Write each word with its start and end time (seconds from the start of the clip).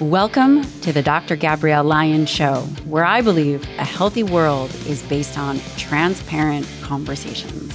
Welcome 0.00 0.62
to 0.82 0.92
the 0.92 1.02
Dr. 1.02 1.34
Gabrielle 1.34 1.82
Lyon 1.82 2.24
Show, 2.24 2.60
where 2.86 3.04
I 3.04 3.20
believe 3.20 3.64
a 3.78 3.84
healthy 3.84 4.22
world 4.22 4.72
is 4.86 5.02
based 5.02 5.36
on 5.36 5.58
transparent 5.76 6.68
conversations. 6.82 7.74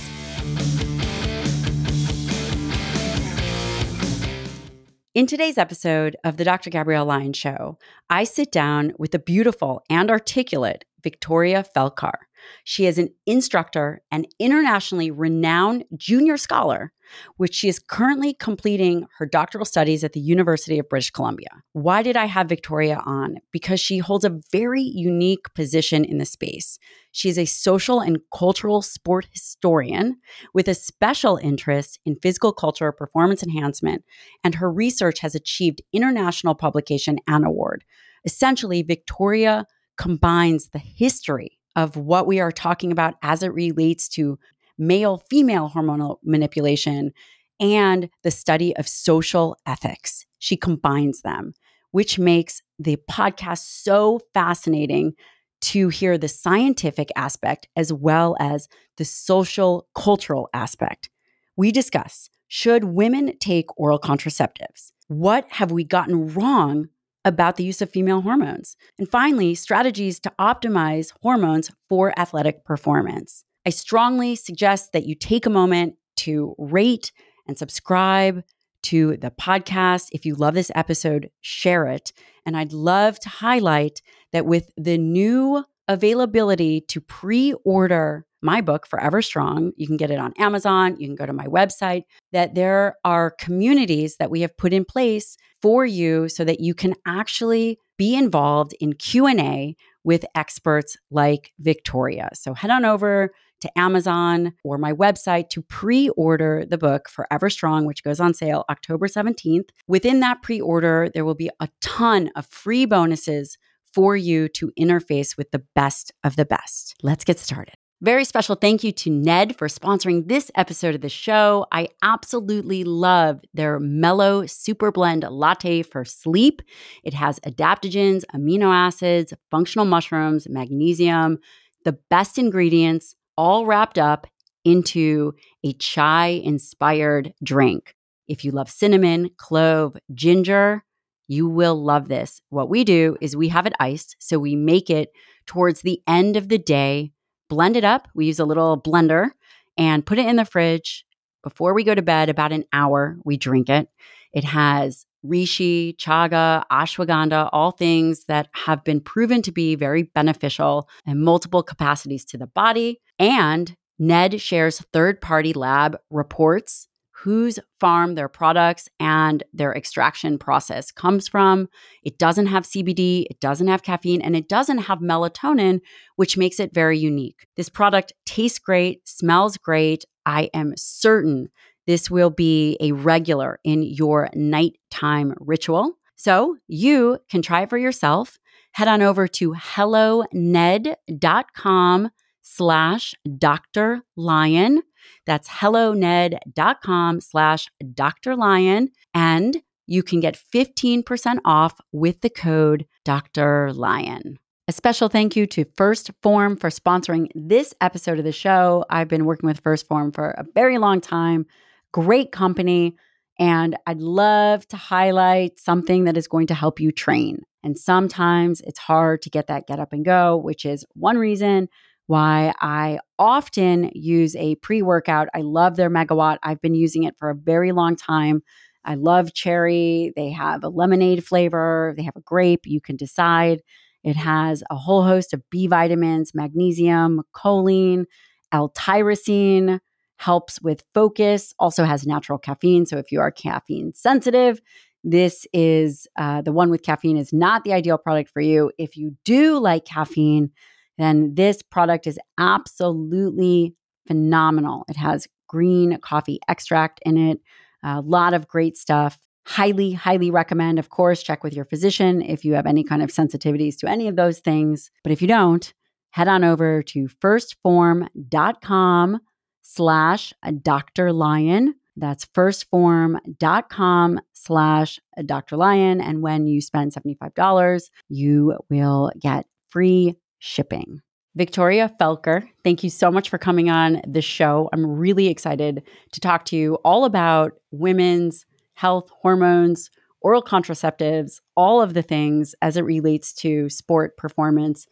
In 5.14 5.28
today's 5.28 5.58
episode 5.58 6.16
of 6.24 6.38
the 6.38 6.46
Dr. 6.46 6.70
Gabrielle 6.70 7.04
Lyon 7.04 7.34
Show, 7.34 7.78
I 8.10 8.24
sit 8.24 8.54
down 8.54 8.94
with 8.98 9.12
the 9.12 9.20
beautiful 9.20 9.84
and 9.90 10.10
articulate 10.10 10.86
Victoria 11.04 11.66
Felkar. 11.76 12.20
She 12.64 12.86
is 12.86 12.98
an 12.98 13.10
instructor 13.26 14.02
and 14.12 14.30
internationally 14.40 15.12
renowned 15.12 15.84
junior 15.98 16.38
scholar, 16.38 16.94
which 17.38 17.54
she 17.54 17.70
is 17.70 17.80
currently 17.80 18.34
completing 18.34 19.06
her 19.18 19.26
doctoral 19.26 19.66
studies 19.66 20.04
at 20.04 20.14
the 20.14 20.20
University 20.20 20.80
of 20.80 20.90
British 20.90 21.12
Columbia. 21.12 21.50
Why 21.74 22.04
did 22.04 22.18
I 22.18 22.26
have 22.26 22.50
Victoria 22.50 23.02
on? 23.06 23.38
Because 23.52 23.80
she 23.80 23.98
holds 24.00 24.26
a 24.26 24.40
very 24.52 24.82
unique 24.82 25.54
position 25.54 26.06
in 26.06 26.18
the 26.18 26.26
space. 26.26 26.80
She 27.12 27.30
is 27.30 27.38
a 27.38 27.46
social 27.46 28.00
and 28.00 28.20
cultural 28.36 28.82
sport 28.82 29.28
historian 29.32 30.18
with 30.54 30.68
a 30.68 30.74
special 30.74 31.38
interest 31.38 32.00
in 32.06 32.18
physical 32.22 32.54
culture 32.54 32.92
performance 32.92 33.44
enhancement, 33.44 34.04
and 34.44 34.56
her 34.56 34.72
research 34.72 35.20
has 35.20 35.36
achieved 35.36 35.82
international 35.92 36.56
publication 36.56 37.20
and 37.28 37.46
award. 37.46 37.84
Essentially, 38.26 38.82
Victoria 38.82 39.66
combines 39.98 40.70
the 40.70 40.80
history 40.80 41.60
of 41.76 41.96
what 41.98 42.28
we 42.28 42.40
are 42.40 42.52
talking 42.52 42.92
about 42.92 43.16
as 43.22 43.44
it 43.44 43.54
relates 43.54 44.08
to 44.08 44.38
male 44.78 45.24
female 45.30 45.70
hormonal 45.70 46.18
manipulation 46.24 47.14
and 47.60 48.10
the 48.24 48.32
study 48.32 48.76
of 48.78 48.88
social 48.88 49.56
ethics. 49.66 50.26
She 50.40 50.58
combines 50.58 51.22
them, 51.22 51.54
which 51.92 52.20
makes 52.20 52.62
the 52.80 52.98
podcast 53.10 53.60
so 53.84 54.20
fascinating 54.34 55.14
to 55.62 55.88
hear 55.88 56.18
the 56.18 56.28
scientific 56.28 57.10
aspect 57.16 57.68
as 57.76 57.94
well 57.94 58.36
as 58.40 58.68
the 58.98 59.06
social 59.06 59.88
cultural 59.96 60.50
aspect. 60.54 61.10
We 61.56 61.72
discuss 61.72 62.30
should 62.48 62.84
women 62.84 63.38
take 63.40 63.80
oral 63.80 64.00
contraceptives? 64.00 64.92
What 65.08 65.46
have 65.50 65.72
we 65.72 65.84
gotten 65.84 66.34
wrong 66.34 66.90
about 67.26 67.56
the 67.56 67.64
use 67.64 67.82
of 67.82 67.90
female 67.90 68.22
hormones. 68.22 68.76
And 69.00 69.10
finally, 69.10 69.56
strategies 69.56 70.20
to 70.22 70.34
optimize 70.40 71.14
hormones 71.22 71.72
for 71.90 72.18
athletic 72.20 72.66
performance. 72.66 73.44
I 73.66 73.70
strongly 73.70 74.36
suggest 74.36 74.92
that 74.94 75.06
you 75.06 75.16
take 75.16 75.46
a 75.46 75.50
moment 75.50 75.96
to 76.18 76.56
rate 76.58 77.12
and 77.48 77.58
subscribe 77.58 78.44
to 78.84 79.18
the 79.18 79.32
podcast. 79.32 80.10
If 80.12 80.26
you 80.26 80.36
love 80.36 80.54
this 80.54 80.72
episode, 80.76 81.30
share 81.42 81.88
it. 81.88 82.12
And 82.46 82.58
I'd 82.58 82.74
love 82.74 83.20
to 83.22 83.30
highlight 83.30 84.02
that 84.34 84.46
with 84.46 84.70
the 84.76 84.98
new 84.98 85.64
availability 85.88 86.82
to 86.82 87.02
pre 87.02 87.54
order 87.64 88.26
my 88.42 88.60
book, 88.60 88.86
Forever 88.86 89.22
Strong. 89.22 89.72
You 89.78 89.88
can 89.88 89.96
get 89.96 90.12
it 90.12 90.20
on 90.20 90.34
Amazon. 90.38 90.98
You 91.00 91.08
can 91.08 91.16
go 91.16 91.26
to 91.26 91.34
my 91.34 91.46
website. 91.46 92.04
That 92.34 92.56
there 92.56 92.98
are 93.06 93.32
communities 93.32 94.18
that 94.18 94.30
we 94.30 94.42
have 94.42 94.58
put 94.58 94.74
in 94.74 94.84
place 94.84 95.38
for 95.62 95.86
you 95.86 96.28
so 96.28 96.44
that 96.44 96.60
you 96.60 96.74
can 96.74 96.94
actually 97.08 97.80
be 97.98 98.16
involved 98.16 98.76
in 98.82 98.94
Q&A 98.94 99.78
with 100.04 100.26
experts 100.36 100.98
like 101.10 101.54
Victoria. 101.60 102.30
So 102.34 102.54
head 102.54 102.70
on 102.70 102.84
over 102.84 103.32
to 103.64 103.80
Amazon 103.80 104.54
or 104.64 104.78
my 104.78 104.94
website 104.94 105.50
to 105.50 105.62
pre 105.64 106.10
order 106.10 106.66
the 106.70 106.78
book 106.78 107.10
Forever 107.10 107.50
Strong, 107.50 107.86
which 107.86 108.04
goes 108.04 108.20
on 108.20 108.34
sale 108.34 108.66
October 108.70 109.08
17th. 109.08 109.70
Within 109.88 110.20
that 110.20 110.42
pre 110.42 110.62
order, 110.62 111.10
there 111.14 111.26
will 111.26 111.36
be 111.36 111.50
a 111.60 111.70
ton 111.82 112.30
of 112.36 112.46
free 112.46 112.86
bonuses 112.86 113.58
for 113.94 114.16
you 114.16 114.48
to 114.50 114.72
interface 114.80 115.38
with 115.38 115.52
the 115.52 115.64
best 115.76 116.12
of 116.24 116.36
the 116.36 116.46
best. 116.46 116.96
Let's 117.02 117.24
get 117.24 117.40
started. 117.40 117.76
Very 118.02 118.26
special 118.26 118.56
thank 118.56 118.84
you 118.84 118.92
to 118.92 119.10
Ned 119.10 119.58
for 119.58 119.70
sponsoring 119.70 120.28
this 120.28 120.52
episode 120.56 120.94
of 120.94 121.00
the 121.00 121.08
show. 121.08 121.66
I 121.72 121.88
absolutely 122.02 122.84
love 122.84 123.40
their 123.54 123.80
mellow 123.80 124.46
super 124.46 124.92
blend 124.92 125.24
latte 125.24 125.84
for 125.84 126.04
sleep. 126.04 126.62
It 127.06 127.14
has 127.14 127.40
adaptogens, 127.40 128.24
amino 128.36 128.74
acids, 128.74 129.34
functional 129.50 129.86
mushrooms, 129.86 130.50
magnesium, 130.50 131.40
the 131.86 131.98
best 132.10 132.38
ingredients 132.38 133.16
all 133.38 133.66
wrapped 133.66 133.98
up 133.98 134.28
into 134.66 135.34
a 135.64 135.74
chai 135.74 136.28
inspired 136.28 137.34
drink. 137.44 137.96
If 138.28 138.46
you 138.46 138.52
love 138.52 138.70
cinnamon, 138.70 139.30
clove, 139.38 139.98
ginger, 140.14 140.84
you 141.28 141.48
will 141.48 141.82
love 141.82 142.08
this. 142.08 142.42
What 142.50 142.70
we 142.70 142.84
do 142.84 143.18
is 143.20 143.36
we 143.36 143.50
have 143.50 143.66
it 143.66 143.74
iced, 143.80 144.16
so 144.20 144.40
we 144.40 144.56
make 144.56 144.90
it 144.90 145.12
towards 145.46 145.82
the 145.82 146.02
end 146.08 146.38
of 146.38 146.50
the 146.50 146.58
day 146.58 147.12
blend 147.54 147.78
it 147.78 147.84
up. 147.84 148.08
We 148.16 148.26
use 148.26 148.40
a 148.40 148.46
little 148.46 148.82
blender 148.82 149.30
and 149.78 150.06
put 150.06 150.18
it 150.18 150.26
in 150.26 150.38
the 150.38 150.46
fridge. 150.46 151.06
Before 151.44 151.74
we 151.74 151.84
go 151.84 151.94
to 151.94 152.02
bed, 152.02 152.30
about 152.30 152.52
an 152.52 152.64
hour, 152.74 153.18
we 153.24 153.38
drink 153.38 153.70
it. 153.70 153.90
It 154.34 154.44
has 154.44 155.06
reishi, 155.26 155.96
chaga, 155.98 156.64
ashwagandha, 156.72 157.50
all 157.52 157.72
things 157.72 158.26
that 158.26 158.50
have 158.54 158.84
been 158.84 159.00
proven 159.00 159.42
to 159.44 159.52
be 159.52 159.76
very 159.76 160.04
beneficial 160.04 160.88
in 161.06 161.24
multiple 161.24 161.64
capacities 161.64 162.26
to 162.26 162.38
the 162.38 162.48
body. 162.48 163.00
And 163.20 163.76
Ned 164.00 164.42
shares 164.42 164.84
third 164.92 165.22
party 165.22 165.54
lab 165.54 165.98
reports 166.10 166.88
whose 167.24 167.58
farm 167.80 168.16
their 168.16 168.28
products 168.28 168.90
and 169.00 169.44
their 169.54 169.74
extraction 169.74 170.38
process 170.38 170.92
comes 170.92 171.26
from. 171.30 171.70
It 172.04 172.18
doesn't 172.18 172.48
have 172.48 172.66
CBD, 172.66 173.26
it 173.30 173.40
doesn't 173.40 173.68
have 173.68 173.82
caffeine, 173.82 174.22
and 174.22 174.36
it 174.36 174.50
doesn't 174.50 174.80
have 174.80 175.00
melatonin, 175.00 175.80
which 176.18 176.38
makes 176.38 176.60
it 176.60 176.74
very 176.74 177.00
unique. 177.00 177.48
This 177.56 177.70
product 177.70 178.12
tastes 178.26 178.60
great, 178.60 179.08
smells 179.08 179.58
great. 179.58 180.04
I 180.26 180.50
am 180.54 180.74
certain 180.76 181.48
this 181.88 182.10
will 182.10 182.30
be 182.30 182.78
a 182.80 182.92
regular 182.92 183.60
in 183.64 183.84
your 183.84 184.30
nighttime 184.34 185.34
ritual. 185.40 185.98
So 186.16 186.58
you 186.68 187.20
can 187.30 187.42
try 187.42 187.64
it 187.64 187.70
for 187.70 187.78
yourself. 187.78 188.40
Head 188.74 188.88
on 188.88 189.02
over 189.02 189.28
to 189.28 189.54
helloned.com 189.54 192.10
slash 192.42 193.16
Dr. 193.38 194.02
Lyon. 194.16 194.84
that's 195.26 195.48
helloned.com 195.48 197.22
slash 197.22 197.68
Dr. 197.94 198.36
Lyon. 198.36 198.90
And 199.14 199.62
you 199.86 200.04
can 200.04 200.20
get 200.20 200.40
15% 200.54 201.40
off 201.46 201.80
with 201.92 202.22
the 202.22 202.30
code 202.30 202.86
Dr. 203.04 203.74
Lyon. 203.74 204.40
A 204.68 204.72
special 204.72 205.10
thank 205.10 205.36
you 205.36 205.46
to 205.48 205.66
1st 205.66 206.12
Phorm 206.22 206.56
for 206.56 206.70
sponsoring 206.70 207.28
this 207.36 207.74
episode 207.82 208.18
of 208.18 208.24
the 208.24 208.32
show. 208.32 208.86
I've 208.90 209.10
been 209.10 209.26
working 209.26 209.48
with 209.48 209.62
1st 209.62 209.88
Phorm 209.88 210.12
for 210.14 210.32
a 210.32 210.46
very 210.56 210.78
long 210.78 211.02
time. 211.02 211.46
Great 211.94 212.32
company. 212.32 212.96
And 213.40 213.78
I'd 213.88 214.02
love 214.02 214.68
to 214.68 214.78
highlight 214.78 215.60
something 215.60 216.04
that 216.04 216.18
is 216.18 216.28
going 216.28 216.48
to 216.48 216.54
help 216.54 216.80
you 216.80 216.92
train. 216.92 217.44
And 217.64 217.78
sometimes 217.78 218.62
it's 218.62 218.80
hard 218.80 219.22
to 219.22 219.30
get 219.30 219.48
that 219.48 219.68
get 219.68 219.80
up 219.80 219.94
and 219.94 220.04
go, 220.04 220.36
which 220.36 220.66
is 220.66 220.86
one 220.94 221.18
reason 221.18 221.70
why 222.08 222.54
I 222.60 223.00
often 223.18 223.90
use 223.94 224.36
a 224.36 224.56
pre 224.56 224.82
workout. 224.82 225.30
I 225.34 225.42
love 225.42 225.78
their 225.78 225.90
megawatt. 225.90 226.38
I've 226.44 226.62
been 226.62 226.76
using 226.76 227.04
it 227.04 227.16
for 227.18 227.30
a 227.30 227.36
very 227.36 227.72
long 227.72 227.96
time. 227.96 228.44
I 228.84 228.96
love 228.96 229.34
cherry. 229.34 230.12
They 230.16 230.32
have 230.32 230.64
a 230.64 230.70
lemonade 230.70 231.26
flavor, 231.26 231.94
they 231.96 232.04
have 232.04 232.18
a 232.18 232.22
grape. 232.22 232.62
You 232.66 232.82
can 232.82 232.98
decide. 232.98 233.62
It 234.04 234.18
has 234.18 234.64
a 234.70 234.76
whole 234.76 235.04
host 235.04 235.34
of 235.34 235.42
B 235.50 235.68
vitamins, 235.68 236.36
magnesium, 236.36 237.22
choline, 237.34 238.04
L-tyrosine, 238.52 239.80
helps 240.24 240.62
with 240.62 240.86
focus, 240.94 241.54
also 241.60 241.84
has 241.84 242.08
natural 242.08 242.40
caffeine. 242.40 242.86
So 242.86 242.98
if 242.98 243.12
you 243.12 243.20
are 243.20 243.30
caffeine 243.30 243.94
sensitive, 243.94 244.62
this 245.04 245.46
is 245.52 246.08
uh, 246.18 246.42
the 246.42 246.54
one 246.54 246.70
with 246.70 246.82
caffeine 246.82 247.18
is 247.18 247.34
not 247.34 247.66
the 247.66 247.74
ideal 247.74 247.98
product 247.98 248.30
for 248.30 248.40
you. 248.40 248.72
If 248.78 248.96
you 248.96 249.18
do 249.26 249.60
like 249.60 249.84
caffeine, 249.84 250.52
then 250.98 251.36
this 251.36 251.62
product 251.62 252.08
is 252.08 252.18
absolutely 252.38 253.76
phenomenal. 254.08 254.86
It 254.88 254.96
has 254.96 255.28
green 255.50 256.00
coffee 256.00 256.40
extract 256.48 257.02
in 257.06 257.18
it, 257.18 257.42
a 257.84 258.00
lot 258.00 258.34
of 258.34 258.48
great 258.48 258.78
stuff. 258.78 259.20
Highly, 259.46 259.92
highly 259.92 260.32
recommend. 260.32 260.80
Of 260.80 260.90
course, 260.90 261.22
check 261.22 261.44
with 261.44 261.54
your 261.54 261.66
physician 261.66 262.22
if 262.22 262.46
you 262.46 262.54
have 262.54 262.66
any 262.66 262.86
kind 262.86 263.04
of 263.04 263.10
sensitivities 263.10 263.76
to 263.80 263.90
any 263.90 264.08
of 264.08 264.16
those 264.16 264.40
things. 264.40 264.90
But 265.04 265.12
if 265.12 265.22
you 265.22 265.28
don't, 265.28 265.74
head 266.12 266.30
on 266.30 266.46
over 266.46 266.82
to 266.84 267.10
firstphorm.com 267.10 269.20
slash 269.64 270.34
Dr. 270.62 271.12
Lyon. 271.12 271.74
That's 271.96 272.26
firstphorm.com 272.34 274.20
slash 274.34 275.00
Dr. 275.26 275.58
Lyon. 275.58 276.02
And 276.02 276.22
when 276.22 276.48
you 276.48 276.62
spend 276.62 276.94
$75, 276.94 277.90
you 278.10 278.58
will 278.70 279.12
get 279.20 279.48
free 279.70 280.16
shipping. 280.40 281.02
Victoria 281.36 281.92
Felkar, 282.00 282.48
thank 282.64 282.84
you 282.84 282.92
so 282.92 283.10
much 283.10 283.30
for 283.30 283.40
coming 283.40 283.70
on 283.70 284.02
the 284.08 284.22
show. 284.22 284.70
I'm 284.72 284.86
really 284.86 285.28
excited 285.28 285.82
to 286.12 286.20
talk 286.20 286.46
to 286.46 286.56
you 286.56 286.76
all 286.84 287.06
about 287.06 287.54
women's 287.72 288.46
health, 288.76 289.10
hormones, 289.22 289.90
oral 290.22 290.44
contraceptives, 290.44 291.40
all 291.56 291.82
of 291.82 291.96
the 291.96 292.04
things 292.04 292.54
as 292.62 292.78
it 292.78 292.84
relates 292.84 293.34
to 293.34 293.68
sport 293.70 294.16
performance. 294.16 294.88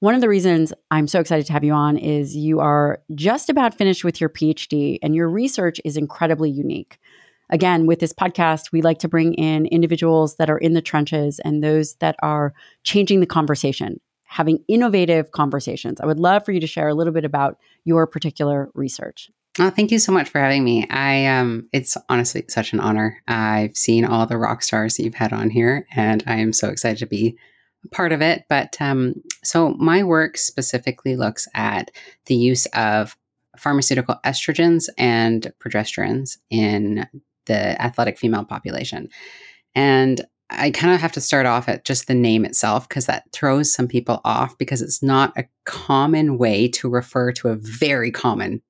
One 0.00 0.14
of 0.14 0.20
the 0.20 0.28
reasons 0.28 0.72
I'm 0.92 1.08
so 1.08 1.18
excited 1.18 1.44
to 1.46 1.52
have 1.52 1.64
you 1.64 1.72
on 1.72 1.96
is 1.96 2.36
you 2.36 2.60
are 2.60 3.02
just 3.16 3.50
about 3.50 3.74
finished 3.74 4.04
with 4.04 4.20
your 4.20 4.30
PhD 4.30 5.00
and 5.02 5.12
your 5.12 5.28
research 5.28 5.80
is 5.84 5.96
incredibly 5.96 6.48
unique. 6.50 6.98
Again, 7.50 7.84
with 7.84 7.98
this 7.98 8.12
podcast, 8.12 8.70
we 8.70 8.80
like 8.80 9.00
to 9.00 9.08
bring 9.08 9.34
in 9.34 9.66
individuals 9.66 10.36
that 10.36 10.50
are 10.50 10.58
in 10.58 10.74
the 10.74 10.82
trenches 10.82 11.40
and 11.40 11.64
those 11.64 11.94
that 11.94 12.14
are 12.22 12.54
changing 12.84 13.18
the 13.18 13.26
conversation, 13.26 13.98
having 14.22 14.62
innovative 14.68 15.32
conversations. 15.32 16.00
I 16.00 16.06
would 16.06 16.20
love 16.20 16.44
for 16.44 16.52
you 16.52 16.60
to 16.60 16.66
share 16.68 16.86
a 16.86 16.94
little 16.94 17.12
bit 17.12 17.24
about 17.24 17.58
your 17.84 18.06
particular 18.06 18.70
research. 18.74 19.30
Oh, 19.58 19.70
thank 19.70 19.90
you 19.90 19.98
so 19.98 20.12
much 20.12 20.28
for 20.28 20.40
having 20.40 20.62
me. 20.62 20.86
I 20.90 21.26
um, 21.26 21.68
it's 21.72 21.96
honestly 22.08 22.44
such 22.48 22.72
an 22.72 22.78
honor. 22.78 23.20
I've 23.26 23.76
seen 23.76 24.04
all 24.04 24.26
the 24.26 24.38
rock 24.38 24.62
stars 24.62 24.96
that 24.96 25.02
you've 25.02 25.14
had 25.14 25.32
on 25.32 25.50
here, 25.50 25.88
and 25.96 26.22
I 26.28 26.36
am 26.36 26.52
so 26.52 26.68
excited 26.68 26.98
to 26.98 27.06
be 27.06 27.36
part 27.92 28.12
of 28.12 28.22
it. 28.22 28.44
But 28.48 28.76
um, 28.80 29.14
so 29.44 29.70
my 29.74 30.02
work 30.02 30.36
specifically 30.36 31.16
looks 31.16 31.48
at 31.54 31.90
the 32.26 32.34
use 32.34 32.66
of 32.66 33.16
pharmaceutical 33.56 34.16
estrogens 34.24 34.88
and 34.98 35.52
progesterones 35.60 36.38
in 36.50 37.06
the 37.46 37.80
athletic 37.80 38.18
female 38.18 38.44
population, 38.44 39.08
and 39.74 40.24
I 40.50 40.70
kind 40.70 40.94
of 40.94 41.00
have 41.00 41.12
to 41.12 41.20
start 41.20 41.46
off 41.46 41.68
at 41.68 41.84
just 41.84 42.06
the 42.06 42.14
name 42.14 42.44
itself 42.44 42.88
because 42.88 43.06
that 43.06 43.24
throws 43.32 43.72
some 43.72 43.86
people 43.86 44.20
off 44.24 44.56
because 44.56 44.80
it's 44.80 45.02
not 45.02 45.36
a 45.36 45.44
common 45.66 46.38
way 46.38 46.68
to 46.68 46.88
refer 46.88 47.32
to 47.32 47.48
a 47.48 47.56
very 47.56 48.10
common 48.10 48.62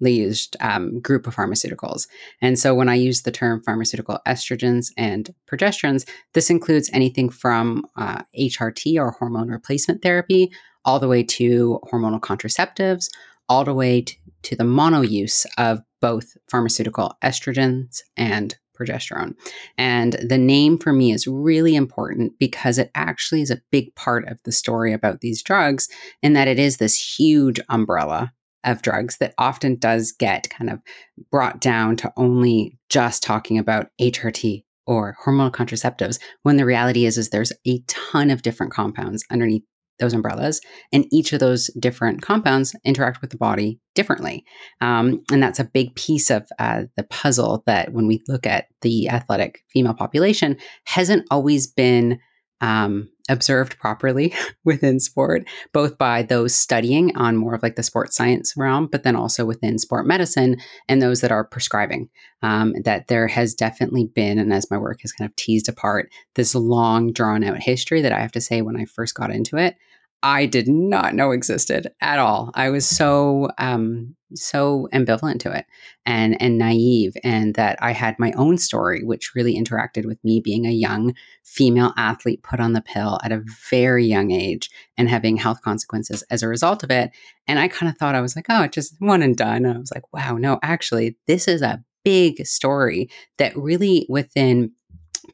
used 0.00 0.56
um, 0.60 1.00
group 1.00 1.26
of 1.26 1.34
pharmaceuticals. 1.34 2.06
And 2.40 2.58
so 2.58 2.74
when 2.74 2.88
I 2.88 2.94
use 2.94 3.22
the 3.22 3.32
term 3.32 3.62
pharmaceutical 3.62 4.20
estrogens 4.26 4.92
and 4.96 5.34
progesterones, 5.50 6.08
this 6.34 6.50
includes 6.50 6.90
anything 6.92 7.30
from 7.30 7.84
uh, 7.96 8.22
HRT 8.38 8.98
or 8.98 9.12
hormone 9.12 9.48
replacement 9.48 10.02
therapy, 10.02 10.52
all 10.84 11.00
the 11.00 11.08
way 11.08 11.22
to 11.22 11.80
hormonal 11.92 12.20
contraceptives, 12.20 13.08
all 13.48 13.64
the 13.64 13.74
way 13.74 14.02
to, 14.02 14.16
to 14.42 14.56
the 14.56 14.64
mono 14.64 15.00
use 15.00 15.46
of 15.58 15.80
both 16.00 16.36
pharmaceutical 16.48 17.16
estrogens 17.22 18.00
and 18.16 18.56
progesterone. 18.78 19.34
And 19.78 20.12
the 20.14 20.38
name 20.38 20.78
for 20.78 20.92
me 20.92 21.12
is 21.12 21.26
really 21.26 21.74
important 21.74 22.38
because 22.38 22.78
it 22.78 22.90
actually 22.94 23.40
is 23.40 23.50
a 23.50 23.62
big 23.70 23.94
part 23.94 24.28
of 24.28 24.38
the 24.44 24.52
story 24.52 24.92
about 24.92 25.20
these 25.20 25.42
drugs, 25.42 25.88
in 26.22 26.34
that 26.34 26.48
it 26.48 26.58
is 26.58 26.76
this 26.76 27.18
huge 27.18 27.58
umbrella 27.68 28.32
of 28.66 28.82
drugs 28.82 29.18
that 29.18 29.34
often 29.38 29.76
does 29.76 30.12
get 30.12 30.50
kind 30.50 30.70
of 30.70 30.82
brought 31.30 31.60
down 31.60 31.96
to 31.96 32.12
only 32.16 32.78
just 32.88 33.22
talking 33.22 33.58
about 33.58 33.88
HRT 34.00 34.64
or 34.86 35.16
hormonal 35.24 35.50
contraceptives 35.50 36.18
when 36.42 36.56
the 36.56 36.64
reality 36.64 37.06
is 37.06 37.18
is 37.18 37.30
there's 37.30 37.52
a 37.66 37.80
ton 37.86 38.30
of 38.30 38.42
different 38.42 38.72
compounds 38.72 39.24
underneath 39.30 39.62
those 39.98 40.12
umbrellas 40.12 40.60
and 40.92 41.06
each 41.10 41.32
of 41.32 41.40
those 41.40 41.68
different 41.78 42.20
compounds 42.22 42.76
interact 42.84 43.20
with 43.20 43.30
the 43.30 43.36
body 43.36 43.80
differently. 43.94 44.44
Um, 44.80 45.22
and 45.32 45.42
that's 45.42 45.58
a 45.58 45.64
big 45.64 45.94
piece 45.94 46.30
of 46.30 46.46
uh, 46.58 46.82
the 46.96 47.04
puzzle 47.04 47.62
that 47.66 47.92
when 47.92 48.06
we 48.06 48.22
look 48.28 48.46
at 48.46 48.66
the 48.82 49.08
athletic 49.08 49.60
female 49.72 49.94
population 49.94 50.58
hasn't 50.84 51.26
always 51.30 51.66
been 51.66 52.18
um, 52.60 53.08
observed 53.28 53.78
properly 53.78 54.34
within 54.64 55.00
sport, 55.00 55.46
both 55.72 55.98
by 55.98 56.22
those 56.22 56.54
studying 56.54 57.16
on 57.16 57.36
more 57.36 57.54
of 57.54 57.62
like 57.62 57.76
the 57.76 57.82
sports 57.82 58.16
science 58.16 58.54
realm, 58.56 58.86
but 58.86 59.02
then 59.02 59.16
also 59.16 59.44
within 59.44 59.78
sport 59.78 60.06
medicine 60.06 60.56
and 60.88 61.00
those 61.00 61.20
that 61.20 61.32
are 61.32 61.44
prescribing. 61.44 62.08
Um, 62.42 62.74
that 62.84 63.08
there 63.08 63.26
has 63.28 63.54
definitely 63.54 64.04
been, 64.04 64.38
and 64.38 64.52
as 64.52 64.70
my 64.70 64.76
work 64.76 65.00
has 65.00 65.12
kind 65.12 65.28
of 65.28 65.34
teased 65.36 65.68
apart, 65.68 66.10
this 66.34 66.54
long 66.54 67.12
drawn 67.12 67.42
out 67.42 67.62
history 67.62 68.02
that 68.02 68.12
I 68.12 68.20
have 68.20 68.32
to 68.32 68.40
say 68.40 68.62
when 68.62 68.76
I 68.76 68.84
first 68.84 69.14
got 69.14 69.30
into 69.30 69.56
it, 69.56 69.76
I 70.22 70.46
did 70.46 70.66
not 70.68 71.14
know 71.14 71.30
existed 71.30 71.88
at 72.00 72.18
all. 72.18 72.50
I 72.54 72.70
was 72.70 72.86
so 72.86 73.50
um, 73.58 74.16
so 74.34 74.88
ambivalent 74.92 75.40
to 75.40 75.52
it 75.52 75.66
and 76.04 76.40
and 76.40 76.58
naive, 76.58 77.14
and 77.22 77.54
that 77.54 77.78
I 77.80 77.92
had 77.92 78.18
my 78.18 78.32
own 78.32 78.58
story, 78.58 79.04
which 79.04 79.34
really 79.34 79.56
interacted 79.56 80.04
with 80.04 80.22
me 80.24 80.40
being 80.40 80.66
a 80.66 80.70
young 80.70 81.14
female 81.44 81.92
athlete 81.96 82.42
put 82.42 82.60
on 82.60 82.72
the 82.72 82.80
pill 82.80 83.20
at 83.22 83.32
a 83.32 83.44
very 83.70 84.04
young 84.06 84.30
age 84.30 84.70
and 84.96 85.08
having 85.08 85.36
health 85.36 85.60
consequences 85.62 86.22
as 86.30 86.42
a 86.42 86.48
result 86.48 86.82
of 86.82 86.90
it. 86.90 87.10
And 87.46 87.58
I 87.58 87.68
kind 87.68 87.90
of 87.90 87.98
thought 87.98 88.14
I 88.14 88.20
was 88.20 88.36
like, 88.36 88.46
oh, 88.48 88.62
it 88.62 88.72
just 88.72 88.96
one 88.98 89.22
and 89.22 89.36
done. 89.36 89.64
And 89.64 89.76
I 89.76 89.78
was 89.78 89.92
like, 89.94 90.12
wow, 90.12 90.36
no, 90.36 90.58
actually, 90.62 91.16
this 91.26 91.46
is 91.46 91.62
a 91.62 91.82
big 92.04 92.46
story 92.46 93.10
that 93.38 93.56
really 93.56 94.06
within 94.08 94.72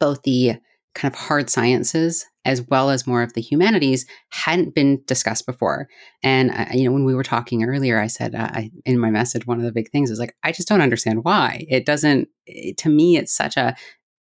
both 0.00 0.22
the 0.22 0.56
kind 0.94 1.12
of 1.12 1.18
hard 1.18 1.48
sciences 1.48 2.26
as 2.44 2.62
well 2.62 2.90
as 2.90 3.06
more 3.06 3.22
of 3.22 3.34
the 3.34 3.40
humanities 3.40 4.06
hadn't 4.30 4.74
been 4.74 5.02
discussed 5.06 5.46
before. 5.46 5.88
And 6.22 6.50
uh, 6.50 6.66
you 6.72 6.84
know, 6.84 6.92
when 6.92 7.04
we 7.04 7.14
were 7.14 7.22
talking 7.22 7.64
earlier, 7.64 7.98
I 7.98 8.06
said 8.06 8.34
uh, 8.34 8.48
I, 8.52 8.70
in 8.84 8.98
my 8.98 9.10
message, 9.10 9.46
one 9.46 9.58
of 9.58 9.64
the 9.64 9.72
big 9.72 9.90
things 9.90 10.10
is 10.10 10.18
like 10.18 10.34
I 10.42 10.52
just 10.52 10.68
don't 10.68 10.80
understand 10.80 11.24
why 11.24 11.64
it 11.68 11.86
doesn't. 11.86 12.28
It, 12.46 12.76
to 12.78 12.88
me, 12.88 13.16
it's 13.16 13.34
such 13.34 13.56
a 13.56 13.76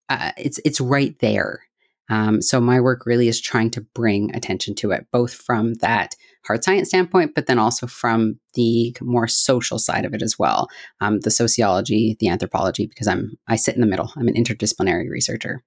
uh, 0.09 0.33
it's 0.37 0.61
it's 0.65 0.81
right 0.81 1.19
there. 1.21 1.61
Um, 2.11 2.43
so 2.43 2.61
my 2.61 2.81
work 2.81 3.07
really 3.07 3.29
is 3.29 3.41
trying 3.41 3.71
to 3.71 3.83
bring 3.95 4.35
attention 4.35 4.75
to 4.77 4.91
it, 4.91 5.07
both 5.13 5.33
from 5.33 5.75
that 5.75 6.17
hard 6.45 6.65
science 6.65 6.89
standpoint, 6.89 7.37
but 7.37 7.47
then 7.47 7.59
also 7.61 7.87
from 7.87 8.41
the 8.55 8.97
more 9.01 9.29
social 9.29 9.79
side 9.79 10.05
of 10.05 10.13
it 10.13 10.21
as 10.21 10.37
well, 10.37 10.67
um, 11.01 11.21
the 11.21 11.31
sociology, 11.31 12.17
the 12.19 12.29
anthropology, 12.29 12.87
because 12.87 13.07
I'm 13.07 13.39
I 13.47 13.55
sit 13.57 13.77
in 13.77 13.81
the 13.81 13.87
middle. 13.87 14.13
I'm 14.17 14.29
an 14.29 14.35
interdisciplinary 14.35 15.09
researcher 15.09 15.63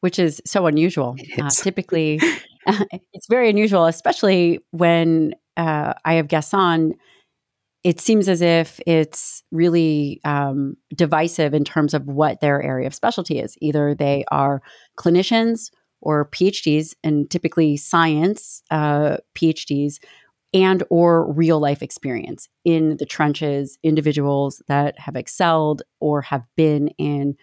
which 0.00 0.18
is 0.18 0.40
so 0.44 0.66
unusual. 0.66 1.16
Uh, 1.38 1.50
typically, 1.50 2.20
it's 3.12 3.26
very 3.28 3.48
unusual, 3.48 3.86
especially 3.86 4.60
when 4.70 5.34
uh, 5.56 5.94
I 6.04 6.14
have 6.14 6.28
guests 6.28 6.54
on. 6.54 6.94
It 7.82 7.98
seems 7.98 8.28
as 8.28 8.42
if 8.42 8.78
it's 8.86 9.42
really 9.50 10.20
um, 10.24 10.76
divisive 10.94 11.54
in 11.54 11.64
terms 11.64 11.94
of 11.94 12.06
what 12.06 12.40
their 12.40 12.62
area 12.62 12.86
of 12.86 12.94
specialty 12.94 13.38
is. 13.38 13.56
Either 13.62 13.94
they 13.94 14.24
are 14.30 14.60
clinicians 14.98 15.70
or 16.02 16.26
PhDs, 16.26 16.94
and 17.02 17.30
typically 17.30 17.76
science 17.78 18.62
uh, 18.70 19.16
PhDs, 19.34 19.98
and 20.52 20.82
or 20.90 21.30
real 21.32 21.58
life 21.58 21.82
experience 21.82 22.48
in 22.64 22.96
the 22.98 23.06
trenches. 23.06 23.78
Individuals 23.82 24.62
that 24.68 24.98
have 24.98 25.16
excelled 25.16 25.82
or 26.00 26.20
have 26.20 26.46
been 26.56 26.88
in 26.98 27.34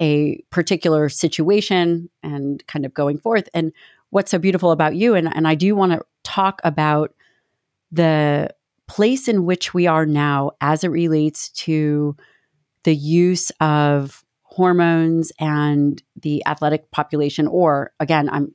a 0.00 0.42
particular 0.50 1.08
situation 1.08 2.10
and 2.22 2.66
kind 2.66 2.84
of 2.84 2.94
going 2.94 3.18
forth. 3.18 3.48
And 3.54 3.72
what's 4.10 4.30
so 4.30 4.38
beautiful 4.38 4.70
about 4.70 4.96
you, 4.96 5.14
and, 5.14 5.34
and 5.34 5.46
I 5.46 5.54
do 5.54 5.74
want 5.76 5.92
to 5.92 6.02
talk 6.22 6.60
about 6.64 7.14
the 7.92 8.54
place 8.86 9.28
in 9.28 9.44
which 9.44 9.72
we 9.72 9.86
are 9.86 10.06
now 10.06 10.50
as 10.60 10.84
it 10.84 10.88
relates 10.88 11.48
to 11.50 12.16
the 12.82 12.94
use 12.94 13.50
of 13.60 14.24
hormones 14.42 15.32
and 15.40 16.02
the 16.20 16.44
athletic 16.46 16.90
population 16.92 17.48
or 17.48 17.92
again 17.98 18.28
i'm 18.30 18.54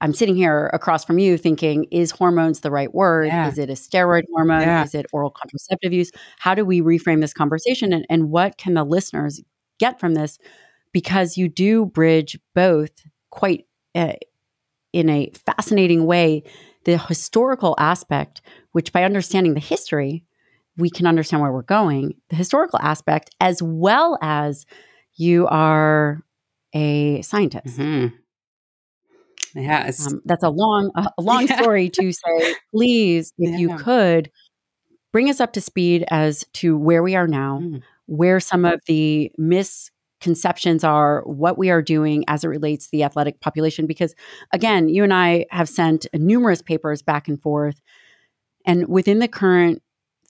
i'm 0.00 0.14
sitting 0.14 0.34
here 0.34 0.70
across 0.72 1.04
from 1.04 1.18
you 1.18 1.36
thinking 1.36 1.84
is 1.90 2.10
hormones 2.10 2.60
the 2.60 2.70
right 2.70 2.94
word 2.94 3.26
yeah. 3.26 3.48
is 3.48 3.58
it 3.58 3.68
a 3.68 3.74
steroid 3.74 4.22
hormone 4.32 4.62
yeah. 4.62 4.82
is 4.82 4.94
it 4.94 5.04
oral 5.12 5.30
contraceptive 5.30 5.92
use 5.92 6.10
how 6.38 6.54
do 6.54 6.64
we 6.64 6.80
reframe 6.80 7.20
this 7.20 7.34
conversation 7.34 7.92
and, 7.92 8.06
and 8.08 8.30
what 8.30 8.56
can 8.56 8.74
the 8.74 8.84
listeners 8.84 9.42
get 9.80 9.98
from 9.98 10.14
this 10.14 10.38
because 10.92 11.36
you 11.36 11.48
do 11.48 11.86
bridge 11.86 12.38
both 12.54 12.90
quite 13.30 13.66
uh, 13.94 14.12
in 14.92 15.08
a 15.08 15.32
fascinating 15.46 16.06
way 16.06 16.44
the 16.84 16.98
historical 16.98 17.74
aspect, 17.78 18.40
which 18.72 18.92
by 18.92 19.04
understanding 19.04 19.54
the 19.54 19.60
history, 19.60 20.24
we 20.76 20.90
can 20.90 21.06
understand 21.06 21.42
where 21.42 21.52
we're 21.52 21.62
going, 21.62 22.14
the 22.30 22.36
historical 22.36 22.78
aspect, 22.80 23.30
as 23.40 23.62
well 23.62 24.18
as 24.22 24.64
you 25.16 25.46
are 25.48 26.22
a 26.74 27.20
scientist. 27.22 27.78
Mm-hmm. 27.78 28.16
Yes. 29.60 30.06
Um, 30.06 30.22
that's 30.24 30.44
a 30.44 30.48
long, 30.48 30.90
a 30.94 31.10
long 31.20 31.46
yeah. 31.46 31.60
story 31.60 31.90
to 31.90 32.12
say, 32.12 32.54
please, 32.72 33.32
if 33.36 33.50
yeah. 33.50 33.58
you 33.58 33.76
could 33.76 34.30
bring 35.12 35.28
us 35.28 35.40
up 35.40 35.52
to 35.54 35.60
speed 35.60 36.04
as 36.08 36.44
to 36.54 36.78
where 36.78 37.02
we 37.02 37.16
are 37.16 37.26
now, 37.26 37.58
mm. 37.60 37.82
Where 38.10 38.40
some 38.40 38.64
of 38.64 38.80
the 38.86 39.30
misconceptions 39.38 40.82
are, 40.82 41.22
what 41.22 41.56
we 41.56 41.70
are 41.70 41.80
doing 41.80 42.24
as 42.26 42.42
it 42.42 42.48
relates 42.48 42.86
to 42.86 42.90
the 42.90 43.04
athletic 43.04 43.40
population. 43.40 43.86
Because 43.86 44.16
again, 44.52 44.88
you 44.88 45.04
and 45.04 45.14
I 45.14 45.46
have 45.50 45.68
sent 45.68 46.08
numerous 46.12 46.60
papers 46.60 47.02
back 47.02 47.28
and 47.28 47.40
forth. 47.40 47.80
And 48.66 48.88
within 48.88 49.20
the 49.20 49.28
current 49.28 49.80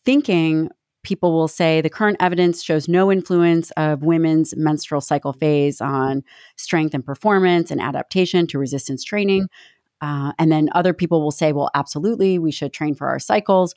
thinking, 0.05 0.69
people 1.05 1.33
will 1.33 1.49
say 1.49 1.81
the 1.81 1.89
current 1.89 2.19
evidence 2.21 2.63
shows 2.63 2.87
no 2.87 3.11
influence 3.11 3.71
of 3.79 4.03
women's 4.03 4.55
menstrual 4.59 5.01
cycle 5.01 5.33
phase 5.33 5.81
on 5.81 6.23
strength 6.57 6.93
and 6.93 7.05
performance 7.05 7.71
and 7.71 7.81
adaptation 7.81 8.47
to 8.49 8.59
resistance 8.59 9.03
training. 9.03 9.49
Uh, 10.03 10.33
and 10.39 10.53
then 10.53 10.69
other 10.75 10.93
people 10.93 11.23
will 11.23 11.31
say, 11.31 11.53
well, 11.53 11.71
absolutely, 11.75 12.39
we 12.39 12.53
should 12.53 12.75
train 12.75 12.95
for 12.95 13.09
our 13.09 13.19
cycles. 13.19 13.75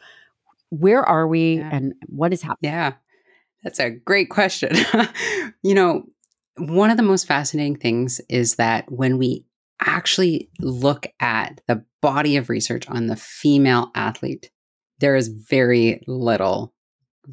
Where 0.72 1.04
are 1.04 1.26
we 1.26 1.60
yeah. 1.60 1.70
and 1.72 1.94
what 2.08 2.34
is 2.34 2.42
happening? 2.42 2.74
Yeah. 2.74 2.94
That's 3.64 3.80
a 3.80 3.90
great 3.90 4.30
question. 4.30 4.72
you 5.64 5.74
know, 5.74 6.04
one 6.58 6.90
of 6.90 6.98
the 6.98 7.04
most 7.04 7.28
fascinating 7.28 7.78
things 7.78 8.22
is 8.30 8.56
that 8.56 8.92
when 8.92 9.18
we 9.18 9.46
actually 9.82 10.50
look 10.60 11.08
at 11.20 11.62
the 11.68 11.84
body 12.02 12.38
of 12.38 12.50
research 12.50 12.88
on 12.90 13.08
the 13.08 13.16
female 13.16 13.92
athlete, 13.96 14.52
there 15.00 15.16
is 15.16 15.30
very 15.30 16.04
little 16.08 16.74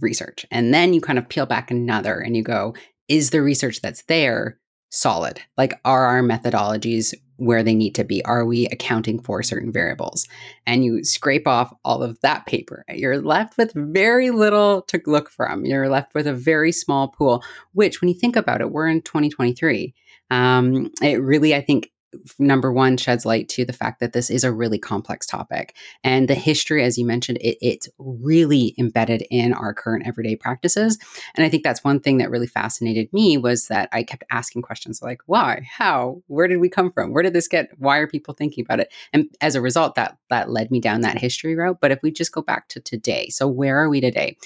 research. 0.01 0.47
And 0.51 0.73
then 0.73 0.93
you 0.95 1.01
kind 1.01 1.19
of 1.19 1.29
peel 1.29 1.47
back 1.47 1.71
another 1.71 2.19
and 2.19 2.37
you 2.37 2.43
go, 2.43 2.75
is 3.09 3.31
the 3.31 3.43
research 3.43 3.81
that's 3.83 4.03
there 4.03 4.60
solid? 4.91 5.41
Like, 5.57 5.81
are 5.85 6.05
our 6.05 6.23
methodologies 6.23 7.15
where 7.37 7.63
they 7.63 7.75
need 7.75 7.95
to 7.95 8.05
be? 8.05 8.23
Are 8.25 8.45
we 8.45 8.67
accounting 8.67 9.19
for 9.23 9.43
certain 9.43 9.73
variables? 9.73 10.29
And 10.67 10.85
you 10.85 11.03
scrape 11.05 11.47
off 11.47 11.73
all 11.85 12.03
of 12.03 12.21
that 12.21 12.45
paper. 12.47 12.85
You're 12.89 13.21
left 13.23 13.57
with 13.57 13.73
very 13.75 14.31
little 14.31 14.83
to 14.83 15.01
look 15.07 15.31
from. 15.31 15.65
You're 15.65 15.89
left 15.89 16.15
with 16.15 16.27
a 16.27 16.35
very 16.35 16.73
small 16.73 17.09
pool, 17.09 17.43
which, 17.73 18.01
when 18.01 18.09
you 18.09 18.15
think 18.15 18.37
about 18.37 18.61
it, 18.61 18.73
we're 18.73 18.89
in 18.89 19.01
2023. 19.01 19.95
Um, 20.31 20.91
it 21.03 21.21
really, 21.21 21.55
I 21.55 21.61
think, 21.61 21.90
number 22.39 22.73
one 22.73 22.97
sheds 22.97 23.25
light 23.25 23.49
to 23.51 23.65
the 23.65 23.73
fact 23.73 24.01
that 24.01 24.13
this 24.13 24.31
is 24.31 24.45
a 24.45 24.53
really 24.53 24.79
complex 24.79 25.27
topic. 25.27 25.77
And 26.03 26.29
the 26.29 26.35
history 26.35 26.83
as 26.83 26.99
you 26.99 27.05
mentioned 27.05 27.39
it, 27.41 27.57
it's 27.61 27.89
really 27.99 28.75
embedded 28.79 29.25
in 29.31 29.53
our 29.53 29.73
current 29.73 30.07
everyday 30.07 30.37
practices. 30.37 30.99
And 31.35 31.45
i 31.45 31.49
think 31.49 31.63
that's 31.63 31.85
one 31.85 32.01
thing 32.01 32.19
that 32.19 32.31
really 32.31 32.47
fascinated 32.47 33.13
me 33.13 33.39
was 33.39 33.69
that 33.69 33.89
i 33.93 34.03
kept 34.03 34.25
asking 34.31 34.63
questions 34.63 35.01
like 35.03 35.21
why? 35.27 35.67
How? 35.71 36.23
Where 36.27 36.49
did 36.49 36.59
we 36.59 36.69
come 36.69 36.91
from? 36.91 37.13
Where 37.13 37.23
did 37.23 37.33
this 37.33 37.49
get? 37.49 37.71
Why 37.79 37.99
are 37.99 38.07
people 38.07 38.35
thinking 38.35 38.65
about 38.65 38.81
it? 38.81 38.93
And 39.13 39.29
as 39.41 39.55
a 39.55 39.61
result 39.61 39.95
that 39.95 40.17
that 40.29 40.51
led 40.51 40.71
me 40.71 40.81
down 40.81 41.03
that 41.03 41.19
history 41.19 41.55
route. 41.55 41.79
But 41.81 41.91
if 41.93 42.01
we 42.03 42.11
just 42.11 42.33
go 42.33 42.43
back 42.43 42.69
to 42.69 42.81
today 42.81 43.29
so 43.29 43.47
where 43.47 43.79
are 43.79 43.89
we 43.89 44.01
today? 44.01 44.37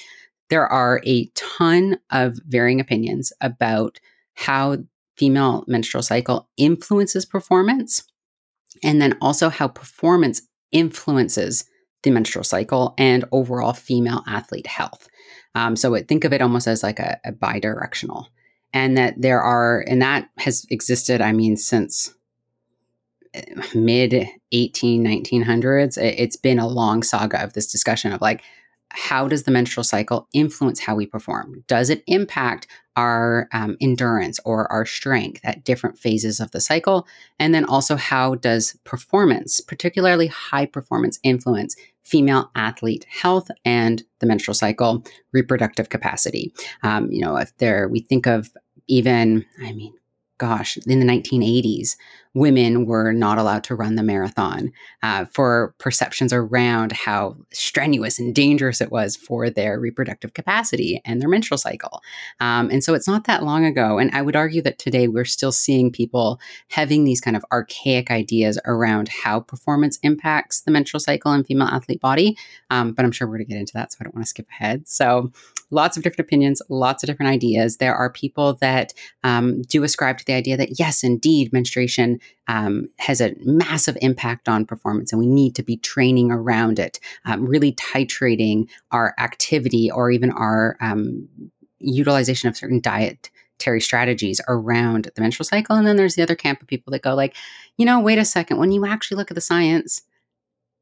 There 0.51 0.67
are 0.67 1.01
a 1.05 1.27
ton 1.35 1.99
of 2.11 2.39
varying 2.47 2.81
opinions 2.81 3.33
about 3.41 3.99
how 4.35 4.79
female 5.17 5.65
menstrual 5.67 6.03
cycle 6.03 6.49
influences 6.57 7.25
performance, 7.25 8.03
and 8.83 9.01
then 9.01 9.17
also 9.21 9.49
how 9.49 9.69
performance 9.69 10.43
influences 10.73 11.65
the 12.03 12.11
menstrual 12.11 12.45
cycle 12.45 12.95
and 12.99 13.25
overall 13.33 13.73
female 13.73 14.23
athlete 14.27 14.67
health. 14.67 15.09
Um, 15.55 15.77
so 15.77 15.97
think 16.03 16.25
of 16.25 16.33
it 16.33 16.43
almost 16.43 16.67
as 16.67 16.83
like 16.83 16.99
a, 16.99 17.19
a 17.25 17.33
bi-directional, 17.33 18.29
and 18.73 18.97
that 18.99 19.15
there 19.17 19.41
are, 19.41 19.85
and 19.89 20.03
that 20.03 20.29
has 20.39 20.67
existed. 20.71 21.21
I 21.21 21.33
mean, 21.33 21.57
since 21.57 22.15
eh, 23.35 23.43
mid 23.75 24.29
18 24.53 25.05
1900s 25.05 25.97
it's 25.97 26.37
been 26.37 26.59
a 26.59 26.69
long 26.69 27.03
saga 27.03 27.43
of 27.43 27.53
this 27.53 27.71
discussion 27.71 28.13
of 28.13 28.21
like 28.21 28.43
how 28.91 29.27
does 29.27 29.43
the 29.43 29.51
menstrual 29.51 29.85
cycle 29.85 30.29
influence 30.33 30.81
how 30.81 30.95
we 30.95 31.07
perform? 31.07 31.65
Does 31.67 31.91
it 31.91 32.05
impact 32.07 32.69
our 32.97 33.49
um, 33.53 33.77
endurance 33.81 34.41
or 34.45 34.71
our 34.71 34.87
strength 34.87 35.41
at 35.45 35.65
different 35.65 35.99
phases 35.99 36.41
of 36.41 36.51
the 36.51 36.61
cycle? 36.61 37.07
And 37.39 37.55
then 37.55 37.65
also, 37.65 37.97
how 37.97 38.37
does 38.37 38.77
performance, 38.85 39.61
particularly 39.61 40.27
high 40.29 40.67
performance, 40.67 41.19
influence 41.23 41.77
female 42.03 42.51
athlete 42.55 43.07
health 43.09 43.51
and 43.65 44.03
the 44.21 44.27
menstrual 44.27 44.55
cycle, 44.55 45.05
reproductive 45.33 45.89
capacity? 45.89 46.53
Um, 46.83 47.11
you 47.11 47.21
know, 47.21 47.37
if 47.37 47.57
there, 47.59 47.89
we 47.89 48.01
think 48.01 48.27
of 48.27 48.51
even, 48.87 49.45
I 49.63 49.73
mean, 49.73 49.95
gosh, 50.39 50.77
in 50.87 51.01
the 51.01 51.07
1980s, 51.07 51.97
women 52.35 52.85
were 52.85 53.13
not 53.13 53.39
allowed 53.39 53.63
to 53.65 53.75
run 53.75 53.95
the 53.95 54.03
marathon 54.03 54.73
uh, 55.03 55.25
for 55.27 55.75
perceptions 55.79 56.33
around 56.33 56.93
how 56.93 57.37
strenuous 57.53 58.19
and 58.19 58.35
dangerous 58.35 58.81
it 58.81 58.91
was 58.91 59.17
for 59.17 59.49
their 59.49 59.79
reproductive 59.79 60.35
capacity 60.35 61.01
and 61.05 61.23
their 61.23 61.29
menstrual 61.29 61.59
cycle. 61.59 62.03
Um, 62.41 62.71
and 62.71 62.83
so 62.83 62.93
it's 62.93 63.07
not 63.07 63.25
that 63.25 63.45
long 63.45 63.65
ago. 63.65 63.99
And 63.99 64.11
I 64.13 64.23
would 64.23 64.35
argue 64.37 64.63
that 64.63 64.81
today 64.81 65.07
we're 65.07 65.25
still 65.25 65.53
seeing 65.53 65.93
people 65.93 66.41
having 66.69 67.05
these 67.05 67.21
kind 67.21 67.37
of 67.37 67.45
archaic 67.53 68.11
ideas 68.11 68.59
around 68.67 69.09
how 69.09 69.41
performance 69.41 69.99
impacts 70.03 70.63
the 70.63 70.73
menstrual 70.73 71.01
cycle 71.01 71.31
and 71.31 71.47
female 71.47 71.69
athlete 71.69 72.01
body. 72.01 72.37
Um, 72.71 72.93
but 72.93 73.05
I'm 73.05 73.13
sure 73.13 73.29
we're 73.29 73.39
going 73.39 73.47
to 73.47 73.53
get 73.53 73.61
into 73.61 73.75
that. 73.75 73.93
So 73.93 73.99
I 74.01 74.05
don't 74.05 74.15
want 74.15 74.27
to 74.27 74.31
skip 74.31 74.49
ahead. 74.51 74.89
So 74.89 75.31
lots 75.71 75.97
of 75.97 76.03
different 76.03 76.27
opinions, 76.27 76.63
lots 76.69 77.03
of 77.03 77.07
different 77.07 77.33
ideas. 77.33 77.77
There 77.77 77.95
are 77.95 78.11
people 78.11 78.55
that 78.55 78.93
um, 79.23 79.63
do 79.63 79.83
ascribe 79.83 80.19
to 80.19 80.25
the 80.25 80.33
idea 80.33 80.57
that, 80.57 80.79
yes, 80.79 81.05
indeed, 81.05 81.53
menstruation 81.53 82.19
um, 82.47 82.89
has 82.99 83.21
a 83.21 83.35
massive 83.41 83.97
impact 84.03 84.49
on 84.49 84.67
performance, 84.67 85.13
and 85.13 85.19
we 85.19 85.27
need 85.27 85.55
to 85.55 85.63
be 85.63 85.77
training 85.79 86.31
around 86.31 86.79
it, 86.79 87.01
um, 87.25 87.47
really 87.47 87.73
titrating 87.73 88.69
our 88.91 89.15
activity 89.19 89.91
or 89.91 90.11
even 90.11 90.31
our 90.31 90.77
um, 90.81 91.29
utilization 91.79 92.49
of 92.49 92.57
certain 92.57 92.81
dietary 92.81 93.81
strategies 93.81 94.41
around 94.49 95.11
the 95.15 95.23
menstrual 95.23 95.45
cycle. 95.45 95.77
And 95.77 95.87
then 95.87 95.97
there's 95.97 96.15
the 96.15 96.23
other 96.23 96.37
camp 96.37 96.61
of 96.61 96.69
people 96.69 96.91
that 96.93 97.03
go, 97.03 97.15
like, 97.15 97.35
you 97.79 97.87
know, 97.87 98.01
wait 98.01 98.19
a 98.19 98.25
second, 98.25 98.59
when 98.59 98.73
you 98.73 98.85
actually 98.87 99.17
look 99.17 99.31
at 99.31 99.35
the 99.35 99.41
science, 99.41 100.03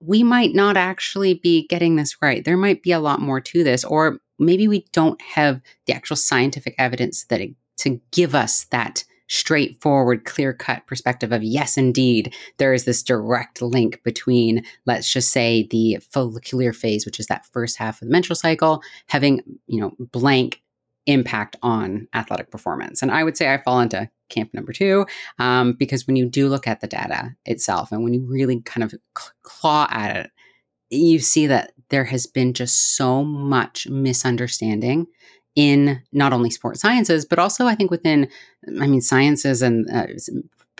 we 0.00 0.24
might 0.24 0.52
not 0.52 0.76
actually 0.76 1.34
be 1.34 1.66
getting 1.68 1.94
this 1.94 2.20
right. 2.20 2.44
There 2.44 2.56
might 2.56 2.82
be 2.82 2.90
a 2.90 2.98
lot 2.98 3.20
more 3.20 3.40
to 3.40 3.62
this, 3.62 3.84
or 3.84 4.18
maybe 4.38 4.66
we 4.66 4.84
don't 4.92 5.20
have 5.22 5.60
the 5.86 5.92
actual 5.92 6.16
scientific 6.16 6.74
evidence 6.76 7.24
that 7.24 7.40
it, 7.40 7.54
to 7.78 8.00
give 8.10 8.34
us 8.34 8.64
that 8.64 9.04
straightforward, 9.32 10.26
clear 10.26 10.52
cut 10.52 10.86
perspective 10.86 11.32
of 11.32 11.42
yes, 11.42 11.78
indeed, 11.78 12.34
there 12.58 12.74
is 12.74 12.84
this 12.84 13.02
direct 13.02 13.62
link 13.62 14.02
between, 14.02 14.62
let's 14.84 15.10
just 15.10 15.30
say, 15.30 15.66
the 15.70 15.96
follicular 16.10 16.74
phase, 16.74 17.06
which 17.06 17.18
is 17.18 17.26
that 17.28 17.46
first 17.46 17.78
half 17.78 18.02
of 18.02 18.08
the 18.08 18.12
menstrual 18.12 18.36
cycle, 18.36 18.82
having, 19.06 19.40
you 19.66 19.80
know, 19.80 19.92
blank 19.98 20.60
impact 21.06 21.56
on 21.62 22.06
athletic 22.12 22.50
performance. 22.50 23.00
And 23.00 23.10
I 23.10 23.24
would 23.24 23.36
say 23.36 23.52
I 23.52 23.62
fall 23.62 23.80
into 23.80 24.08
camp 24.28 24.52
number 24.52 24.72
two 24.72 25.06
um, 25.38 25.72
because 25.72 26.06
when 26.06 26.16
you 26.16 26.26
do 26.26 26.48
look 26.48 26.68
at 26.68 26.82
the 26.82 26.86
data 26.86 27.34
itself 27.46 27.90
and 27.90 28.04
when 28.04 28.12
you 28.12 28.20
really 28.20 28.60
kind 28.60 28.84
of 28.84 28.94
claw 29.44 29.88
at 29.90 30.14
it, 30.14 30.30
you 30.90 31.18
see 31.18 31.46
that 31.46 31.72
there 31.88 32.04
has 32.04 32.26
been 32.26 32.52
just 32.52 32.96
so 32.96 33.24
much 33.24 33.88
misunderstanding 33.88 35.06
in 35.54 36.00
not 36.12 36.32
only 36.32 36.50
sports 36.50 36.80
sciences, 36.80 37.24
but 37.24 37.38
also 37.38 37.66
I 37.66 37.74
think 37.74 37.90
within, 37.90 38.28
I 38.80 38.86
mean, 38.86 39.00
sciences 39.00 39.62
and 39.62 39.88
uh, 39.90 40.06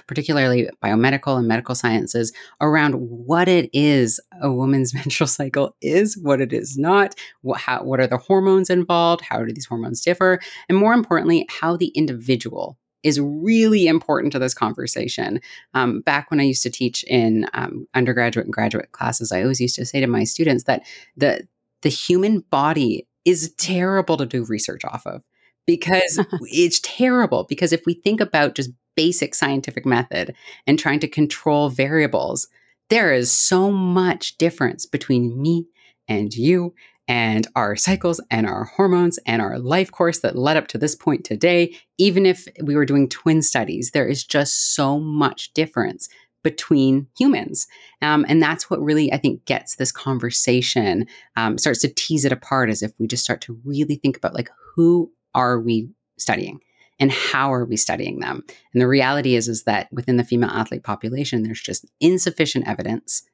particularly 0.07 0.69
biomedical 0.83 1.39
and 1.39 1.47
medical 1.47 1.75
sciences 1.75 2.33
around 2.61 2.95
what 2.95 3.49
it 3.49 3.69
is 3.73 4.21
a 4.41 4.51
woman's 4.51 4.95
menstrual 4.95 5.29
cycle 5.29 5.77
is, 5.81 6.17
what 6.19 6.41
it 6.41 6.53
is 6.53 6.77
not, 6.77 7.15
what, 7.43 7.61
how, 7.61 7.83
what 7.83 8.01
are 8.01 8.07
the 8.07 8.17
hormones 8.17 8.71
involved, 8.71 9.23
how 9.23 9.45
do 9.45 9.53
these 9.53 9.67
hormones 9.67 10.01
differ, 10.01 10.41
and 10.69 10.79
more 10.79 10.95
importantly, 10.95 11.47
how 11.49 11.77
the 11.77 11.89
individual 11.89 12.79
is 13.03 13.21
really 13.21 13.89
important 13.89 14.33
to 14.33 14.39
this 14.39 14.55
conversation. 14.55 15.41
Um, 15.75 16.03
back 16.03 16.31
when 16.31 16.39
I 16.39 16.45
used 16.45 16.63
to 16.63 16.71
teach 16.71 17.05
in 17.05 17.47
um, 17.53 17.89
undergraduate 17.95 18.47
and 18.47 18.53
graduate 18.53 18.93
classes, 18.93 19.33
I 19.33 19.43
always 19.43 19.61
used 19.61 19.75
to 19.77 19.85
say 19.85 20.01
to 20.01 20.07
my 20.07 20.25
students 20.25 20.65
that 20.65 20.87
the 21.17 21.47
the 21.83 21.89
human 21.89 22.41
body 22.49 23.09
is 23.25 23.55
terrible 23.59 24.17
to 24.17 24.27
do 24.27 24.45
research 24.45 24.85
off 24.85 25.07
of 25.07 25.23
because 25.67 26.25
it's 26.43 26.81
terrible. 26.81 27.45
Because 27.49 27.73
if 27.73 27.85
we 27.87 27.95
think 27.95 28.21
about 28.21 28.55
just 28.55 28.71
basic 28.97 29.35
scientific 29.35 29.87
method 29.87 30.35
and 30.67 30.79
trying 30.79 31.01
to 31.01 31.09
control 31.09 31.71
variables, 31.71 32.49
there 32.91 33.13
is 33.13 33.31
so 33.31 33.71
much 33.71 34.37
difference 34.37 34.87
between 34.87 35.41
me 35.41 35.67
and 36.09 36.35
you 36.35 36.75
and 37.09 37.47
our 37.57 37.75
cycles 37.75 38.21
and 38.31 38.47
our 38.47 38.65
hormones 38.65 39.19
and 39.27 39.43
our 39.43 39.59
life 39.59 39.91
course 39.91 40.21
that 40.21 40.37
led 40.37 40.57
up 40.57 40.69
to 40.69 40.79
this 40.79 40.95
point 40.95 41.25
today. 41.25 41.77
Even 41.99 42.27
if 42.27 42.47
we 42.63 42.77
were 42.77 42.87
doing 42.87 43.09
twin 43.09 43.43
studies, 43.43 43.91
there 43.91 44.07
is 44.07 44.25
just 44.25 44.75
so 44.75 44.99
much 44.99 45.53
difference 45.53 46.09
between 46.43 47.07
humans. 47.19 47.67
Um, 48.01 48.25
and 48.29 48.43
that's 48.43 48.69
what 48.69 48.83
really, 48.83 49.13
I 49.13 49.17
think, 49.17 49.45
gets 49.45 49.77
this 49.77 49.93
conversation, 49.93 51.07
um, 51.37 51.59
starts 51.59 51.81
to 51.83 51.89
tease 51.89 52.25
it 52.25 52.33
apart 52.33 52.71
as 52.71 52.83
if 52.83 52.93
we 52.99 53.07
just 53.07 53.25
start 53.25 53.41
to 53.43 53.59
really 53.65 53.97
think 53.97 54.17
about 54.17 54.35
like, 54.35 54.51
who 54.75 55.11
are 55.35 55.61
we 55.61 55.89
studying? 56.19 56.61
And 56.99 57.11
how 57.11 57.53
are 57.53 57.65
we 57.65 57.77
studying 57.77 58.21
them? 58.21 58.45
And 58.73 58.81
the 58.81 58.87
reality 58.87 59.35
is, 59.35 59.49
is 59.49 59.65
that 59.65 59.89
within 59.93 60.19
the 60.19 60.25
female 60.25 60.51
athlete 60.51 60.85
population, 60.85 61.43
there's 61.43 61.61
just 61.61 61.87
insufficient 62.01 62.69
evidence 62.69 63.25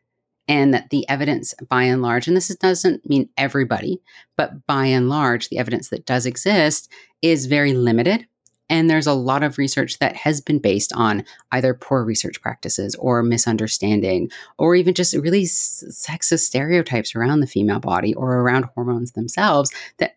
and 0.49 0.73
that 0.73 0.91
the 0.91 1.07
evidence 1.09 1.55
by 1.69 1.83
and 1.83 2.01
large 2.01 2.27
and 2.27 2.37
this 2.37 2.49
doesn't 2.57 3.09
mean 3.09 3.29
everybody 3.37 4.01
but 4.37 4.67
by 4.67 4.87
and 4.87 5.09
large 5.09 5.49
the 5.49 5.59
evidence 5.59 5.91
that 5.91 6.07
does 6.07 6.27
exist 6.27 6.91
is 7.23 7.47
very 7.47 7.75
limited 7.75 8.27
and 8.71 8.89
there's 8.89 9.07
a 9.07 9.13
lot 9.13 9.43
of 9.43 9.59
research 9.59 9.99
that 9.99 10.17
has 10.17 10.41
been 10.41 10.59
based 10.59 10.93
on 10.95 11.25
either 11.53 11.75
poor 11.75 12.05
research 12.05 12.41
practices 12.41 12.95
or 12.97 13.23
misunderstanding, 13.23 14.31
or 14.59 14.75
even 14.75 14.95
just 14.95 15.15
really 15.15 15.45
sexist 15.45 16.41
stereotypes 16.41 17.15
around 17.15 17.41
the 17.41 17.47
female 17.47 17.81
body 17.81 18.15
or 18.15 18.37
around 18.37 18.67
hormones 18.75 19.13
themselves 19.13 19.71
that 19.99 20.17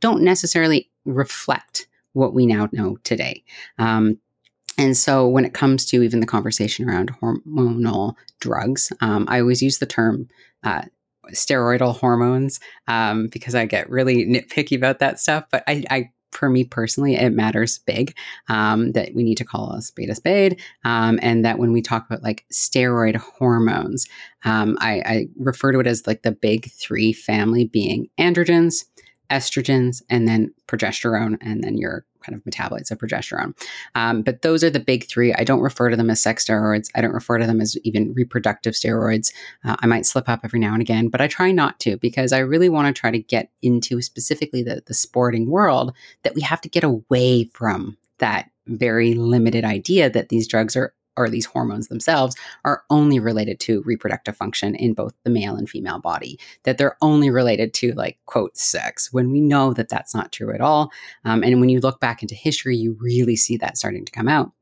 don't 0.00 0.22
necessarily 0.22 0.88
reflect 1.04 1.88
what 2.12 2.34
we 2.34 2.46
now 2.46 2.68
know 2.72 2.96
today. 3.04 3.42
Um, 3.78 4.18
and 4.76 4.96
so, 4.96 5.26
when 5.26 5.44
it 5.44 5.54
comes 5.54 5.84
to 5.86 6.02
even 6.02 6.20
the 6.20 6.26
conversation 6.26 6.88
around 6.88 7.12
hormonal 7.20 8.14
drugs, 8.40 8.92
um, 9.00 9.26
I 9.28 9.40
always 9.40 9.60
use 9.60 9.78
the 9.78 9.86
term 9.86 10.28
uh, 10.62 10.82
steroidal 11.32 11.96
hormones 11.96 12.60
um, 12.86 13.26
because 13.26 13.54
I 13.54 13.66
get 13.66 13.90
really 13.90 14.24
nitpicky 14.24 14.76
about 14.76 15.00
that 15.00 15.18
stuff. 15.18 15.44
But 15.50 15.64
I, 15.66 15.84
I 15.90 16.10
for 16.32 16.48
me 16.50 16.64
personally, 16.64 17.16
it 17.16 17.32
matters 17.32 17.78
big 17.78 18.14
um, 18.48 18.92
that 18.92 19.14
we 19.14 19.22
need 19.22 19.36
to 19.36 19.44
call 19.44 19.72
a 19.72 19.82
spade 19.82 20.10
a 20.10 20.14
spade. 20.14 20.60
Um, 20.84 21.18
and 21.22 21.44
that 21.44 21.58
when 21.58 21.72
we 21.72 21.82
talk 21.82 22.06
about 22.06 22.22
like 22.22 22.44
steroid 22.52 23.16
hormones, 23.16 24.06
um, 24.44 24.76
I, 24.80 25.02
I 25.04 25.26
refer 25.38 25.72
to 25.72 25.80
it 25.80 25.86
as 25.86 26.06
like 26.06 26.22
the 26.22 26.32
big 26.32 26.70
three 26.70 27.12
family 27.12 27.64
being 27.64 28.08
androgens, 28.18 28.84
estrogens, 29.30 30.02
and 30.08 30.28
then 30.28 30.52
progesterone, 30.66 31.38
and 31.40 31.62
then 31.62 31.76
your 31.76 32.04
kind 32.20 32.36
of 32.36 32.44
metabolites 32.44 32.90
of 32.90 32.98
progesterone. 32.98 33.54
Um, 33.94 34.22
but 34.22 34.42
those 34.42 34.62
are 34.64 34.70
the 34.70 34.80
big 34.80 35.06
three. 35.06 35.34
I 35.34 35.44
don't 35.44 35.60
refer 35.60 35.90
to 35.90 35.96
them 35.96 36.10
as 36.10 36.22
sex 36.22 36.44
steroids. 36.44 36.88
I 36.94 37.00
don't 37.00 37.12
refer 37.12 37.38
to 37.38 37.46
them 37.46 37.60
as 37.60 37.76
even 37.84 38.12
reproductive 38.14 38.74
steroids. 38.74 39.32
Uh, 39.64 39.76
I 39.80 39.86
might 39.86 40.06
slip 40.06 40.28
up 40.28 40.40
every 40.44 40.60
now 40.60 40.72
and 40.72 40.82
again, 40.82 41.08
but 41.08 41.20
I 41.20 41.26
try 41.26 41.52
not 41.52 41.78
to 41.80 41.96
because 41.98 42.32
I 42.32 42.38
really 42.38 42.68
want 42.68 42.94
to 42.94 42.98
try 42.98 43.10
to 43.10 43.18
get 43.18 43.50
into 43.62 44.00
specifically 44.02 44.62
the, 44.62 44.82
the 44.86 44.94
sporting 44.94 45.50
world 45.50 45.92
that 46.22 46.34
we 46.34 46.40
have 46.42 46.60
to 46.62 46.68
get 46.68 46.84
away 46.84 47.44
from 47.54 47.96
that 48.18 48.50
very 48.66 49.14
limited 49.14 49.64
idea 49.64 50.10
that 50.10 50.28
these 50.28 50.46
drugs 50.46 50.76
are 50.76 50.92
or 51.18 51.28
these 51.28 51.44
hormones 51.44 51.88
themselves 51.88 52.36
are 52.64 52.84
only 52.88 53.18
related 53.18 53.58
to 53.60 53.82
reproductive 53.82 54.36
function 54.36 54.74
in 54.76 54.94
both 54.94 55.12
the 55.24 55.30
male 55.30 55.56
and 55.56 55.68
female 55.68 55.98
body, 55.98 56.38
that 56.62 56.78
they're 56.78 56.96
only 57.02 57.28
related 57.28 57.74
to 57.74 57.92
like, 57.92 58.18
quote, 58.26 58.56
sex, 58.56 59.12
when 59.12 59.30
we 59.30 59.40
know 59.40 59.72
that 59.74 59.88
that's 59.88 60.14
not 60.14 60.32
true 60.32 60.54
at 60.54 60.60
all. 60.60 60.90
Um, 61.24 61.42
and 61.42 61.60
when 61.60 61.68
you 61.68 61.80
look 61.80 62.00
back 62.00 62.22
into 62.22 62.34
history, 62.34 62.76
you 62.76 62.96
really 63.00 63.36
see 63.36 63.56
that 63.58 63.76
starting 63.76 64.04
to 64.04 64.12
come 64.12 64.28
out. 64.28 64.52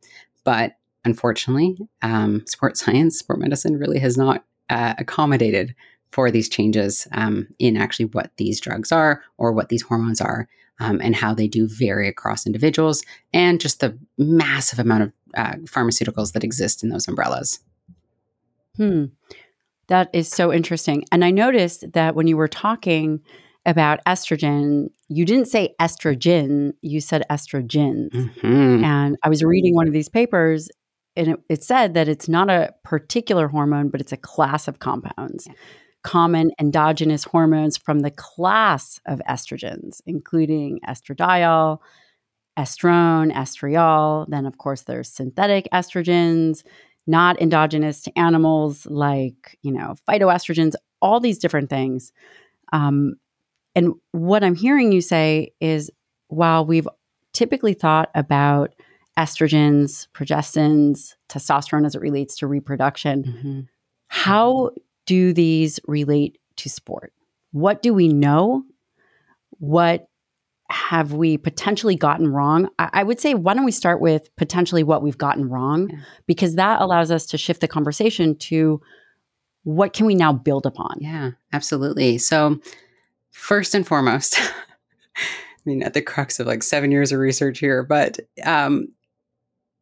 But 0.44 0.72
unfortunately, 1.04 1.76
um, 2.02 2.42
sports 2.46 2.80
science, 2.84 3.18
sport 3.18 3.38
medicine 3.38 3.78
really 3.78 3.98
has 3.98 4.16
not 4.16 4.44
uh, 4.70 4.94
accommodated 4.98 5.74
for 6.10 6.30
these 6.30 6.48
changes 6.48 7.06
um, 7.12 7.46
in 7.58 7.76
actually 7.76 8.06
what 8.06 8.30
these 8.38 8.60
drugs 8.60 8.90
are 8.90 9.22
or 9.36 9.52
what 9.52 9.68
these 9.68 9.82
hormones 9.82 10.20
are 10.20 10.48
um, 10.80 11.00
and 11.02 11.14
how 11.16 11.34
they 11.34 11.48
do 11.48 11.66
vary 11.66 12.08
across 12.08 12.46
individuals 12.46 13.02
and 13.32 13.60
just 13.60 13.80
the 13.80 13.96
massive 14.18 14.78
amount 14.78 15.02
of 15.02 15.12
uh, 15.34 15.54
pharmaceuticals 15.64 16.32
that 16.32 16.44
exist 16.44 16.82
in 16.82 16.90
those 16.90 17.08
umbrellas. 17.08 17.60
Hmm. 18.76 19.06
That 19.88 20.10
is 20.12 20.28
so 20.28 20.52
interesting. 20.52 21.04
And 21.12 21.24
I 21.24 21.30
noticed 21.30 21.92
that 21.92 22.14
when 22.14 22.26
you 22.26 22.36
were 22.36 22.48
talking 22.48 23.20
about 23.64 24.04
estrogen, 24.04 24.90
you 25.08 25.24
didn't 25.24 25.46
say 25.46 25.74
estrogen, 25.80 26.72
you 26.82 27.00
said 27.00 27.24
estrogens. 27.30 28.10
Mm-hmm. 28.10 28.84
And 28.84 29.16
I 29.22 29.28
was 29.28 29.42
reading 29.42 29.74
one 29.74 29.86
of 29.86 29.92
these 29.92 30.08
papers 30.08 30.68
and 31.16 31.28
it, 31.28 31.40
it, 31.48 31.64
said 31.64 31.94
that 31.94 32.08
it's 32.08 32.28
not 32.28 32.50
a 32.50 32.74
particular 32.84 33.48
hormone, 33.48 33.88
but 33.88 34.00
it's 34.00 34.12
a 34.12 34.16
class 34.16 34.68
of 34.68 34.78
compounds. 34.78 35.46
Yeah 35.46 35.54
common 36.06 36.52
endogenous 36.60 37.24
hormones 37.24 37.76
from 37.76 37.98
the 37.98 38.12
class 38.12 39.00
of 39.06 39.20
estrogens, 39.28 40.00
including 40.06 40.78
estradiol, 40.88 41.78
estrone, 42.58 43.32
estriol. 43.32 44.26
Then, 44.28 44.46
of 44.46 44.58
course, 44.58 44.82
there's 44.82 45.08
synthetic 45.08 45.68
estrogens, 45.72 46.62
not 47.06 47.40
endogenous 47.40 48.02
to 48.02 48.18
animals, 48.18 48.86
like, 48.86 49.58
you 49.62 49.72
know, 49.72 49.94
phytoestrogens, 50.08 50.74
all 51.00 51.20
these 51.20 51.38
different 51.38 51.70
things. 51.70 52.12
Um, 52.72 53.16
and 53.74 53.94
what 54.12 54.42
I'm 54.42 54.54
hearing 54.54 54.90
you 54.90 55.00
say 55.00 55.52
is 55.60 55.90
while 56.28 56.64
we've 56.64 56.88
typically 57.32 57.74
thought 57.74 58.10
about 58.14 58.74
estrogens, 59.18 60.08
progestins, 60.12 61.14
testosterone 61.28 61.86
as 61.86 61.94
it 61.94 62.00
relates 62.00 62.36
to 62.38 62.46
reproduction, 62.46 63.24
mm-hmm. 63.24 63.60
how 64.08 64.70
do 65.04 65.32
these 65.32 65.78
relate 65.86 66.38
to 66.56 66.68
sport? 66.68 67.12
What 67.52 67.82
do 67.82 67.94
we 67.94 68.08
know? 68.08 68.64
What 69.58 70.08
have 70.70 71.12
we 71.12 71.36
potentially 71.36 71.96
gotten 71.96 72.28
wrong? 72.28 72.68
I, 72.78 72.90
I 72.94 73.02
would 73.02 73.20
say, 73.20 73.34
why 73.34 73.54
don't 73.54 73.64
we 73.64 73.72
start 73.72 74.00
with 74.00 74.34
potentially 74.36 74.82
what 74.82 75.02
we've 75.02 75.18
gotten 75.18 75.48
wrong? 75.48 75.90
Yeah. 75.90 75.98
Because 76.26 76.54
that 76.56 76.80
allows 76.80 77.10
us 77.10 77.26
to 77.26 77.38
shift 77.38 77.60
the 77.60 77.68
conversation 77.68 78.36
to 78.36 78.80
what 79.64 79.92
can 79.92 80.06
we 80.06 80.14
now 80.14 80.32
build 80.32 80.66
upon? 80.66 80.96
Yeah, 81.00 81.32
absolutely. 81.52 82.18
So, 82.18 82.58
first 83.32 83.74
and 83.74 83.86
foremost, 83.86 84.38
I 85.16 85.20
mean, 85.64 85.82
at 85.82 85.94
the 85.94 86.02
crux 86.02 86.38
of 86.38 86.46
like 86.46 86.62
seven 86.62 86.92
years 86.92 87.10
of 87.10 87.18
research 87.18 87.58
here, 87.58 87.82
but 87.82 88.18
um, 88.44 88.88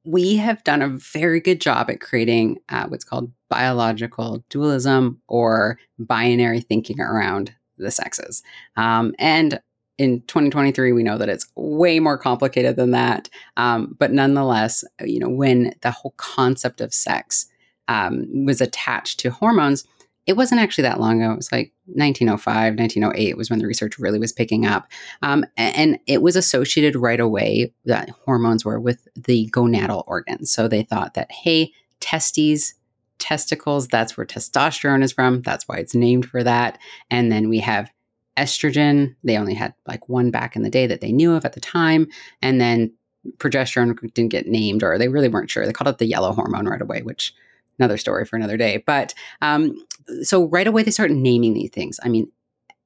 we 0.05 0.37
have 0.37 0.65
done 0.65 0.83
a 0.83 0.89
very 0.89 1.41
good 1.41 1.61
job 1.61 1.91
at 1.91 2.01
creating 2.01 2.59
uh, 2.69 2.87
what's 2.87 3.05
called 3.05 3.31
biological 3.49 4.45
dualism 4.49 5.21
or 5.29 5.79
binary 5.99 6.61
thinking 6.61 7.01
around 7.01 7.55
the 7.79 7.91
sexes. 7.91 8.43
Um, 8.77 9.15
and 9.19 9.61
in 9.99 10.23
2023, 10.23 10.93
we 10.93 11.03
know 11.03 11.19
that 11.19 11.29
it's 11.29 11.47
way 11.55 12.01
more 12.01 12.19
complicated 12.19 12.77
than 12.77 12.91
that. 12.91 13.29
Um, 13.57 13.97
but 13.99 14.13
nonetheless, 14.13 14.85
you 15.01 15.21
know, 15.21 15.29
when 15.29 15.75
the 15.83 15.91
whole 15.91 16.15
concept 16.17 16.81
of 16.81 16.93
sex 16.93 17.47
um, 17.89 18.45
was 18.45 18.61
attached 18.61 19.21
to 19.21 19.31
hormones, 19.31 19.85
it 20.27 20.37
wasn't 20.37 20.61
actually 20.61 20.83
that 20.83 21.01
long 21.01 21.23
ago. 21.23 21.33
It 21.33 21.37
was 21.37 21.53
like 21.53 21.73
1905, 21.87 22.77
1908 22.77 23.37
was 23.37 23.51
when 23.51 23.59
the 23.59 23.67
research 23.67 23.99
really 23.99 24.19
was 24.19 24.33
picking 24.33 24.65
up. 24.65 24.89
Um, 25.23 25.45
and 25.57 25.99
it 26.07 26.23
was 26.23 26.35
associated 26.35 26.97
right 26.97 27.21
away 27.21 27.73
that 27.85 28.11
hormones 28.11 28.65
were 28.65 28.81
with 28.81 29.07
the 29.15 29.51
gonadal 29.51 30.05
organs. 30.07 30.51
So 30.51 30.67
they 30.67 30.83
thought 30.83 31.15
that, 31.15 31.31
hey, 31.31 31.73
testes, 32.01 32.75
testicles, 33.19 33.87
that's 33.89 34.17
where 34.17 34.27
testosterone 34.27 35.03
is 35.03 35.13
from. 35.13 35.43
That's 35.43 35.69
why 35.69 35.77
it's 35.77 35.95
named 35.95 36.27
for 36.27 36.43
that. 36.43 36.79
And 37.11 37.31
then 37.31 37.49
we 37.49 37.59
have 37.59 37.91
estrogen. 38.37 39.15
They 39.25 39.37
only 39.37 39.55
had 39.55 39.75
like 39.87 40.09
one 40.09 40.31
back 40.31 40.57
in 40.57 40.63
the 40.63 40.71
day 40.71 40.87
that 40.87 41.01
they 41.01 41.13
knew 41.13 41.35
of 41.35 41.45
at 41.45 41.53
the 41.53 41.61
time. 41.61 42.09
And 42.43 42.61
then 42.61 42.93
progesterone 43.39 44.13
didn't 44.15 44.33
get 44.33 44.47
named, 44.47 44.83
or 44.83 44.99
they 44.99 45.09
really 45.09 45.29
weren't 45.29 45.51
sure. 45.51 45.67
They 45.67 45.73
called 45.73 45.89
it 45.89 45.99
the 45.99 46.07
yellow 46.07 46.33
hormone 46.33 46.67
right 46.67 46.83
away, 46.83 47.03
which 47.03 47.35
another 47.79 47.97
story 47.97 48.25
for 48.25 48.37
another 48.37 48.57
day. 48.57 48.83
But 48.87 49.15
um, 49.41 49.75
so 50.23 50.47
right 50.49 50.67
away 50.67 50.83
they 50.83 50.91
start 50.91 51.11
naming 51.11 51.55
these 51.55 51.71
things. 51.71 51.99
I 52.03 52.09
mean, 52.09 52.31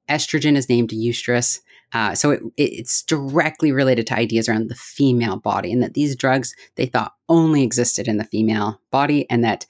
estrogen 0.07 0.55
is 0.55 0.69
named 0.69 0.89
estrus. 0.89 1.59
Uh, 1.93 2.13
so 2.15 2.31
it, 2.31 2.41
it's 2.57 3.03
directly 3.03 3.71
related 3.71 4.05
to 4.07 4.15
ideas 4.15 4.47
around 4.47 4.69
the 4.69 4.75
female 4.75 5.37
body, 5.37 5.71
and 5.71 5.81
that 5.81 5.93
these 5.93 6.15
drugs 6.15 6.55
they 6.75 6.85
thought 6.85 7.13
only 7.27 7.63
existed 7.63 8.07
in 8.07 8.17
the 8.17 8.23
female 8.23 8.79
body, 8.91 9.29
and 9.29 9.43
that 9.43 9.65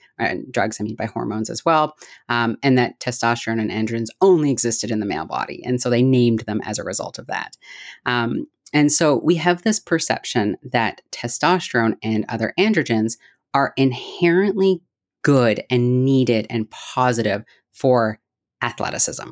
drugs 0.51 0.77
I 0.79 0.83
mean 0.83 0.95
by 0.95 1.05
hormones 1.05 1.49
as 1.49 1.63
well, 1.63 1.95
um, 2.27 2.57
and 2.63 2.77
that 2.77 2.99
testosterone 2.99 3.61
and 3.61 3.71
androgens 3.71 4.07
only 4.21 4.51
existed 4.51 4.91
in 4.91 4.99
the 4.99 5.05
male 5.05 5.25
body, 5.25 5.63
and 5.65 5.81
so 5.81 5.89
they 5.89 6.03
named 6.03 6.41
them 6.41 6.61
as 6.63 6.79
a 6.79 6.83
result 6.83 7.19
of 7.19 7.27
that. 7.27 7.57
Um, 8.05 8.47
and 8.73 8.91
so 8.91 9.15
we 9.15 9.35
have 9.35 9.63
this 9.63 9.79
perception 9.79 10.57
that 10.61 11.01
testosterone 11.11 11.97
and 12.03 12.25
other 12.29 12.53
androgens 12.59 13.17
are 13.53 13.73
inherently 13.77 14.81
good 15.23 15.63
and 15.69 16.05
needed 16.05 16.45
and 16.49 16.69
positive 16.69 17.43
for 17.73 18.19
athleticism. 18.61 19.29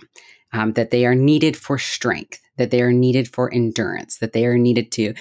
Um, 0.53 0.73
that 0.73 0.91
they 0.91 1.05
are 1.05 1.15
needed 1.15 1.57
for 1.57 1.77
strength, 1.77 2.39
that 2.57 2.71
they 2.71 2.81
are 2.81 2.93
needed 2.93 3.27
for 3.27 3.53
endurance, 3.53 4.19
that 4.19 4.31
they 4.31 4.45
are 4.45 4.57
needed 4.57 4.93
to 4.93 5.13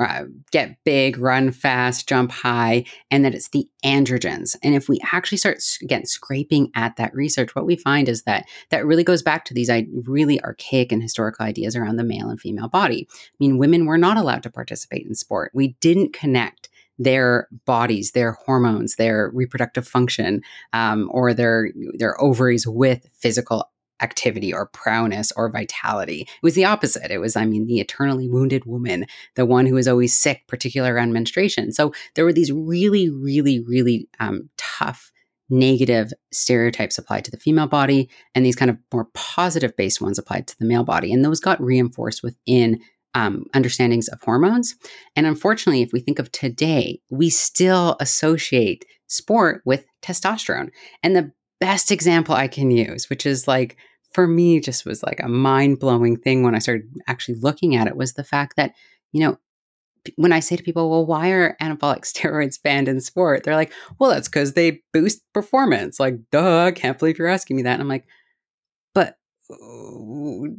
uh, 0.00 0.24
get 0.50 0.76
big, 0.84 1.18
run 1.18 1.50
fast, 1.50 2.08
jump 2.08 2.30
high, 2.30 2.84
and 3.10 3.24
that 3.24 3.34
it's 3.34 3.48
the 3.48 3.68
androgens. 3.84 4.56
And 4.62 4.74
if 4.74 4.88
we 4.88 5.00
actually 5.12 5.38
start 5.38 5.62
again 5.82 6.06
scraping 6.06 6.70
at 6.74 6.96
that 6.96 7.14
research, 7.14 7.54
what 7.54 7.66
we 7.66 7.76
find 7.76 8.08
is 8.08 8.22
that 8.24 8.46
that 8.70 8.84
really 8.84 9.04
goes 9.04 9.22
back 9.22 9.44
to 9.46 9.54
these 9.54 9.70
really 10.04 10.42
archaic 10.42 10.92
and 10.92 11.02
historical 11.02 11.46
ideas 11.46 11.76
around 11.76 11.96
the 11.96 12.04
male 12.04 12.28
and 12.28 12.40
female 12.40 12.68
body. 12.68 13.08
I 13.10 13.36
mean, 13.38 13.58
women 13.58 13.86
were 13.86 13.98
not 13.98 14.16
allowed 14.16 14.42
to 14.44 14.50
participate 14.50 15.06
in 15.06 15.14
sport. 15.14 15.52
We 15.54 15.76
didn't 15.80 16.12
connect 16.12 16.68
their 16.98 17.48
bodies, 17.64 18.12
their 18.12 18.32
hormones, 18.32 18.96
their 18.96 19.30
reproductive 19.32 19.88
function, 19.88 20.42
um, 20.74 21.08
or 21.10 21.32
their 21.32 21.70
their 21.94 22.20
ovaries 22.20 22.66
with 22.66 23.08
physical 23.14 23.70
activity 24.00 24.52
or 24.52 24.66
prowess 24.66 25.32
or 25.36 25.50
vitality. 25.50 26.22
It 26.22 26.42
was 26.42 26.54
the 26.54 26.64
opposite. 26.64 27.10
It 27.10 27.18
was, 27.18 27.36
I 27.36 27.44
mean, 27.44 27.66
the 27.66 27.80
eternally 27.80 28.28
wounded 28.28 28.64
woman, 28.64 29.06
the 29.36 29.46
one 29.46 29.66
who 29.66 29.74
was 29.74 29.88
always 29.88 30.18
sick, 30.18 30.42
particularly 30.48 30.92
around 30.92 31.12
menstruation. 31.12 31.72
So 31.72 31.92
there 32.14 32.24
were 32.24 32.32
these 32.32 32.52
really, 32.52 33.10
really, 33.10 33.60
really 33.60 34.08
um, 34.18 34.50
tough 34.56 35.10
negative 35.50 36.12
stereotypes 36.32 36.96
applied 36.96 37.24
to 37.24 37.30
the 37.30 37.36
female 37.36 37.66
body 37.66 38.08
and 38.34 38.46
these 38.46 38.54
kind 38.54 38.70
of 38.70 38.78
more 38.92 39.08
positive 39.14 39.76
based 39.76 40.00
ones 40.00 40.18
applied 40.18 40.46
to 40.46 40.58
the 40.58 40.64
male 40.64 40.84
body. 40.84 41.12
And 41.12 41.24
those 41.24 41.40
got 41.40 41.60
reinforced 41.60 42.22
within 42.22 42.80
um, 43.14 43.44
understandings 43.54 44.06
of 44.08 44.22
hormones. 44.22 44.76
And 45.16 45.26
unfortunately, 45.26 45.82
if 45.82 45.92
we 45.92 46.00
think 46.00 46.20
of 46.20 46.30
today, 46.30 47.00
we 47.10 47.28
still 47.28 47.96
associate 47.98 48.84
sport 49.08 49.62
with 49.64 49.84
testosterone. 50.02 50.70
And 51.02 51.16
the 51.16 51.32
best 51.58 51.90
example 51.90 52.34
I 52.34 52.46
can 52.46 52.70
use, 52.70 53.10
which 53.10 53.26
is 53.26 53.48
like, 53.48 53.76
for 54.12 54.26
me, 54.26 54.60
just 54.60 54.84
was 54.84 55.02
like 55.02 55.20
a 55.22 55.28
mind 55.28 55.78
blowing 55.78 56.16
thing 56.16 56.42
when 56.42 56.54
I 56.54 56.58
started 56.58 56.88
actually 57.06 57.36
looking 57.36 57.76
at 57.76 57.86
it, 57.86 57.96
was 57.96 58.14
the 58.14 58.24
fact 58.24 58.56
that, 58.56 58.74
you 59.12 59.24
know, 59.24 59.38
when 60.16 60.32
I 60.32 60.40
say 60.40 60.56
to 60.56 60.62
people, 60.62 60.90
well, 60.90 61.06
why 61.06 61.30
are 61.30 61.56
anabolic 61.60 62.00
steroids 62.04 62.60
banned 62.62 62.88
in 62.88 63.00
sport? 63.00 63.44
They're 63.44 63.56
like, 63.56 63.72
well, 63.98 64.10
that's 64.10 64.28
because 64.28 64.54
they 64.54 64.82
boost 64.92 65.22
performance. 65.32 66.00
Like, 66.00 66.18
duh, 66.30 66.66
I 66.66 66.72
can't 66.72 66.98
believe 66.98 67.18
you're 67.18 67.28
asking 67.28 67.56
me 67.56 67.62
that. 67.62 67.74
And 67.74 67.82
I'm 67.82 67.88
like, 67.88 68.06
but 68.94 69.16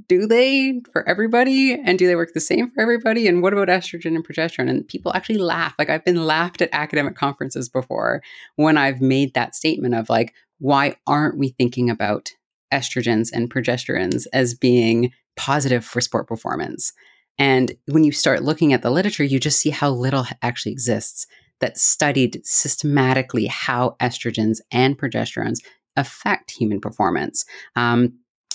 do 0.07 0.27
they 0.27 0.81
for 0.91 1.07
everybody? 1.07 1.73
And 1.73 1.97
do 1.97 2.07
they 2.07 2.15
work 2.15 2.33
the 2.33 2.39
same 2.39 2.71
for 2.71 2.81
everybody? 2.81 3.27
And 3.27 3.41
what 3.41 3.53
about 3.53 3.67
estrogen 3.67 4.15
and 4.15 4.27
progesterone? 4.27 4.69
And 4.69 4.87
people 4.87 5.13
actually 5.13 5.37
laugh. 5.37 5.73
Like 5.79 5.89
I've 5.89 6.05
been 6.05 6.25
laughed 6.25 6.61
at 6.61 6.69
academic 6.73 7.15
conferences 7.15 7.69
before 7.69 8.21
when 8.55 8.77
I've 8.77 9.01
made 9.01 9.33
that 9.33 9.55
statement 9.55 9.95
of 9.95 10.09
like, 10.09 10.33
why 10.59 10.95
aren't 11.07 11.37
we 11.37 11.49
thinking 11.49 11.89
about 11.89 12.31
estrogens 12.71 13.29
and 13.33 13.49
progesterones 13.49 14.27
as 14.33 14.53
being 14.53 15.11
positive 15.35 15.85
for 15.85 16.01
sport 16.01 16.27
performance? 16.27 16.93
And 17.37 17.71
when 17.87 18.03
you 18.03 18.11
start 18.11 18.43
looking 18.43 18.73
at 18.73 18.81
the 18.81 18.91
literature, 18.91 19.23
you 19.23 19.39
just 19.39 19.59
see 19.59 19.69
how 19.69 19.89
little 19.89 20.25
actually 20.41 20.73
exists 20.73 21.25
that 21.59 21.77
studied 21.77 22.41
systematically 22.45 23.45
how 23.45 23.95
estrogens 24.01 24.59
and 24.71 24.97
progesterones 24.97 25.59
affect 25.95 26.51
human 26.51 26.79
performance. 26.81 27.45
Um, 27.75 28.13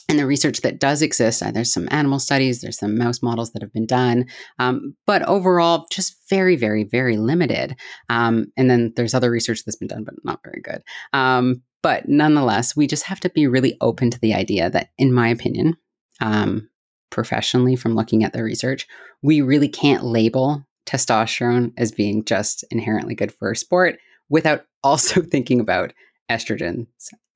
and 0.09 0.19
the 0.19 0.27
research 0.27 0.61
that 0.61 0.79
does 0.79 1.03
exist, 1.03 1.43
uh, 1.43 1.51
there's 1.51 1.73
some 1.73 1.89
animal 1.91 2.19
studies, 2.19 2.61
there's 2.61 2.79
some 2.79 2.97
mouse 2.97 3.23
models 3.23 3.53
that 3.53 3.63
have 3.63 3.73
been 3.73 3.87
done, 3.87 4.27
um, 4.59 4.95
but 5.07 5.23
overall, 5.23 5.87
just 5.91 6.17
very, 6.31 6.57
very, 6.57 6.85
very 6.85 7.17
limited. 7.17 7.77
Um, 8.09 8.47
and 8.57 8.71
then 8.71 8.93
there's 8.97 9.15
other 9.15 9.31
research 9.31 9.65
that's 9.65 9.77
been 9.77 9.89
done, 9.89 10.05
but 10.05 10.15
not 10.23 10.41
very 10.45 10.61
good. 10.63 10.83
Um, 11.13 11.63
but 11.83 12.09
nonetheless, 12.09 12.77
we 12.77 12.87
just 12.87 13.05
have 13.05 13.21
to 13.21 13.31
be 13.31 13.47
really 13.47 13.77
open 13.81 14.11
to 14.11 14.21
the 14.21 14.35
idea 14.35 14.71
that, 14.71 14.91
in 14.99 15.13
my 15.13 15.29
opinion, 15.29 15.77
um, 16.21 16.69
professionally 17.11 17.77
from 17.77 17.95
looking 17.95 18.25
at 18.25 18.33
the 18.33 18.43
research, 18.43 18.87
we 19.23 19.41
really 19.41 19.69
can't 19.69 20.05
label 20.05 20.65
testosterone 20.87 21.73
as 21.77 21.93
being 21.93 22.25
just 22.25 22.65
inherently 22.71 23.15
good 23.15 23.33
for 23.33 23.55
sport 23.55 23.99
without 24.29 24.65
also 24.85 25.21
thinking 25.21 25.59
about 25.59 25.93
estrogens 26.31 26.87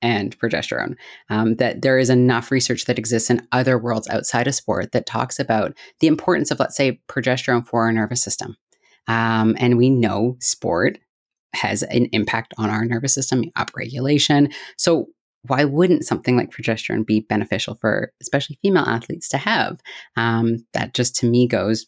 and 0.01 0.37
progesterone. 0.39 0.95
Um, 1.29 1.55
that 1.55 1.81
there 1.81 1.97
is 1.97 2.09
enough 2.09 2.51
research 2.51 2.85
that 2.85 2.99
exists 2.99 3.29
in 3.29 3.47
other 3.51 3.77
worlds 3.77 4.07
outside 4.09 4.47
of 4.47 4.55
sport 4.55 4.91
that 4.91 5.05
talks 5.05 5.39
about 5.39 5.75
the 5.99 6.07
importance 6.07 6.51
of, 6.51 6.59
let's 6.59 6.75
say, 6.75 7.01
progesterone 7.07 7.65
for 7.65 7.83
our 7.83 7.91
nervous 7.91 8.23
system. 8.23 8.55
Um, 9.07 9.55
and 9.59 9.77
we 9.77 9.89
know 9.89 10.37
sport 10.39 10.99
has 11.53 11.83
an 11.83 12.05
impact 12.13 12.53
on 12.57 12.69
our 12.69 12.85
nervous 12.85 13.13
system, 13.13 13.43
upregulation. 13.57 14.53
So 14.77 15.07
why 15.47 15.63
wouldn't 15.65 16.05
something 16.05 16.37
like 16.37 16.51
progesterone 16.51 17.05
be 17.05 17.21
beneficial 17.21 17.75
for 17.81 18.13
especially 18.21 18.59
female 18.61 18.85
athletes 18.85 19.27
to 19.29 19.37
have? 19.37 19.79
Um, 20.15 20.65
that 20.73 20.93
just 20.93 21.15
to 21.17 21.29
me 21.29 21.47
goes 21.47 21.87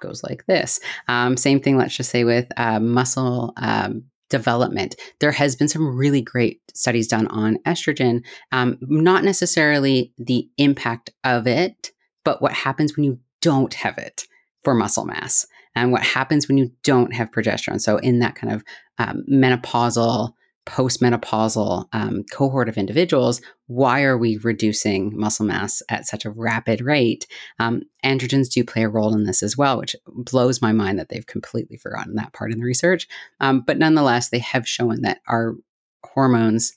goes 0.00 0.22
like 0.22 0.46
this. 0.46 0.80
Um, 1.08 1.36
same 1.36 1.60
thing, 1.60 1.76
let's 1.76 1.96
just 1.96 2.10
say 2.10 2.24
with 2.24 2.46
uh, 2.56 2.80
muscle 2.80 3.52
um, 3.58 4.04
development. 4.30 4.96
There 5.18 5.32
has 5.32 5.56
been 5.56 5.68
some 5.68 5.96
really 5.96 6.22
great 6.22 6.60
studies 6.72 7.08
done 7.08 7.26
on 7.26 7.58
estrogen, 7.66 8.24
um, 8.52 8.78
not 8.80 9.24
necessarily 9.24 10.12
the 10.16 10.48
impact 10.56 11.10
of 11.24 11.46
it, 11.46 11.90
but 12.24 12.40
what 12.40 12.52
happens 12.52 12.96
when 12.96 13.04
you 13.04 13.18
don't 13.42 13.74
have 13.74 13.98
it 13.98 14.26
for 14.64 14.74
muscle 14.74 15.04
mass 15.04 15.46
and 15.74 15.92
what 15.92 16.02
happens 16.02 16.48
when 16.48 16.58
you 16.58 16.70
don't 16.82 17.12
have 17.12 17.30
progesterone. 17.30 17.80
So, 17.80 17.98
in 17.98 18.20
that 18.20 18.34
kind 18.34 18.52
of 18.52 18.64
um, 18.98 19.24
menopausal 19.30 20.32
postmenopausal 20.70 21.86
um, 21.92 22.22
cohort 22.32 22.68
of 22.68 22.78
individuals, 22.78 23.40
why 23.66 24.02
are 24.04 24.16
we 24.16 24.36
reducing 24.36 25.18
muscle 25.18 25.44
mass 25.44 25.82
at 25.88 26.06
such 26.06 26.24
a 26.24 26.30
rapid 26.30 26.80
rate? 26.80 27.26
Um, 27.58 27.82
androgens 28.04 28.48
do 28.48 28.62
play 28.62 28.84
a 28.84 28.88
role 28.88 29.12
in 29.12 29.24
this 29.24 29.42
as 29.42 29.56
well, 29.56 29.78
which 29.78 29.96
blows 30.06 30.62
my 30.62 30.70
mind 30.72 30.98
that 30.98 31.08
they've 31.08 31.26
completely 31.26 31.76
forgotten 31.76 32.14
that 32.14 32.32
part 32.32 32.52
in 32.52 32.58
the 32.58 32.64
research. 32.64 33.08
Um, 33.40 33.62
but 33.66 33.78
nonetheless, 33.78 34.28
they 34.28 34.38
have 34.38 34.68
shown 34.68 35.02
that 35.02 35.18
our 35.26 35.56
hormones 36.04 36.72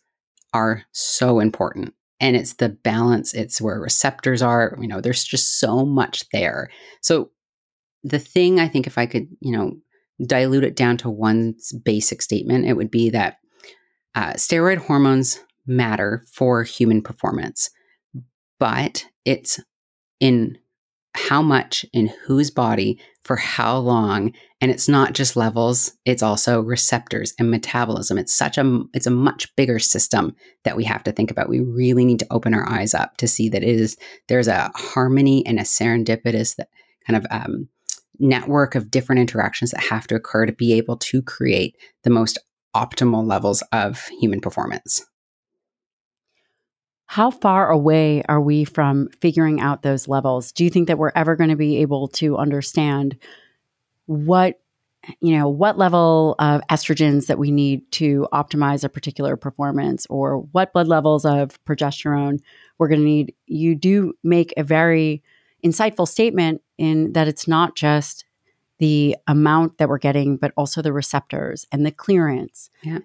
are 0.53 0.83
so 0.91 1.39
important. 1.39 1.93
And 2.19 2.35
it's 2.35 2.53
the 2.53 2.69
balance, 2.69 3.33
it's 3.33 3.61
where 3.61 3.79
receptors 3.79 4.41
are. 4.41 4.75
You 4.81 4.87
know, 4.87 5.01
there's 5.01 5.23
just 5.23 5.59
so 5.59 5.85
much 5.85 6.27
there. 6.31 6.69
So, 7.01 7.29
the 8.05 8.19
thing 8.19 8.59
I 8.59 8.67
think, 8.67 8.85
if 8.85 8.97
I 8.97 9.05
could, 9.05 9.27
you 9.39 9.55
know, 9.55 9.77
dilute 10.25 10.65
it 10.65 10.75
down 10.75 10.97
to 10.97 11.09
one 11.09 11.55
basic 11.85 12.21
statement, 12.21 12.65
it 12.65 12.73
would 12.73 12.91
be 12.91 13.09
that 13.11 13.37
uh, 14.15 14.33
steroid 14.33 14.77
hormones 14.77 15.39
matter 15.65 16.23
for 16.31 16.63
human 16.63 17.01
performance, 17.01 17.69
but 18.59 19.05
it's 19.25 19.59
in 20.19 20.57
how 21.15 21.41
much 21.41 21.85
in 21.93 22.07
whose 22.25 22.49
body 22.49 22.99
for 23.23 23.35
how 23.35 23.77
long 23.77 24.33
and 24.59 24.71
it's 24.71 24.89
not 24.89 25.13
just 25.13 25.35
levels 25.35 25.91
it's 26.05 26.23
also 26.23 26.59
receptors 26.59 27.33
and 27.37 27.51
metabolism. 27.51 28.17
It's 28.17 28.33
such 28.33 28.57
a 28.57 28.81
it's 28.93 29.05
a 29.05 29.11
much 29.11 29.55
bigger 29.55 29.77
system 29.77 30.35
that 30.63 30.75
we 30.75 30.83
have 30.85 31.03
to 31.03 31.11
think 31.11 31.29
about. 31.29 31.49
We 31.49 31.59
really 31.59 32.03
need 32.03 32.19
to 32.19 32.27
open 32.31 32.53
our 32.53 32.67
eyes 32.67 32.93
up 32.93 33.17
to 33.17 33.27
see 33.27 33.47
that 33.49 33.63
it 33.63 33.69
is 33.69 33.95
there's 34.27 34.47
a 34.47 34.71
harmony 34.75 35.45
and 35.45 35.59
a 35.59 35.63
serendipitous 35.63 36.55
that 36.55 36.69
kind 37.05 37.17
of 37.17 37.25
um, 37.29 37.69
network 38.19 38.75
of 38.75 38.89
different 38.89 39.19
interactions 39.19 39.71
that 39.71 39.83
have 39.83 40.07
to 40.07 40.15
occur 40.15 40.45
to 40.45 40.53
be 40.53 40.73
able 40.73 40.97
to 40.97 41.21
create 41.21 41.75
the 42.03 42.09
most 42.09 42.39
optimal 42.75 43.27
levels 43.27 43.63
of 43.71 44.07
human 44.19 44.41
performance. 44.41 45.05
How 47.05 47.29
far 47.29 47.69
away 47.69 48.23
are 48.27 48.41
we 48.41 48.63
from 48.63 49.09
figuring 49.21 49.61
out 49.61 49.83
those 49.83 50.07
levels? 50.07 50.51
Do 50.51 50.63
you 50.63 50.69
think 50.69 50.87
that 50.87 50.97
we're 50.97 51.11
ever 51.15 51.35
going 51.35 51.51
to 51.51 51.55
be 51.55 51.77
able 51.77 52.07
to 52.09 52.37
understand 52.37 53.17
what 54.05 54.59
you 55.19 55.37
know 55.37 55.49
what 55.49 55.77
level 55.77 56.35
of 56.39 56.61
estrogens 56.69 57.27
that 57.27 57.37
we 57.37 57.51
need 57.51 57.89
to 57.91 58.27
optimize 58.33 58.83
a 58.83 58.89
particular 58.89 59.35
performance 59.35 60.07
or 60.09 60.37
what 60.53 60.73
blood 60.73 60.87
levels 60.87 61.25
of 61.25 61.61
progesterone 61.65 62.39
we're 62.77 62.87
going 62.87 63.01
to 63.01 63.05
need 63.05 63.35
you 63.45 63.75
do 63.75 64.13
make 64.23 64.53
a 64.55 64.63
very 64.63 65.21
insightful 65.63 66.07
statement 66.07 66.61
in 66.77 67.11
that 67.13 67.27
it's 67.27 67.47
not 67.47 67.75
just 67.75 68.25
the 68.83 69.15
amount 69.27 69.77
that 69.77 69.87
we're 69.87 69.97
getting, 69.97 70.35
but 70.35 70.51
also 70.57 70.81
the 70.81 70.91
receptors 70.91 71.65
and 71.71 71.85
the 71.85 71.91
clearance. 71.91 72.69
Yeah. 72.81 72.99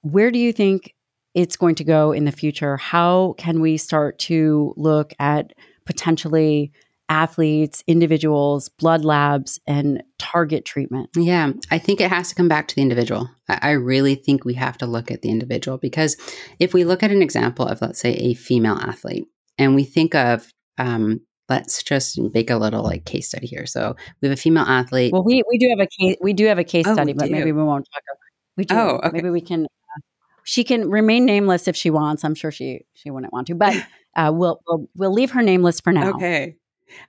Where 0.00 0.32
do 0.32 0.40
you 0.40 0.52
think 0.52 0.96
it's 1.34 1.54
going 1.54 1.76
to 1.76 1.84
go 1.84 2.10
in 2.10 2.24
the 2.24 2.32
future? 2.32 2.76
How 2.78 3.36
can 3.38 3.60
we 3.60 3.76
start 3.76 4.18
to 4.20 4.74
look 4.76 5.12
at 5.20 5.52
potentially 5.86 6.72
athletes, 7.08 7.84
individuals, 7.86 8.70
blood 8.70 9.04
labs, 9.04 9.60
and 9.68 10.02
target 10.18 10.64
treatment? 10.64 11.10
Yeah, 11.14 11.52
I 11.70 11.78
think 11.78 12.00
it 12.00 12.10
has 12.10 12.30
to 12.30 12.34
come 12.34 12.48
back 12.48 12.66
to 12.66 12.74
the 12.74 12.82
individual. 12.82 13.30
I 13.48 13.70
really 13.70 14.16
think 14.16 14.44
we 14.44 14.54
have 14.54 14.78
to 14.78 14.86
look 14.86 15.12
at 15.12 15.22
the 15.22 15.30
individual 15.30 15.78
because 15.78 16.16
if 16.58 16.74
we 16.74 16.82
look 16.82 17.04
at 17.04 17.12
an 17.12 17.22
example 17.22 17.68
of, 17.68 17.80
let's 17.80 18.00
say, 18.00 18.14
a 18.14 18.34
female 18.34 18.78
athlete, 18.82 19.28
and 19.58 19.76
we 19.76 19.84
think 19.84 20.16
of 20.16 20.52
um, 20.76 21.20
let's 21.48 21.82
just 21.82 22.18
make 22.34 22.50
a 22.50 22.56
little 22.56 22.82
like 22.82 23.04
case 23.04 23.28
study 23.28 23.46
here. 23.46 23.66
So 23.66 23.96
we 24.20 24.28
have 24.28 24.36
a 24.36 24.40
female 24.40 24.64
athlete. 24.64 25.12
Well, 25.12 25.24
we 25.24 25.42
we 25.48 25.58
do 25.58 25.68
have 25.70 25.80
a 25.80 25.86
case 25.86 26.16
we 26.20 26.32
do 26.32 26.46
have 26.46 26.58
a 26.58 26.64
case 26.64 26.86
oh, 26.86 26.94
study, 26.94 27.12
but 27.12 27.26
do. 27.26 27.32
maybe 27.32 27.52
we 27.52 27.62
won't 27.62 27.86
talk. 27.92 28.02
About, 28.02 28.18
we 28.56 28.64
do. 28.64 28.74
Oh, 28.74 29.00
okay. 29.04 29.10
Maybe 29.12 29.30
we 29.30 29.40
can. 29.40 29.64
Uh, 29.64 30.00
she 30.44 30.64
can 30.64 30.90
remain 30.90 31.24
nameless 31.24 31.68
if 31.68 31.76
she 31.76 31.90
wants. 31.90 32.24
I'm 32.24 32.34
sure 32.34 32.50
she 32.50 32.84
she 32.94 33.10
wouldn't 33.10 33.32
want 33.32 33.46
to, 33.48 33.54
but 33.54 33.74
uh, 34.16 34.30
we'll, 34.34 34.60
we'll 34.66 34.88
we'll 34.96 35.12
leave 35.12 35.32
her 35.32 35.42
nameless 35.42 35.80
for 35.80 35.92
now. 35.92 36.10
Okay. 36.10 36.56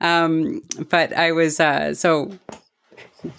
Um, 0.01 0.61
but 0.89 1.13
I 1.13 1.33
was 1.33 1.59
uh, 1.59 1.93
so 1.93 2.31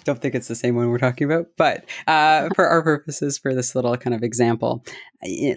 don't 0.03 0.21
think 0.21 0.35
it's 0.35 0.47
the 0.47 0.55
same 0.55 0.75
one 0.75 0.89
we're 0.89 0.97
talking 0.97 1.25
about, 1.25 1.47
but 1.57 1.85
uh, 2.07 2.49
for 2.55 2.67
our 2.67 2.81
purposes, 2.81 3.37
for 3.37 3.53
this 3.53 3.75
little 3.75 3.95
kind 3.97 4.13
of 4.13 4.23
example, 4.23 4.83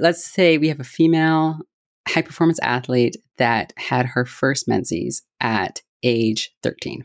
let's 0.00 0.24
say 0.24 0.58
we 0.58 0.68
have 0.68 0.80
a 0.80 0.84
female 0.84 1.60
high 2.08 2.22
performance 2.22 2.58
athlete 2.62 3.16
that 3.36 3.72
had 3.76 4.06
her 4.06 4.24
first 4.24 4.68
menses 4.68 5.22
at 5.40 5.82
age 6.02 6.50
13. 6.62 7.04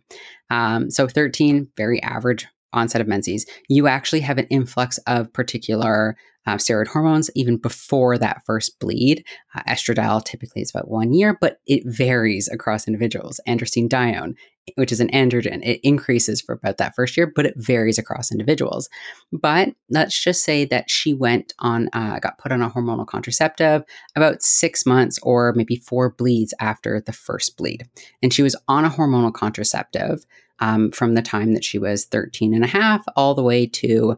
Um, 0.49 0.89
so 0.89 1.07
13, 1.07 1.67
very 1.77 2.01
average 2.03 2.47
onset 2.73 3.01
of 3.01 3.07
menses. 3.07 3.45
You 3.69 3.87
actually 3.87 4.21
have 4.21 4.37
an 4.37 4.47
influx 4.47 4.97
of 5.07 5.31
particular 5.33 6.15
uh, 6.45 6.55
steroid 6.55 6.87
hormones 6.87 7.29
even 7.35 7.57
before 7.57 8.17
that 8.17 8.43
first 8.45 8.79
bleed. 8.79 9.25
Uh, 9.55 9.61
estradiol 9.67 10.23
typically 10.23 10.61
is 10.61 10.71
about 10.71 10.89
one 10.89 11.13
year, 11.13 11.37
but 11.39 11.59
it 11.65 11.83
varies 11.85 12.49
across 12.49 12.87
individuals. 12.87 13.39
Androstenedione, 13.47 14.35
which 14.75 14.91
is 14.91 14.99
an 14.99 15.09
androgen, 15.09 15.61
it 15.63 15.79
increases 15.83 16.41
for 16.41 16.53
about 16.53 16.77
that 16.77 16.95
first 16.95 17.15
year, 17.17 17.31
but 17.33 17.45
it 17.45 17.55
varies 17.57 17.97
across 17.97 18.31
individuals. 18.31 18.89
But 19.31 19.69
let's 19.89 20.21
just 20.21 20.43
say 20.43 20.65
that 20.65 20.89
she 20.89 21.13
went 21.13 21.53
on, 21.59 21.89
uh, 21.93 22.19
got 22.19 22.37
put 22.37 22.51
on 22.51 22.61
a 22.61 22.69
hormonal 22.69 23.07
contraceptive 23.07 23.83
about 24.15 24.41
six 24.41 24.85
months 24.85 25.19
or 25.23 25.53
maybe 25.53 25.75
four 25.75 26.11
bleeds 26.11 26.53
after 26.59 27.01
the 27.01 27.13
first 27.13 27.57
bleed. 27.57 27.87
And 28.21 28.33
she 28.33 28.43
was 28.43 28.55
on 28.67 28.85
a 28.85 28.89
hormonal 28.89 29.33
contraceptive 29.33 30.25
um, 30.59 30.91
from 30.91 31.13
the 31.13 31.21
time 31.21 31.53
that 31.53 31.63
she 31.63 31.77
was 31.77 32.05
13 32.05 32.53
and 32.53 32.63
a 32.63 32.67
half 32.67 33.03
all 33.15 33.35
the 33.35 33.43
way 33.43 33.65
to 33.65 34.17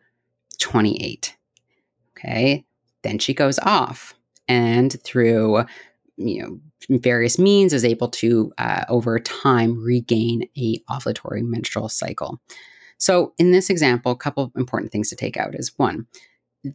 28 0.60 1.35
Okay. 2.18 2.66
Then 3.04 3.20
she 3.20 3.34
goes 3.34 3.60
off 3.60 4.16
and 4.48 5.02
through 5.04 5.66
you 6.18 6.42
know 6.42 6.60
various 6.98 7.40
means 7.40 7.74
is 7.74 7.84
able 7.84 8.08
to 8.08 8.54
uh, 8.58 8.86
over 8.90 9.20
time 9.20 9.84
regain 9.84 10.48
a 10.58 10.80
ovulatory 10.90 11.44
menstrual 11.44 11.90
cycle 11.90 12.40
so 12.98 13.34
in 13.38 13.52
this 13.52 13.70
example 13.70 14.12
a 14.12 14.16
couple 14.16 14.44
of 14.44 14.52
important 14.56 14.92
things 14.92 15.10
to 15.10 15.16
take 15.16 15.36
out 15.36 15.56
is 15.56 15.78
one 15.78 16.06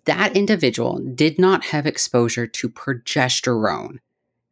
that 0.05 0.37
individual 0.37 0.99
did 1.15 1.39
not 1.39 1.65
have 1.67 1.87
exposure 1.87 2.47
to 2.47 2.69
progesterone 2.69 3.99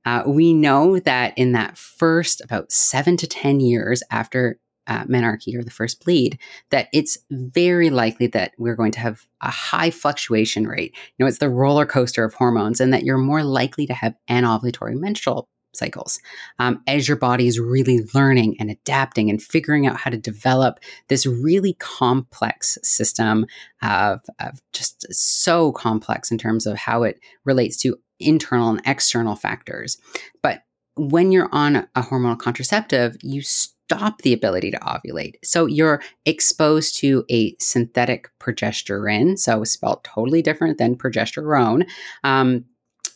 Uh, 0.05 0.23
we 0.27 0.55
know 0.55 0.99
that 1.01 1.37
in 1.37 1.53
that 1.53 1.77
first 1.77 2.41
about 2.41 2.73
seven 2.73 3.17
to 3.17 3.27
10 3.27 3.61
years 3.61 4.03
after 4.11 4.59
uh, 4.89 5.05
menarche 5.05 5.55
or 5.55 5.63
the 5.63 5.71
first 5.71 6.05
bleed, 6.05 6.39
that 6.71 6.89
it's 6.93 7.19
very 7.31 7.91
likely 7.91 8.27
that 8.29 8.53
we're 8.59 8.77
going 8.77 8.93
to 8.93 9.01
have 9.01 9.27
a 9.41 9.51
high 9.51 9.91
fluctuation 9.91 10.67
rate. 10.67 10.95
You 11.17 11.25
know, 11.25 11.29
it's 11.29 11.39
the 11.39 11.49
roller 11.49 11.87
coaster 11.87 12.25
of 12.25 12.35
hormones, 12.35 12.81
and 12.81 12.93
that 12.93 13.05
you're 13.05 13.19
more 13.19 13.45
likely 13.45 13.87
to 13.87 13.95
have 13.95 14.15
anovulatory 14.29 14.95
menstrual 14.95 15.49
cycles 15.75 16.19
um, 16.59 16.83
as 16.87 17.07
your 17.07 17.17
body 17.17 17.47
is 17.47 17.61
really 17.61 18.01
learning 18.15 18.57
and 18.59 18.71
adapting 18.71 19.31
and 19.31 19.43
figuring 19.43 19.87
out 19.87 19.97
how 19.97 20.11
to 20.11 20.17
develop 20.17 20.81
this 21.09 21.27
really 21.27 21.75
complex 21.75 22.79
system 22.83 23.47
of, 23.83 24.21
of 24.41 24.61
just 24.73 25.07
so 25.13 25.73
complex 25.73 26.31
in 26.31 26.39
terms 26.39 26.67
of 26.67 26.77
how 26.77 27.03
it 27.03 27.21
relates 27.45 27.77
to 27.77 27.97
internal 28.19 28.71
and 28.71 28.83
external 28.87 29.37
factors. 29.37 29.99
But 30.43 30.63
when 30.97 31.31
you're 31.31 31.51
on 31.53 31.77
a 31.77 32.03
hormonal 32.03 32.39
contraceptive, 32.39 33.17
you 33.23 33.43
stop 33.89 34.21
the 34.21 34.35
ability 34.35 34.71
to 34.71 34.79
ovulate. 34.81 35.37
So 35.43 35.65
you're 35.65 36.03
exposed 36.27 36.97
to 36.99 37.25
a 37.31 37.57
synthetic 37.59 38.31
progestin, 38.39 39.39
so 39.39 39.65
spelled 39.65 40.05
totally 40.05 40.43
different 40.43 40.77
than 40.77 40.95
progesterone. 40.95 41.89
Um, 42.23 42.67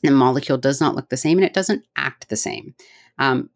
the 0.02 0.11
molecule 0.11 0.56
does 0.56 0.80
not 0.80 0.94
look 0.94 1.11
the 1.11 1.16
same 1.18 1.37
and 1.37 1.44
it 1.44 1.52
doesn't 1.52 1.85
act 1.96 2.30
the 2.30 2.37
same. 2.37 2.74
Um, 3.18 3.50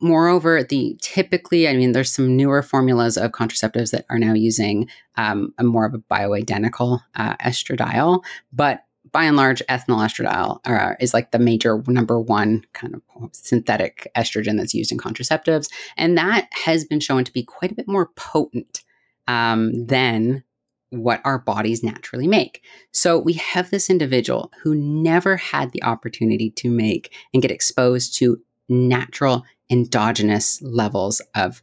moreover, 0.00 0.62
the 0.62 0.98
typically, 1.00 1.68
I 1.68 1.74
mean, 1.74 1.92
there's 1.92 2.12
some 2.12 2.36
newer 2.36 2.62
formulas 2.62 3.16
of 3.16 3.32
contraceptives 3.32 3.90
that 3.92 4.04
are 4.10 4.18
now 4.18 4.34
using 4.34 4.88
um, 5.16 5.54
a 5.56 5.64
more 5.64 5.86
of 5.86 5.94
a 5.94 5.98
bioidentical 5.98 7.00
uh, 7.16 7.34
estradiol, 7.36 8.22
but 8.52 8.84
by 9.12 9.24
and 9.24 9.36
large, 9.36 9.62
ethinyl 9.68 10.04
estradiol 10.04 10.60
uh, 10.64 10.94
is 11.00 11.14
like 11.14 11.30
the 11.30 11.38
major 11.38 11.82
number 11.86 12.20
one 12.20 12.64
kind 12.72 12.94
of 12.94 13.02
synthetic 13.32 14.10
estrogen 14.16 14.56
that's 14.56 14.74
used 14.74 14.92
in 14.92 14.98
contraceptives. 14.98 15.68
And 15.96 16.16
that 16.18 16.48
has 16.64 16.84
been 16.84 17.00
shown 17.00 17.24
to 17.24 17.32
be 17.32 17.42
quite 17.42 17.72
a 17.72 17.74
bit 17.74 17.88
more 17.88 18.10
potent 18.16 18.82
um, 19.26 19.86
than 19.86 20.44
what 20.90 21.20
our 21.24 21.38
bodies 21.38 21.82
naturally 21.82 22.26
make. 22.26 22.62
So 22.92 23.18
we 23.18 23.34
have 23.34 23.70
this 23.70 23.90
individual 23.90 24.50
who 24.62 24.74
never 24.74 25.36
had 25.36 25.72
the 25.72 25.82
opportunity 25.82 26.50
to 26.52 26.70
make 26.70 27.14
and 27.32 27.42
get 27.42 27.50
exposed 27.50 28.16
to 28.18 28.40
natural 28.68 29.44
endogenous 29.70 30.62
levels 30.62 31.20
of 31.34 31.62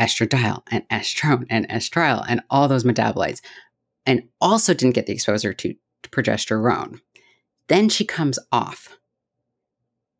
estradiol 0.00 0.62
and 0.70 0.88
estrone 0.88 1.46
and 1.50 1.68
estriol 1.68 2.24
and 2.28 2.40
all 2.50 2.68
those 2.68 2.84
metabolites, 2.84 3.40
and 4.04 4.22
also 4.40 4.72
didn't 4.72 4.94
get 4.94 5.06
the 5.06 5.12
exposure 5.12 5.52
to 5.52 5.74
progesterone. 6.10 7.00
Then 7.68 7.88
she 7.88 8.04
comes 8.04 8.38
off. 8.52 8.98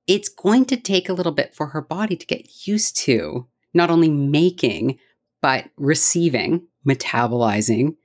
It's 0.06 0.28
going 0.28 0.64
to 0.66 0.76
take 0.76 1.08
a 1.08 1.12
little 1.12 1.32
bit 1.32 1.54
for 1.54 1.68
her 1.68 1.80
body 1.80 2.16
to 2.16 2.26
get 2.26 2.66
used 2.66 2.96
to 2.98 3.46
not 3.74 3.90
only 3.90 4.08
making, 4.08 4.98
but 5.42 5.68
receiving, 5.76 6.66
metabolizing 6.86 7.96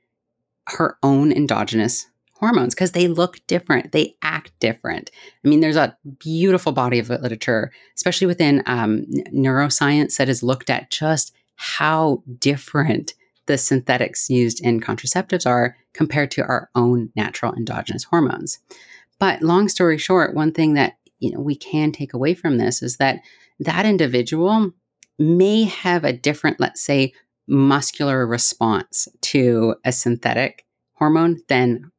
her 0.67 0.97
own 1.01 1.31
endogenous 1.31 2.07
hormones 2.33 2.73
because 2.73 2.91
they 2.91 3.07
look 3.07 3.39
different, 3.47 3.91
they 3.91 4.15
act 4.23 4.51
different. 4.59 5.11
I 5.45 5.47
mean, 5.47 5.59
there's 5.59 5.75
a 5.75 5.95
beautiful 6.17 6.71
body 6.71 6.99
of 6.99 7.09
literature, 7.09 7.71
especially 7.95 8.27
within 8.27 8.63
um, 8.65 9.05
neuroscience, 9.33 10.17
that 10.17 10.27
has 10.27 10.41
looked 10.43 10.69
at 10.69 10.89
just 10.89 11.33
how 11.55 12.23
different 12.39 13.13
the 13.47 13.57
synthetics 13.57 14.29
used 14.29 14.63
in 14.63 14.79
contraceptives 14.79 15.45
are 15.45 15.75
compared 15.93 16.31
to 16.31 16.43
our 16.43 16.69
own 16.75 17.11
natural 17.15 17.53
endogenous 17.53 18.03
hormones. 18.03 18.59
But 19.19 19.41
long 19.41 19.67
story 19.67 19.97
short, 19.97 20.33
one 20.33 20.51
thing 20.51 20.73
that 20.75 20.93
you 21.19 21.31
know 21.31 21.39
we 21.39 21.55
can 21.55 21.91
take 21.91 22.13
away 22.13 22.33
from 22.33 22.57
this 22.57 22.81
is 22.81 22.97
that 22.97 23.19
that 23.59 23.85
individual 23.85 24.71
may 25.19 25.65
have 25.65 26.03
a 26.03 26.13
different, 26.13 26.59
let's 26.59 26.81
say, 26.81 27.13
muscular 27.47 28.25
response 28.25 29.07
to 29.21 29.75
a 29.85 29.91
synthetic 29.91 30.65
hormone 30.93 31.41
than 31.47 31.91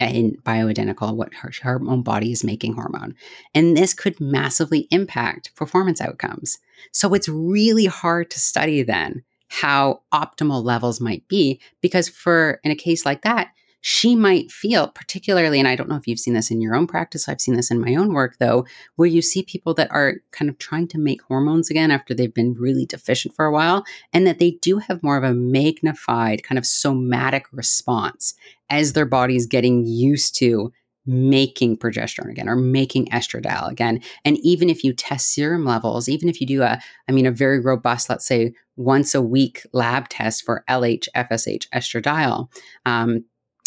a 0.00 0.30
bioidentical, 0.42 1.14
what 1.14 1.34
her, 1.34 1.50
her 1.62 1.80
own 1.86 2.02
body 2.02 2.32
is 2.32 2.42
making 2.42 2.74
hormone. 2.74 3.14
And 3.54 3.76
this 3.76 3.92
could 3.92 4.20
massively 4.20 4.88
impact 4.90 5.54
performance 5.54 6.00
outcomes. 6.00 6.58
So 6.92 7.12
it's 7.12 7.28
really 7.28 7.86
hard 7.86 8.30
to 8.30 8.40
study 8.40 8.82
then 8.82 9.24
how 9.50 10.00
optimal 10.14 10.64
levels 10.64 11.00
might 11.00 11.26
be 11.26 11.60
because 11.80 12.08
for 12.08 12.60
in 12.62 12.70
a 12.70 12.76
case 12.76 13.04
like 13.04 13.22
that 13.22 13.48
she 13.80 14.14
might 14.14 14.50
feel 14.52 14.86
particularly 14.88 15.58
and 15.58 15.66
i 15.66 15.74
don't 15.74 15.88
know 15.88 15.96
if 15.96 16.06
you've 16.06 16.20
seen 16.20 16.34
this 16.34 16.52
in 16.52 16.60
your 16.60 16.76
own 16.76 16.86
practice 16.86 17.28
i've 17.28 17.40
seen 17.40 17.56
this 17.56 17.70
in 17.70 17.80
my 17.80 17.96
own 17.96 18.12
work 18.12 18.36
though 18.38 18.64
where 18.94 19.08
you 19.08 19.20
see 19.20 19.42
people 19.42 19.74
that 19.74 19.90
are 19.90 20.14
kind 20.30 20.48
of 20.48 20.56
trying 20.58 20.86
to 20.86 20.98
make 20.98 21.20
hormones 21.22 21.68
again 21.68 21.90
after 21.90 22.14
they've 22.14 22.32
been 22.34 22.54
really 22.54 22.86
deficient 22.86 23.34
for 23.34 23.44
a 23.44 23.52
while 23.52 23.84
and 24.12 24.24
that 24.24 24.38
they 24.38 24.52
do 24.62 24.78
have 24.78 25.02
more 25.02 25.16
of 25.16 25.24
a 25.24 25.34
magnified 25.34 26.44
kind 26.44 26.58
of 26.58 26.64
somatic 26.64 27.46
response 27.50 28.34
as 28.68 28.92
their 28.92 29.06
body's 29.06 29.46
getting 29.46 29.84
used 29.84 30.36
to 30.36 30.72
making 31.10 31.76
progesterone 31.76 32.30
again 32.30 32.48
or 32.48 32.54
making 32.54 33.06
estradiol 33.06 33.68
again. 33.68 34.00
And 34.24 34.38
even 34.38 34.70
if 34.70 34.84
you 34.84 34.92
test 34.92 35.34
serum 35.34 35.64
levels, 35.64 36.08
even 36.08 36.28
if 36.28 36.40
you 36.40 36.46
do 36.46 36.62
a, 36.62 36.80
I 37.08 37.12
mean, 37.12 37.26
a 37.26 37.32
very 37.32 37.58
robust, 37.58 38.08
let's 38.08 38.24
say 38.24 38.54
once 38.76 39.12
a 39.12 39.20
week 39.20 39.66
lab 39.72 40.08
test 40.08 40.44
for 40.44 40.64
LH, 40.70 41.08
FSH, 41.16 41.68
estradiol, 41.70 42.48
um, 42.86 43.24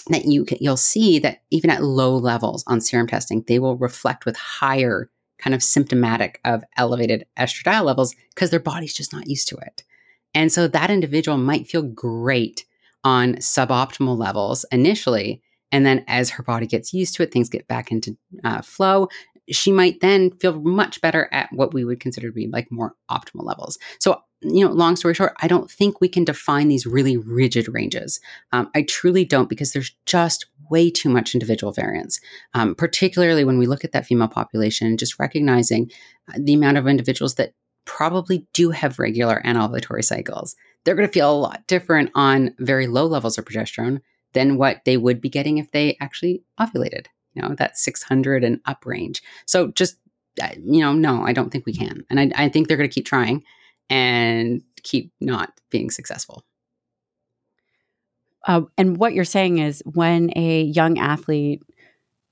that 0.07 0.23
you 0.25 0.45
can, 0.45 0.57
you'll 0.61 0.77
see 0.77 1.19
that 1.19 1.43
even 1.51 1.69
at 1.69 1.83
low 1.83 2.15
levels 2.15 2.63
on 2.65 2.79
serum 2.79 3.07
testing, 3.07 3.43
they 3.47 3.59
will 3.59 3.75
reflect 3.75 4.25
with 4.25 4.37
higher 4.37 5.09
kind 5.37 5.53
of 5.53 5.61
symptomatic 5.61 6.39
of 6.45 6.63
elevated 6.77 7.25
estradiol 7.37 7.83
levels 7.83 8.15
because 8.33 8.51
their 8.51 8.59
body's 8.61 8.93
just 8.93 9.11
not 9.11 9.27
used 9.27 9.49
to 9.49 9.57
it. 9.57 9.83
And 10.33 10.49
so 10.49 10.69
that 10.69 10.89
individual 10.89 11.37
might 11.37 11.67
feel 11.67 11.83
great 11.83 12.65
on 13.03 13.35
suboptimal 13.35 14.17
levels 14.17 14.65
initially, 14.71 15.42
and 15.73 15.85
then 15.85 16.05
as 16.07 16.29
her 16.29 16.43
body 16.43 16.67
gets 16.67 16.93
used 16.93 17.15
to 17.15 17.23
it, 17.23 17.33
things 17.33 17.49
get 17.49 17.67
back 17.67 17.91
into 17.91 18.15
uh, 18.43 18.61
flow. 18.61 19.09
She 19.49 19.71
might 19.71 19.99
then 19.99 20.31
feel 20.37 20.61
much 20.61 21.01
better 21.01 21.27
at 21.33 21.49
what 21.51 21.73
we 21.73 21.83
would 21.83 21.99
consider 21.99 22.27
to 22.27 22.33
be 22.33 22.47
like 22.47 22.71
more 22.71 22.93
optimal 23.09 23.43
levels. 23.43 23.77
So, 23.99 24.21
you 24.41 24.63
know, 24.63 24.71
long 24.71 24.95
story 24.95 25.15
short, 25.15 25.33
I 25.41 25.47
don't 25.47 25.69
think 25.69 25.99
we 25.99 26.07
can 26.07 26.23
define 26.23 26.67
these 26.67 26.85
really 26.85 27.17
rigid 27.17 27.67
ranges. 27.67 28.21
Um, 28.51 28.69
I 28.75 28.83
truly 28.83 29.25
don't 29.25 29.49
because 29.49 29.73
there's 29.73 29.93
just 30.05 30.45
way 30.69 30.91
too 30.91 31.09
much 31.09 31.33
individual 31.33 31.73
variance, 31.73 32.19
um, 32.53 32.75
particularly 32.75 33.43
when 33.43 33.57
we 33.57 33.65
look 33.65 33.83
at 33.83 33.93
that 33.93 34.05
female 34.05 34.27
population, 34.27 34.95
just 34.95 35.19
recognizing 35.19 35.91
uh, 36.29 36.37
the 36.39 36.53
amount 36.53 36.77
of 36.77 36.87
individuals 36.87 37.35
that 37.35 37.53
probably 37.85 38.47
do 38.53 38.69
have 38.69 38.99
regular 38.99 39.41
anovulatory 39.43 40.03
cycles. 40.03 40.55
They're 40.85 40.95
going 40.95 41.07
to 41.07 41.13
feel 41.13 41.31
a 41.31 41.33
lot 41.33 41.65
different 41.67 42.11
on 42.13 42.53
very 42.59 42.87
low 42.87 43.07
levels 43.07 43.37
of 43.37 43.45
progesterone 43.45 44.01
than 44.33 44.57
what 44.57 44.83
they 44.85 44.97
would 44.97 45.21
be 45.21 45.29
getting 45.29 45.57
if 45.57 45.71
they 45.71 45.97
actually 45.99 46.43
ovulated, 46.59 47.07
you 47.33 47.41
know, 47.41 47.55
that 47.55 47.77
600 47.77 48.43
and 48.43 48.59
up 48.65 48.85
range. 48.85 49.21
So 49.45 49.67
just, 49.67 49.97
uh, 50.41 50.49
you 50.63 50.81
know, 50.81 50.93
no, 50.93 51.23
I 51.23 51.33
don't 51.33 51.51
think 51.51 51.65
we 51.65 51.73
can. 51.73 52.03
And 52.09 52.19
I, 52.19 52.31
I 52.35 52.49
think 52.49 52.67
they're 52.67 52.77
going 52.77 52.89
to 52.89 52.93
keep 52.93 53.05
trying 53.05 53.43
and 53.89 54.61
keep 54.83 55.11
not 55.21 55.59
being 55.69 55.89
successful. 55.89 56.43
Uh, 58.45 58.61
and 58.77 58.97
what 58.97 59.13
you're 59.13 59.23
saying 59.23 59.59
is 59.59 59.81
when 59.85 60.31
a 60.35 60.63
young 60.63 60.97
athlete 60.99 61.61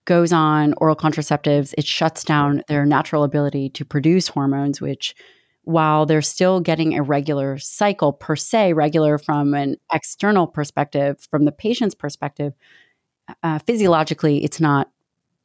goes 0.05 0.33
on 0.33 0.73
oral 0.77 0.95
contraceptives, 0.95 1.73
it 1.77 1.85
shuts 1.85 2.23
down 2.23 2.63
their 2.67 2.85
natural 2.85 3.23
ability 3.23 3.69
to 3.69 3.85
produce 3.85 4.27
hormones, 4.27 4.81
which 4.81 5.15
while 5.63 6.05
they're 6.05 6.21
still 6.21 6.59
getting 6.59 6.97
a 6.97 7.03
regular 7.03 7.57
cycle 7.57 8.13
per 8.13 8.35
se, 8.35 8.73
regular 8.73 9.17
from 9.17 9.53
an 9.53 9.77
external 9.93 10.47
perspective, 10.47 11.27
from 11.29 11.45
the 11.45 11.51
patient's 11.51 11.95
perspective, 11.95 12.53
uh, 13.43 13.59
physiologically, 13.59 14.43
it's 14.43 14.59
not 14.59 14.89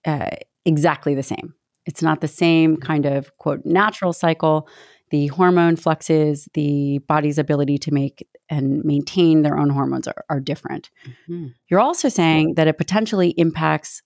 uh, 0.05 0.31
exactly 0.65 1.15
the 1.15 1.23
same. 1.23 1.55
It's 1.85 2.03
not 2.03 2.21
the 2.21 2.29
same 2.29 2.77
kind 2.79 3.07
of 3.07 3.37
quote 3.37 3.65
natural 3.65 4.13
cycle. 4.13 4.69
The 5.11 5.29
hormone 5.29 5.77
fluxes, 5.77 6.49
the 6.55 6.99
body's 7.07 7.39
ability 7.39 7.79
to 7.79 7.93
make 7.93 8.27
and 8.49 8.85
maintain 8.85 9.43
their 9.43 9.57
own 9.57 9.71
hormones 9.71 10.09
are, 10.09 10.25
are 10.29 10.41
different. 10.41 10.91
Mm-hmm. 11.29 11.49
You're 11.69 11.81
also 11.81 12.09
saying 12.09 12.55
that 12.55 12.67
it 12.67 12.79
potentially 12.79 13.31
impacts 13.31 14.03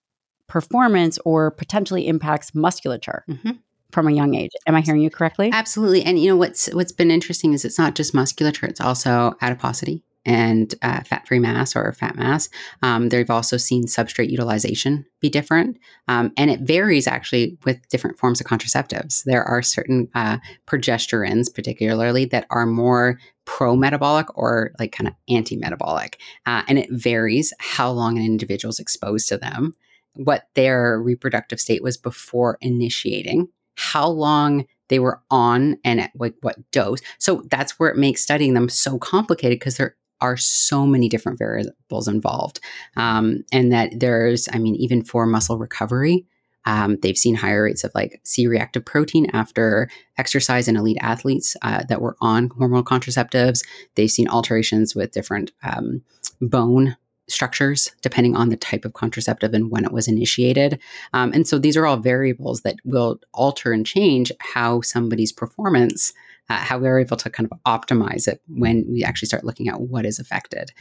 performance 0.47 1.19
or 1.25 1.51
potentially 1.51 2.07
impacts 2.07 2.55
musculature. 2.55 3.25
Mm-hmm 3.31 3.53
from 3.93 4.09
a 4.09 4.13
young 4.13 4.35
age. 4.35 4.51
Am 4.67 4.75
I 4.75 4.81
hearing 4.81 5.03
you 5.03 5.11
correctly? 5.11 5.51
Absolutely. 5.53 6.03
And 6.03 6.19
you 6.19 6.29
know 6.29 6.37
what's 6.37 6.67
what's 6.75 6.93
been 6.93 7.11
interesting 7.11 7.53
is 7.53 7.65
it's 7.65 7.79
not 7.79 7.95
just 7.95 8.15
musculature; 8.15 8.67
it's 8.67 8.81
also 8.81 9.35
adiposity 9.41 10.03
and 10.27 10.75
uh, 10.83 11.01
fat-free 11.03 11.39
mass 11.39 11.75
or 11.75 11.95
fat 11.95 12.15
mass. 12.15 12.51
Um, 12.83 13.09
they've 13.09 13.31
also 13.31 13.57
seen 13.57 13.85
substrate 13.85 14.29
utilization 14.29 15.07
be 15.21 15.31
different, 15.31 15.79
um, 16.09 16.33
and 16.37 16.51
it 16.51 16.61
varies 16.61 17.07
actually 17.07 17.57
with 17.65 17.89
different 17.89 18.19
forms 18.19 18.39
of 18.39 18.47
contraceptives. 18.47 19.23
There 19.25 19.43
are 19.43 19.63
certain 19.63 20.09
uh, 20.15 20.37
particularly, 20.67 22.27
that 22.27 22.47
are 22.51 22.67
more 22.67 23.19
pro-metabolic 23.47 24.27
or 24.37 24.73
like 24.79 24.93
kind 24.93 25.09
of 25.09 25.15
anti-metabolic, 25.31 26.21
uh, 26.45 26.63
and 26.69 26.79
it 26.79 26.91
varies 26.91 27.55
how 27.59 27.91
long 27.91 28.19
an 28.19 28.25
individual's 28.25 28.79
exposed 28.79 29.27
to 29.29 29.39
them, 29.39 29.73
what 30.13 30.49
their 30.55 31.01
reproductive 31.01 31.61
state 31.61 31.83
was 31.83 31.97
before 31.97 32.59
initiating 32.61 33.49
how 33.81 34.07
long 34.09 34.67
they 34.89 34.99
were 34.99 35.21
on 35.31 35.79
and 35.85 36.01
at 36.01 36.11
like 36.15 36.35
what 36.43 36.71
dose. 36.71 37.01
So 37.19 37.45
that's 37.51 37.79
where 37.79 37.89
it 37.89 37.97
makes 37.97 38.21
studying 38.21 38.55
them 38.55 38.69
so 38.69 38.99
complicated 38.99 39.59
because 39.59 39.79
there 39.79 39.97
are 40.21 40.37
so 40.37 40.87
many 40.87 41.09
different 41.09 41.39
variables 41.39 42.07
involved. 42.07 42.61
Um, 42.97 43.43
and 43.53 43.73
that 43.73 43.99
there's, 43.99 44.49
I 44.53 44.59
mean, 44.59 44.75
even 44.75 45.03
for 45.03 45.25
muscle 45.25 45.57
recovery, 45.57 46.27
um, 46.67 46.99
they've 47.01 47.17
seen 47.17 47.37
higher 47.37 47.63
rates 47.63 47.85
of 47.85 47.93
like 47.95 48.21
C 48.23 48.47
reactive 48.47 48.85
protein 48.85 49.31
after 49.33 49.89
exercise 50.19 50.69
in 50.69 50.77
elite 50.77 50.99
athletes 51.01 51.57
uh, 51.63 51.85
that 51.89 52.03
were 52.03 52.17
on 52.21 52.51
hormonal 52.51 52.85
contraceptives. 52.85 53.65
They've 53.95 54.11
seen 54.11 54.29
alterations 54.29 54.95
with 54.95 55.13
different 55.13 55.53
um, 55.63 56.03
bone 56.43 56.97
structures 57.31 57.91
depending 58.03 58.37
on 58.37 58.49
the 58.49 58.57
type 58.57 58.85
of 58.85 58.93
contraceptive 58.93 59.55
and 59.55 59.71
when 59.71 59.85
it 59.85 59.93
was 59.93 60.09
initiated. 60.09 60.79
Um, 61.13 61.33
and 61.33 61.47
so 61.47 61.59
these 61.59 61.77
are 61.77 61.87
all 61.87 61.97
variables 61.97 62.63
that 62.63 62.77
will 62.85 63.21
alter 63.33 63.73
and 63.73 63.87
change 63.87 64.33
how 64.41 64.81
somebody's 64.81 65.33
performance, 65.33 66.13
uh, 66.49 66.57
how 66.57 66.79
we're 66.79 67.01
able 67.01 67.17
to 67.19 67.31
kind 67.31 67.49
of 67.51 67.59
optimize 67.65 68.29
it 68.29 68.41
when 68.49 68.85
we 68.89 69.05
actually 69.05 69.27
start 69.27 69.45
looking 69.45 69.69
at 69.69 69.81
what 69.81 70.07
is 70.07 70.19
affected. 70.19 70.73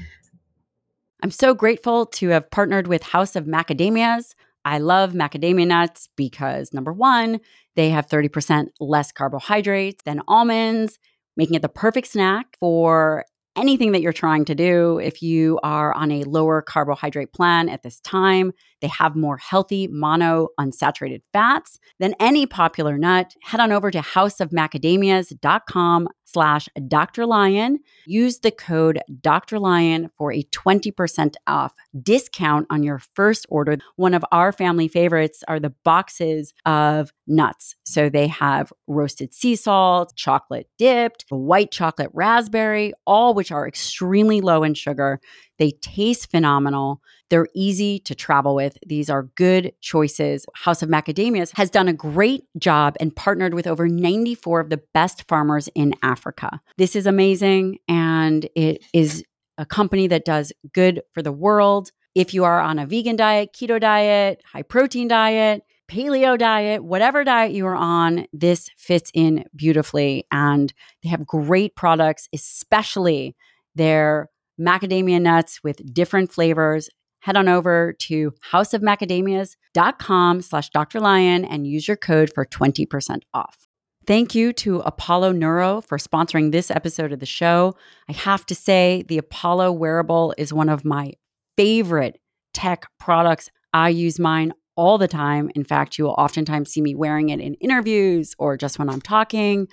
I'm 1.21 1.31
so 1.31 1.53
grateful 1.53 2.05
to 2.05 2.29
have 2.29 2.49
partnered 2.49 2.87
with 2.87 3.03
House 3.03 3.35
of 3.35 3.45
Macadamias. 3.45 4.35
I 4.65 4.77
love 4.77 5.13
macadamia 5.13 5.67
nuts 5.67 6.09
because 6.15 6.73
number 6.73 6.93
one, 6.93 7.39
they 7.75 7.89
have 7.89 8.07
30% 8.07 8.67
less 8.79 9.11
carbohydrates 9.11 10.03
than 10.03 10.21
almonds, 10.27 10.99
making 11.35 11.55
it 11.55 11.61
the 11.61 11.69
perfect 11.69 12.07
snack 12.07 12.57
for 12.59 13.25
anything 13.59 13.91
that 13.91 14.01
you're 14.01 14.13
trying 14.13 14.45
to 14.45 14.55
do. 14.55 14.99
If 14.99 15.21
you 15.21 15.59
are 15.63 15.93
on 15.93 16.11
a 16.11 16.23
lower 16.23 16.61
carbohydrate 16.61 17.33
plan 17.33 17.67
at 17.69 17.83
this 17.83 17.99
time, 17.99 18.53
they 18.81 18.87
have 18.87 19.15
more 19.15 19.37
healthy 19.37 19.87
mono 19.87 20.49
unsaturated 20.59 21.21
fats 21.33 21.79
than 21.99 22.15
any 22.19 22.45
popular 22.45 22.97
nut. 22.97 23.35
Head 23.43 23.59
on 23.59 23.71
over 23.71 23.91
to 23.91 23.99
houseofmacadamias.com 23.99 26.07
slash 26.31 26.69
Dr. 26.87 27.25
Lyon. 27.25 27.79
Use 28.05 28.39
the 28.39 28.51
code 28.51 28.99
Dr. 29.21 29.59
Lyon 29.59 30.09
for 30.17 30.31
a 30.31 30.43
20% 30.43 31.35
off 31.47 31.73
discount 32.01 32.67
on 32.69 32.83
your 32.83 32.99
first 32.99 33.45
order. 33.49 33.77
One 33.95 34.13
of 34.13 34.23
our 34.31 34.51
family 34.51 34.87
favorites 34.87 35.43
are 35.47 35.59
the 35.59 35.73
boxes 35.83 36.53
of 36.65 37.11
nuts. 37.27 37.75
So 37.83 38.09
they 38.09 38.27
have 38.27 38.71
roasted 38.87 39.33
sea 39.33 39.55
salt, 39.55 40.15
chocolate 40.15 40.67
dipped, 40.77 41.25
white 41.29 41.71
chocolate 41.71 42.11
raspberry, 42.13 42.93
all 43.05 43.33
which 43.33 43.51
are 43.51 43.67
extremely 43.67 44.41
low 44.41 44.63
in 44.63 44.73
sugar. 44.73 45.19
They 45.59 45.71
taste 45.71 46.31
phenomenal. 46.31 47.01
They're 47.29 47.49
easy 47.53 47.99
to 47.99 48.15
travel 48.15 48.55
with. 48.55 48.77
These 48.85 49.09
are 49.09 49.23
good 49.35 49.73
choices. 49.81 50.45
House 50.55 50.81
of 50.81 50.89
Macadamias 50.89 51.55
has 51.57 51.69
done 51.69 51.87
a 51.87 51.93
great 51.93 52.45
job 52.57 52.95
and 52.99 53.15
partnered 53.15 53.53
with 53.53 53.67
over 53.67 53.87
94 53.87 54.61
of 54.61 54.69
the 54.69 54.81
best 54.93 55.27
farmers 55.27 55.69
in 55.75 55.93
Africa. 56.01 56.61
This 56.77 56.95
is 56.95 57.05
amazing 57.05 57.77
and 57.87 58.47
it 58.55 58.83
is 58.93 59.23
a 59.57 59.65
company 59.65 60.07
that 60.07 60.25
does 60.25 60.53
good 60.73 61.01
for 61.11 61.21
the 61.21 61.31
world. 61.31 61.91
If 62.15 62.33
you 62.33 62.45
are 62.45 62.61
on 62.61 62.79
a 62.79 62.87
vegan 62.87 63.17
diet, 63.17 63.49
keto 63.53 63.79
diet, 63.79 64.41
high 64.45 64.63
protein 64.63 65.09
diet, 65.09 65.61
paleo 65.89 66.37
diet, 66.37 66.83
whatever 66.83 67.23
diet 67.23 67.51
you 67.51 67.67
are 67.67 67.75
on, 67.75 68.25
this 68.31 68.69
fits 68.77 69.11
in 69.13 69.43
beautifully. 69.53 70.25
And 70.31 70.73
they 71.03 71.09
have 71.09 71.25
great 71.25 71.75
products, 71.75 72.29
especially 72.33 73.35
their 73.75 74.29
macadamia 74.59 75.21
nuts 75.21 75.63
with 75.63 75.93
different 75.93 76.31
flavors 76.31 76.89
head 77.21 77.37
on 77.37 77.47
over 77.47 77.93
to 77.99 78.33
houseofmacadamias.com 78.51 80.41
slash 80.41 80.69
Dr. 80.69 80.99
Lyon 80.99 81.45
and 81.45 81.67
use 81.67 81.87
your 81.87 81.97
code 81.97 82.31
for 82.33 82.45
20% 82.45 83.21
off. 83.33 83.67
Thank 84.07 84.33
you 84.33 84.53
to 84.53 84.79
Apollo 84.79 85.33
Neuro 85.33 85.81
for 85.81 85.97
sponsoring 85.97 86.51
this 86.51 86.71
episode 86.71 87.11
of 87.11 87.19
the 87.19 87.25
show. 87.25 87.75
I 88.07 88.13
have 88.13 88.45
to 88.47 88.55
say, 88.55 89.03
the 89.07 89.19
Apollo 89.19 89.73
wearable 89.73 90.33
is 90.37 90.51
one 90.51 90.69
of 90.69 90.83
my 90.83 91.13
favorite 91.57 92.19
tech 92.53 92.87
products. 92.99 93.51
I 93.73 93.89
use 93.89 94.17
mine 94.17 94.53
all 94.75 94.97
the 94.97 95.07
time. 95.07 95.51
In 95.53 95.63
fact, 95.63 95.97
you 95.97 96.05
will 96.05 96.15
oftentimes 96.17 96.71
see 96.71 96.81
me 96.81 96.95
wearing 96.95 97.29
it 97.29 97.39
in 97.39 97.53
interviews 97.55 98.33
or 98.39 98.57
just 98.57 98.79
when 98.79 98.89
I'm 98.89 99.01
talking. 99.01 99.67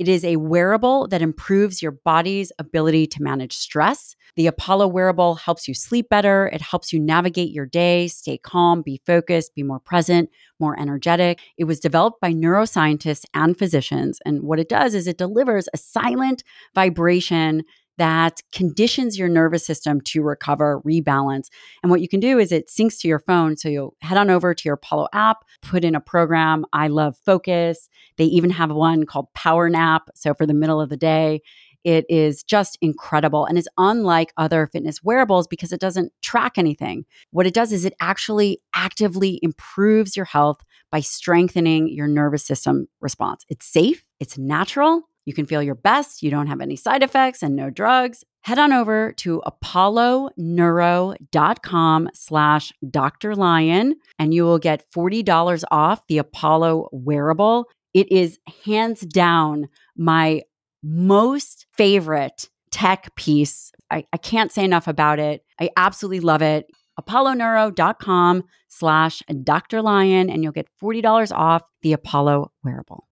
It 0.00 0.08
is 0.08 0.24
a 0.24 0.36
wearable 0.36 1.08
that 1.08 1.20
improves 1.20 1.82
your 1.82 1.92
body's 1.92 2.50
ability 2.58 3.06
to 3.08 3.22
manage 3.22 3.52
stress. 3.52 4.16
The 4.34 4.46
Apollo 4.46 4.88
wearable 4.88 5.34
helps 5.34 5.68
you 5.68 5.74
sleep 5.74 6.08
better. 6.08 6.48
It 6.54 6.62
helps 6.62 6.90
you 6.90 6.98
navigate 6.98 7.50
your 7.50 7.66
day, 7.66 8.08
stay 8.08 8.38
calm, 8.38 8.80
be 8.80 9.02
focused, 9.04 9.54
be 9.54 9.62
more 9.62 9.78
present, 9.78 10.30
more 10.58 10.74
energetic. 10.80 11.40
It 11.58 11.64
was 11.64 11.80
developed 11.80 12.18
by 12.18 12.32
neuroscientists 12.32 13.26
and 13.34 13.58
physicians. 13.58 14.20
And 14.24 14.42
what 14.42 14.58
it 14.58 14.70
does 14.70 14.94
is 14.94 15.06
it 15.06 15.18
delivers 15.18 15.68
a 15.74 15.76
silent 15.76 16.44
vibration 16.74 17.64
that 17.98 18.40
conditions 18.50 19.18
your 19.18 19.28
nervous 19.28 19.66
system 19.66 20.00
to 20.00 20.22
recover, 20.22 20.80
rebalance. 20.86 21.48
And 21.82 21.90
what 21.90 22.00
you 22.00 22.08
can 22.08 22.20
do 22.20 22.38
is 22.38 22.50
it 22.50 22.68
syncs 22.68 22.98
to 23.00 23.08
your 23.08 23.18
phone. 23.18 23.58
So 23.58 23.68
you'll 23.68 23.94
head 24.00 24.16
on 24.16 24.30
over 24.30 24.54
to 24.54 24.62
your 24.64 24.76
Apollo 24.76 25.08
app, 25.12 25.44
put 25.60 25.84
in 25.84 25.94
a 25.94 26.00
program. 26.00 26.64
I 26.72 26.88
love 26.88 27.18
Focus. 27.26 27.89
They 28.20 28.26
even 28.26 28.50
have 28.50 28.70
one 28.70 29.06
called 29.06 29.32
Power 29.32 29.70
Nap. 29.70 30.10
So 30.14 30.34
for 30.34 30.44
the 30.44 30.52
middle 30.52 30.78
of 30.78 30.90
the 30.90 30.96
day, 30.98 31.40
it 31.84 32.04
is 32.10 32.42
just 32.42 32.76
incredible 32.82 33.46
and 33.46 33.56
is 33.56 33.66
unlike 33.78 34.30
other 34.36 34.66
fitness 34.66 35.02
wearables 35.02 35.46
because 35.46 35.72
it 35.72 35.80
doesn't 35.80 36.12
track 36.20 36.58
anything. 36.58 37.06
What 37.30 37.46
it 37.46 37.54
does 37.54 37.72
is 37.72 37.86
it 37.86 37.94
actually 37.98 38.60
actively 38.74 39.40
improves 39.42 40.18
your 40.18 40.26
health 40.26 40.60
by 40.92 41.00
strengthening 41.00 41.88
your 41.88 42.08
nervous 42.08 42.44
system 42.44 42.88
response. 43.00 43.46
It's 43.48 43.64
safe, 43.64 44.04
it's 44.20 44.36
natural, 44.36 45.08
you 45.24 45.32
can 45.32 45.46
feel 45.46 45.62
your 45.62 45.76
best. 45.76 46.22
You 46.22 46.30
don't 46.30 46.48
have 46.48 46.60
any 46.60 46.76
side 46.76 47.02
effects 47.02 47.42
and 47.42 47.56
no 47.56 47.70
drugs. 47.70 48.22
Head 48.42 48.58
on 48.58 48.70
over 48.72 49.12
to 49.18 49.42
apolloneuro.com 49.46 52.08
slash 52.14 52.72
Dr. 52.90 53.36
Lyon 53.36 53.94
and 54.18 54.34
you 54.34 54.44
will 54.44 54.58
get 54.58 54.90
$40 54.90 55.62
off 55.70 56.06
the 56.08 56.18
Apollo 56.18 56.88
wearable. 56.90 57.68
It 57.94 58.10
is 58.10 58.38
hands 58.64 59.00
down 59.00 59.68
my 59.96 60.42
most 60.82 61.66
favorite 61.72 62.48
tech 62.70 63.14
piece. 63.16 63.72
I, 63.90 64.04
I 64.12 64.16
can't 64.16 64.52
say 64.52 64.64
enough 64.64 64.86
about 64.86 65.18
it. 65.18 65.44
I 65.60 65.70
absolutely 65.76 66.20
love 66.20 66.42
it. 66.42 66.66
apolloneuro.com 67.00 68.44
slash 68.68 69.22
Dr. 69.42 69.82
Lyon 69.82 70.30
and 70.30 70.42
you'll 70.42 70.52
get 70.52 70.68
$40 70.80 71.32
off 71.36 71.62
the 71.82 71.92
Apollo 71.92 72.52
wearable. 72.62 73.06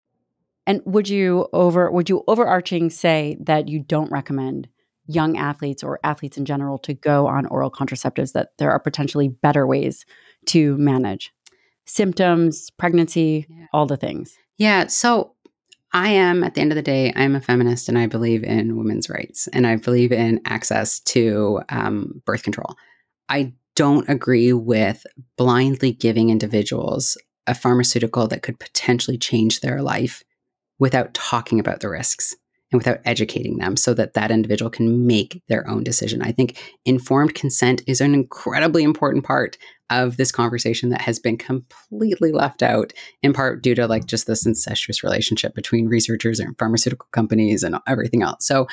And 0.66 0.82
would 0.84 1.08
you 1.08 1.48
over 1.52 1.90
would 1.90 2.10
you 2.10 2.22
overarching 2.28 2.90
say 2.90 3.38
that 3.40 3.68
you 3.68 3.80
don't 3.80 4.12
recommend 4.12 4.68
young 5.06 5.38
athletes 5.38 5.82
or 5.82 5.98
athletes 6.04 6.36
in 6.36 6.44
general 6.44 6.78
to 6.80 6.92
go 6.92 7.26
on 7.26 7.46
oral 7.46 7.70
contraceptives 7.70 8.32
that 8.32 8.50
there 8.58 8.70
are 8.70 8.78
potentially 8.78 9.28
better 9.28 9.66
ways 9.66 10.04
to 10.46 10.76
manage 10.76 11.32
symptoms, 11.86 12.68
pregnancy, 12.70 13.46
yeah. 13.48 13.66
all 13.72 13.86
the 13.86 13.96
things? 13.96 14.36
Yeah, 14.58 14.88
so 14.88 15.34
I 15.92 16.10
am, 16.10 16.44
at 16.44 16.54
the 16.54 16.60
end 16.60 16.72
of 16.72 16.76
the 16.76 16.82
day, 16.82 17.12
I'm 17.16 17.34
a 17.34 17.40
feminist 17.40 17.88
and 17.88 17.96
I 17.96 18.06
believe 18.06 18.44
in 18.44 18.76
women's 18.76 19.08
rights 19.08 19.48
and 19.52 19.66
I 19.66 19.76
believe 19.76 20.12
in 20.12 20.40
access 20.44 21.00
to 21.00 21.60
um, 21.70 22.20
birth 22.26 22.42
control. 22.42 22.76
I 23.28 23.54
don't 23.76 24.08
agree 24.08 24.52
with 24.52 25.06
blindly 25.36 25.92
giving 25.92 26.30
individuals 26.30 27.16
a 27.46 27.54
pharmaceutical 27.54 28.26
that 28.28 28.42
could 28.42 28.58
potentially 28.58 29.16
change 29.16 29.60
their 29.60 29.80
life 29.80 30.22
without 30.78 31.14
talking 31.14 31.60
about 31.60 31.80
the 31.80 31.88
risks 31.88 32.34
and 32.70 32.78
without 32.78 33.00
educating 33.04 33.56
them 33.58 33.76
so 33.76 33.94
that 33.94 34.12
that 34.14 34.30
individual 34.30 34.70
can 34.70 35.06
make 35.06 35.42
their 35.48 35.66
own 35.68 35.82
decision. 35.84 36.20
I 36.20 36.32
think 36.32 36.58
informed 36.84 37.34
consent 37.34 37.82
is 37.86 38.00
an 38.00 38.12
incredibly 38.12 38.82
important 38.82 39.24
part 39.24 39.56
of 39.90 40.16
this 40.16 40.32
conversation 40.32 40.90
that 40.90 41.00
has 41.00 41.18
been 41.18 41.36
completely 41.36 42.32
left 42.32 42.62
out 42.62 42.92
in 43.22 43.32
part 43.32 43.62
due 43.62 43.74
to 43.74 43.86
like 43.86 44.06
just 44.06 44.26
this 44.26 44.46
incestuous 44.46 45.02
relationship 45.02 45.54
between 45.54 45.88
researchers 45.88 46.38
and 46.38 46.56
pharmaceutical 46.58 47.08
companies 47.12 47.62
and 47.62 47.76
everything 47.86 48.22
else. 48.22 48.46
So 48.46 48.66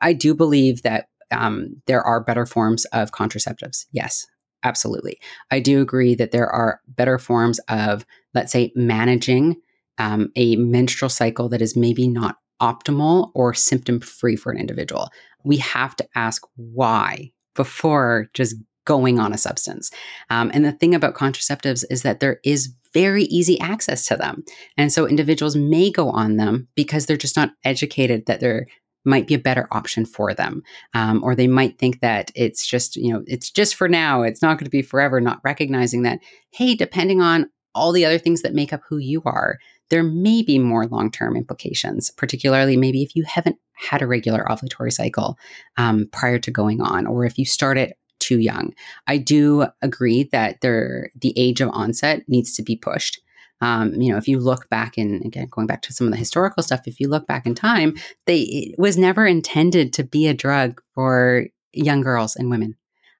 I 0.00 0.12
do 0.12 0.34
believe 0.34 0.82
that 0.82 1.08
um, 1.30 1.80
there 1.86 2.02
are 2.02 2.22
better 2.22 2.46
forms 2.46 2.84
of 2.86 3.12
contraceptives. 3.12 3.86
Yes, 3.92 4.26
absolutely. 4.62 5.18
I 5.50 5.60
do 5.60 5.80
agree 5.80 6.14
that 6.16 6.32
there 6.32 6.48
are 6.48 6.80
better 6.88 7.18
forms 7.18 7.58
of, 7.68 8.04
let's 8.34 8.52
say, 8.52 8.72
managing 8.74 9.56
um, 9.98 10.32
a 10.36 10.56
menstrual 10.56 11.08
cycle 11.08 11.48
that 11.50 11.62
is 11.62 11.76
maybe 11.76 12.08
not 12.08 12.36
optimal 12.60 13.30
or 13.34 13.54
symptom 13.54 14.00
free 14.00 14.36
for 14.36 14.52
an 14.52 14.58
individual. 14.58 15.08
We 15.44 15.56
have 15.58 15.96
to 15.96 16.08
ask 16.14 16.42
why 16.56 17.32
before 17.54 18.28
just 18.34 18.56
going 18.90 19.20
on 19.20 19.32
a 19.32 19.38
substance. 19.38 19.92
Um, 20.30 20.50
and 20.52 20.64
the 20.64 20.72
thing 20.72 20.96
about 20.96 21.14
contraceptives 21.14 21.84
is 21.90 22.02
that 22.02 22.18
there 22.18 22.40
is 22.44 22.74
very 22.92 23.22
easy 23.24 23.56
access 23.60 24.04
to 24.06 24.16
them. 24.16 24.42
And 24.76 24.92
so 24.92 25.06
individuals 25.06 25.54
may 25.54 25.92
go 25.92 26.10
on 26.10 26.38
them 26.38 26.66
because 26.74 27.06
they're 27.06 27.16
just 27.16 27.36
not 27.36 27.52
educated 27.64 28.26
that 28.26 28.40
there 28.40 28.66
might 29.04 29.28
be 29.28 29.34
a 29.34 29.38
better 29.38 29.68
option 29.70 30.04
for 30.04 30.34
them. 30.34 30.62
Um, 30.92 31.22
or 31.22 31.36
they 31.36 31.46
might 31.46 31.78
think 31.78 32.00
that 32.00 32.32
it's 32.34 32.66
just, 32.66 32.96
you 32.96 33.12
know, 33.12 33.22
it's 33.28 33.48
just 33.48 33.76
for 33.76 33.88
now, 33.88 34.22
it's 34.22 34.42
not 34.42 34.58
going 34.58 34.64
to 34.64 34.70
be 34.70 34.82
forever, 34.82 35.20
not 35.20 35.40
recognizing 35.44 36.02
that, 36.02 36.18
hey, 36.50 36.74
depending 36.74 37.20
on 37.20 37.48
all 37.76 37.92
the 37.92 38.04
other 38.04 38.18
things 38.18 38.42
that 38.42 38.54
make 38.54 38.72
up 38.72 38.80
who 38.88 38.98
you 38.98 39.22
are, 39.24 39.56
there 39.90 40.02
may 40.02 40.42
be 40.42 40.58
more 40.58 40.86
long 40.88 41.12
term 41.12 41.36
implications, 41.36 42.10
particularly 42.10 42.76
maybe 42.76 43.04
if 43.04 43.14
you 43.14 43.22
haven't 43.22 43.56
had 43.76 44.02
a 44.02 44.06
regular 44.08 44.44
ovulatory 44.50 44.92
cycle 44.92 45.38
um, 45.76 46.08
prior 46.10 46.40
to 46.40 46.50
going 46.50 46.80
on, 46.80 47.06
or 47.06 47.24
if 47.24 47.38
you 47.38 47.44
start 47.44 47.78
it 47.78 47.96
too 48.30 48.38
young. 48.38 48.72
I 49.08 49.16
do 49.16 49.66
agree 49.82 50.24
that 50.32 50.60
the 50.60 51.32
age 51.36 51.60
of 51.60 51.70
onset 51.72 52.22
needs 52.28 52.54
to 52.54 52.62
be 52.62 52.76
pushed. 52.76 53.20
Um, 53.60 53.94
you 54.00 54.10
know, 54.10 54.18
if 54.18 54.28
you 54.28 54.38
look 54.38 54.68
back 54.70 54.96
in 54.96 55.20
again, 55.24 55.48
going 55.50 55.66
back 55.66 55.82
to 55.82 55.92
some 55.92 56.06
of 56.06 56.12
the 56.12 56.18
historical 56.18 56.62
stuff, 56.62 56.86
if 56.86 57.00
you 57.00 57.08
look 57.08 57.26
back 57.26 57.44
in 57.44 57.54
time, 57.54 57.94
they 58.26 58.40
it 58.40 58.78
was 58.78 58.96
never 58.96 59.26
intended 59.26 59.92
to 59.94 60.04
be 60.04 60.28
a 60.28 60.34
drug 60.34 60.80
for 60.94 61.46
young 61.72 62.00
girls 62.00 62.36
and 62.36 62.50
women. 62.50 62.76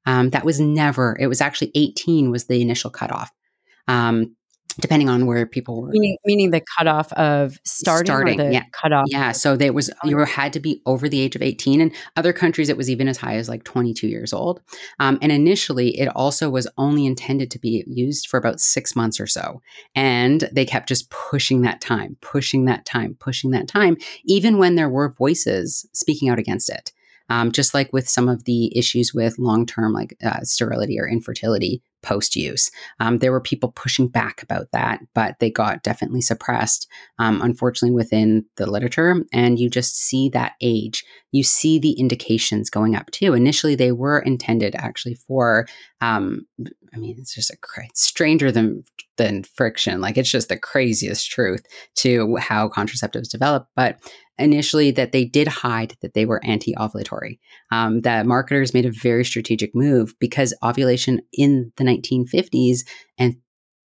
Um, 0.07 0.31
that 0.31 0.45
was 0.45 0.61
never. 0.61 1.17
It 1.21 1.27
was 1.27 1.41
actually 1.41 1.73
18 1.75 2.31
was 2.31 2.47
the 2.47 2.63
initial 2.63 2.91
cutoff. 2.91 3.31
Um, 3.87 4.37
depending 4.81 5.09
on 5.09 5.27
where 5.27 5.47
people 5.47 5.83
were. 5.83 5.89
Meaning, 5.89 6.17
meaning 6.25 6.51
the 6.51 6.63
cutoff 6.77 7.13
of 7.15 7.59
starting, 7.65 8.07
starting 8.07 8.39
the 8.39 8.53
yeah. 8.53 8.65
cutoff. 8.73 9.07
Yeah. 9.09 9.33
So 9.33 9.57
there 9.57 9.73
was, 9.73 9.91
you 10.05 10.17
were, 10.17 10.27
had 10.27 10.53
to 10.55 10.61
be 10.61 10.83
over 10.87 11.09
the 11.09 11.21
age 11.21 11.37
of 11.37 11.43
18. 11.43 11.81
And 11.81 11.95
other 12.17 12.33
countries, 12.33 12.69
it 12.69 12.77
was 12.77 12.91
even 12.91 13.09
as 13.09 13.17
high 13.17 13.37
as 13.37 13.49
like 13.49 13.65
22 13.65 14.09
years 14.09 14.33
old. 14.33 14.61
Um, 14.99 15.19
and 15.23 15.31
initially, 15.33 15.99
it 15.99 16.07
also 16.09 16.51
was 16.51 16.67
only 16.79 17.07
intended 17.07 17.51
to 17.51 17.59
be 17.59 17.85
used 17.87 18.29
for 18.29 18.39
about 18.39 18.61
six 18.61 18.97
months 18.97 19.21
or 19.21 19.27
so. 19.27 19.61
And 19.95 20.49
they 20.53 20.65
kept 20.65 20.89
just 20.89 21.11
pushing 21.11 21.63
that 21.63 21.81
time, 21.81 22.17
pushing 22.21 22.65
that 22.67 22.85
time, 22.87 23.17
pushing 23.21 23.51
that 23.51 23.69
time, 23.69 23.97
even 24.25 24.59
when 24.59 24.75
there 24.75 24.89
were 24.89 25.13
voices 25.13 25.87
speaking 25.93 26.29
out 26.29 26.39
against 26.39 26.71
it. 26.71 26.93
Um, 27.29 27.53
just 27.53 27.75
like 27.75 27.93
with 27.93 28.09
some 28.09 28.29
of 28.29 28.43
the 28.43 28.77
issues 28.77 29.15
with 29.15 29.39
long 29.39 29.65
term, 29.65 29.93
like 29.93 30.17
uh, 30.25 30.41
sterility 30.43 30.99
or 30.99 31.09
infertility 31.09 31.81
post 32.03 32.37
use. 32.37 32.71
Um, 32.99 33.19
there 33.19 33.33
were 33.33 33.41
people 33.41 33.73
pushing 33.73 34.09
back 34.09 34.43
about 34.43 34.69
that, 34.73 35.01
but 35.15 35.37
they 35.39 35.51
got 35.51 35.83
definitely 35.83 36.21
suppressed, 36.21 36.89
um, 37.19 37.41
unfortunately, 37.43 37.95
within 37.95 38.45
the 38.57 38.71
literature. 38.71 39.17
And 39.33 39.59
you 39.59 39.69
just 39.71 39.97
see 39.97 40.29
that 40.31 40.53
age. 40.61 41.05
You 41.33 41.45
see 41.45 41.79
the 41.79 41.93
indications 41.93 42.71
going 42.71 42.97
up 42.97 43.11
too. 43.11 43.35
Initially, 43.35 43.75
they 43.75 43.93
were 43.93 44.19
intended 44.19 44.75
actually 44.75 45.15
for, 45.15 45.67
um, 46.01 46.47
I 46.95 46.99
mean, 46.99 47.17
it's 47.19 47.35
just 47.35 47.51
a 47.51 47.57
cra- 47.57 47.89
stranger 47.95 48.51
than 48.51 48.85
than 49.17 49.45
friction. 49.45 50.01
Like 50.01 50.17
it's 50.17 50.31
just 50.31 50.49
the 50.49 50.59
craziest 50.59 51.31
truth 51.31 51.65
to 51.97 52.37
how 52.37 52.69
contraceptives 52.69 53.29
develop. 53.29 53.67
But 53.77 53.99
initially 54.39 54.91
that 54.93 55.13
they 55.13 55.25
did 55.27 55.47
hide 55.47 55.95
that 56.01 56.15
they 56.15 56.25
were 56.25 56.45
anti-ovulatory. 56.45 57.39
Um, 57.71 58.01
that 58.01 58.27
marketers 58.27 58.73
made 58.73 58.87
a 58.87 58.93
very 58.93 59.25
strategic 59.25 59.75
move 59.75 60.15
because 60.19 60.57
ovulation 60.65 61.21
in 61.35 61.71
the 61.77 61.85
1950s 61.85 62.79
and 63.19 63.37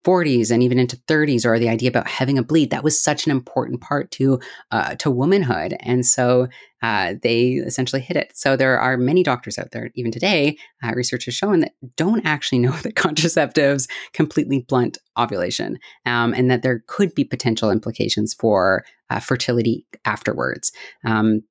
40s 0.04 0.50
and 0.50 0.62
even 0.62 0.78
into 0.78 0.96
30s 0.96 1.44
or 1.44 1.58
the 1.58 1.68
idea 1.68 1.88
about 1.88 2.08
having 2.08 2.38
a 2.38 2.42
bleed 2.42 2.70
that 2.70 2.84
was 2.84 3.00
such 3.00 3.26
an 3.26 3.30
important 3.30 3.80
part 3.80 4.10
to 4.12 4.40
uh, 4.70 4.94
to 4.96 5.10
womanhood. 5.10 5.76
And 5.80 6.04
so 6.04 6.48
uh, 6.82 7.14
they 7.22 7.52
essentially 7.52 8.02
hit 8.02 8.16
it. 8.16 8.32
So 8.34 8.56
there 8.56 8.78
are 8.78 8.96
many 8.96 9.22
doctors 9.22 9.58
out 9.58 9.70
there 9.70 9.90
even 9.94 10.10
today 10.10 10.56
uh, 10.82 10.92
research 10.94 11.26
has 11.26 11.34
shown 11.34 11.60
that 11.60 11.72
don't 11.96 12.26
actually 12.26 12.58
know 12.58 12.72
that 12.82 12.94
contraceptives 12.94 13.88
completely 14.12 14.64
blunt 14.68 14.98
ovulation 15.18 15.78
um, 16.06 16.34
and 16.34 16.50
that 16.50 16.62
there 16.62 16.82
could 16.86 17.14
be 17.14 17.24
potential 17.24 17.70
implications 17.70 18.34
for 18.34 18.84
uh, 19.10 19.20
fertility 19.20 19.86
afterwards. 20.04 20.72
Um, 21.04 21.42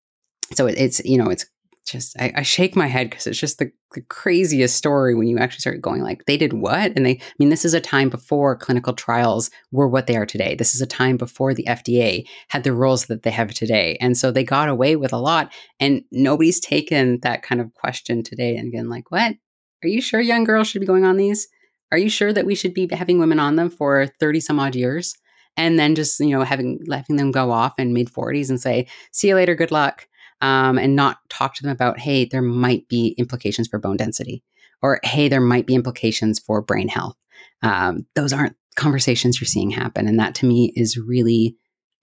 so 0.53 0.67
it's 0.67 1.03
you 1.05 1.17
know 1.17 1.29
it's 1.29 1.45
just 1.91 2.19
I, 2.19 2.31
I 2.37 2.41
shake 2.41 2.75
my 2.75 2.87
head 2.87 3.09
because 3.09 3.27
it's 3.27 3.39
just 3.39 3.59
the, 3.59 3.71
the, 3.93 4.01
craziest 4.01 4.75
story 4.75 5.13
when 5.15 5.27
you 5.27 5.37
actually 5.37 5.59
start 5.59 5.81
going 5.81 6.01
like 6.01 6.25
they 6.25 6.37
did 6.37 6.53
what 6.53 6.93
and 6.95 7.05
they 7.05 7.11
I 7.11 7.33
mean 7.39 7.49
this 7.49 7.65
is 7.65 7.73
a 7.73 7.81
time 7.81 8.09
before 8.09 8.55
clinical 8.55 8.93
trials 8.93 9.49
were 9.71 9.87
what 9.87 10.07
they 10.07 10.15
are 10.15 10.25
today. 10.25 10.55
This 10.55 10.73
is 10.73 10.81
a 10.81 10.87
time 10.87 11.17
before 11.17 11.53
the 11.53 11.65
FDA 11.65 12.25
had 12.47 12.63
the 12.63 12.73
rules 12.73 13.05
that 13.07 13.23
they 13.23 13.31
have 13.31 13.53
today. 13.53 13.97
And 13.99 14.17
so 14.17 14.31
they 14.31 14.43
got 14.43 14.69
away 14.69 14.95
with 14.95 15.13
a 15.13 15.17
lot 15.17 15.53
and 15.79 16.03
nobody's 16.11 16.59
taken 16.59 17.19
that 17.21 17.43
kind 17.43 17.59
of 17.59 17.73
question 17.73 18.23
today 18.23 18.55
and 18.55 18.71
been 18.71 18.89
like, 18.89 19.11
what? 19.11 19.35
Are 19.83 19.89
you 19.89 20.01
sure 20.01 20.21
young 20.21 20.43
girls 20.43 20.67
should 20.67 20.81
be 20.81 20.87
going 20.87 21.05
on 21.05 21.17
these? 21.17 21.47
Are 21.91 21.97
you 21.97 22.09
sure 22.09 22.31
that 22.31 22.45
we 22.45 22.55
should 22.55 22.73
be 22.73 22.87
having 22.91 23.19
women 23.19 23.39
on 23.39 23.55
them 23.55 23.69
for 23.69 24.07
30 24.19 24.39
some 24.39 24.59
odd 24.59 24.75
years? 24.75 25.15
And 25.57 25.77
then 25.77 25.95
just, 25.95 26.19
you 26.21 26.29
know, 26.29 26.43
having 26.43 26.79
letting 26.85 27.17
them 27.17 27.31
go 27.31 27.51
off 27.51 27.73
in 27.77 27.93
mid 27.93 28.07
40s 28.07 28.49
and 28.49 28.61
say, 28.61 28.87
see 29.11 29.27
you 29.27 29.35
later, 29.35 29.53
good 29.53 29.71
luck 29.71 30.07
um, 30.41 30.77
and 30.77 30.95
not 30.95 31.17
talk 31.29 31.55
to 31.55 31.63
them 31.63 31.71
about, 31.71 31.99
hey, 31.99 32.25
there 32.25 32.41
might 32.41 32.87
be 32.87 33.15
implications 33.17 33.67
for 33.67 33.79
bone 33.79 33.97
density, 33.97 34.43
or 34.81 34.99
hey, 35.03 35.29
there 35.29 35.41
might 35.41 35.67
be 35.67 35.75
implications 35.75 36.39
for 36.39 36.61
brain 36.61 36.87
health. 36.87 37.15
Um, 37.61 38.05
those 38.15 38.33
aren't 38.33 38.55
conversations 38.75 39.39
you're 39.39 39.45
seeing 39.45 39.69
happen. 39.69 40.07
And 40.07 40.19
that 40.19 40.35
to 40.35 40.45
me 40.45 40.73
is 40.75 40.97
really 40.97 41.55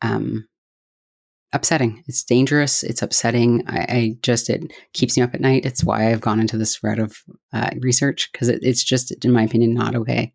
um, 0.02 0.46
upsetting. 1.52 2.04
It's 2.06 2.22
dangerous. 2.22 2.82
It's 2.82 3.02
upsetting. 3.02 3.64
I, 3.66 3.78
I, 3.78 4.16
just, 4.22 4.50
it 4.50 4.72
keeps 4.92 5.16
me 5.16 5.22
up 5.22 5.34
at 5.34 5.40
night. 5.40 5.64
It's 5.66 5.82
why 5.82 6.10
I've 6.10 6.20
gone 6.20 6.40
into 6.40 6.58
this 6.58 6.82
route 6.84 6.98
of 6.98 7.16
uh, 7.52 7.70
research 7.80 8.30
because 8.32 8.48
it, 8.48 8.60
it's 8.62 8.84
just, 8.84 9.12
in 9.24 9.32
my 9.32 9.42
opinion, 9.42 9.74
not 9.74 9.96
okay. 9.96 10.32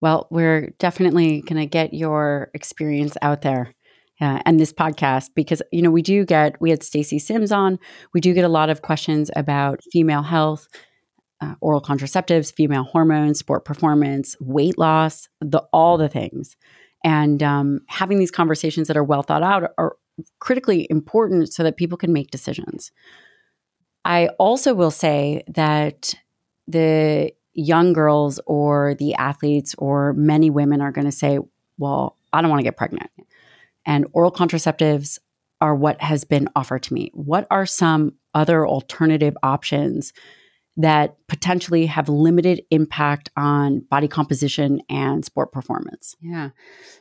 Well, 0.00 0.28
we're 0.30 0.70
definitely 0.78 1.42
going 1.42 1.60
to 1.60 1.66
get 1.66 1.92
your 1.92 2.50
experience 2.54 3.16
out 3.20 3.42
there 3.42 3.74
and 4.20 4.58
this 4.58 4.72
podcast 4.72 5.30
because 5.34 5.62
you 5.72 5.82
know 5.82 5.90
we 5.90 6.02
do 6.02 6.24
get 6.24 6.60
we 6.60 6.70
had 6.70 6.82
Stacy 6.82 7.18
Sims 7.18 7.52
on. 7.52 7.78
We 8.12 8.20
do 8.20 8.34
get 8.34 8.44
a 8.44 8.48
lot 8.48 8.70
of 8.70 8.82
questions 8.82 9.30
about 9.36 9.80
female 9.92 10.22
health, 10.22 10.68
uh, 11.40 11.54
oral 11.60 11.80
contraceptives, 11.80 12.52
female 12.52 12.84
hormones, 12.84 13.38
sport 13.38 13.64
performance, 13.64 14.36
weight 14.40 14.78
loss, 14.78 15.28
the 15.40 15.60
all 15.72 15.96
the 15.96 16.08
things. 16.08 16.56
And 17.04 17.42
um, 17.42 17.80
having 17.88 18.18
these 18.18 18.32
conversations 18.32 18.88
that 18.88 18.96
are 18.96 19.04
well 19.04 19.22
thought 19.22 19.42
out 19.42 19.70
are 19.78 19.96
critically 20.40 20.86
important 20.90 21.52
so 21.52 21.62
that 21.62 21.76
people 21.76 21.96
can 21.96 22.12
make 22.12 22.30
decisions. 22.30 22.90
I 24.04 24.28
also 24.38 24.74
will 24.74 24.90
say 24.90 25.42
that 25.48 26.14
the 26.66 27.32
young 27.54 27.92
girls 27.92 28.40
or 28.46 28.94
the 28.98 29.14
athletes 29.14 29.74
or 29.78 30.12
many 30.14 30.50
women 30.50 30.80
are 30.80 30.92
going 30.92 31.04
to 31.04 31.12
say, 31.12 31.38
well, 31.76 32.16
I 32.32 32.40
don't 32.40 32.50
want 32.50 32.60
to 32.60 32.64
get 32.64 32.76
pregnant 32.76 33.10
and 33.88 34.06
oral 34.12 34.30
contraceptives 34.30 35.18
are 35.60 35.74
what 35.74 36.00
has 36.00 36.22
been 36.22 36.48
offered 36.54 36.84
to 36.84 36.94
me. 36.94 37.10
What 37.14 37.48
are 37.50 37.66
some 37.66 38.12
other 38.34 38.64
alternative 38.64 39.36
options 39.42 40.12
that 40.76 41.16
potentially 41.26 41.86
have 41.86 42.08
limited 42.08 42.62
impact 42.70 43.30
on 43.36 43.80
body 43.90 44.06
composition 44.06 44.80
and 44.88 45.24
sport 45.24 45.50
performance? 45.50 46.14
Yeah. 46.20 46.50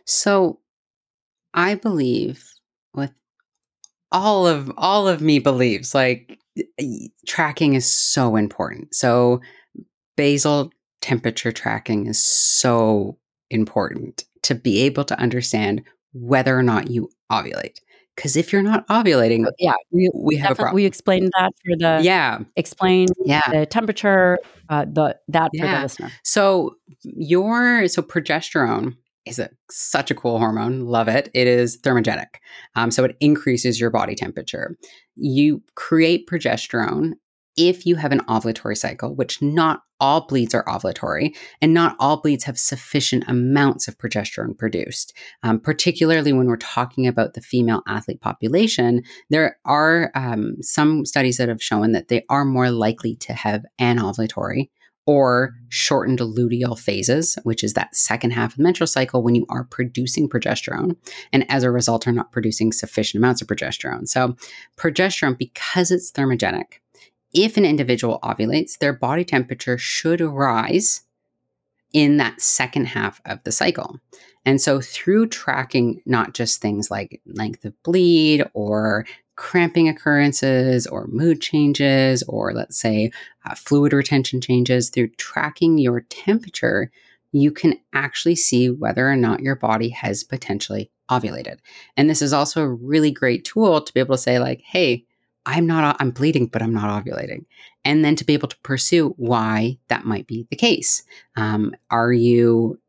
So 0.06 0.60
I 1.54 1.76
believe 1.76 2.44
with 2.96 3.12
all 4.12 4.48
of 4.48 4.72
all 4.78 5.08
of 5.08 5.22
me 5.22 5.38
believes 5.38 5.94
like 5.94 6.40
tracking 7.28 7.76
is 7.76 7.86
so 7.86 8.36
important. 8.36 8.96
So 8.96 9.42
basal 10.16 10.72
temperature 11.02 11.52
tracking 11.52 12.08
is 12.08 12.24
so 12.24 13.20
important 13.52 14.26
to 14.44 14.56
be 14.56 14.82
able 14.82 15.04
to 15.04 15.20
understand 15.20 15.84
whether 16.22 16.58
or 16.58 16.64
not 16.64 16.90
you 16.90 17.10
ovulate. 17.32 17.80
Because 18.16 18.36
if 18.36 18.52
you're 18.52 18.64
not 18.64 18.88
ovulating, 18.88 19.46
oh, 19.48 19.52
yeah, 19.60 19.74
we, 19.92 20.10
we 20.16 20.36
have 20.38 20.54
a 20.54 20.56
problem. 20.56 20.76
We 20.76 20.86
explained 20.86 21.32
that 21.38 21.52
for 21.64 21.76
the 21.78 22.00
yeah, 22.04 22.40
explain 22.56 23.08
yeah 23.24 23.44
the 23.52 23.68
temperature, 23.68 24.40
uh, 24.70 24.86
the 24.86 25.16
that 25.28 25.52
yeah. 25.54 25.62
for 25.62 25.76
the 25.76 25.84
listener. 25.84 26.12
So 26.24 26.76
your 27.04 27.88
so 27.88 28.02
progesterone 28.02 28.98
is 29.26 29.38
a, 29.38 29.52
such 29.70 30.10
a 30.10 30.16
cool 30.16 30.40
hormone. 30.40 30.86
Love 30.86 31.08
it. 31.08 31.30
It 31.36 31.46
is 31.46 31.80
thermogenic, 31.82 32.40
um, 32.76 32.90
so 32.90 33.04
it 33.04 33.16
increases 33.20 33.80
your 33.80 33.92
body 33.92 34.16
temperature. 34.16 34.76
You 35.16 35.62
create 35.76 36.28
progesterone 36.28 37.14
if 37.58 37.86
you 37.86 37.96
have 37.96 38.12
an 38.12 38.22
ovulatory 38.26 38.78
cycle, 38.78 39.16
which 39.16 39.42
not 39.42 39.82
all 40.00 40.28
bleeds 40.28 40.54
are 40.54 40.64
ovulatory, 40.66 41.36
and 41.62 41.74
not 41.74 41.96
all 42.00 42.22
bleeds 42.22 42.44
have 42.44 42.60
sufficient 42.60 43.24
amounts 43.28 43.88
of 43.88 43.98
progesterone 43.98 44.58
produced. 44.58 45.14
Um, 45.44 45.60
particularly 45.60 46.32
when 46.34 46.48
we're 46.48 46.58
talking 46.58 47.08
about 47.08 47.34
the 47.34 47.42
female 47.42 47.82
athlete 47.88 48.22
population, 48.22 49.02
there 49.30 49.58
are 49.66 50.12
um, 50.14 50.62
some 50.62 51.06
studies 51.06 51.38
that 51.38 51.50
have 51.50 51.64
shown 51.64 51.94
that 51.94 52.10
they 52.10 52.24
are 52.30 52.46
more 52.46 52.70
likely 52.70 53.16
to 53.16 53.34
have 53.34 53.66
anovulatory 53.82 54.70
or 55.08 55.56
shortened 55.70 56.20
luteal 56.20 56.78
phases, 56.78 57.38
which 57.44 57.64
is 57.64 57.74
that 57.74 57.96
second 57.96 58.32
half 58.32 58.52
of 58.52 58.58
the 58.58 58.64
menstrual 58.64 58.88
cycle 58.88 59.24
when 59.24 59.36
you 59.36 59.46
are 59.50 59.64
producing 59.64 60.28
progesterone, 60.28 60.98
and 61.32 61.50
as 61.50 61.64
a 61.64 61.72
result, 61.72 62.08
are 62.08 62.12
not 62.12 62.34
producing 62.34 62.74
sufficient 62.74 63.20
amounts 63.22 63.42
of 63.42 63.48
progesterone. 63.48 64.06
So, 64.08 64.36
progesterone, 64.76 65.38
because 65.38 65.92
it's 65.92 66.12
thermogenic, 66.12 66.82
if 67.34 67.58
an 67.58 67.66
individual 67.66 68.20
ovulates, 68.24 68.78
their 68.78 68.94
body 68.94 69.24
temperature 69.24 69.78
should 69.78 70.22
rise 70.22 71.02
in 71.94 72.18
that 72.18 72.42
second 72.42 72.86
half 72.86 73.22
of 73.26 73.44
the 73.44 73.52
cycle. 73.52 74.00
And 74.46 74.62
so, 74.62 74.80
through 74.80 75.28
tracking 75.28 76.02
not 76.06 76.34
just 76.34 76.62
things 76.62 76.90
like 76.90 77.22
length 77.26 77.66
of 77.66 77.74
bleed 77.84 78.44
or 78.54 79.06
cramping 79.36 79.88
occurrences 79.88 80.88
or 80.88 81.08
mood 81.08 81.42
changes, 81.42 82.24
or 82.24 82.54
let's 82.54 82.80
say 82.80 83.12
uh, 83.46 83.56
fluid 83.56 83.94
retention 83.94 84.42
changes, 84.42 84.90
through 84.90 85.10
tracking 85.18 85.78
your 85.78 86.02
temperature, 86.02 86.92
you 87.32 87.52
can 87.52 87.80
actually 87.94 88.36
see 88.36 88.70
whether 88.70 89.10
or 89.10 89.16
not 89.16 89.42
your 89.42 89.56
body 89.56 89.90
has 89.90 90.24
potentially 90.24 90.92
ovulated. 91.10 91.60
And 91.96 92.10
this 92.10 92.22
is 92.22 92.34
also 92.34 92.62
a 92.62 92.70
really 92.70 93.12
great 93.12 93.46
tool 93.46 93.82
to 93.82 93.94
be 93.94 94.00
able 94.00 94.16
to 94.16 94.22
say, 94.22 94.40
like, 94.40 94.62
hey, 94.62 95.06
I'm 95.48 95.66
not, 95.66 95.96
I'm 96.00 96.12
bleeding, 96.12 96.48
but 96.48 96.62
I'm 96.62 96.74
not 96.74 97.04
ovulating. 97.04 97.46
And 97.86 98.04
then 98.04 98.18
to 98.18 98.26
be 98.26 98.34
able 98.34 98.50
to 98.50 98.60
pursue 98.64 99.14
why 99.18 99.80
that 99.88 100.04
might 100.04 100.28
be 100.28 100.46
the 100.50 100.58
case. 100.58 101.04
Um, 101.38 101.74
are 101.90 102.12
you, 102.12 102.80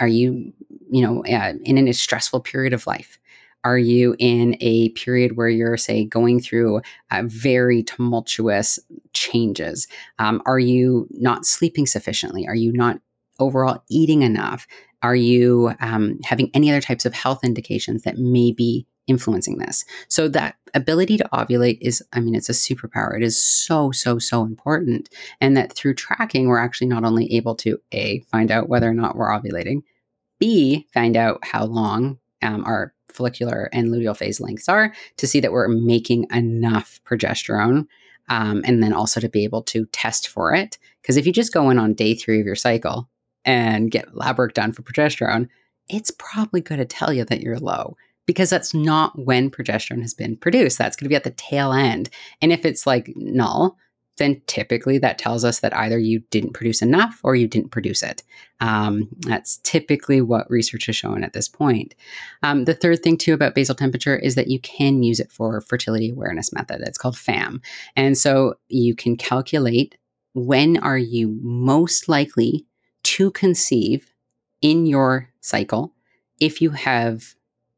are 0.00 0.08
you, 0.08 0.52
you 0.90 1.02
know, 1.02 1.22
uh, 1.26 1.52
in 1.62 1.86
a 1.86 1.92
stressful 1.92 2.40
period 2.40 2.72
of 2.72 2.86
life? 2.86 3.18
Are 3.64 3.78
you 3.78 4.16
in 4.18 4.56
a 4.60 4.88
period 4.90 5.36
where 5.36 5.48
you're, 5.48 5.76
say, 5.76 6.06
going 6.06 6.40
through 6.40 6.80
uh, 7.10 7.22
very 7.26 7.82
tumultuous 7.82 8.78
changes? 9.12 9.86
Um, 10.18 10.42
are 10.46 10.58
you 10.58 11.06
not 11.10 11.44
sleeping 11.44 11.86
sufficiently? 11.86 12.46
Are 12.46 12.54
you 12.54 12.72
not 12.72 13.00
overall 13.38 13.82
eating 13.90 14.22
enough? 14.22 14.66
Are 15.02 15.16
you 15.16 15.72
um, 15.80 16.18
having 16.24 16.50
any 16.54 16.70
other 16.70 16.80
types 16.80 17.04
of 17.04 17.12
health 17.12 17.44
indications 17.44 18.02
that 18.02 18.16
may 18.16 18.52
be 18.52 18.86
influencing 19.06 19.58
this? 19.58 19.84
So, 20.08 20.28
that 20.28 20.56
ability 20.74 21.16
to 21.18 21.28
ovulate 21.32 21.78
is, 21.80 22.02
I 22.12 22.20
mean, 22.20 22.34
it's 22.34 22.48
a 22.48 22.52
superpower. 22.52 23.16
It 23.16 23.22
is 23.22 23.42
so, 23.42 23.92
so, 23.92 24.18
so 24.18 24.42
important. 24.42 25.08
And 25.40 25.56
that 25.56 25.72
through 25.72 25.94
tracking, 25.94 26.48
we're 26.48 26.58
actually 26.58 26.88
not 26.88 27.04
only 27.04 27.32
able 27.34 27.54
to 27.56 27.78
A, 27.92 28.20
find 28.30 28.50
out 28.50 28.68
whether 28.68 28.88
or 28.88 28.94
not 28.94 29.16
we're 29.16 29.30
ovulating, 29.30 29.82
B, 30.38 30.86
find 30.92 31.16
out 31.16 31.38
how 31.42 31.64
long 31.64 32.18
um, 32.42 32.64
our 32.64 32.92
follicular 33.12 33.70
and 33.72 33.88
luteal 33.88 34.16
phase 34.16 34.40
lengths 34.40 34.68
are 34.68 34.92
to 35.16 35.26
see 35.26 35.40
that 35.40 35.52
we're 35.52 35.68
making 35.68 36.26
enough 36.32 37.00
progesterone. 37.06 37.86
Um, 38.30 38.62
and 38.64 38.82
then 38.82 38.94
also 38.94 39.20
to 39.20 39.28
be 39.28 39.44
able 39.44 39.62
to 39.64 39.84
test 39.92 40.28
for 40.28 40.54
it. 40.54 40.78
Because 41.02 41.18
if 41.18 41.26
you 41.26 41.32
just 41.32 41.52
go 41.52 41.68
in 41.68 41.78
on 41.78 41.92
day 41.92 42.14
three 42.14 42.40
of 42.40 42.46
your 42.46 42.54
cycle 42.54 43.06
and 43.44 43.90
get 43.90 44.16
lab 44.16 44.38
work 44.38 44.54
done 44.54 44.72
for 44.72 44.80
progesterone, 44.80 45.46
it's 45.90 46.10
probably 46.10 46.62
going 46.62 46.78
to 46.78 46.86
tell 46.86 47.12
you 47.12 47.26
that 47.26 47.42
you're 47.42 47.58
low 47.58 47.98
because 48.26 48.50
that's 48.50 48.74
not 48.74 49.18
when 49.18 49.50
progesterone 49.50 50.02
has 50.02 50.14
been 50.14 50.36
produced. 50.36 50.78
That's 50.78 50.96
going 50.96 51.06
to 51.06 51.08
be 51.08 51.16
at 51.16 51.24
the 51.24 51.30
tail 51.30 51.72
end. 51.72 52.10
And 52.40 52.52
if 52.52 52.64
it's 52.64 52.86
like 52.86 53.12
null, 53.16 53.76
then 54.16 54.40
typically 54.46 54.98
that 54.98 55.18
tells 55.18 55.44
us 55.44 55.60
that 55.60 55.76
either 55.76 55.98
you 55.98 56.20
didn't 56.30 56.52
produce 56.52 56.82
enough 56.82 57.20
or 57.24 57.34
you 57.34 57.48
didn't 57.48 57.70
produce 57.70 58.02
it. 58.02 58.22
Um, 58.60 59.08
that's 59.20 59.56
typically 59.58 60.20
what 60.20 60.48
research 60.48 60.86
has 60.86 60.96
shown 60.96 61.24
at 61.24 61.32
this 61.32 61.48
point. 61.48 61.94
Um, 62.42 62.64
the 62.64 62.74
third 62.74 63.02
thing, 63.02 63.18
too, 63.18 63.34
about 63.34 63.54
basal 63.54 63.74
temperature 63.74 64.16
is 64.16 64.36
that 64.36 64.48
you 64.48 64.60
can 64.60 65.02
use 65.02 65.18
it 65.18 65.32
for 65.32 65.60
fertility 65.60 66.10
awareness 66.10 66.52
method. 66.52 66.82
It's 66.82 66.98
called 66.98 67.18
FAM. 67.18 67.60
And 67.96 68.16
so 68.16 68.54
you 68.68 68.94
can 68.94 69.16
calculate 69.16 69.96
when 70.34 70.76
are 70.76 70.98
you 70.98 71.36
most 71.42 72.08
likely 72.08 72.66
to 73.02 73.30
conceive 73.32 74.12
in 74.62 74.86
your 74.86 75.28
cycle 75.40 75.92
if 76.40 76.62
you 76.62 76.70
have 76.70 77.34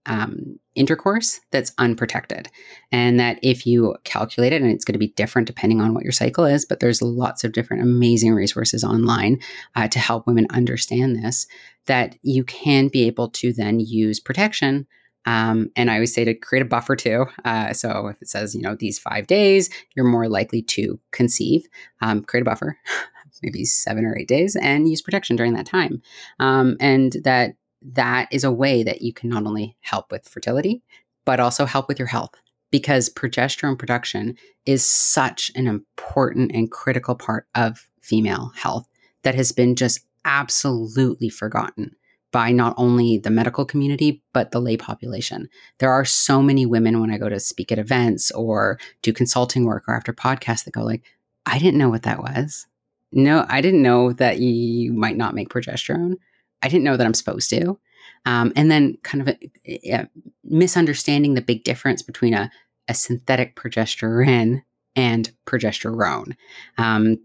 um, 0.07 0.59
intercourse 0.75 1.41
that's 1.51 1.73
unprotected. 1.79 2.49
And 2.93 3.19
that 3.19 3.39
if 3.43 3.67
you 3.67 3.97
calculate 4.05 4.53
it, 4.53 4.63
and 4.63 4.71
it's 4.71 4.85
going 4.85 4.95
to 4.95 4.99
be 4.99 5.09
different 5.09 5.47
depending 5.47 5.81
on 5.81 5.95
what 5.95 6.05
your 6.05 6.13
cycle 6.13 6.45
is, 6.45 6.65
but 6.65 6.81
there's 6.81 7.03
lots 7.03 7.45
of 7.45 7.53
different 7.53 7.83
amazing 7.83 8.35
resources 8.35 8.85
online 8.85 9.41
uh, 9.75 9.89
to 9.89 9.99
help 9.99 10.27
women 10.27 10.47
understand 10.51 11.17
this, 11.17 11.47
that 11.87 12.17
you 12.23 12.45
can 12.45 12.89
be 12.89 13.07
able 13.07 13.29
to 13.31 13.53
then 13.53 13.81
use 13.81 14.21
protection. 14.21 14.87
Um, 15.25 15.71
and 15.75 15.91
I 15.91 15.95
always 15.95 16.15
say 16.15 16.25
to 16.25 16.35
create 16.35 16.63
a 16.63 16.69
buffer 16.69 16.95
too. 16.95 17.27
Uh, 17.45 17.73
so 17.73 18.07
if 18.07 18.23
it 18.23 18.29
says, 18.29 18.55
you 18.55 18.63
know, 18.63 18.77
these 18.77 18.99
five 18.99 19.27
days, 19.27 19.71
you're 19.95 20.07
more 20.07 20.29
likely 20.29 20.63
to 20.63 21.01
conceive, 21.11 21.67
um, 22.01 22.23
create 22.23 22.43
a 22.43 22.45
buffer. 22.45 22.79
maybe 23.43 23.67
seven 23.67 24.07
or 24.07 24.17
eight 24.17 24.29
days 24.29 24.57
and 24.57 24.89
use 24.89 25.03
protection 25.03 25.37
during 25.37 25.53
that 25.53 25.67
time 25.67 26.01
um, 26.41 26.75
and 26.81 27.19
that 27.23 27.55
that 27.93 28.29
is 28.31 28.45
a 28.45 28.53
way 28.53 28.83
that 28.83 29.03
you 29.03 29.13
can 29.13 29.31
not 29.31 29.47
only 29.47 29.77
help 29.81 30.11
with 30.11 30.29
fertility, 30.29 30.83
but 31.25 31.41
also 31.41 31.65
help 31.65 31.89
with 31.89 31.99
your 31.99 32.09
health 32.09 32.35
because 32.71 33.09
progesterone 33.09 33.79
production 33.79 34.37
is 34.65 34.85
such 34.85 35.51
an 35.55 35.67
important 35.67 36.53
and 36.53 36.71
critical 36.71 37.15
part 37.15 37.47
of 37.55 37.89
female 38.03 38.53
health 38.57 38.89
that 39.23 39.35
has 39.35 39.53
been 39.53 39.77
just 39.77 40.01
absolutely 40.25 41.29
forgotten 41.29 41.95
by 42.33 42.51
not 42.53 42.75
only 42.77 43.19
the 43.19 43.31
medical 43.31 43.65
community, 43.65 44.23
but 44.33 44.51
the 44.51 44.61
lay 44.61 44.77
population. 44.77 45.49
There 45.79 45.91
are 45.91 46.05
so 46.05 46.43
many 46.43 46.67
women 46.67 47.01
when 47.01 47.11
I 47.11 47.19
go 47.19 47.29
to 47.29 47.41
speak 47.41 47.73
at 47.73 47.79
events 47.79 48.31
or 48.33 48.79
do 49.03 49.13
consulting 49.13 49.65
work 49.65 49.85
or 49.89 49.95
after 49.95 50.13
podcasts 50.13 50.65
that 50.65 50.73
go 50.73 50.83
like, 50.83 51.03
I 51.47 51.59
didn't 51.59 51.79
know 51.79 51.89
what 51.89 52.03
that 52.03 52.19
was. 52.19 52.67
No, 53.13 53.47
I 53.49 53.61
didn't 53.61 53.83
know 53.83 54.13
that 54.15 54.41
you 54.41 54.93
might 54.93 55.17
not 55.17 55.35
make 55.35 55.49
progesterone. 55.49 56.17
I 56.67 56.69
didn't 56.69 56.85
know 56.85 56.97
that 56.97 57.07
I'm 57.07 57.15
supposed 57.15 57.49
to. 57.51 57.79
Um, 58.25 58.53
and 58.57 58.71
then 58.71 58.99
kind 59.05 59.23
of 59.23 59.29
a, 59.29 59.95
a 59.95 60.09
misunderstanding 60.43 61.35
the 61.35 61.41
big 61.41 61.63
difference 61.63 62.03
between 62.03 62.35
a, 62.35 62.51
a 62.89 62.95
synthetic 62.95 63.55
progesterone 63.55 64.63
and 64.97 65.31
progesterone. 65.47 66.35
Um, 66.77 67.19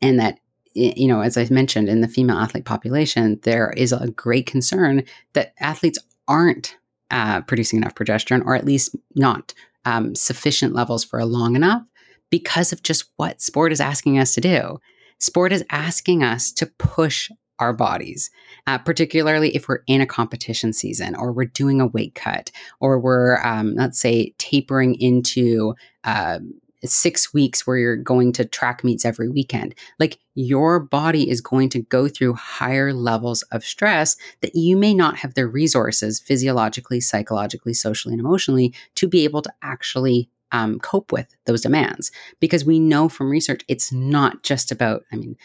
and 0.00 0.18
that, 0.18 0.38
you 0.72 1.06
know, 1.08 1.20
as 1.20 1.36
I 1.36 1.46
mentioned 1.50 1.90
in 1.90 2.00
the 2.00 2.08
female 2.08 2.38
athlete 2.38 2.64
population, 2.64 3.38
there 3.42 3.70
is 3.76 3.92
a 3.92 4.10
great 4.10 4.46
concern 4.46 5.04
that 5.34 5.52
athletes 5.60 5.98
aren't 6.26 6.76
uh, 7.10 7.42
producing 7.42 7.80
enough 7.80 7.94
progesterone, 7.94 8.44
or 8.46 8.54
at 8.54 8.64
least 8.64 8.96
not 9.14 9.52
um, 9.84 10.14
sufficient 10.14 10.74
levels 10.74 11.04
for 11.04 11.22
long 11.24 11.54
enough 11.54 11.82
because 12.30 12.72
of 12.72 12.82
just 12.82 13.10
what 13.16 13.42
sport 13.42 13.72
is 13.72 13.80
asking 13.80 14.18
us 14.18 14.34
to 14.34 14.40
do. 14.40 14.80
Sport 15.18 15.52
is 15.52 15.64
asking 15.70 16.22
us 16.22 16.50
to 16.52 16.66
push 16.78 17.30
our 17.60 17.72
bodies, 17.72 18.30
uh, 18.66 18.78
particularly 18.78 19.54
if 19.54 19.68
we're 19.68 19.82
in 19.86 20.00
a 20.00 20.06
competition 20.06 20.72
season 20.72 21.14
or 21.14 21.32
we're 21.32 21.44
doing 21.44 21.80
a 21.80 21.86
weight 21.86 22.14
cut 22.14 22.50
or 22.80 22.98
we're, 22.98 23.38
um, 23.44 23.74
let's 23.74 23.98
say, 23.98 24.34
tapering 24.38 24.94
into 25.00 25.74
uh, 26.04 26.38
six 26.84 27.34
weeks 27.34 27.66
where 27.66 27.76
you're 27.76 27.96
going 27.96 28.32
to 28.32 28.44
track 28.44 28.82
meets 28.82 29.04
every 29.04 29.28
weekend. 29.28 29.74
Like 29.98 30.18
your 30.34 30.80
body 30.80 31.28
is 31.28 31.40
going 31.40 31.68
to 31.70 31.82
go 31.82 32.08
through 32.08 32.34
higher 32.34 32.92
levels 32.92 33.42
of 33.52 33.64
stress 33.64 34.16
that 34.40 34.54
you 34.54 34.76
may 34.76 34.94
not 34.94 35.18
have 35.18 35.34
the 35.34 35.46
resources 35.46 36.20
physiologically, 36.20 37.00
psychologically, 37.00 37.74
socially, 37.74 38.14
and 38.14 38.20
emotionally 38.20 38.74
to 38.94 39.06
be 39.08 39.24
able 39.24 39.42
to 39.42 39.52
actually 39.62 40.30
um, 40.52 40.78
cope 40.80 41.12
with 41.12 41.36
those 41.46 41.60
demands. 41.60 42.10
Because 42.40 42.64
we 42.64 42.80
know 42.80 43.08
from 43.08 43.30
research, 43.30 43.62
it's 43.68 43.92
not 43.92 44.42
just 44.42 44.72
about, 44.72 45.04
I 45.12 45.16
mean, 45.16 45.36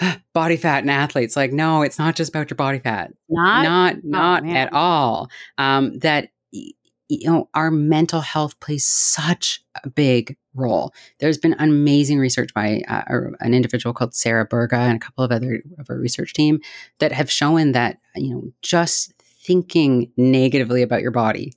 body 0.34 0.56
fat 0.56 0.82
and 0.82 0.90
athletes 0.90 1.36
like 1.36 1.52
no 1.52 1.82
it's 1.82 1.98
not 1.98 2.16
just 2.16 2.30
about 2.30 2.50
your 2.50 2.56
body 2.56 2.78
fat. 2.78 3.12
Not? 3.28 3.62
Not 3.62 3.96
oh, 3.96 4.00
not 4.02 4.46
at 4.46 4.72
all. 4.72 5.28
Um, 5.58 5.98
that 6.00 6.30
you 6.52 7.28
know 7.30 7.48
our 7.54 7.70
mental 7.70 8.20
health 8.20 8.58
plays 8.60 8.84
such 8.84 9.62
a 9.84 9.90
big 9.90 10.36
role. 10.54 10.92
There's 11.18 11.38
been 11.38 11.54
amazing 11.58 12.18
research 12.18 12.52
by 12.54 12.82
uh, 12.88 13.02
an 13.40 13.54
individual 13.54 13.92
called 13.92 14.14
Sarah 14.14 14.46
Berga 14.46 14.76
and 14.76 14.96
a 14.96 15.00
couple 15.00 15.24
of 15.24 15.32
other 15.32 15.62
of 15.78 15.88
our 15.90 15.96
research 15.96 16.32
team 16.32 16.60
that 16.98 17.12
have 17.12 17.30
shown 17.30 17.72
that 17.72 17.98
you 18.16 18.34
know 18.34 18.52
just 18.62 19.12
thinking 19.22 20.12
negatively 20.16 20.82
about 20.82 21.02
your 21.02 21.10
body 21.10 21.52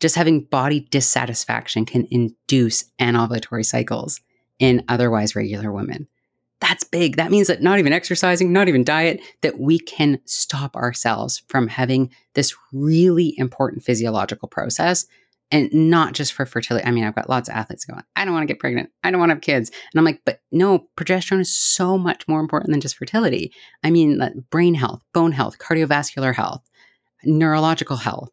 just 0.00 0.14
having 0.14 0.40
body 0.40 0.80
dissatisfaction 0.80 1.84
can 1.84 2.06
induce 2.10 2.84
anovulatory 3.00 3.64
cycles 3.64 4.20
in 4.58 4.84
otherwise 4.88 5.34
regular 5.34 5.72
women 5.72 6.06
that's 6.60 6.84
big. 6.84 7.16
That 7.16 7.30
means 7.30 7.48
that 7.48 7.62
not 7.62 7.78
even 7.78 7.92
exercising, 7.92 8.52
not 8.52 8.68
even 8.68 8.84
diet, 8.84 9.20
that 9.42 9.58
we 9.58 9.78
can 9.78 10.18
stop 10.24 10.74
ourselves 10.74 11.42
from 11.48 11.68
having 11.68 12.10
this 12.34 12.54
really 12.72 13.34
important 13.36 13.82
physiological 13.82 14.48
process 14.48 15.06
and 15.52 15.72
not 15.72 16.12
just 16.12 16.32
for 16.32 16.44
fertility. 16.44 16.86
I 16.86 16.90
mean, 16.90 17.04
I've 17.04 17.14
got 17.14 17.28
lots 17.28 17.48
of 17.48 17.54
athletes 17.54 17.84
going, 17.84 18.02
I 18.16 18.24
don't 18.24 18.34
want 18.34 18.42
to 18.42 18.52
get 18.52 18.58
pregnant. 18.58 18.90
I 19.04 19.10
don't 19.10 19.20
want 19.20 19.30
to 19.30 19.34
have 19.34 19.42
kids. 19.42 19.70
And 19.92 19.98
I'm 19.98 20.04
like, 20.04 20.22
but 20.24 20.40
no, 20.50 20.88
progesterone 20.96 21.40
is 21.40 21.54
so 21.54 21.96
much 21.96 22.26
more 22.26 22.40
important 22.40 22.72
than 22.72 22.80
just 22.80 22.96
fertility. 22.96 23.52
I 23.84 23.90
mean, 23.90 24.20
brain 24.50 24.74
health, 24.74 25.02
bone 25.12 25.32
health, 25.32 25.58
cardiovascular 25.58 26.34
health, 26.34 26.68
neurological 27.24 27.96
health, 27.96 28.30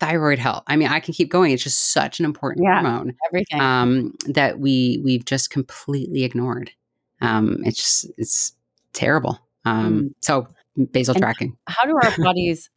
thyroid 0.00 0.38
health. 0.38 0.64
I 0.66 0.76
mean, 0.76 0.88
I 0.88 1.00
can 1.00 1.14
keep 1.14 1.30
going. 1.30 1.52
It's 1.52 1.62
just 1.62 1.92
such 1.92 2.18
an 2.18 2.24
important 2.24 2.64
yeah, 2.64 2.80
hormone. 2.82 3.14
Everything. 3.28 3.60
Um, 3.60 4.14
that 4.26 4.58
we 4.58 5.00
we've 5.04 5.24
just 5.24 5.50
completely 5.50 6.24
ignored. 6.24 6.72
Um, 7.22 7.58
it's 7.64 7.78
just, 7.78 8.12
it's 8.18 8.52
terrible. 8.92 9.38
Um, 9.64 10.02
mm. 10.02 10.14
So 10.20 10.48
basal 10.90 11.14
and 11.14 11.22
tracking. 11.22 11.56
How 11.66 11.84
do 11.84 11.96
our 12.02 12.12
bodies? 12.18 12.70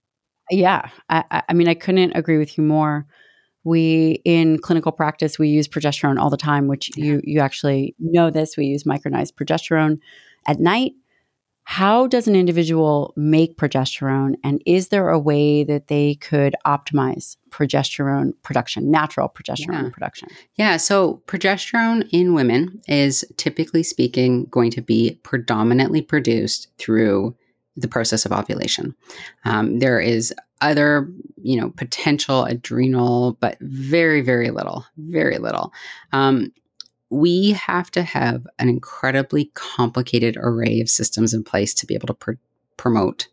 yeah, 0.51 0.89
I, 1.09 1.43
I 1.49 1.53
mean, 1.53 1.67
I 1.67 1.73
couldn't 1.73 2.13
agree 2.15 2.37
with 2.37 2.57
you 2.57 2.63
more. 2.63 3.05
We 3.63 4.21
in 4.25 4.59
clinical 4.59 4.91
practice 4.91 5.39
we 5.39 5.47
use 5.47 5.67
progesterone 5.67 6.19
all 6.19 6.29
the 6.29 6.37
time, 6.37 6.67
which 6.67 6.95
yeah. 6.95 7.05
you 7.05 7.21
you 7.23 7.39
actually 7.39 7.95
know 7.97 8.29
this. 8.29 8.55
We 8.57 8.65
use 8.65 8.83
micronized 8.83 9.33
progesterone 9.33 9.99
at 10.45 10.59
night 10.59 10.93
how 11.65 12.05
does 12.05 12.27
an 12.27 12.35
individual 12.35 13.11
make 13.15 13.57
progesterone? 13.57 14.35
And 14.43 14.61
is 14.67 14.89
there 14.89 15.09
a 15.09 15.19
way 15.19 15.63
that 15.63 15.87
they 15.87 16.15
could 16.15 16.55
optimize 16.65 17.37
progesterone 17.49 18.33
production, 18.43 18.91
natural 18.91 19.27
progesterone 19.27 19.83
yeah. 19.83 19.89
production? 19.89 20.29
Yeah. 20.55 20.77
So, 20.77 21.23
progesterone 21.25 22.07
in 22.11 22.35
women 22.35 22.81
is 22.87 23.25
typically 23.37 23.81
speaking 23.81 24.45
going 24.45 24.69
to 24.71 24.81
be 24.81 25.19
predominantly 25.23 26.03
produced 26.03 26.69
through 26.77 27.35
the 27.75 27.87
process 27.87 28.25
of 28.25 28.31
ovulation. 28.31 28.95
Um, 29.43 29.79
there 29.79 29.99
is 29.99 30.33
other, 30.61 31.11
you 31.41 31.59
know, 31.59 31.71
potential 31.71 32.45
adrenal, 32.45 33.37
but 33.41 33.57
very, 33.59 34.21
very 34.21 34.51
little, 34.51 34.85
very 34.97 35.39
little. 35.39 35.73
Um, 36.13 36.53
we 37.09 37.51
have 37.51 37.91
to 37.91 38.03
have 38.03 38.45
an 38.59 38.69
incredibly 38.69 39.51
complicated 39.53 40.37
array 40.39 40.81
of 40.81 40.89
systems 40.89 41.33
in 41.33 41.43
place 41.43 41.73
to 41.75 41.85
be 41.85 41.93
able 41.93 42.07
to 42.07 42.13
pr- 42.13 42.31
promote 42.77 43.27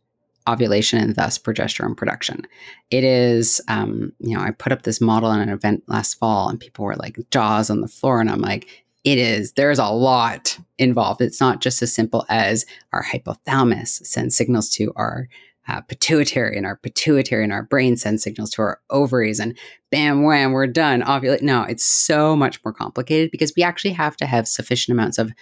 ovulation 0.48 0.98
and 0.98 1.14
thus 1.14 1.38
progesterone 1.38 1.96
production. 1.96 2.42
It 2.90 3.04
is, 3.04 3.60
um, 3.68 4.12
you 4.18 4.36
know, 4.36 4.42
I 4.42 4.50
put 4.50 4.72
up 4.72 4.82
this 4.82 5.00
model 5.00 5.30
in 5.32 5.40
an 5.40 5.48
event 5.48 5.84
last 5.86 6.14
fall 6.18 6.48
and 6.48 6.58
people 6.58 6.84
were 6.84 6.96
like 6.96 7.18
jaws 7.30 7.70
on 7.70 7.80
the 7.80 7.88
floor. 7.88 8.20
And 8.20 8.28
I'm 8.28 8.40
like, 8.40 8.84
it 9.04 9.18
is, 9.18 9.52
there's 9.52 9.78
a 9.78 9.88
lot 9.88 10.58
involved. 10.78 11.20
It's 11.20 11.40
not 11.40 11.60
just 11.60 11.82
as 11.82 11.94
simple 11.94 12.24
as 12.28 12.66
our 12.92 13.04
hypothalamus 13.04 14.04
sends 14.04 14.36
signals 14.36 14.68
to 14.70 14.92
our 14.96 15.28
uh, 15.68 15.80
pituitary, 15.82 16.56
and 16.56 16.66
our 16.66 16.76
pituitary 16.76 17.44
and 17.44 17.52
our 17.52 17.62
brain 17.62 17.96
send 17.96 18.20
signals 18.20 18.50
to 18.50 18.62
our 18.62 18.80
ovaries, 18.90 19.40
and 19.40 19.56
bam, 19.90 20.22
wham, 20.22 20.52
we're 20.52 20.66
done. 20.66 21.02
Ovulate. 21.02 21.42
No, 21.42 21.62
it's 21.62 21.84
so 21.84 22.34
much 22.36 22.62
more 22.64 22.72
complicated 22.72 23.30
because 23.30 23.52
we 23.56 23.62
actually 23.62 23.92
have 23.92 24.16
to 24.16 24.26
have 24.26 24.48
sufficient 24.48 24.96
amounts 24.96 25.18
of 25.18 25.32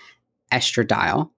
estradiol, 0.53 1.31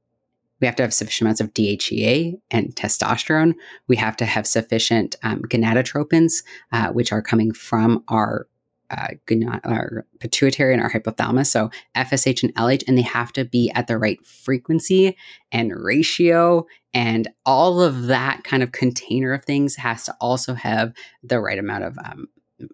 we 0.62 0.66
have 0.66 0.76
to 0.76 0.84
have 0.84 0.94
sufficient 0.94 1.26
amounts 1.26 1.40
of 1.40 1.52
DHEA 1.54 2.40
and 2.52 2.74
testosterone. 2.76 3.54
We 3.88 3.96
have 3.96 4.16
to 4.18 4.24
have 4.24 4.46
sufficient 4.46 5.16
um, 5.24 5.42
gonadotropins, 5.42 6.44
uh, 6.70 6.90
which 6.92 7.10
are 7.10 7.20
coming 7.20 7.52
from 7.52 8.04
our 8.06 8.46
uh, 8.92 9.60
our 9.64 10.06
pituitary 10.20 10.72
and 10.72 10.82
our 10.82 10.90
hypothalamus, 10.90 11.46
so 11.46 11.70
FSH 11.96 12.42
and 12.42 12.54
LH, 12.54 12.84
and 12.86 12.96
they 12.96 13.02
have 13.02 13.32
to 13.32 13.44
be 13.44 13.70
at 13.74 13.86
the 13.86 13.98
right 13.98 14.24
frequency 14.26 15.16
and 15.50 15.72
ratio. 15.74 16.66
And 16.94 17.28
all 17.46 17.80
of 17.80 18.06
that 18.06 18.44
kind 18.44 18.62
of 18.62 18.72
container 18.72 19.32
of 19.32 19.44
things 19.44 19.76
has 19.76 20.04
to 20.04 20.16
also 20.20 20.54
have 20.54 20.92
the 21.22 21.40
right 21.40 21.58
amount 21.58 21.84
of 21.84 21.98
um, 22.04 22.28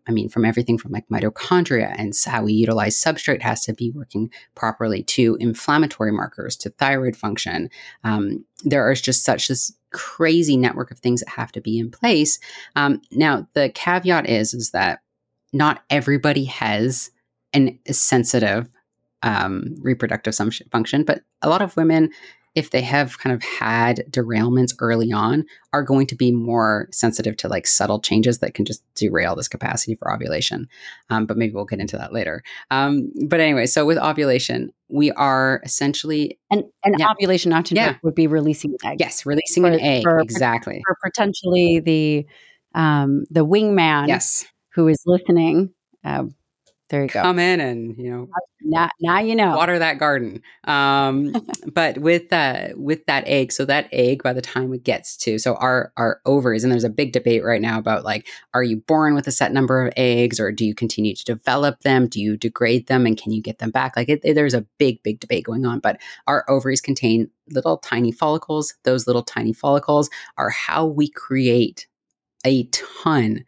I 0.06 0.12
mean, 0.12 0.28
from 0.28 0.44
everything 0.44 0.78
from 0.78 0.92
like 0.92 1.08
mitochondria 1.08 1.94
and 1.96 2.12
how 2.26 2.42
we 2.42 2.52
utilize 2.52 3.00
substrate 3.00 3.42
has 3.42 3.64
to 3.64 3.72
be 3.72 3.90
working 3.90 4.30
properly 4.54 5.02
to 5.04 5.36
inflammatory 5.40 6.12
markers 6.12 6.56
to 6.58 6.70
thyroid 6.70 7.16
function. 7.16 7.70
Um, 8.04 8.44
there 8.64 8.90
is 8.90 9.00
just 9.00 9.24
such 9.24 9.48
this 9.48 9.72
crazy 9.92 10.56
network 10.56 10.90
of 10.90 10.98
things 10.98 11.20
that 11.20 11.30
have 11.30 11.52
to 11.52 11.60
be 11.60 11.78
in 11.78 11.90
place. 11.90 12.38
Um, 12.76 13.00
now, 13.12 13.48
the 13.54 13.70
caveat 13.70 14.28
is 14.28 14.54
is 14.54 14.70
that 14.72 15.00
not 15.52 15.82
everybody 15.90 16.44
has 16.44 17.10
an 17.52 17.78
sensitive 17.90 18.68
um, 19.22 19.76
reproductive 19.80 20.34
function, 20.70 21.04
but 21.04 21.22
a 21.42 21.48
lot 21.48 21.62
of 21.62 21.76
women 21.76 22.10
if 22.58 22.70
they 22.70 22.80
have 22.80 23.18
kind 23.20 23.32
of 23.32 23.40
had 23.42 24.04
derailments 24.10 24.74
early 24.80 25.12
on, 25.12 25.44
are 25.72 25.82
going 25.82 26.08
to 26.08 26.16
be 26.16 26.32
more 26.32 26.88
sensitive 26.90 27.36
to 27.36 27.46
like 27.46 27.68
subtle 27.68 28.00
changes 28.00 28.38
that 28.38 28.52
can 28.54 28.64
just 28.64 28.82
derail 28.96 29.36
this 29.36 29.46
capacity 29.46 29.94
for 29.94 30.12
ovulation. 30.12 30.68
Um, 31.08 31.24
but 31.24 31.36
maybe 31.36 31.52
we'll 31.52 31.66
get 31.66 31.78
into 31.78 31.96
that 31.98 32.12
later. 32.12 32.42
Um, 32.72 33.12
but 33.28 33.38
anyway, 33.38 33.66
so 33.66 33.86
with 33.86 33.96
ovulation, 33.96 34.72
we 34.88 35.12
are 35.12 35.60
essentially 35.64 36.38
and 36.50 36.64
and 36.82 36.96
yeah. 36.98 37.10
ovulation, 37.10 37.50
not 37.50 37.66
to 37.66 37.76
yeah. 37.76 37.94
would 38.02 38.16
be 38.16 38.26
releasing 38.26 38.72
an 38.72 38.92
egg. 38.92 38.96
Yes, 38.98 39.24
releasing 39.24 39.62
for, 39.62 39.70
an 39.70 39.80
egg 39.80 40.02
for, 40.02 40.18
exactly 40.18 40.82
for 40.84 40.96
potentially 41.04 41.78
the 41.78 42.26
um, 42.74 43.24
the 43.30 43.46
wingman. 43.46 44.08
Yes, 44.08 44.46
who 44.74 44.88
is 44.88 45.02
listening. 45.06 45.70
Uh, 46.04 46.24
there 46.90 47.02
you 47.02 47.08
go. 47.08 47.20
Come 47.20 47.38
in 47.38 47.60
and 47.60 47.98
you 47.98 48.10
know 48.10 48.28
now, 48.62 48.88
now 49.00 49.20
you 49.20 49.36
know 49.36 49.54
water 49.54 49.78
that 49.78 49.98
garden. 49.98 50.42
Um, 50.64 51.34
but 51.72 51.98
with 51.98 52.30
that 52.30 52.78
with 52.78 53.04
that 53.06 53.24
egg, 53.26 53.52
so 53.52 53.66
that 53.66 53.88
egg 53.92 54.22
by 54.22 54.32
the 54.32 54.40
time 54.40 54.72
it 54.72 54.84
gets 54.84 55.16
to 55.18 55.38
so 55.38 55.54
our 55.56 55.92
our 55.98 56.22
ovaries, 56.24 56.64
and 56.64 56.72
there's 56.72 56.84
a 56.84 56.90
big 56.90 57.12
debate 57.12 57.44
right 57.44 57.60
now 57.60 57.78
about 57.78 58.04
like, 58.04 58.26
are 58.54 58.62
you 58.62 58.78
born 58.78 59.14
with 59.14 59.26
a 59.26 59.32
set 59.32 59.52
number 59.52 59.86
of 59.86 59.92
eggs, 59.98 60.40
or 60.40 60.50
do 60.50 60.64
you 60.64 60.74
continue 60.74 61.14
to 61.14 61.24
develop 61.24 61.80
them? 61.80 62.06
Do 62.06 62.22
you 62.22 62.38
degrade 62.38 62.86
them, 62.86 63.04
and 63.04 63.20
can 63.20 63.32
you 63.32 63.42
get 63.42 63.58
them 63.58 63.70
back? 63.70 63.94
Like, 63.94 64.08
it, 64.08 64.22
there's 64.22 64.54
a 64.54 64.66
big 64.78 65.02
big 65.02 65.20
debate 65.20 65.44
going 65.44 65.66
on. 65.66 65.80
But 65.80 66.00
our 66.26 66.46
ovaries 66.48 66.80
contain 66.80 67.30
little 67.50 67.76
tiny 67.76 68.12
follicles. 68.12 68.72
Those 68.84 69.06
little 69.06 69.22
tiny 69.22 69.52
follicles 69.52 70.08
are 70.38 70.50
how 70.50 70.86
we 70.86 71.08
create 71.08 71.86
a 72.46 72.64
ton 72.64 73.44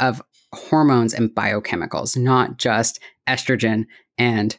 of 0.00 0.22
hormones 0.54 1.14
and 1.14 1.30
biochemicals, 1.30 2.16
not 2.16 2.58
just 2.58 3.00
estrogen 3.28 3.86
and 4.16 4.58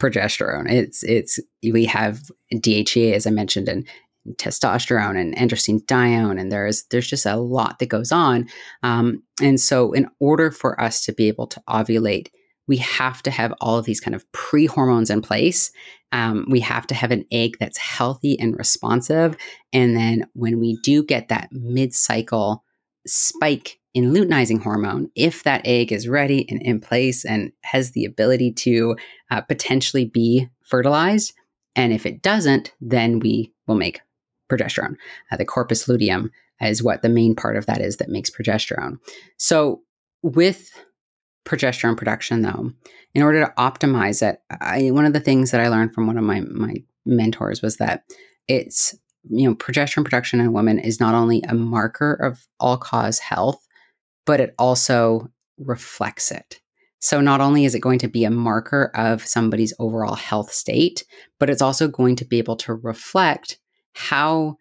progesterone. 0.00 0.70
It's 0.70 1.02
it's 1.02 1.38
we 1.62 1.84
have 1.84 2.22
DHEA 2.52 3.12
as 3.12 3.26
I 3.26 3.30
mentioned 3.30 3.68
and 3.68 3.86
testosterone 4.32 5.18
and 5.18 5.34
androstenedione 5.36 6.38
and 6.38 6.52
there's 6.52 6.84
there's 6.84 7.08
just 7.08 7.26
a 7.26 7.36
lot 7.36 7.78
that 7.78 7.86
goes 7.86 8.12
on. 8.12 8.48
Um, 8.82 9.22
and 9.42 9.60
so 9.60 9.92
in 9.92 10.08
order 10.20 10.50
for 10.50 10.80
us 10.80 11.04
to 11.04 11.12
be 11.12 11.28
able 11.28 11.46
to 11.48 11.62
ovulate, 11.68 12.28
we 12.66 12.76
have 12.76 13.22
to 13.22 13.30
have 13.30 13.52
all 13.60 13.78
of 13.78 13.84
these 13.84 14.00
kind 14.00 14.14
of 14.14 14.30
pre 14.32 14.66
hormones 14.66 15.10
in 15.10 15.22
place. 15.22 15.72
Um, 16.12 16.46
we 16.48 16.60
have 16.60 16.86
to 16.88 16.94
have 16.94 17.10
an 17.10 17.24
egg 17.32 17.56
that's 17.58 17.78
healthy 17.78 18.38
and 18.38 18.56
responsive. 18.56 19.36
And 19.72 19.96
then 19.96 20.26
when 20.34 20.60
we 20.60 20.76
do 20.82 21.02
get 21.02 21.28
that 21.28 21.48
mid 21.52 21.94
cycle 21.94 22.64
spike 23.06 23.79
in 23.94 24.12
luteinizing 24.12 24.62
hormone, 24.62 25.10
if 25.14 25.42
that 25.42 25.62
egg 25.64 25.92
is 25.92 26.08
ready 26.08 26.46
and 26.48 26.62
in 26.62 26.80
place 26.80 27.24
and 27.24 27.52
has 27.62 27.90
the 27.92 28.04
ability 28.04 28.52
to 28.52 28.96
uh, 29.30 29.40
potentially 29.40 30.04
be 30.04 30.48
fertilized, 30.62 31.34
and 31.74 31.92
if 31.92 32.06
it 32.06 32.22
doesn't, 32.22 32.72
then 32.80 33.18
we 33.18 33.52
will 33.66 33.74
make 33.74 34.00
progesterone. 34.50 34.96
Uh, 35.30 35.36
the 35.36 35.44
corpus 35.44 35.88
luteum 35.88 36.30
is 36.60 36.82
what 36.82 37.02
the 37.02 37.08
main 37.08 37.34
part 37.34 37.56
of 37.56 37.66
that 37.66 37.80
is 37.80 37.96
that 37.96 38.08
makes 38.08 38.30
progesterone. 38.30 38.98
So, 39.38 39.82
with 40.22 40.70
progesterone 41.44 41.96
production, 41.96 42.42
though, 42.42 42.72
in 43.14 43.22
order 43.22 43.44
to 43.44 43.52
optimize 43.56 44.22
it, 44.22 44.40
I, 44.50 44.90
one 44.90 45.06
of 45.06 45.12
the 45.12 45.20
things 45.20 45.50
that 45.50 45.60
I 45.60 45.68
learned 45.68 45.94
from 45.94 46.06
one 46.06 46.18
of 46.18 46.24
my 46.24 46.40
my 46.40 46.74
mentors 47.06 47.62
was 47.62 47.78
that 47.78 48.04
it's 48.46 48.94
you 49.28 49.48
know 49.48 49.54
progesterone 49.54 50.04
production 50.04 50.40
in 50.40 50.52
women 50.52 50.78
is 50.78 51.00
not 51.00 51.14
only 51.14 51.42
a 51.48 51.54
marker 51.54 52.12
of 52.14 52.46
all 52.60 52.76
cause 52.76 53.18
health 53.18 53.66
but 54.30 54.38
it 54.38 54.54
also 54.60 55.28
reflects 55.58 56.30
it. 56.30 56.60
So, 57.00 57.20
not 57.20 57.40
only 57.40 57.64
is 57.64 57.74
it 57.74 57.80
going 57.80 57.98
to 57.98 58.06
be 58.06 58.24
a 58.24 58.30
marker 58.30 58.92
of 58.94 59.26
somebody's 59.26 59.74
overall 59.80 60.14
health 60.14 60.52
state, 60.52 61.04
but 61.40 61.50
it's 61.50 61.60
also 61.60 61.88
going 61.88 62.14
to 62.14 62.24
be 62.24 62.38
able 62.38 62.54
to 62.58 62.74
reflect 62.74 63.58
how 63.94 64.54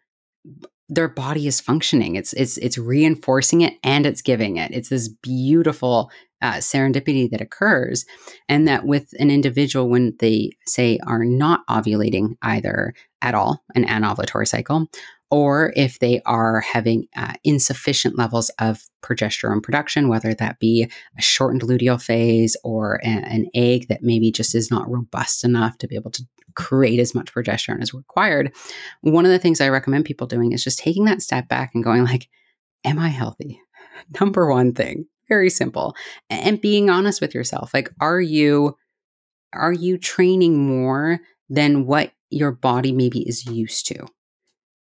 their 0.87 1.07
body 1.07 1.45
is 1.45 1.61
functioning. 1.61 2.15
It's 2.15 2.33
it's 2.33 2.57
it's 2.57 2.79
reinforcing 2.79 3.61
it 3.61 3.75
and 3.83 4.07
it's 4.07 4.23
giving 4.23 4.57
it. 4.57 4.71
It's 4.71 4.89
this 4.89 5.07
beautiful 5.07 6.09
uh, 6.41 6.53
serendipity 6.53 7.29
that 7.29 7.39
occurs, 7.39 8.07
and 8.47 8.67
that 8.67 8.87
with 8.87 9.13
an 9.19 9.29
individual 9.29 9.87
when 9.87 10.15
they 10.19 10.49
say 10.65 10.97
are 11.05 11.23
not 11.23 11.59
ovulating 11.69 12.37
either 12.41 12.95
at 13.21 13.35
all, 13.35 13.63
an 13.75 13.85
anovulatory 13.85 14.47
cycle, 14.47 14.87
or 15.31 15.71
if 15.75 15.99
they 15.99 16.21
are 16.25 16.61
having 16.61 17.07
uh, 17.15 17.33
insufficient 17.43 18.17
levels 18.17 18.49
of 18.59 18.81
progesterone 19.03 19.61
production, 19.61 20.09
whether 20.09 20.33
that 20.33 20.59
be 20.59 20.89
a 21.17 21.21
shortened 21.21 21.61
luteal 21.61 22.01
phase 22.01 22.57
or 22.63 22.95
a- 23.03 23.07
an 23.07 23.47
egg 23.53 23.87
that 23.89 24.01
maybe 24.01 24.31
just 24.31 24.55
is 24.55 24.71
not 24.71 24.89
robust 24.89 25.43
enough 25.43 25.77
to 25.77 25.87
be 25.87 25.95
able 25.95 26.11
to 26.11 26.23
create 26.55 26.99
as 26.99 27.13
much 27.13 27.33
progesterone 27.33 27.81
as 27.81 27.93
required. 27.93 28.51
One 29.01 29.25
of 29.25 29.31
the 29.31 29.39
things 29.39 29.61
I 29.61 29.69
recommend 29.69 30.05
people 30.05 30.27
doing 30.27 30.51
is 30.51 30.63
just 30.63 30.79
taking 30.79 31.05
that 31.05 31.21
step 31.21 31.47
back 31.47 31.71
and 31.73 31.83
going 31.83 32.03
like, 32.03 32.27
am 32.83 32.97
I 32.97 33.09
healthy? 33.09 33.61
Number 34.19 34.49
one 34.49 34.73
thing, 34.73 35.05
very 35.27 35.51
simple. 35.51 35.95
And 36.29 36.59
being 36.59 36.89
honest 36.89 37.21
with 37.21 37.35
yourself. 37.35 37.71
Like, 37.73 37.89
are 38.01 38.21
you 38.21 38.75
are 39.53 39.73
you 39.73 39.97
training 39.97 40.57
more 40.57 41.19
than 41.49 41.87
what 41.87 42.11
your 42.29 42.51
body 42.51 42.91
maybe 42.91 43.27
is 43.27 43.45
used 43.47 43.87
to? 43.87 44.05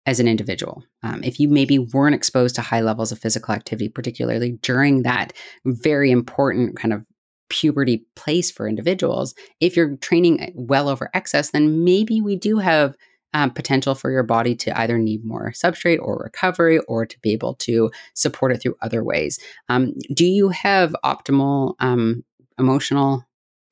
As 0.07 0.21
an 0.21 0.29
individual. 0.29 0.85
Um, 1.03 1.23
if 1.25 1.39
you 1.41 1.49
maybe 1.49 1.79
weren't 1.79 2.15
exposed 2.15 2.55
to 2.55 2.63
high 2.63 2.81
levels 2.81 3.13
of 3.13 3.19
physical 3.19 3.53
activity, 3.55 3.89
particularly 3.89 4.53
during 4.63 5.03
that 5.03 5.33
very 5.65 6.11
important 6.11 6.77
kind 6.77 6.95
of 6.95 7.05
puberty 7.49 8.07
place 8.15 8.51
for 8.51 8.69
individuals, 8.69 9.35
if 9.61 9.77
you're 9.77 9.97
training 9.97 10.53
well 10.55 10.89
over 10.89 11.11
excess, 11.13 11.51
then 11.51 11.85
maybe 11.85 12.21
we 12.21 12.37
do 12.37 12.59
have 12.59 12.95
um, 13.35 13.51
potential 13.51 13.95
for 13.95 14.11
your 14.11 14.23
body 14.23 14.55
to 14.55 14.79
either 14.81 14.97
need 14.97 15.25
more 15.25 15.53
substrate 15.53 15.99
or 16.01 16.17
recovery 16.17 16.79
or 16.81 17.05
to 17.05 17.19
be 17.21 17.33
able 17.33 17.55
to 17.55 17.91
support 18.15 18.53
it 18.53 18.63
through 18.63 18.77
other 18.81 19.05
ways. 19.05 19.39
Um, 19.69 19.93
do 20.15 20.25
you 20.25 20.49
have 20.51 20.95
optimal 21.05 21.75
um, 21.81 22.25
emotional 22.59 23.27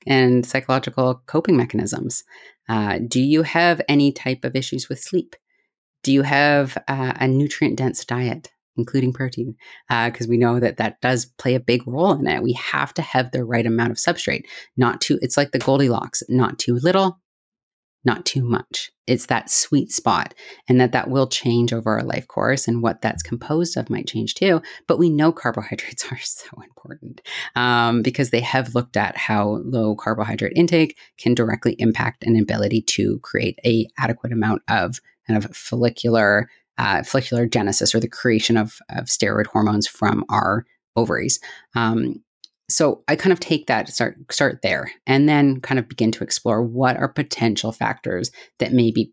and 0.06 0.44
psychological 0.44 1.22
coping 1.26 1.56
mechanisms? 1.56 2.24
Uh, 2.68 2.98
do 3.06 3.22
you 3.22 3.42
have 3.42 3.80
any 3.88 4.12
type 4.12 4.44
of 4.44 4.56
issues 4.56 4.88
with 4.88 4.98
sleep? 4.98 5.34
Do 6.04 6.12
you 6.12 6.22
have 6.22 6.76
uh, 6.86 7.14
a 7.16 7.26
nutrient 7.26 7.78
dense 7.78 8.04
diet, 8.04 8.52
including 8.76 9.12
protein? 9.12 9.56
Because 9.88 10.26
uh, 10.26 10.30
we 10.30 10.36
know 10.36 10.60
that 10.60 10.76
that 10.76 11.00
does 11.00 11.24
play 11.24 11.54
a 11.54 11.60
big 11.60 11.86
role 11.88 12.12
in 12.12 12.26
it. 12.26 12.42
We 12.42 12.52
have 12.52 12.92
to 12.94 13.02
have 13.02 13.32
the 13.32 13.44
right 13.44 13.66
amount 13.66 13.90
of 13.90 13.96
substrate, 13.96 14.44
not 14.76 15.00
too, 15.00 15.18
it's 15.22 15.38
like 15.38 15.52
the 15.52 15.58
Goldilocks, 15.58 16.22
not 16.28 16.58
too 16.58 16.74
little, 16.74 17.20
not 18.04 18.26
too 18.26 18.44
much. 18.44 18.90
It's 19.06 19.26
that 19.26 19.50
sweet 19.50 19.90
spot, 19.92 20.34
and 20.68 20.78
that 20.78 20.92
that 20.92 21.08
will 21.08 21.26
change 21.26 21.72
over 21.72 21.98
our 21.98 22.04
life 22.04 22.28
course, 22.28 22.68
and 22.68 22.82
what 22.82 23.00
that's 23.00 23.22
composed 23.22 23.78
of 23.78 23.88
might 23.88 24.06
change 24.06 24.34
too. 24.34 24.60
But 24.86 24.98
we 24.98 25.08
know 25.08 25.32
carbohydrates 25.32 26.04
are 26.12 26.18
so 26.18 26.48
important 26.62 27.22
um, 27.56 28.02
because 28.02 28.28
they 28.28 28.40
have 28.40 28.74
looked 28.74 28.98
at 28.98 29.16
how 29.16 29.62
low 29.64 29.96
carbohydrate 29.96 30.52
intake 30.54 30.98
can 31.18 31.34
directly 31.34 31.76
impact 31.78 32.24
an 32.24 32.38
ability 32.38 32.82
to 32.82 33.18
create 33.20 33.58
a 33.64 33.88
adequate 33.98 34.32
amount 34.32 34.62
of 34.68 35.00
kind 35.26 35.42
of 35.42 35.54
follicular 35.56 36.48
uh, 36.78 37.02
follicular 37.02 37.46
genesis 37.46 37.94
or 37.94 38.00
the 38.00 38.08
creation 38.08 38.56
of, 38.56 38.78
of 38.90 39.04
steroid 39.04 39.46
hormones 39.46 39.86
from 39.86 40.24
our 40.28 40.66
ovaries. 40.96 41.38
Um, 41.74 42.22
so 42.70 43.02
I 43.08 43.16
kind 43.16 43.32
of 43.32 43.40
take 43.40 43.66
that 43.66 43.88
start 43.88 44.16
start 44.30 44.60
there 44.62 44.90
and 45.06 45.28
then 45.28 45.60
kind 45.60 45.78
of 45.78 45.88
begin 45.88 46.10
to 46.12 46.24
explore 46.24 46.62
what 46.62 46.96
are 46.96 47.08
potential 47.08 47.72
factors 47.72 48.30
that 48.58 48.72
may 48.72 48.90
be 48.90 49.12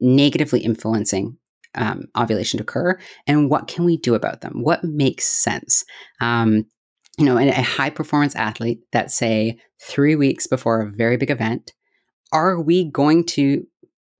negatively 0.00 0.60
influencing 0.60 1.36
um, 1.74 2.04
ovulation 2.16 2.58
to 2.58 2.62
occur 2.62 2.98
and 3.26 3.50
what 3.50 3.68
can 3.68 3.84
we 3.84 3.96
do 3.96 4.14
about 4.14 4.40
them 4.40 4.62
what 4.62 4.84
makes 4.84 5.24
sense 5.24 5.84
um, 6.20 6.64
you 7.18 7.24
know 7.24 7.36
in 7.36 7.48
a 7.48 7.62
high 7.62 7.90
performance 7.90 8.36
athlete 8.36 8.80
that 8.92 9.10
say 9.10 9.58
three 9.82 10.14
weeks 10.14 10.46
before 10.46 10.80
a 10.80 10.90
very 10.90 11.16
big 11.16 11.30
event 11.30 11.72
are 12.32 12.60
we 12.60 12.90
going 12.90 13.24
to 13.24 13.66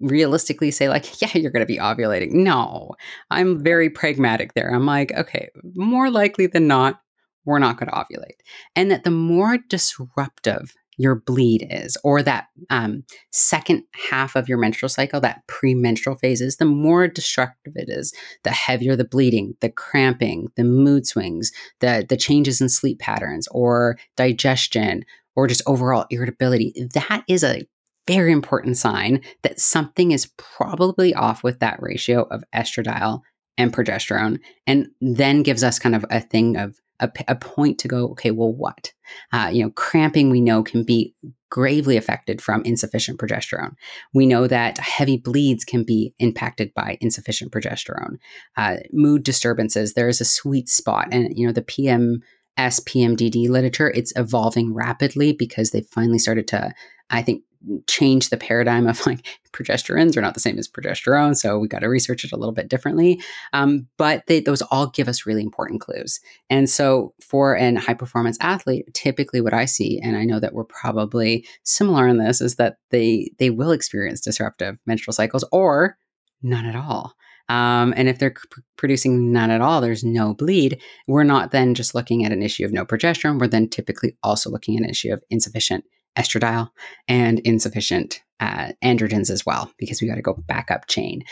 realistically 0.00 0.70
say 0.70 0.88
like 0.88 1.20
yeah 1.22 1.30
you're 1.34 1.50
going 1.50 1.60
to 1.60 1.66
be 1.66 1.78
ovulating 1.78 2.32
no 2.32 2.94
i'm 3.30 3.62
very 3.62 3.88
pragmatic 3.88 4.52
there 4.54 4.74
i'm 4.74 4.84
like 4.84 5.10
okay 5.12 5.48
more 5.74 6.10
likely 6.10 6.46
than 6.46 6.66
not 6.66 7.00
we're 7.46 7.60
not 7.60 7.78
going 7.78 7.88
to 7.88 7.94
ovulate. 7.94 8.40
And 8.74 8.90
that 8.90 9.04
the 9.04 9.10
more 9.10 9.56
disruptive 9.56 10.74
your 10.98 11.14
bleed 11.14 11.66
is, 11.70 11.96
or 12.04 12.22
that 12.22 12.46
um, 12.70 13.04
second 13.30 13.84
half 14.10 14.34
of 14.34 14.48
your 14.48 14.58
menstrual 14.58 14.88
cycle, 14.88 15.20
that 15.20 15.46
premenstrual 15.46 16.16
phase 16.16 16.40
is, 16.40 16.56
the 16.56 16.64
more 16.64 17.06
destructive 17.06 17.74
it 17.76 17.88
is, 17.88 18.14
the 18.44 18.50
heavier 18.50 18.96
the 18.96 19.04
bleeding, 19.04 19.54
the 19.60 19.68
cramping, 19.68 20.48
the 20.56 20.64
mood 20.64 21.06
swings, 21.06 21.52
the, 21.80 22.04
the 22.08 22.16
changes 22.16 22.60
in 22.60 22.68
sleep 22.68 22.98
patterns, 22.98 23.46
or 23.50 23.98
digestion, 24.16 25.04
or 25.36 25.46
just 25.46 25.62
overall 25.66 26.06
irritability. 26.10 26.72
That 26.94 27.24
is 27.28 27.44
a 27.44 27.66
very 28.06 28.32
important 28.32 28.76
sign 28.76 29.22
that 29.42 29.60
something 29.60 30.12
is 30.12 30.30
probably 30.36 31.14
off 31.14 31.42
with 31.42 31.58
that 31.60 31.78
ratio 31.80 32.22
of 32.30 32.44
estradiol 32.54 33.20
and 33.58 33.72
progesterone, 33.72 34.38
and 34.66 34.88
then 35.00 35.42
gives 35.42 35.64
us 35.64 35.78
kind 35.78 35.94
of 35.94 36.04
a 36.10 36.20
thing 36.20 36.56
of 36.56 36.78
a, 37.00 37.10
a 37.28 37.36
point 37.36 37.78
to 37.78 37.88
go, 37.88 38.08
okay, 38.08 38.30
well, 38.30 38.52
what? 38.52 38.92
Uh, 39.32 39.50
you 39.52 39.62
know, 39.62 39.70
cramping 39.70 40.30
we 40.30 40.40
know 40.40 40.62
can 40.62 40.84
be 40.84 41.14
gravely 41.50 41.96
affected 41.96 42.40
from 42.42 42.62
insufficient 42.64 43.18
progesterone. 43.18 43.74
We 44.12 44.26
know 44.26 44.46
that 44.46 44.78
heavy 44.78 45.16
bleeds 45.16 45.64
can 45.64 45.84
be 45.84 46.14
impacted 46.18 46.72
by 46.74 46.98
insufficient 47.00 47.52
progesterone. 47.52 48.16
Uh, 48.56 48.76
mood 48.92 49.22
disturbances, 49.22 49.94
there 49.94 50.08
is 50.08 50.20
a 50.20 50.24
sweet 50.24 50.68
spot. 50.68 51.08
And, 51.12 51.36
you 51.36 51.46
know, 51.46 51.52
the 51.52 51.62
PMS 51.62 52.20
PMDD 52.58 53.48
literature, 53.48 53.90
it's 53.90 54.12
evolving 54.16 54.74
rapidly 54.74 55.32
because 55.32 55.70
they 55.70 55.82
finally 55.82 56.18
started 56.18 56.48
to, 56.48 56.74
I 57.10 57.22
think, 57.22 57.42
change 57.88 58.28
the 58.28 58.36
paradigm 58.36 58.86
of 58.86 59.04
like 59.06 59.26
progesterones 59.52 60.16
are 60.16 60.20
not 60.20 60.34
the 60.34 60.40
same 60.40 60.58
as 60.58 60.68
progesterone. 60.68 61.36
So 61.36 61.58
we 61.58 61.66
got 61.68 61.80
to 61.80 61.88
research 61.88 62.24
it 62.24 62.32
a 62.32 62.36
little 62.36 62.54
bit 62.54 62.68
differently. 62.68 63.20
Um, 63.52 63.88
but 63.96 64.24
they, 64.26 64.40
those 64.40 64.62
all 64.62 64.88
give 64.88 65.08
us 65.08 65.26
really 65.26 65.42
important 65.42 65.80
clues. 65.80 66.20
And 66.48 66.70
so 66.70 67.14
for 67.20 67.56
an 67.56 67.76
high 67.76 67.94
performance 67.94 68.38
athlete, 68.40 68.86
typically 68.94 69.40
what 69.40 69.54
I 69.54 69.64
see, 69.64 70.00
and 70.00 70.16
I 70.16 70.24
know 70.24 70.38
that 70.38 70.52
we're 70.52 70.64
probably 70.64 71.46
similar 71.64 72.06
in 72.06 72.18
this, 72.18 72.40
is 72.40 72.56
that 72.56 72.76
they 72.90 73.30
they 73.38 73.50
will 73.50 73.72
experience 73.72 74.20
disruptive 74.20 74.76
menstrual 74.86 75.14
cycles 75.14 75.44
or 75.50 75.96
none 76.42 76.66
at 76.66 76.76
all. 76.76 77.14
Um, 77.48 77.94
and 77.96 78.08
if 78.08 78.18
they're 78.18 78.34
c- 78.36 78.62
producing 78.76 79.32
none 79.32 79.50
at 79.50 79.60
all, 79.60 79.80
there's 79.80 80.04
no 80.04 80.34
bleed. 80.34 80.80
We're 81.06 81.24
not 81.24 81.52
then 81.52 81.74
just 81.74 81.94
looking 81.94 82.24
at 82.24 82.32
an 82.32 82.42
issue 82.42 82.64
of 82.64 82.72
no 82.72 82.84
progesterone. 82.84 83.38
We're 83.40 83.46
then 83.46 83.68
typically 83.68 84.16
also 84.22 84.50
looking 84.50 84.76
at 84.76 84.82
an 84.82 84.90
issue 84.90 85.12
of 85.12 85.22
insufficient 85.30 85.84
estradiol 86.16 86.70
and 87.08 87.38
insufficient 87.40 88.22
uh, 88.40 88.72
androgens 88.82 89.30
as 89.30 89.44
well, 89.46 89.72
because 89.78 90.00
we 90.00 90.08
got 90.08 90.16
to 90.16 90.22
go 90.22 90.34
back 90.34 90.70
up 90.70 90.86
chain. 90.86 91.22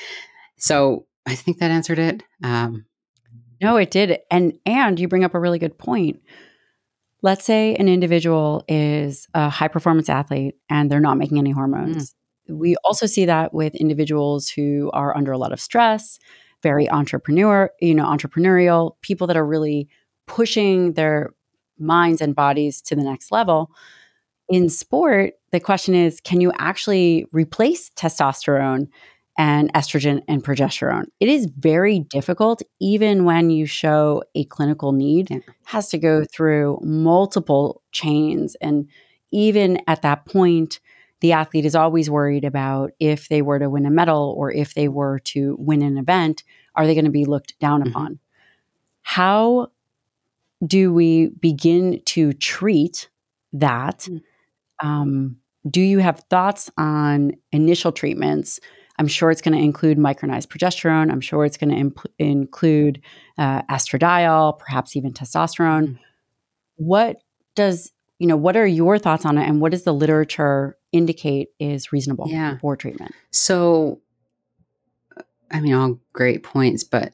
So 0.56 1.06
I 1.26 1.34
think 1.34 1.58
that 1.58 1.70
answered 1.70 1.98
it. 1.98 2.22
Um, 2.42 2.86
no, 3.60 3.76
it 3.76 3.90
did. 3.90 4.18
And 4.30 4.58
and 4.66 4.98
you 4.98 5.08
bring 5.08 5.24
up 5.24 5.34
a 5.34 5.40
really 5.40 5.58
good 5.58 5.78
point. 5.78 6.20
Let's 7.22 7.44
say 7.44 7.74
an 7.76 7.88
individual 7.88 8.64
is 8.68 9.26
a 9.32 9.48
high 9.48 9.68
performance 9.68 10.10
athlete 10.10 10.56
and 10.68 10.90
they're 10.90 11.00
not 11.00 11.16
making 11.16 11.38
any 11.38 11.52
hormones. 11.52 12.10
Mm 12.10 12.14
we 12.48 12.76
also 12.84 13.06
see 13.06 13.24
that 13.24 13.54
with 13.54 13.74
individuals 13.74 14.48
who 14.48 14.90
are 14.92 15.16
under 15.16 15.32
a 15.32 15.38
lot 15.38 15.52
of 15.52 15.60
stress, 15.60 16.18
very 16.62 16.88
entrepreneur, 16.88 17.70
you 17.80 17.94
know, 17.94 18.04
entrepreneurial, 18.04 18.92
people 19.00 19.26
that 19.26 19.36
are 19.36 19.46
really 19.46 19.88
pushing 20.26 20.92
their 20.92 21.34
minds 21.78 22.20
and 22.20 22.34
bodies 22.34 22.80
to 22.82 22.94
the 22.94 23.02
next 23.02 23.32
level. 23.32 23.70
In 24.48 24.68
sport, 24.68 25.34
the 25.52 25.60
question 25.60 25.94
is 25.94 26.20
can 26.20 26.40
you 26.40 26.52
actually 26.58 27.26
replace 27.32 27.90
testosterone 27.90 28.88
and 29.38 29.72
estrogen 29.72 30.22
and 30.28 30.44
progesterone? 30.44 31.06
It 31.18 31.28
is 31.28 31.46
very 31.46 32.00
difficult 32.00 32.62
even 32.80 33.24
when 33.24 33.50
you 33.50 33.66
show 33.66 34.22
a 34.34 34.44
clinical 34.44 34.92
need 34.92 35.30
yeah. 35.30 35.38
has 35.64 35.88
to 35.90 35.98
go 35.98 36.24
through 36.24 36.80
multiple 36.82 37.82
chains 37.92 38.54
and 38.60 38.88
even 39.32 39.80
at 39.88 40.02
that 40.02 40.26
point 40.26 40.80
the 41.24 41.32
athlete 41.32 41.64
is 41.64 41.74
always 41.74 42.10
worried 42.10 42.44
about 42.44 42.92
if 43.00 43.28
they 43.28 43.40
were 43.40 43.58
to 43.58 43.70
win 43.70 43.86
a 43.86 43.90
medal 43.90 44.34
or 44.36 44.52
if 44.52 44.74
they 44.74 44.88
were 44.88 45.20
to 45.20 45.56
win 45.58 45.80
an 45.80 45.96
event, 45.96 46.44
are 46.74 46.86
they 46.86 46.94
going 46.94 47.06
to 47.06 47.10
be 47.10 47.24
looked 47.24 47.58
down 47.58 47.80
mm-hmm. 47.80 47.88
upon? 47.88 48.18
How 49.00 49.68
do 50.66 50.92
we 50.92 51.28
begin 51.28 52.02
to 52.06 52.34
treat 52.34 53.08
that? 53.54 54.00
Mm. 54.00 54.22
Um, 54.84 55.36
do 55.68 55.80
you 55.80 55.98
have 55.98 56.20
thoughts 56.30 56.70
on 56.76 57.32
initial 57.52 57.90
treatments? 57.90 58.60
I'm 58.98 59.08
sure 59.08 59.30
it's 59.30 59.40
going 59.40 59.56
to 59.56 59.62
include 59.62 59.98
micronized 59.98 60.48
progesterone. 60.48 61.10
I'm 61.10 61.20
sure 61.20 61.44
it's 61.44 61.56
going 61.56 61.70
to 61.70 61.76
imp- 61.76 62.12
include 62.18 63.00
uh, 63.38 63.62
estradiol, 63.62 64.58
perhaps 64.58 64.94
even 64.94 65.12
testosterone. 65.12 65.88
Mm. 65.88 65.98
What 66.76 67.16
does 67.54 67.90
you 68.18 68.28
know, 68.28 68.36
what 68.36 68.56
are 68.56 68.66
your 68.66 68.98
thoughts 68.98 69.26
on 69.26 69.38
it 69.38 69.48
and 69.48 69.60
what 69.60 69.72
does 69.72 69.82
the 69.84 69.92
literature 69.92 70.78
indicate 70.92 71.48
is 71.58 71.92
reasonable 71.92 72.26
yeah. 72.28 72.58
for 72.58 72.76
treatment? 72.76 73.12
So, 73.32 74.00
I 75.50 75.60
mean, 75.60 75.74
all 75.74 75.98
great 76.12 76.42
points, 76.42 76.84
but 76.84 77.12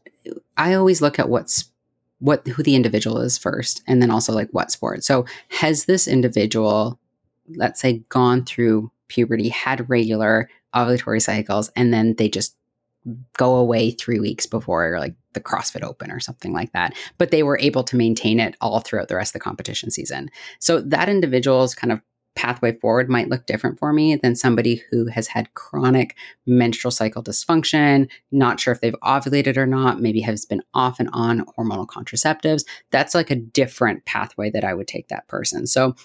I 0.56 0.74
always 0.74 1.00
look 1.00 1.18
at 1.18 1.28
what's 1.28 1.64
what 2.18 2.46
who 2.46 2.62
the 2.62 2.74
individual 2.74 3.18
is 3.22 3.38
first 3.38 3.82
and 3.86 4.02
then 4.02 4.10
also 4.10 4.32
like 4.32 4.50
what 4.50 4.70
sport. 4.70 5.04
So, 5.04 5.24
has 5.48 5.86
this 5.86 6.06
individual 6.06 6.98
let's 7.56 7.80
say 7.80 8.02
gone 8.08 8.44
through 8.44 8.90
puberty, 9.08 9.48
had 9.48 9.88
regular 9.88 10.48
ovulatory 10.74 11.20
cycles 11.20 11.68
and 11.76 11.92
then 11.92 12.14
they 12.16 12.28
just 12.28 12.56
go 13.36 13.56
away 13.56 13.90
3 13.92 14.20
weeks 14.20 14.46
before 14.46 14.98
like 15.00 15.14
the 15.32 15.40
CrossFit 15.40 15.82
Open 15.82 16.10
or 16.10 16.20
something 16.20 16.52
like 16.52 16.72
that. 16.72 16.94
But 17.18 17.30
they 17.30 17.42
were 17.42 17.58
able 17.58 17.82
to 17.84 17.96
maintain 17.96 18.38
it 18.38 18.56
all 18.60 18.80
throughout 18.80 19.08
the 19.08 19.16
rest 19.16 19.30
of 19.30 19.40
the 19.40 19.44
competition 19.44 19.90
season. 19.90 20.30
So 20.58 20.80
that 20.80 21.08
individual's 21.08 21.74
kind 21.74 21.92
of 21.92 22.00
pathway 22.36 22.78
forward 22.78 23.08
might 23.08 23.28
look 23.28 23.46
different 23.46 23.78
for 23.78 23.92
me 23.92 24.14
than 24.14 24.36
somebody 24.36 24.82
who 24.90 25.06
has 25.06 25.26
had 25.26 25.52
chronic 25.54 26.16
menstrual 26.46 26.92
cycle 26.92 27.24
dysfunction, 27.24 28.08
not 28.30 28.60
sure 28.60 28.72
if 28.72 28.80
they've 28.80 28.94
ovulated 29.02 29.56
or 29.56 29.66
not, 29.66 30.00
maybe 30.00 30.20
has 30.20 30.46
been 30.46 30.62
off 30.72 31.00
and 31.00 31.10
on 31.12 31.44
hormonal 31.58 31.86
contraceptives. 31.86 32.64
That's 32.92 33.14
like 33.14 33.30
a 33.30 33.36
different 33.36 34.04
pathway 34.04 34.50
that 34.50 34.64
I 34.64 34.74
would 34.74 34.86
take 34.86 35.08
that 35.08 35.26
person. 35.26 35.66
So 35.66 35.96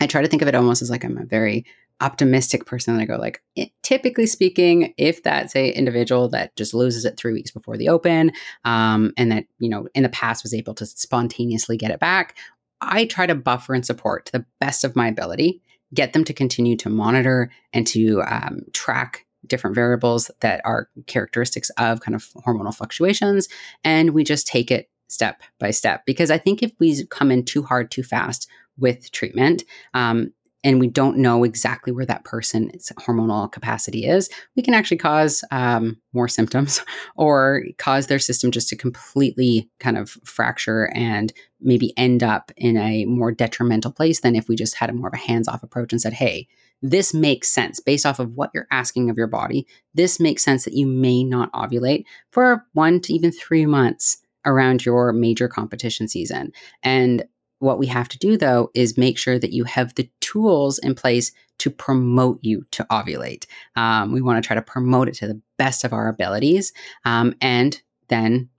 I 0.00 0.06
try 0.06 0.22
to 0.22 0.28
think 0.28 0.42
of 0.42 0.48
it 0.48 0.54
almost 0.54 0.82
as 0.82 0.90
like 0.90 1.04
I'm 1.04 1.18
a 1.18 1.24
very 1.24 1.64
optimistic 2.00 2.66
person 2.66 2.94
that 2.94 3.02
I 3.02 3.06
go 3.06 3.16
like, 3.16 3.42
typically 3.82 4.26
speaking, 4.26 4.92
if 4.98 5.22
that's 5.22 5.56
a 5.56 5.70
individual 5.70 6.28
that 6.28 6.54
just 6.56 6.74
loses 6.74 7.04
it 7.04 7.16
three 7.16 7.32
weeks 7.32 7.50
before 7.50 7.76
the 7.76 7.88
open, 7.88 8.32
um, 8.64 9.12
and 9.16 9.32
that 9.32 9.44
you 9.58 9.68
know 9.68 9.88
in 9.94 10.02
the 10.02 10.08
past 10.08 10.42
was 10.42 10.54
able 10.54 10.74
to 10.74 10.86
spontaneously 10.86 11.76
get 11.76 11.90
it 11.90 12.00
back, 12.00 12.36
I 12.80 13.06
try 13.06 13.26
to 13.26 13.34
buffer 13.34 13.74
and 13.74 13.86
support 13.86 14.26
to 14.26 14.32
the 14.32 14.46
best 14.60 14.84
of 14.84 14.96
my 14.96 15.08
ability, 15.08 15.62
get 15.94 16.12
them 16.12 16.24
to 16.24 16.34
continue 16.34 16.76
to 16.76 16.90
monitor 16.90 17.50
and 17.72 17.86
to 17.88 18.22
um, 18.22 18.60
track 18.72 19.24
different 19.46 19.76
variables 19.76 20.30
that 20.40 20.60
are 20.64 20.90
characteristics 21.06 21.70
of 21.78 22.00
kind 22.00 22.14
of 22.14 22.24
hormonal 22.46 22.74
fluctuations, 22.74 23.48
and 23.84 24.10
we 24.10 24.24
just 24.24 24.46
take 24.46 24.70
it 24.70 24.90
step 25.08 25.40
by 25.60 25.70
step 25.70 26.02
because 26.04 26.30
I 26.32 26.38
think 26.38 26.62
if 26.62 26.72
we 26.80 27.06
come 27.06 27.30
in 27.30 27.44
too 27.44 27.62
hard 27.62 27.90
too 27.90 28.02
fast 28.02 28.48
with 28.78 29.10
treatment, 29.12 29.64
um, 29.94 30.32
and 30.66 30.80
we 30.80 30.88
don't 30.88 31.16
know 31.16 31.44
exactly 31.44 31.92
where 31.92 32.04
that 32.06 32.24
person's 32.24 32.90
hormonal 32.98 33.50
capacity 33.50 34.04
is, 34.04 34.28
we 34.56 34.62
can 34.64 34.74
actually 34.74 34.96
cause 34.96 35.44
um, 35.52 35.96
more 36.12 36.26
symptoms 36.26 36.82
or 37.16 37.62
cause 37.78 38.08
their 38.08 38.18
system 38.18 38.50
just 38.50 38.68
to 38.68 38.76
completely 38.76 39.70
kind 39.78 39.96
of 39.96 40.10
fracture 40.24 40.90
and 40.92 41.32
maybe 41.60 41.96
end 41.96 42.24
up 42.24 42.50
in 42.56 42.76
a 42.76 43.04
more 43.04 43.30
detrimental 43.30 43.92
place 43.92 44.20
than 44.20 44.34
if 44.34 44.48
we 44.48 44.56
just 44.56 44.74
had 44.74 44.90
a 44.90 44.92
more 44.92 45.06
of 45.06 45.14
a 45.14 45.18
hands 45.18 45.46
off 45.46 45.62
approach 45.62 45.92
and 45.92 46.00
said, 46.02 46.12
hey, 46.12 46.48
this 46.82 47.14
makes 47.14 47.48
sense 47.48 47.78
based 47.78 48.04
off 48.04 48.18
of 48.18 48.34
what 48.34 48.50
you're 48.52 48.66
asking 48.72 49.08
of 49.08 49.16
your 49.16 49.28
body. 49.28 49.68
This 49.94 50.18
makes 50.18 50.42
sense 50.42 50.64
that 50.64 50.74
you 50.74 50.86
may 50.86 51.22
not 51.22 51.52
ovulate 51.52 52.04
for 52.30 52.66
one 52.72 53.00
to 53.02 53.14
even 53.14 53.30
three 53.30 53.66
months 53.66 54.18
around 54.44 54.84
your 54.84 55.12
major 55.12 55.48
competition 55.48 56.08
season. 56.08 56.52
And 56.82 57.24
what 57.58 57.78
we 57.78 57.86
have 57.86 58.08
to 58.08 58.18
do 58.18 58.36
though 58.36 58.70
is 58.74 58.98
make 58.98 59.18
sure 59.18 59.38
that 59.38 59.52
you 59.52 59.64
have 59.64 59.94
the 59.94 60.10
tools 60.20 60.78
in 60.78 60.94
place 60.94 61.32
to 61.58 61.70
promote 61.70 62.38
you 62.42 62.64
to 62.70 62.84
ovulate. 62.90 63.46
Um, 63.76 64.12
we 64.12 64.20
want 64.20 64.42
to 64.42 64.46
try 64.46 64.54
to 64.54 64.62
promote 64.62 65.08
it 65.08 65.14
to 65.16 65.26
the 65.26 65.40
best 65.56 65.84
of 65.84 65.92
our 65.92 66.08
abilities 66.08 66.72
um, 67.04 67.34
and 67.40 67.80
then 68.08 68.50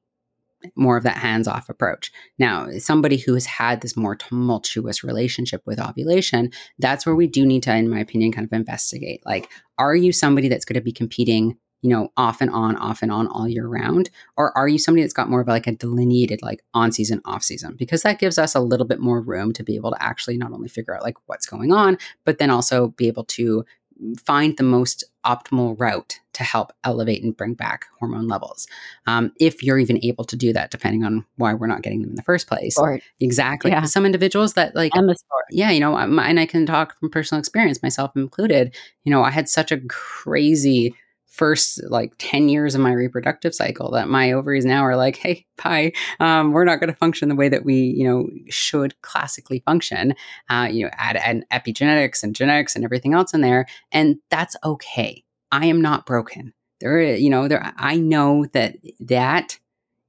more 0.76 0.98
of 0.98 1.04
that 1.04 1.18
hands 1.18 1.48
off 1.48 1.70
approach. 1.70 2.12
Now, 2.40 2.68
somebody 2.80 3.18
who 3.18 3.34
has 3.36 3.46
had 3.46 3.82
this 3.82 3.96
more 3.96 4.16
tumultuous 4.16 5.04
relationship 5.04 5.62
with 5.66 5.80
ovulation, 5.80 6.52
that's 6.80 7.06
where 7.06 7.16
we 7.16 7.28
do 7.28 7.46
need 7.46 7.64
to, 7.64 7.76
in 7.76 7.90
my 7.90 8.00
opinion, 8.00 8.32
kind 8.32 8.46
of 8.46 8.54
investigate. 8.54 9.22
Like, 9.26 9.50
are 9.78 9.96
you 9.96 10.12
somebody 10.12 10.50
that's 10.50 10.66
going 10.66 10.76
to 10.76 10.82
be 10.82 10.92
competing? 10.92 11.58
You 11.82 11.92
know, 11.92 12.12
off 12.18 12.42
and 12.42 12.50
on, 12.50 12.76
off 12.78 13.02
and 13.02 13.12
on 13.12 13.28
all 13.28 13.48
year 13.48 13.68
round? 13.68 14.10
Or 14.36 14.56
are 14.58 14.68
you 14.68 14.80
somebody 14.80 15.04
that's 15.04 15.14
got 15.14 15.30
more 15.30 15.42
of 15.42 15.48
like 15.48 15.68
a 15.68 15.72
delineated, 15.74 16.42
like 16.42 16.64
on 16.74 16.92
season, 16.92 17.22
off 17.26 17.44
season? 17.44 17.76
Because 17.78 18.02
that 18.02 18.20
gives 18.20 18.38
us 18.38 18.56
a 18.56 18.60
little 18.60 18.86
bit 18.86 19.00
more 19.00 19.22
room 19.22 19.54
to 19.54 19.64
be 19.64 19.76
able 19.76 19.92
to 19.92 20.04
actually 20.04 20.38
not 20.38 20.52
only 20.52 20.70
figure 20.70 20.96
out 20.96 21.04
like 21.04 21.16
what's 21.28 21.46
going 21.46 21.72
on, 21.72 21.98
but 22.26 22.40
then 22.40 22.50
also 22.50 22.90
be 22.90 23.08
able 23.08 23.26
to 23.26 23.64
find 24.26 24.58
the 24.58 24.64
most 24.64 25.04
optimal 25.26 25.80
route 25.80 26.20
to 26.34 26.44
help 26.44 26.72
elevate 26.84 27.24
and 27.24 27.36
bring 27.36 27.54
back 27.54 27.86
hormone 28.00 28.28
levels. 28.28 28.68
Um, 29.08 29.32
if 29.40 29.64
you're 29.64 29.80
even 29.80 30.04
able 30.04 30.24
to 30.26 30.36
do 30.36 30.54
that, 30.54 30.72
depending 30.72 31.04
on 31.04 31.26
why 31.38 31.54
we're 31.54 31.68
not 31.68 31.82
getting 31.82 32.02
them 32.02 32.12
in 32.12 32.16
the 32.16 32.22
first 32.22 32.48
place. 32.48 32.76
Sport. 32.76 33.02
Exactly. 33.20 33.72
Yeah. 33.72 33.84
Some 33.86 34.06
individuals 34.06 34.54
that 34.54 34.76
like, 34.76 34.92
and 34.96 35.10
the 35.10 35.16
sport. 35.16 35.46
yeah, 35.50 35.72
you 35.72 35.80
know, 35.80 35.96
and 35.98 36.40
I 36.40 36.46
can 36.46 36.66
talk 36.66 36.98
from 37.00 37.10
personal 37.10 37.40
experience, 37.40 37.82
myself 37.82 38.12
included. 38.16 38.76
You 39.04 39.12
know, 39.12 39.24
I 39.24 39.32
had 39.32 39.50
such 39.50 39.72
a 39.72 39.80
crazy 39.90 40.94
first 41.38 41.82
like 41.90 42.14
10 42.18 42.50
years 42.50 42.74
of 42.74 42.82
my 42.82 42.92
reproductive 42.92 43.54
cycle 43.54 43.92
that 43.92 44.10
my 44.10 44.32
ovaries 44.32 44.66
now 44.66 44.82
are 44.82 44.96
like 44.96 45.16
hey 45.16 45.46
bye 45.64 45.92
um, 46.20 46.52
we're 46.52 46.66
not 46.66 46.80
going 46.80 46.92
to 46.92 46.98
function 46.98 47.30
the 47.30 47.36
way 47.36 47.48
that 47.48 47.64
we 47.64 47.76
you 47.76 48.04
know 48.04 48.30
should 48.50 49.00
classically 49.02 49.60
function. 49.66 50.14
Uh, 50.50 50.68
you 50.70 50.84
know 50.84 50.90
add, 50.94 51.16
an 51.18 51.46
epigenetics 51.52 52.24
and 52.24 52.36
genetics 52.36 52.76
and 52.76 52.84
everything 52.84 53.14
else 53.14 53.34
in 53.34 53.42
there 53.42 53.66
and 53.92 54.18
that's 54.30 54.56
okay. 54.64 55.24
I 55.52 55.68
am 55.68 55.82
not 55.82 56.06
broken. 56.06 56.54
There 56.80 57.16
you 57.16 57.30
know 57.30 57.48
there 57.48 57.74
i 57.78 57.96
know 57.96 58.46
that 58.54 58.76
that 59.00 59.58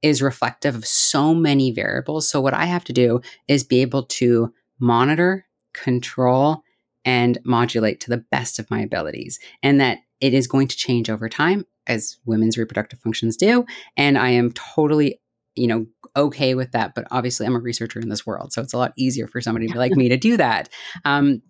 is 0.01 0.21
reflective 0.21 0.75
of 0.75 0.85
so 0.85 1.33
many 1.33 1.71
variables. 1.71 2.29
So 2.29 2.41
what 2.41 2.53
i 2.53 2.65
have 2.65 2.83
to 2.85 2.93
do 2.93 3.21
is 3.47 3.63
be 3.63 3.81
able 3.81 4.03
to 4.03 4.53
monitor 4.79 5.45
control 5.73 6.63
and 7.05 7.37
modulate 7.43 7.99
to 8.01 8.09
the 8.09 8.17
best 8.17 8.59
of 8.59 8.69
my 8.69 8.81
abilities 8.81 9.39
and 9.63 9.79
that 9.79 9.99
it 10.21 10.33
is 10.33 10.47
going 10.47 10.67
to 10.67 10.77
change 10.77 11.09
over 11.09 11.29
time 11.29 11.65
as 11.87 12.17
women's 12.25 12.57
reproductive 12.57 12.99
functions 12.99 13.35
do. 13.35 13.65
And 13.97 14.17
I 14.17 14.29
am 14.29 14.51
totally, 14.51 15.19
you 15.55 15.67
know, 15.67 15.85
okay 16.15 16.55
with 16.55 16.71
that. 16.71 16.93
But 16.95 17.07
obviously, 17.11 17.45
I'm 17.45 17.55
a 17.55 17.59
researcher 17.59 17.99
in 17.99 18.09
this 18.09 18.25
world. 18.25 18.53
So 18.53 18.61
it's 18.61 18.73
a 18.73 18.77
lot 18.77 18.93
easier 18.97 19.27
for 19.27 19.41
somebody 19.41 19.67
like 19.67 19.93
me 19.93 20.09
to 20.09 20.17
do 20.17 20.37
that. 20.37 20.69
Um, 21.05 21.41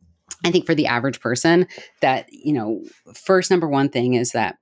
I 0.45 0.51
think 0.51 0.65
for 0.65 0.75
the 0.75 0.87
average 0.87 1.19
person, 1.19 1.67
that, 2.01 2.27
you 2.31 2.53
know, 2.53 2.83
first 3.13 3.51
number 3.51 3.67
one 3.67 3.89
thing 3.89 4.13
is 4.13 4.31
that 4.31 4.57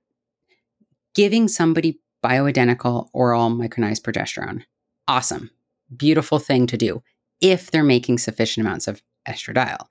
giving 1.14 1.46
somebody 1.48 2.00
bioidentical 2.24 3.08
oral 3.12 3.50
micronized 3.50 4.02
progesterone, 4.02 4.62
awesome, 5.06 5.50
beautiful 5.94 6.38
thing 6.38 6.66
to 6.66 6.76
do 6.76 7.02
if 7.40 7.70
they're 7.70 7.84
making 7.84 8.18
sufficient 8.18 8.66
amounts 8.66 8.88
of 8.88 9.02
estradiol 9.28 9.86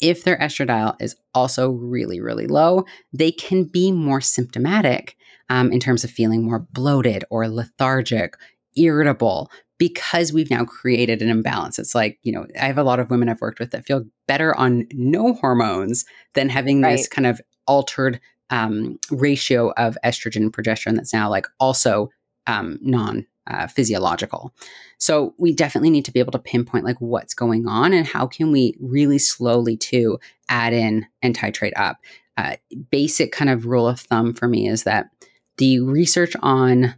if 0.00 0.24
their 0.24 0.38
estradiol 0.38 0.96
is 1.00 1.16
also 1.34 1.70
really, 1.70 2.20
really 2.20 2.46
low, 2.46 2.84
they 3.12 3.30
can 3.30 3.64
be 3.64 3.92
more 3.92 4.20
symptomatic 4.20 5.16
um, 5.48 5.72
in 5.72 5.80
terms 5.80 6.04
of 6.04 6.10
feeling 6.10 6.44
more 6.44 6.60
bloated 6.72 7.24
or 7.30 7.48
lethargic, 7.48 8.36
irritable, 8.76 9.50
because 9.78 10.32
we've 10.32 10.50
now 10.50 10.64
created 10.64 11.22
an 11.22 11.28
imbalance. 11.28 11.78
It's 11.78 11.94
like, 11.94 12.18
you 12.22 12.32
know, 12.32 12.46
I 12.60 12.66
have 12.66 12.78
a 12.78 12.82
lot 12.82 13.00
of 13.00 13.10
women 13.10 13.28
I've 13.28 13.40
worked 13.40 13.58
with 13.58 13.70
that 13.72 13.86
feel 13.86 14.04
better 14.28 14.56
on 14.56 14.86
no 14.92 15.34
hormones 15.34 16.04
than 16.34 16.48
having 16.48 16.82
right. 16.82 16.96
this 16.96 17.08
kind 17.08 17.26
of 17.26 17.40
altered 17.66 18.20
um, 18.50 18.98
ratio 19.10 19.72
of 19.76 19.96
estrogen 20.04 20.36
and 20.36 20.52
progesterone 20.52 20.96
that's 20.96 21.12
now 21.12 21.30
like 21.30 21.46
also 21.58 22.10
um, 22.46 22.78
non 22.82 23.26
uh, 23.50 23.66
physiological. 23.66 24.54
So 24.98 25.34
we 25.38 25.52
definitely 25.52 25.90
need 25.90 26.04
to 26.04 26.12
be 26.12 26.20
able 26.20 26.32
to 26.32 26.38
pinpoint 26.38 26.84
like 26.84 27.00
what's 27.00 27.34
going 27.34 27.66
on 27.66 27.92
and 27.92 28.06
how 28.06 28.26
can 28.26 28.52
we 28.52 28.76
really 28.78 29.18
slowly 29.18 29.76
to 29.78 30.18
add 30.48 30.72
in 30.72 31.06
and 31.22 31.36
titrate 31.36 31.72
up. 31.76 31.98
Uh, 32.36 32.56
basic 32.90 33.32
kind 33.32 33.50
of 33.50 33.66
rule 33.66 33.88
of 33.88 34.00
thumb 34.00 34.32
for 34.32 34.46
me 34.46 34.68
is 34.68 34.84
that 34.84 35.10
the 35.58 35.80
research 35.80 36.34
on 36.40 36.94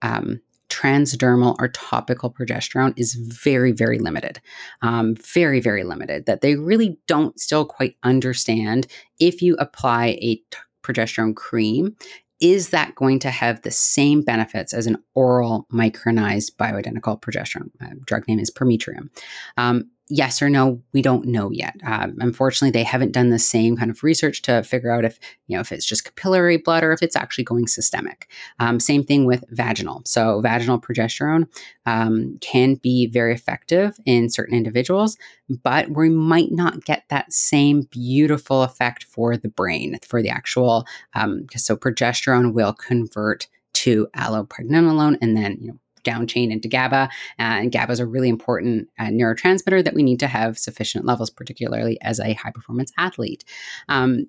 um, 0.00 0.40
transdermal 0.68 1.56
or 1.58 1.68
topical 1.68 2.30
progesterone 2.30 2.94
is 2.96 3.14
very, 3.14 3.72
very 3.72 3.98
limited. 3.98 4.40
Um, 4.82 5.16
very, 5.16 5.60
very 5.60 5.82
limited. 5.82 6.26
That 6.26 6.40
they 6.40 6.54
really 6.54 6.98
don't 7.06 7.38
still 7.40 7.64
quite 7.64 7.96
understand 8.02 8.86
if 9.18 9.42
you 9.42 9.56
apply 9.56 10.18
a 10.20 10.36
t- 10.36 10.44
progesterone 10.82 11.34
cream 11.34 11.96
is 12.40 12.70
that 12.70 12.94
going 12.94 13.18
to 13.20 13.30
have 13.30 13.62
the 13.62 13.70
same 13.70 14.22
benefits 14.22 14.72
as 14.72 14.86
an 14.86 14.96
oral 15.14 15.66
micronized 15.72 16.52
bioidentical 16.56 17.20
progesterone? 17.20 17.70
Uh, 17.80 17.94
drug 18.04 18.26
name 18.28 18.38
is 18.38 18.50
Prometrium. 18.50 19.10
Um, 19.56 19.90
yes 20.08 20.40
or 20.40 20.48
no, 20.48 20.82
we 20.92 21.02
don't 21.02 21.26
know 21.26 21.50
yet. 21.50 21.76
Um, 21.84 22.16
unfortunately, 22.20 22.70
they 22.70 22.84
haven't 22.84 23.12
done 23.12 23.30
the 23.30 23.38
same 23.38 23.76
kind 23.76 23.90
of 23.90 24.02
research 24.02 24.42
to 24.42 24.62
figure 24.62 24.90
out 24.90 25.04
if 25.04 25.18
you 25.46 25.56
know 25.56 25.60
if 25.60 25.72
it's 25.72 25.84
just 25.84 26.04
capillary 26.04 26.56
blood 26.56 26.82
or 26.82 26.92
if 26.92 27.02
it's 27.02 27.16
actually 27.16 27.44
going 27.44 27.66
systemic. 27.66 28.30
Um, 28.58 28.80
same 28.80 29.04
thing 29.04 29.24
with 29.24 29.44
vaginal. 29.50 30.02
So 30.04 30.40
vaginal 30.40 30.80
progesterone 30.80 31.46
um, 31.86 32.38
can 32.40 32.74
be 32.74 33.06
very 33.06 33.34
effective 33.34 33.98
in 34.04 34.30
certain 34.30 34.56
individuals, 34.56 35.16
but 35.62 35.90
we 35.90 36.08
might 36.08 36.52
not 36.52 36.84
get 36.84 37.04
that 37.08 37.32
same 37.32 37.82
beautiful 37.82 38.62
effect 38.62 39.04
for 39.04 39.36
the 39.36 39.48
brain 39.48 39.98
for 40.02 40.22
the 40.22 40.30
actual. 40.30 40.86
Um, 41.14 41.46
so 41.56 41.76
progesterone 41.76 42.52
will 42.52 42.72
convert 42.72 43.48
to 43.74 44.08
allopregnanolone 44.16 45.18
and 45.22 45.36
then 45.36 45.56
you 45.60 45.68
know 45.68 45.78
down 46.08 46.26
chain 46.26 46.50
into 46.50 46.68
GABA. 46.68 47.02
Uh, 47.38 47.58
and 47.60 47.72
GABA 47.72 47.92
is 47.92 48.00
a 48.00 48.06
really 48.06 48.30
important 48.30 48.88
uh, 48.98 49.10
neurotransmitter 49.18 49.84
that 49.84 49.94
we 49.94 50.02
need 50.02 50.20
to 50.20 50.26
have 50.26 50.58
sufficient 50.58 51.04
levels, 51.04 51.30
particularly 51.30 51.98
as 52.00 52.18
a 52.18 52.32
high 52.32 52.50
performance 52.50 52.92
athlete. 52.96 53.44
Um, 53.88 54.26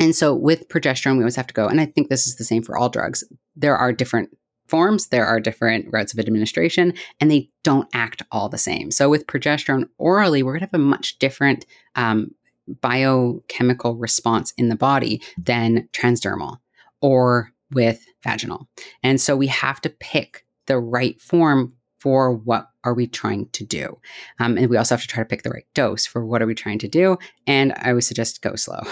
and 0.00 0.14
so 0.14 0.34
with 0.34 0.68
progesterone, 0.68 1.16
we 1.16 1.22
always 1.22 1.36
have 1.36 1.46
to 1.46 1.54
go, 1.54 1.68
and 1.68 1.80
I 1.80 1.86
think 1.86 2.08
this 2.08 2.26
is 2.26 2.36
the 2.36 2.44
same 2.44 2.62
for 2.62 2.76
all 2.76 2.88
drugs. 2.88 3.22
There 3.54 3.76
are 3.76 3.92
different 3.92 4.36
forms, 4.66 5.08
there 5.08 5.26
are 5.26 5.38
different 5.38 5.86
routes 5.92 6.12
of 6.12 6.18
administration, 6.18 6.94
and 7.20 7.30
they 7.30 7.48
don't 7.62 7.88
act 7.94 8.22
all 8.32 8.48
the 8.48 8.58
same. 8.58 8.90
So 8.90 9.08
with 9.08 9.28
progesterone 9.28 9.88
orally, 9.98 10.42
we're 10.42 10.52
going 10.52 10.66
to 10.66 10.70
have 10.72 10.80
a 10.80 10.84
much 10.96 11.18
different 11.18 11.64
um, 11.94 12.34
biochemical 12.80 13.94
response 13.96 14.52
in 14.56 14.68
the 14.68 14.76
body 14.76 15.22
than 15.38 15.88
transdermal 15.92 16.58
or 17.00 17.52
with 17.70 18.04
vaginal. 18.22 18.66
And 19.02 19.20
so 19.20 19.36
we 19.36 19.48
have 19.48 19.80
to 19.82 19.90
pick 19.90 20.43
the 20.66 20.78
right 20.78 21.20
form 21.20 21.74
for 21.98 22.32
what 22.32 22.68
are 22.84 22.92
we 22.92 23.06
trying 23.06 23.48
to 23.52 23.64
do. 23.64 23.98
Um, 24.38 24.58
and 24.58 24.68
we 24.68 24.76
also 24.76 24.94
have 24.94 25.02
to 25.02 25.08
try 25.08 25.22
to 25.22 25.28
pick 25.28 25.42
the 25.42 25.50
right 25.50 25.66
dose 25.74 26.04
for 26.04 26.24
what 26.24 26.42
are 26.42 26.46
we 26.46 26.54
trying 26.54 26.78
to 26.80 26.88
do. 26.88 27.16
And 27.46 27.72
i 27.78 27.92
would 27.92 28.04
suggest 28.04 28.42
go 28.42 28.54
slow. 28.56 28.80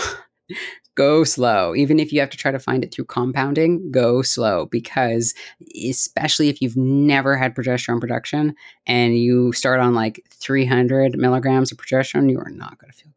Go 0.95 1.25
slow. 1.25 1.75
Even 1.75 1.99
if 1.99 2.13
you 2.13 2.21
have 2.21 2.29
to 2.29 2.37
try 2.37 2.51
to 2.51 2.59
find 2.59 2.85
it 2.85 2.93
through 2.93 3.07
compounding 3.07 3.91
go 3.91 4.21
slow. 4.21 4.67
Because 4.67 5.33
especially 5.89 6.51
if 6.51 6.61
you've 6.61 6.77
never 6.77 7.35
had 7.35 7.55
progesterone 7.55 7.99
production 7.99 8.55
and 8.87 9.17
you 9.17 9.55
start 9.55 9.81
on 9.81 9.95
like 9.95 10.23
300 10.29 11.17
milligrams 11.17 11.73
of 11.73 11.79
progesterone 11.79 12.31
you 12.31 12.39
are 12.39 12.51
not 12.51 12.79
going 12.79 12.91
to 12.93 12.99
feel 12.99 13.13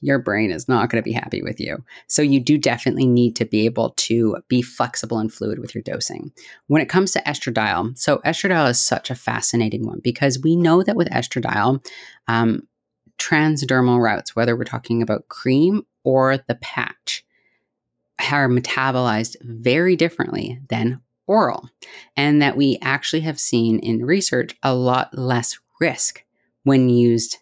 your 0.00 0.18
brain 0.18 0.50
is 0.50 0.68
not 0.68 0.90
going 0.90 1.02
to 1.02 1.08
be 1.08 1.12
happy 1.12 1.42
with 1.42 1.60
you. 1.60 1.82
So 2.08 2.20
you 2.20 2.40
do 2.40 2.58
definitely 2.58 3.06
need 3.06 3.36
to 3.36 3.44
be 3.44 3.64
able 3.64 3.90
to 3.90 4.36
be 4.48 4.60
flexible 4.60 5.18
and 5.18 5.32
fluid 5.32 5.58
with 5.58 5.74
your 5.74 5.82
dosing. 5.82 6.32
When 6.66 6.82
it 6.82 6.88
comes 6.88 7.12
to 7.12 7.22
estradiol, 7.22 7.96
so 7.96 8.18
estradiol 8.18 8.70
is 8.70 8.80
such 8.80 9.10
a 9.10 9.14
fascinating 9.14 9.86
one 9.86 10.00
because 10.02 10.40
we 10.42 10.56
know 10.56 10.82
that 10.82 10.96
with 10.96 11.08
estradiol, 11.10 11.84
um, 12.28 12.66
transdermal 13.18 14.02
routes, 14.02 14.34
whether 14.34 14.56
we're 14.56 14.64
talking 14.64 15.02
about 15.02 15.28
cream 15.28 15.82
or 16.02 16.36
the 16.36 16.56
patch, 16.56 17.24
are 18.32 18.48
metabolized 18.48 19.36
very 19.42 19.96
differently 19.96 20.60
than 20.68 21.00
oral. 21.26 21.68
And 22.16 22.42
that 22.42 22.56
we 22.56 22.78
actually 22.82 23.22
have 23.22 23.40
seen 23.40 23.78
in 23.78 24.04
research 24.04 24.56
a 24.62 24.74
lot 24.74 25.16
less 25.16 25.58
risk 25.80 26.24
when 26.64 26.88
used 26.88 27.38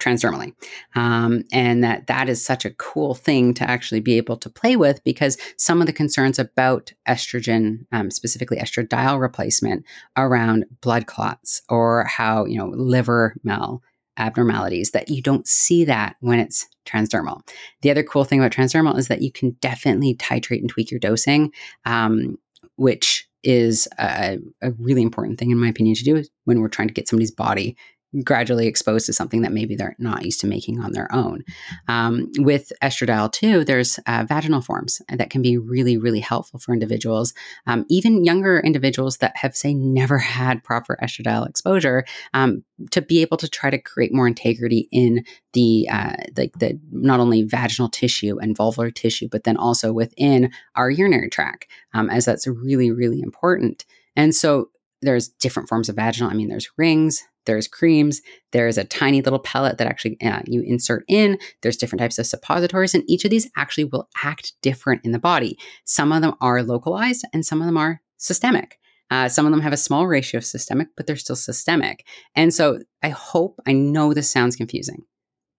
transdermally 0.00 0.52
um, 0.94 1.44
and 1.52 1.84
that 1.84 2.06
that 2.06 2.28
is 2.28 2.44
such 2.44 2.64
a 2.64 2.70
cool 2.70 3.14
thing 3.14 3.54
to 3.54 3.68
actually 3.68 4.00
be 4.00 4.16
able 4.16 4.36
to 4.36 4.50
play 4.50 4.76
with 4.76 5.02
because 5.04 5.36
some 5.56 5.80
of 5.80 5.86
the 5.86 5.92
concerns 5.92 6.38
about 6.38 6.92
estrogen 7.08 7.86
um, 7.92 8.10
specifically 8.10 8.58
estradiol 8.58 9.20
replacement 9.20 9.84
around 10.16 10.64
blood 10.80 11.06
clots 11.06 11.62
or 11.68 12.04
how 12.04 12.44
you 12.44 12.58
know 12.58 12.68
liver 12.68 13.36
mal 13.44 13.82
abnormalities 14.16 14.90
that 14.90 15.08
you 15.08 15.22
don't 15.22 15.48
see 15.48 15.84
that 15.84 16.16
when 16.20 16.38
it's 16.38 16.68
transdermal. 16.86 17.40
The 17.82 17.90
other 17.90 18.02
cool 18.02 18.24
thing 18.24 18.38
about 18.38 18.52
transdermal 18.52 18.98
is 18.98 19.08
that 19.08 19.22
you 19.22 19.32
can 19.32 19.56
definitely 19.60 20.14
titrate 20.14 20.60
and 20.60 20.68
tweak 20.68 20.90
your 20.90 21.00
dosing, 21.00 21.52
um, 21.86 22.38
which 22.76 23.28
is 23.42 23.88
a, 23.98 24.38
a, 24.60 24.72
really 24.72 25.02
important 25.02 25.38
thing, 25.38 25.50
in 25.50 25.58
my 25.58 25.68
opinion, 25.68 25.94
to 25.94 26.04
do 26.04 26.22
when 26.44 26.60
we're 26.60 26.68
trying 26.68 26.88
to 26.88 26.94
get 26.94 27.08
somebody's 27.08 27.30
body 27.30 27.76
gradually 28.24 28.66
exposed 28.66 29.06
to 29.06 29.12
something 29.12 29.42
that 29.42 29.52
maybe 29.52 29.76
they're 29.76 29.96
not 29.98 30.24
used 30.24 30.40
to 30.40 30.46
making 30.46 30.80
on 30.80 30.92
their 30.92 31.12
own. 31.14 31.44
Um, 31.86 32.30
with 32.38 32.72
estradiol, 32.82 33.30
too, 33.30 33.64
there's 33.64 33.98
uh, 34.06 34.24
vaginal 34.28 34.60
forms 34.60 35.00
that 35.08 35.30
can 35.30 35.42
be 35.42 35.56
really, 35.56 35.96
really 35.96 36.20
helpful 36.20 36.58
for 36.58 36.72
individuals, 36.72 37.32
um, 37.66 37.86
even 37.88 38.24
younger 38.24 38.58
individuals 38.60 39.18
that 39.18 39.36
have, 39.36 39.56
say, 39.56 39.74
never 39.74 40.18
had 40.18 40.64
proper 40.64 40.98
estradiol 41.02 41.48
exposure, 41.48 42.04
um, 42.34 42.64
to 42.90 43.00
be 43.00 43.22
able 43.22 43.36
to 43.36 43.48
try 43.48 43.70
to 43.70 43.78
create 43.78 44.12
more 44.12 44.26
integrity 44.26 44.88
in 44.90 45.24
the 45.52 45.88
uh, 45.90 46.14
like 46.36 46.52
the 46.58 46.78
not 46.90 47.20
only 47.20 47.42
vaginal 47.42 47.88
tissue 47.88 48.38
and 48.40 48.56
vulvar 48.56 48.94
tissue, 48.94 49.28
but 49.30 49.44
then 49.44 49.56
also 49.56 49.92
within 49.92 50.50
our 50.74 50.90
urinary 50.90 51.28
tract, 51.28 51.66
um, 51.94 52.10
as 52.10 52.24
that's 52.24 52.46
really, 52.46 52.90
really 52.90 53.20
important. 53.20 53.84
And 54.16 54.34
so 54.34 54.70
there's 55.02 55.28
different 55.28 55.68
forms 55.68 55.88
of 55.88 55.96
vaginal. 55.96 56.30
I 56.30 56.34
mean, 56.34 56.48
there's 56.48 56.70
rings, 56.76 57.22
there's 57.46 57.68
creams, 57.68 58.20
there's 58.52 58.78
a 58.78 58.84
tiny 58.84 59.22
little 59.22 59.38
pellet 59.38 59.78
that 59.78 59.86
actually 59.86 60.20
uh, 60.20 60.42
you 60.46 60.62
insert 60.62 61.04
in. 61.08 61.38
There's 61.62 61.76
different 61.76 62.00
types 62.00 62.18
of 62.18 62.26
suppositories, 62.26 62.94
and 62.94 63.04
each 63.08 63.24
of 63.24 63.30
these 63.30 63.50
actually 63.56 63.84
will 63.84 64.08
act 64.22 64.52
different 64.62 65.04
in 65.04 65.12
the 65.12 65.18
body. 65.18 65.58
Some 65.84 66.12
of 66.12 66.22
them 66.22 66.34
are 66.40 66.62
localized, 66.62 67.24
and 67.32 67.44
some 67.44 67.60
of 67.60 67.66
them 67.66 67.76
are 67.76 68.00
systemic. 68.18 68.78
Uh, 69.10 69.28
some 69.28 69.44
of 69.44 69.50
them 69.50 69.60
have 69.60 69.72
a 69.72 69.76
small 69.78 70.06
ratio 70.06 70.38
of 70.38 70.44
systemic, 70.44 70.88
but 70.96 71.06
they're 71.06 71.16
still 71.16 71.36
systemic. 71.36 72.06
And 72.36 72.54
so 72.54 72.80
I 73.02 73.08
hope, 73.08 73.58
I 73.66 73.72
know 73.72 74.14
this 74.14 74.30
sounds 74.30 74.54
confusing, 74.54 75.02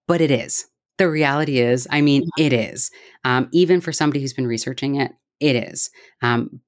but 0.08 0.22
it 0.22 0.32
is. 0.32 0.68
The 0.98 1.10
reality 1.10 1.60
is, 1.60 1.88
I 1.90 2.02
mean, 2.02 2.22
mm-hmm. 2.22 2.42
it 2.42 2.54
is. 2.54 2.92
Um, 3.26 3.50
even 3.52 3.82
for 3.82 3.92
somebody 3.92 4.22
who's 4.22 4.34
been 4.34 4.48
researching 4.48 4.96
it, 4.96 5.12
it 5.40 5.56
is. 5.56 5.90
Um, 6.22 6.62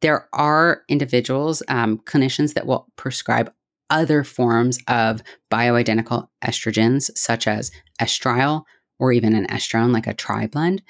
there 0.00 0.28
are 0.32 0.82
individuals, 0.88 1.62
um, 1.68 1.98
clinicians 1.98 2.54
that 2.54 2.66
will 2.66 2.88
prescribe 2.96 3.52
other 3.90 4.24
forms 4.24 4.78
of 4.88 5.22
bioidentical 5.50 6.28
estrogens, 6.44 7.10
such 7.16 7.46
as 7.46 7.70
estriol 8.00 8.62
or 8.98 9.12
even 9.12 9.34
an 9.34 9.46
estrone, 9.48 9.92
like 9.92 10.06
a 10.06 10.14
tri 10.14 10.46
blend. 10.46 10.82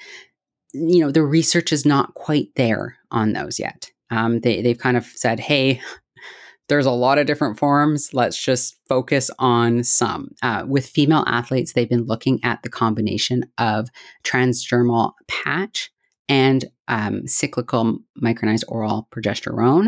You 0.73 0.99
know, 0.99 1.11
the 1.11 1.23
research 1.23 1.73
is 1.73 1.85
not 1.85 2.13
quite 2.13 2.49
there 2.55 2.97
on 3.11 3.33
those 3.33 3.59
yet. 3.59 3.91
Um, 4.09 4.41
they, 4.41 4.61
they've 4.61 4.77
kind 4.77 4.97
of 4.97 5.05
said, 5.05 5.39
hey, 5.39 5.81
there's 6.69 6.85
a 6.85 6.91
lot 6.91 7.17
of 7.17 7.27
different 7.27 7.59
forms. 7.59 8.13
Let's 8.13 8.41
just 8.41 8.77
focus 8.87 9.29
on 9.39 9.83
some. 9.83 10.29
Uh, 10.41 10.63
with 10.65 10.85
female 10.85 11.25
athletes, 11.27 11.73
they've 11.73 11.89
been 11.89 12.05
looking 12.05 12.39
at 12.43 12.63
the 12.63 12.69
combination 12.69 13.43
of 13.57 13.89
transdermal 14.23 15.13
patch 15.27 15.91
and 16.29 16.65
um, 16.87 17.27
cyclical 17.27 17.99
micronized 18.21 18.63
oral 18.67 19.07
progesterone. 19.11 19.87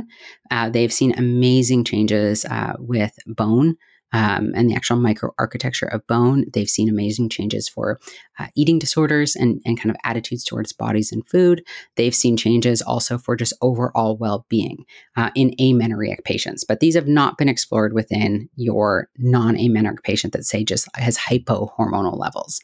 Uh, 0.52 0.70
they've 0.70 0.94
seen 0.94 1.14
amazing 1.18 1.84
changes 1.84 2.46
uh, 2.46 2.74
with 2.80 3.18
bone. 3.26 3.76
Um, 4.16 4.52
and 4.56 4.70
the 4.70 4.76
actual 4.76 4.98
microarchitecture 4.98 5.92
of 5.92 6.06
bone. 6.06 6.46
They've 6.54 6.70
seen 6.70 6.88
amazing 6.88 7.30
changes 7.30 7.68
for 7.68 8.00
uh, 8.38 8.46
eating 8.56 8.78
disorders 8.78 9.36
and, 9.36 9.60
and 9.66 9.76
kind 9.76 9.90
of 9.90 9.96
attitudes 10.04 10.44
towards 10.44 10.72
bodies 10.72 11.12
and 11.12 11.28
food. 11.28 11.66
They've 11.96 12.14
seen 12.14 12.38
changes 12.38 12.84
also 12.84 13.18
for 13.18 13.36
just 13.36 13.54
overall 13.64 14.16
well 14.16 14.46
being 14.50 14.86
uh, 15.18 15.32
in 15.34 15.56
amenorrheic 15.60 16.26
patients. 16.26 16.64
But 16.64 16.80
these 16.80 16.94
have 16.94 17.08
not 17.08 17.40
been 17.40 17.50
explored 17.50 17.94
within 17.94 18.50
your 18.56 19.10
non 19.18 19.56
amenorrheic 19.56 20.04
patient 20.04 20.34
that, 20.34 20.46
say, 20.46 20.64
just 20.64 20.88
has 20.96 21.18
hypohormonal 21.18 22.16
levels 22.16 22.62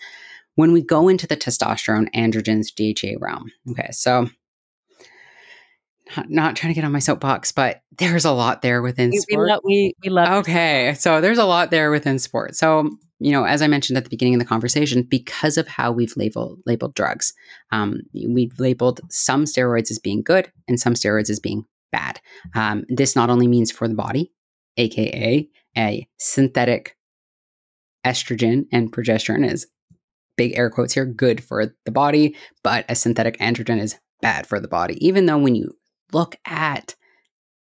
when 0.59 0.73
we 0.73 0.81
go 0.81 1.07
into 1.07 1.25
the 1.25 1.37
testosterone, 1.37 2.13
androgens, 2.13 2.67
DHEA 2.73 3.15
realm. 3.21 3.49
Okay, 3.71 3.87
so 3.91 4.27
not, 6.17 6.29
not 6.29 6.55
trying 6.57 6.73
to 6.73 6.75
get 6.75 6.83
on 6.83 6.91
my 6.91 6.99
soapbox, 6.99 7.53
but 7.53 7.81
there's 7.97 8.25
a 8.25 8.33
lot 8.33 8.61
there 8.61 8.81
within 8.81 9.09
we, 9.09 9.19
sport. 9.19 9.45
We, 9.45 9.51
lo- 9.53 9.61
we, 9.63 9.93
we 10.03 10.09
love. 10.09 10.39
Okay, 10.39 10.95
so 10.95 11.21
there's 11.21 11.37
a 11.37 11.45
lot 11.45 11.71
there 11.71 11.91
within 11.91 12.19
sport. 12.19 12.57
So 12.57 12.89
you 13.19 13.31
know, 13.31 13.45
as 13.45 13.61
I 13.61 13.67
mentioned 13.67 13.95
at 13.95 14.03
the 14.03 14.09
beginning 14.09 14.33
of 14.33 14.39
the 14.41 14.45
conversation, 14.45 15.03
because 15.03 15.55
of 15.57 15.65
how 15.69 15.93
we've 15.93 16.13
labeled 16.17 16.59
labeled 16.65 16.93
drugs, 16.93 17.31
um, 17.71 18.01
we've 18.13 18.59
labeled 18.59 18.99
some 19.09 19.45
steroids 19.45 19.91
as 19.91 19.99
being 19.99 20.21
good 20.21 20.51
and 20.67 20.77
some 20.77 20.93
steroids 20.93 21.29
as 21.29 21.39
being 21.39 21.63
bad. 21.93 22.19
Um, 22.53 22.83
this 22.89 23.15
not 23.15 23.29
only 23.29 23.47
means 23.47 23.71
for 23.71 23.87
the 23.87 23.95
body, 23.95 24.33
aka 24.75 25.47
a 25.77 26.07
synthetic 26.17 26.97
estrogen 28.05 28.65
and 28.73 28.91
progesterone 28.91 29.49
is 29.49 29.65
big 30.39 30.57
air 30.57 30.69
quotes 30.69 30.93
here, 30.93 31.05
good 31.05 31.43
for 31.43 31.75
the 31.83 31.91
body, 31.91 32.33
but 32.63 32.85
a 32.87 32.95
synthetic 32.95 33.37
androgen 33.39 33.77
is 33.77 33.99
bad 34.21 34.47
for 34.47 34.61
the 34.61 34.69
body. 34.69 34.95
Even 35.05 35.25
though 35.25 35.37
when 35.37 35.53
you 35.53 35.69
look 36.13 36.37
at 36.45 36.95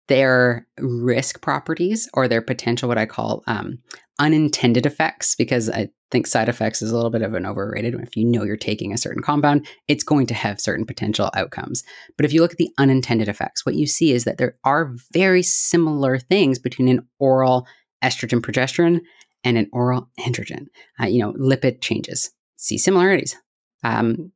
their 0.08 0.66
risk 0.78 1.40
properties 1.40 2.06
or 2.12 2.28
their 2.28 2.42
potential, 2.42 2.86
what 2.86 2.98
I 2.98 3.06
call 3.06 3.42
um, 3.46 3.78
unintended 4.18 4.84
effects, 4.84 5.34
because 5.34 5.70
I 5.70 5.88
think 6.10 6.26
side 6.26 6.50
effects 6.50 6.82
is 6.82 6.90
a 6.90 6.94
little 6.94 7.10
bit 7.10 7.22
of 7.22 7.32
an 7.32 7.46
overrated. 7.46 7.94
If 7.94 8.14
you 8.14 8.26
know 8.26 8.42
you're 8.42 8.58
taking 8.58 8.92
a 8.92 8.98
certain 8.98 9.22
compound, 9.22 9.66
it's 9.88 10.04
going 10.04 10.26
to 10.26 10.34
have 10.34 10.60
certain 10.60 10.84
potential 10.84 11.30
outcomes. 11.34 11.82
But 12.18 12.26
if 12.26 12.32
you 12.34 12.42
look 12.42 12.52
at 12.52 12.58
the 12.58 12.72
unintended 12.76 13.28
effects, 13.28 13.64
what 13.64 13.76
you 13.76 13.86
see 13.86 14.12
is 14.12 14.24
that 14.24 14.36
there 14.36 14.56
are 14.64 14.92
very 15.14 15.42
similar 15.42 16.18
things 16.18 16.58
between 16.58 16.88
an 16.88 17.08
oral 17.18 17.66
estrogen 18.04 18.42
progesterone 18.42 19.00
and 19.44 19.56
an 19.56 19.68
oral 19.72 20.10
androgen. 20.20 20.66
Uh, 21.00 21.06
you 21.06 21.18
know, 21.20 21.32
lipid 21.34 21.80
changes, 21.80 22.30
see 22.60 22.78
similarities. 22.78 23.36
Um, 23.82 24.32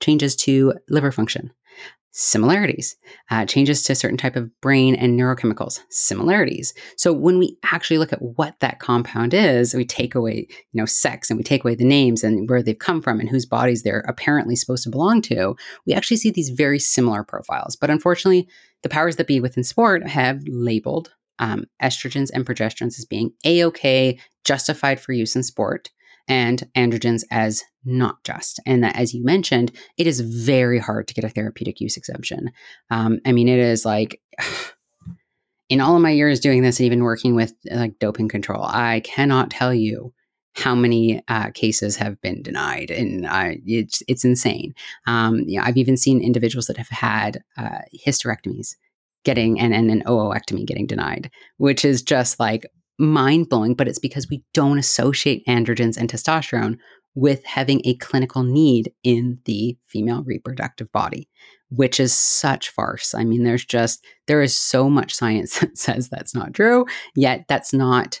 changes 0.00 0.34
to 0.34 0.72
liver 0.88 1.12
function, 1.12 1.52
similarities. 2.10 2.96
Uh, 3.30 3.44
changes 3.44 3.82
to 3.82 3.94
certain 3.94 4.16
type 4.16 4.34
of 4.34 4.50
brain 4.60 4.94
and 4.94 5.18
neurochemicals, 5.18 5.80
similarities. 5.90 6.74
So 6.96 7.12
when 7.12 7.38
we 7.38 7.58
actually 7.62 7.98
look 7.98 8.12
at 8.12 8.22
what 8.22 8.58
that 8.60 8.80
compound 8.80 9.34
is, 9.34 9.74
we 9.74 9.84
take 9.84 10.14
away, 10.14 10.46
you 10.48 10.80
know, 10.80 10.86
sex 10.86 11.30
and 11.30 11.38
we 11.38 11.44
take 11.44 11.62
away 11.62 11.74
the 11.74 11.84
names 11.84 12.24
and 12.24 12.48
where 12.48 12.62
they've 12.62 12.78
come 12.78 13.02
from 13.02 13.20
and 13.20 13.28
whose 13.28 13.46
bodies 13.46 13.82
they're 13.82 14.04
apparently 14.08 14.56
supposed 14.56 14.84
to 14.84 14.90
belong 14.90 15.22
to. 15.22 15.54
We 15.86 15.92
actually 15.92 16.16
see 16.16 16.30
these 16.30 16.50
very 16.50 16.78
similar 16.78 17.22
profiles. 17.22 17.76
But 17.76 17.90
unfortunately, 17.90 18.48
the 18.82 18.88
powers 18.88 19.16
that 19.16 19.26
be 19.26 19.40
within 19.40 19.64
sport 19.64 20.06
have 20.08 20.42
labeled 20.46 21.12
um, 21.38 21.64
estrogens 21.82 22.30
and 22.32 22.46
progesterones 22.46 22.98
as 22.98 23.04
being 23.04 23.32
a 23.44 23.64
okay, 23.64 24.18
justified 24.44 24.98
for 24.98 25.12
use 25.12 25.36
in 25.36 25.42
sport 25.42 25.90
and 26.30 26.62
androgens 26.76 27.24
as 27.30 27.64
not 27.84 28.22
just. 28.24 28.60
And 28.64 28.84
that, 28.84 28.96
as 28.96 29.12
you 29.12 29.22
mentioned, 29.22 29.72
it 29.98 30.06
is 30.06 30.20
very 30.20 30.78
hard 30.78 31.08
to 31.08 31.14
get 31.14 31.24
a 31.24 31.28
therapeutic 31.28 31.80
use 31.80 31.96
exemption. 31.96 32.52
Um, 32.88 33.18
I 33.26 33.32
mean, 33.32 33.48
it 33.48 33.58
is 33.58 33.84
like, 33.84 34.20
in 35.68 35.80
all 35.80 35.96
of 35.96 36.02
my 36.02 36.10
years 36.10 36.40
doing 36.40 36.62
this 36.62 36.78
and 36.78 36.86
even 36.86 37.02
working 37.02 37.34
with 37.34 37.52
like 37.70 37.98
doping 37.98 38.28
control, 38.28 38.62
I 38.64 39.00
cannot 39.00 39.50
tell 39.50 39.74
you 39.74 40.14
how 40.54 40.74
many 40.74 41.22
uh, 41.28 41.50
cases 41.50 41.96
have 41.96 42.20
been 42.20 42.42
denied, 42.42 42.90
and 42.90 43.24
it's 43.64 44.02
it's 44.08 44.24
insane. 44.24 44.74
Um, 45.06 45.44
you 45.46 45.58
know, 45.58 45.64
I've 45.64 45.76
even 45.76 45.96
seen 45.96 46.20
individuals 46.20 46.66
that 46.66 46.76
have 46.76 46.88
had 46.88 47.44
uh, 47.56 47.78
hysterectomies 48.04 48.74
getting 49.24 49.60
and, 49.60 49.72
and 49.72 49.90
an 49.92 50.02
oophorectomy 50.06 50.66
getting 50.66 50.88
denied, 50.88 51.30
which 51.58 51.84
is 51.84 52.02
just 52.02 52.40
like 52.40 52.66
mind 53.00 53.48
blowing, 53.48 53.74
but 53.74 53.88
it's 53.88 53.98
because 53.98 54.28
we 54.28 54.44
don't 54.54 54.78
associate 54.78 55.44
androgens 55.46 55.96
and 55.96 56.08
testosterone 56.08 56.78
with 57.14 57.44
having 57.44 57.80
a 57.84 57.96
clinical 57.96 58.42
need 58.42 58.92
in 59.02 59.38
the 59.44 59.76
female 59.86 60.22
reproductive 60.22 60.90
body, 60.92 61.28
which 61.70 61.98
is 61.98 62.12
such 62.12 62.68
farce. 62.68 63.14
I 63.14 63.24
mean, 63.24 63.42
there's 63.42 63.64
just, 63.64 64.04
there 64.26 64.42
is 64.42 64.56
so 64.56 64.88
much 64.88 65.14
science 65.14 65.58
that 65.60 65.76
says 65.76 66.08
that's 66.08 66.34
not 66.34 66.54
true, 66.54 66.86
yet 67.16 67.46
that's 67.48 67.72
not, 67.72 68.20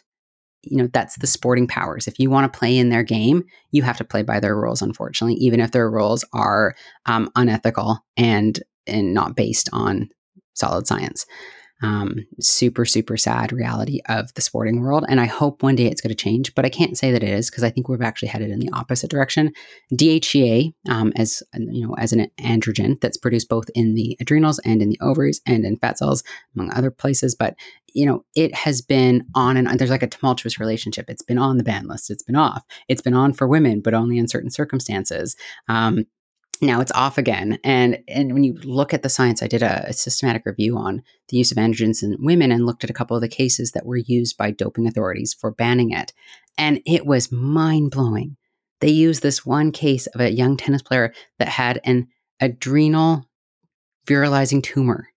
you 0.62 0.76
know, 0.76 0.88
that's 0.92 1.16
the 1.18 1.26
sporting 1.26 1.66
powers. 1.66 2.08
If 2.08 2.18
you 2.18 2.30
want 2.30 2.52
to 2.52 2.58
play 2.58 2.76
in 2.76 2.88
their 2.88 3.04
game, 3.04 3.44
you 3.70 3.82
have 3.82 3.98
to 3.98 4.04
play 4.04 4.22
by 4.22 4.40
their 4.40 4.56
rules, 4.56 4.82
unfortunately, 4.82 5.36
even 5.36 5.60
if 5.60 5.70
their 5.70 5.90
rules 5.90 6.24
are 6.32 6.74
um, 7.06 7.30
unethical 7.36 8.00
and 8.16 8.60
and 8.86 9.14
not 9.14 9.36
based 9.36 9.68
on 9.72 10.08
solid 10.54 10.86
science 10.86 11.24
um, 11.82 12.26
super, 12.40 12.84
super 12.84 13.16
sad 13.16 13.52
reality 13.52 14.00
of 14.08 14.32
the 14.34 14.42
sporting 14.42 14.80
world. 14.80 15.04
And 15.08 15.20
I 15.20 15.26
hope 15.26 15.62
one 15.62 15.76
day 15.76 15.86
it's 15.86 16.00
going 16.00 16.14
to 16.14 16.14
change, 16.14 16.54
but 16.54 16.64
I 16.64 16.68
can't 16.68 16.96
say 16.96 17.10
that 17.10 17.22
it 17.22 17.28
is 17.28 17.50
because 17.50 17.64
I 17.64 17.70
think 17.70 17.88
we've 17.88 18.02
actually 18.02 18.28
headed 18.28 18.50
in 18.50 18.58
the 18.58 18.70
opposite 18.72 19.10
direction. 19.10 19.52
DHEA, 19.92 20.72
um, 20.88 21.12
as 21.16 21.42
you 21.54 21.86
know, 21.86 21.94
as 21.94 22.12
an 22.12 22.30
androgen 22.40 23.00
that's 23.00 23.16
produced 23.16 23.48
both 23.48 23.70
in 23.74 23.94
the 23.94 24.16
adrenals 24.20 24.58
and 24.60 24.82
in 24.82 24.90
the 24.90 25.00
ovaries 25.00 25.40
and 25.46 25.64
in 25.64 25.76
fat 25.76 25.98
cells, 25.98 26.22
among 26.54 26.72
other 26.72 26.90
places, 26.90 27.34
but 27.34 27.54
you 27.94 28.06
know, 28.06 28.24
it 28.36 28.54
has 28.54 28.82
been 28.82 29.26
on 29.34 29.56
and 29.56 29.66
on. 29.66 29.76
There's 29.76 29.90
like 29.90 30.02
a 30.02 30.06
tumultuous 30.06 30.60
relationship. 30.60 31.06
It's 31.08 31.22
been 31.22 31.38
on 31.38 31.56
the 31.56 31.64
ban 31.64 31.88
list. 31.88 32.10
It's 32.10 32.22
been 32.22 32.36
off. 32.36 32.64
It's 32.88 33.02
been 33.02 33.14
on 33.14 33.32
for 33.32 33.48
women, 33.48 33.80
but 33.80 33.94
only 33.94 34.18
in 34.18 34.28
certain 34.28 34.50
circumstances. 34.50 35.36
Um, 35.68 36.04
now 36.60 36.80
it's 36.80 36.92
off 36.92 37.18
again. 37.18 37.58
And 37.64 37.98
and 38.06 38.32
when 38.32 38.44
you 38.44 38.54
look 38.64 38.92
at 38.92 39.02
the 39.02 39.08
science, 39.08 39.42
I 39.42 39.46
did 39.46 39.62
a, 39.62 39.88
a, 39.88 39.92
systematic 39.92 40.44
review 40.44 40.76
on 40.76 41.02
the 41.28 41.36
use 41.36 41.50
of 41.50 41.58
androgens 41.58 42.02
in 42.02 42.16
women 42.18 42.52
and 42.52 42.66
looked 42.66 42.84
at 42.84 42.90
a 42.90 42.94
couple 42.94 43.16
of 43.16 43.22
the 43.22 43.28
cases 43.28 43.72
that 43.72 43.86
were 43.86 43.96
used 43.96 44.36
by 44.36 44.50
doping 44.50 44.86
authorities 44.86 45.34
for 45.34 45.50
banning 45.50 45.90
it. 45.90 46.12
And 46.58 46.80
it 46.86 47.06
was 47.06 47.32
mind 47.32 47.90
blowing. 47.90 48.36
They 48.80 48.90
used 48.90 49.22
this 49.22 49.46
one 49.46 49.72
case 49.72 50.06
of 50.08 50.20
a 50.20 50.32
young 50.32 50.56
tennis 50.56 50.82
player 50.82 51.12
that 51.38 51.48
had 51.48 51.80
an 51.84 52.08
adrenal 52.40 53.26
virilizing 54.06 54.62
tumor 54.62 55.08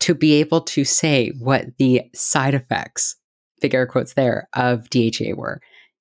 to 0.00 0.14
be 0.14 0.34
able 0.34 0.60
to 0.60 0.84
say 0.84 1.30
what 1.38 1.76
the 1.78 2.02
side 2.14 2.54
effects, 2.54 3.16
big 3.60 3.74
air 3.74 3.86
quotes 3.86 4.14
there, 4.14 4.48
of 4.54 4.88
DHEA 4.90 5.36
were. 5.36 5.60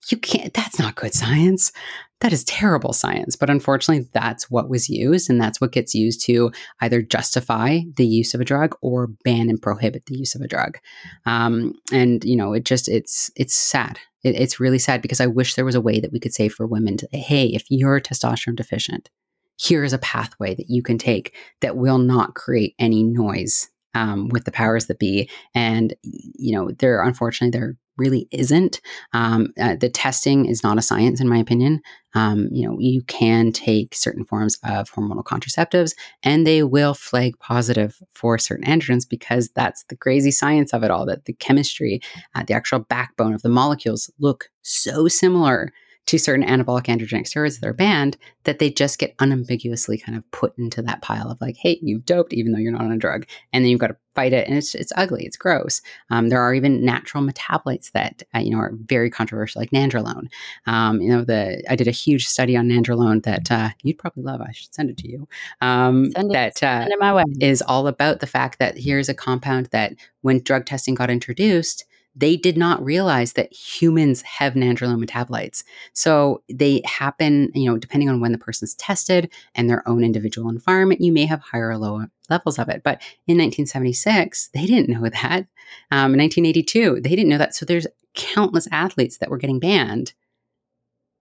You 0.10 0.18
can't, 0.18 0.54
that's 0.54 0.80
not 0.80 0.96
good 0.96 1.14
science. 1.14 1.72
That 2.20 2.34
is 2.34 2.44
terrible 2.44 2.94
science. 2.94 3.36
But 3.36 3.50
unfortunately, 3.50 4.10
that's 4.14 4.50
what 4.50 4.70
was 4.70 4.90
used. 4.90 5.30
And 5.30 5.40
that's 5.40 5.62
what 5.62 5.72
gets 5.72 5.96
used 5.96 6.26
to 6.26 6.52
either 6.82 7.02
justify 7.02 7.80
the 7.96 8.06
use 8.06 8.34
of 8.34 8.42
a 8.42 8.46
drug 8.46 8.76
or 8.82 9.08
ban 9.24 9.50
and 9.50 9.62
prohibit 9.62 10.06
the 10.06 10.18
use 10.18 10.36
of 10.36 10.42
a 10.42 10.48
drug. 10.48 10.78
Um, 11.26 11.74
and, 11.92 12.24
you 12.24 12.36
know, 12.36 12.54
it 12.54 12.66
just, 12.66 12.90
it's, 12.90 13.32
it's 13.36 13.56
sad. 13.56 14.00
It, 14.24 14.36
it's 14.36 14.60
really 14.60 14.80
sad 14.80 15.02
because 15.02 15.22
I 15.22 15.28
wish 15.28 15.56
there 15.56 15.66
was 15.66 15.76
a 15.76 15.82
way 15.82 16.00
that 16.00 16.12
we 16.12 16.20
could 16.20 16.34
say 16.34 16.50
for 16.50 16.66
women, 16.68 16.98
to, 16.98 17.08
hey, 17.12 17.48
if 17.48 17.66
you're 17.70 18.00
testosterone 18.02 18.56
deficient, 18.56 19.10
here 19.56 19.84
is 19.84 19.94
a 19.94 20.00
pathway 20.00 20.56
that 20.56 20.70
you 20.70 20.82
can 20.82 20.98
take 20.98 21.36
that 21.62 21.78
will 21.78 22.00
not 22.00 22.36
create 22.36 22.76
any 22.80 23.04
noise 23.04 23.70
um, 23.94 24.30
with 24.30 24.46
the 24.46 24.52
powers 24.52 24.88
that 24.88 25.00
be. 25.00 25.30
And, 25.54 25.94
you 26.04 26.56
know, 26.56 26.72
there, 26.72 27.02
unfortunately, 27.02 27.58
there 27.58 27.76
really 27.98 28.28
isn't. 28.32 28.82
Um, 29.14 29.54
uh, 29.60 29.76
the 29.76 29.90
testing 29.90 30.46
is 30.46 30.64
not 30.64 30.78
a 30.78 30.82
science, 30.82 31.22
in 31.22 31.28
my 31.28 31.38
opinion. 31.38 31.82
Um, 32.16 32.48
you 32.52 32.68
know, 32.68 32.78
you 32.80 33.04
can 33.04 33.52
take 33.52 33.94
certain 33.94 34.26
forms 34.26 34.58
of 34.64 34.92
hormonal 34.92 35.24
contraceptives 35.24 35.94
and 36.24 36.46
they 36.46 36.64
will 36.64 36.94
flag 36.94 37.38
positive 37.40 38.00
for 38.14 38.38
certain 38.38 38.66
androgens 38.66 39.08
because 39.08 39.50
that's 39.56 39.84
the 39.86 39.96
crazy 39.96 40.32
science 40.32 40.74
of 40.74 40.84
it 40.84 40.92
all 40.92 41.06
that 41.06 41.26
the 41.26 41.34
chemistry, 41.34 42.02
uh, 42.36 42.44
the 42.48 42.54
actual 42.54 42.80
backbone 42.80 43.34
of 43.34 43.42
the 43.42 43.50
molecules 43.50 44.10
look 44.20 44.50
so 44.62 45.08
similar 45.08 45.72
to 46.06 46.18
certain 46.18 46.46
anabolic 46.46 46.86
androgenic 46.86 47.26
steroids 47.26 47.60
that 47.60 47.68
are 47.68 47.74
banned 47.74 48.18
that 48.44 48.60
they 48.60 48.70
just 48.70 49.00
get 49.00 49.16
unambiguously 49.20 49.98
kind 49.98 50.18
of 50.18 50.32
put 50.32 50.58
into 50.58 50.82
that 50.82 51.02
pile 51.02 51.32
of 51.32 51.40
like, 51.40 51.56
hey, 51.58 51.80
you've 51.82 52.06
doped 52.06 52.34
even 52.34 52.52
though 52.52 52.60
you're 52.60 52.74
not 52.74 52.82
on 52.82 52.92
a 52.92 52.98
drug, 52.98 53.26
and 53.54 53.64
then 53.64 53.70
you've 53.70 53.80
got 53.80 53.88
to 53.88 53.98
fight 54.14 54.34
it, 54.34 54.48
and 54.48 54.58
it's 54.58 54.76
it's 54.76 54.92
ugly, 54.96 55.26
it's 55.26 55.38
gross. 55.38 55.82
Um, 56.10 56.30
there 56.30 56.42
are 56.42 56.54
even 56.54 56.84
natural 56.84 57.24
metabolites 57.24 57.92
that 57.94 58.24
uh, 58.36 58.40
you 58.40 58.52
know 58.52 58.60
are 58.60 58.74
very 58.86 59.10
controversial, 59.10 59.62
like 59.62 59.72
nandrolone. 59.72 60.28
Um, 60.68 61.02
you 61.02 61.10
know, 61.10 61.24
the 61.24 61.64
I 61.70 61.76
did 61.76 61.88
a 61.88 61.92
huge 61.92 62.28
study 62.28 62.58
on 62.58 62.68
nandrolone 62.68 63.24
that 63.24 63.52
uh, 63.52 63.70
you'd 63.82 63.98
probably 63.98 64.24
love. 64.24 64.42
I 64.42 64.52
should 64.52 64.74
send 64.74 64.90
it 64.90 64.98
to 64.98 65.10
you. 65.10 65.28
Um, 65.62 66.12
send 66.12 66.32
it, 66.32 66.34
that 66.34 66.64
uh, 66.64 66.82
send 66.82 66.94
it 66.94 67.00
my 67.00 67.14
way. 67.14 67.24
is 67.40 67.62
all 67.62 67.88
about 67.88 68.20
the 68.20 68.28
fact 68.28 68.60
that 68.60 68.78
here's 68.78 69.10
a 69.10 69.14
compound 69.14 69.68
that 69.68 69.94
when 70.22 70.42
drug 70.44 70.66
testing 70.66 70.96
got 70.96 71.10
introduced 71.10 71.86
they 72.16 72.38
did 72.38 72.58
not 72.58 72.84
realize 72.84 73.34
that 73.34 73.52
humans 73.52 74.22
have 74.22 74.54
nandrolone 74.54 75.04
metabolites. 75.04 75.64
So 75.94 76.44
they 76.48 76.82
happen, 76.86 77.52
you 77.56 77.70
know, 77.70 77.78
depending 77.78 78.10
on 78.10 78.20
when 78.20 78.32
the 78.32 78.38
person's 78.38 78.76
tested 78.76 79.32
and 79.56 79.70
their 79.70 79.88
own 79.88 80.04
individual 80.04 80.50
environment, 80.50 81.02
you 81.02 81.12
may 81.12 81.26
have 81.26 81.42
higher 81.42 81.70
or 81.70 81.78
lower 81.78 82.12
levels 82.30 82.60
of 82.60 82.70
it. 82.70 82.84
But 82.84 83.02
in 83.28 83.38
1976, 83.38 84.50
they 84.54 84.66
didn't 84.66 84.90
know 84.90 85.10
that. 85.10 85.48
Um, 85.92 86.14
in 86.14 86.20
1982, 86.20 87.02
they 87.02 87.10
didn't 87.10 87.30
know 87.30 87.40
that. 87.40 87.56
So 87.56 87.66
there's 87.66 87.88
countless 88.14 88.68
athletes 88.72 89.18
that 89.18 89.30
were 89.30 89.38
getting 89.38 89.60
banned 89.60 90.14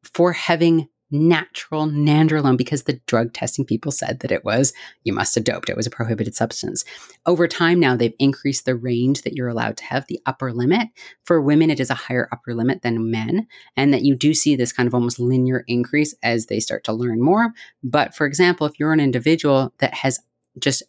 for 0.04 0.32
having 0.32 0.88
natural 1.12 1.86
nandrolone 1.86 2.56
because 2.56 2.84
the 2.84 3.00
drug 3.06 3.32
testing 3.32 3.64
people 3.64 3.92
said 3.92 4.20
that 4.20 4.32
it 4.32 4.44
was, 4.44 4.72
you 5.04 5.12
must 5.12 5.34
have 5.34 5.44
doped. 5.44 5.68
It 5.68 5.76
was 5.76 5.86
a 5.86 5.90
prohibited 5.90 6.34
substance. 6.34 6.84
Over 7.26 7.46
time 7.46 7.78
now, 7.78 7.94
they've 7.94 8.14
increased 8.18 8.64
the 8.64 8.74
range 8.74 9.22
that 9.22 9.34
you're 9.34 9.48
allowed 9.48 9.76
to 9.76 9.84
have, 9.84 10.06
the 10.06 10.20
upper 10.26 10.52
limit. 10.52 10.88
For 11.24 11.40
women, 11.40 11.70
it 11.70 11.80
is 11.80 11.90
a 11.90 11.94
higher 11.94 12.28
upper 12.32 12.54
limit 12.54 12.82
than 12.82 13.10
men, 13.10 13.46
and 13.76 13.92
that 13.92 14.02
you 14.02 14.14
do 14.16 14.34
see 14.34 14.56
this 14.56 14.72
kind 14.72 14.86
of 14.86 14.94
almost 14.94 15.20
linear 15.20 15.64
increase 15.68 16.14
as 16.22 16.46
they 16.46 16.58
start 16.58 16.84
to 16.84 16.92
learn 16.92 17.20
more. 17.20 17.52
But 17.82 18.14
for 18.14 18.26
example, 18.26 18.66
if 18.66 18.80
you're 18.80 18.92
an 18.92 19.00
individual 19.00 19.72
that 19.78 19.94
has 19.94 20.18
just 20.58 20.82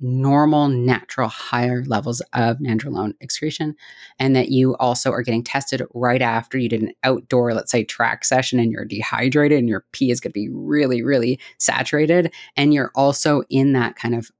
normal, 0.00 0.68
natural, 0.68 1.28
higher 1.28 1.84
levels 1.84 2.20
of 2.32 2.58
nandrolone 2.58 3.14
excretion, 3.20 3.74
and 4.18 4.34
that 4.36 4.48
you 4.48 4.76
also 4.76 5.10
are 5.10 5.22
getting 5.22 5.44
tested 5.44 5.82
right 5.94 6.22
after 6.22 6.58
you 6.58 6.68
did 6.68 6.82
an 6.82 6.92
outdoor, 7.04 7.54
let's 7.54 7.70
say, 7.70 7.84
track 7.84 8.24
session, 8.24 8.58
and 8.58 8.72
you're 8.72 8.84
dehydrated 8.84 9.58
and 9.58 9.68
your 9.68 9.84
pee 9.92 10.10
is 10.10 10.20
going 10.20 10.30
to 10.30 10.34
be 10.34 10.48
really, 10.50 11.02
really 11.02 11.40
saturated, 11.58 12.32
and 12.56 12.74
you're 12.74 12.92
also 12.94 13.42
in 13.48 13.72
that 13.72 13.96
kind 13.96 14.14
of 14.14 14.30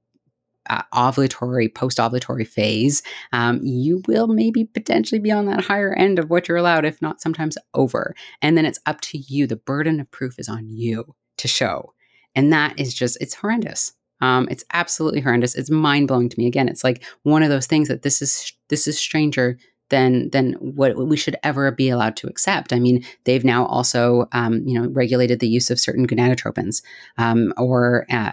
uh, 0.69 0.83
ovulatory, 0.93 1.73
post 1.73 1.97
ovulatory 1.97 2.47
phase, 2.47 3.01
um, 3.33 3.59
you 3.63 4.01
will 4.07 4.27
maybe 4.27 4.65
potentially 4.65 5.19
be 5.19 5.31
on 5.31 5.45
that 5.45 5.63
higher 5.65 5.93
end 5.93 6.19
of 6.19 6.29
what 6.29 6.47
you're 6.47 6.57
allowed, 6.57 6.85
if 6.85 7.01
not 7.01 7.19
sometimes 7.19 7.57
over. 7.73 8.15
And 8.41 8.57
then 8.57 8.65
it's 8.65 8.79
up 8.85 9.01
to 9.01 9.17
you. 9.17 9.47
The 9.47 9.55
burden 9.55 9.99
of 9.99 10.11
proof 10.11 10.37
is 10.37 10.47
on 10.47 10.69
you 10.69 11.15
to 11.37 11.47
show. 11.47 11.93
And 12.35 12.53
that 12.53 12.79
is 12.79 12.93
just, 12.93 13.17
it's 13.19 13.33
horrendous. 13.33 13.93
Um, 14.21 14.47
it's 14.51 14.63
absolutely 14.73 15.21
horrendous. 15.21 15.55
It's 15.55 15.69
mind 15.69 16.07
blowing 16.07 16.29
to 16.29 16.39
me. 16.39 16.47
Again, 16.47 16.67
it's 16.67 16.83
like 16.83 17.03
one 17.23 17.43
of 17.43 17.49
those 17.49 17.67
things 17.67 17.87
that 17.87 18.01
this 18.01 18.21
is 18.21 18.53
this 18.69 18.87
is 18.87 18.97
stranger 18.97 19.57
than 19.89 20.29
than 20.29 20.53
what 20.53 20.95
we 20.97 21.17
should 21.17 21.35
ever 21.43 21.71
be 21.71 21.89
allowed 21.89 22.15
to 22.17 22.27
accept. 22.27 22.73
I 22.73 22.79
mean, 22.79 23.03
they've 23.23 23.43
now 23.43 23.65
also 23.65 24.27
um, 24.31 24.61
you 24.65 24.79
know 24.79 24.89
regulated 24.89 25.39
the 25.39 25.47
use 25.47 25.69
of 25.69 25.79
certain 25.79 26.07
gonadotropins 26.07 26.81
um, 27.17 27.53
or 27.57 28.05
uh, 28.09 28.31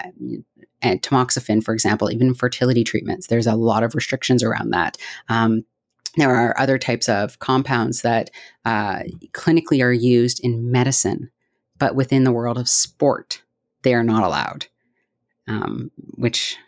tamoxifen, 0.82 1.62
for 1.62 1.74
example, 1.74 2.10
even 2.10 2.34
fertility 2.34 2.84
treatments. 2.84 3.26
There's 3.26 3.46
a 3.46 3.56
lot 3.56 3.82
of 3.82 3.94
restrictions 3.94 4.42
around 4.42 4.70
that. 4.70 4.96
Um, 5.28 5.64
there 6.16 6.34
are 6.34 6.58
other 6.58 6.78
types 6.78 7.08
of 7.08 7.38
compounds 7.40 8.00
that 8.02 8.30
uh, 8.64 9.00
clinically 9.32 9.82
are 9.82 9.92
used 9.92 10.40
in 10.42 10.70
medicine, 10.70 11.30
but 11.78 11.94
within 11.94 12.24
the 12.24 12.32
world 12.32 12.56
of 12.56 12.70
sport, 12.70 13.42
they 13.82 13.92
are 13.92 14.04
not 14.04 14.24
allowed 14.24 14.66
um, 15.48 15.90
which 16.16 16.58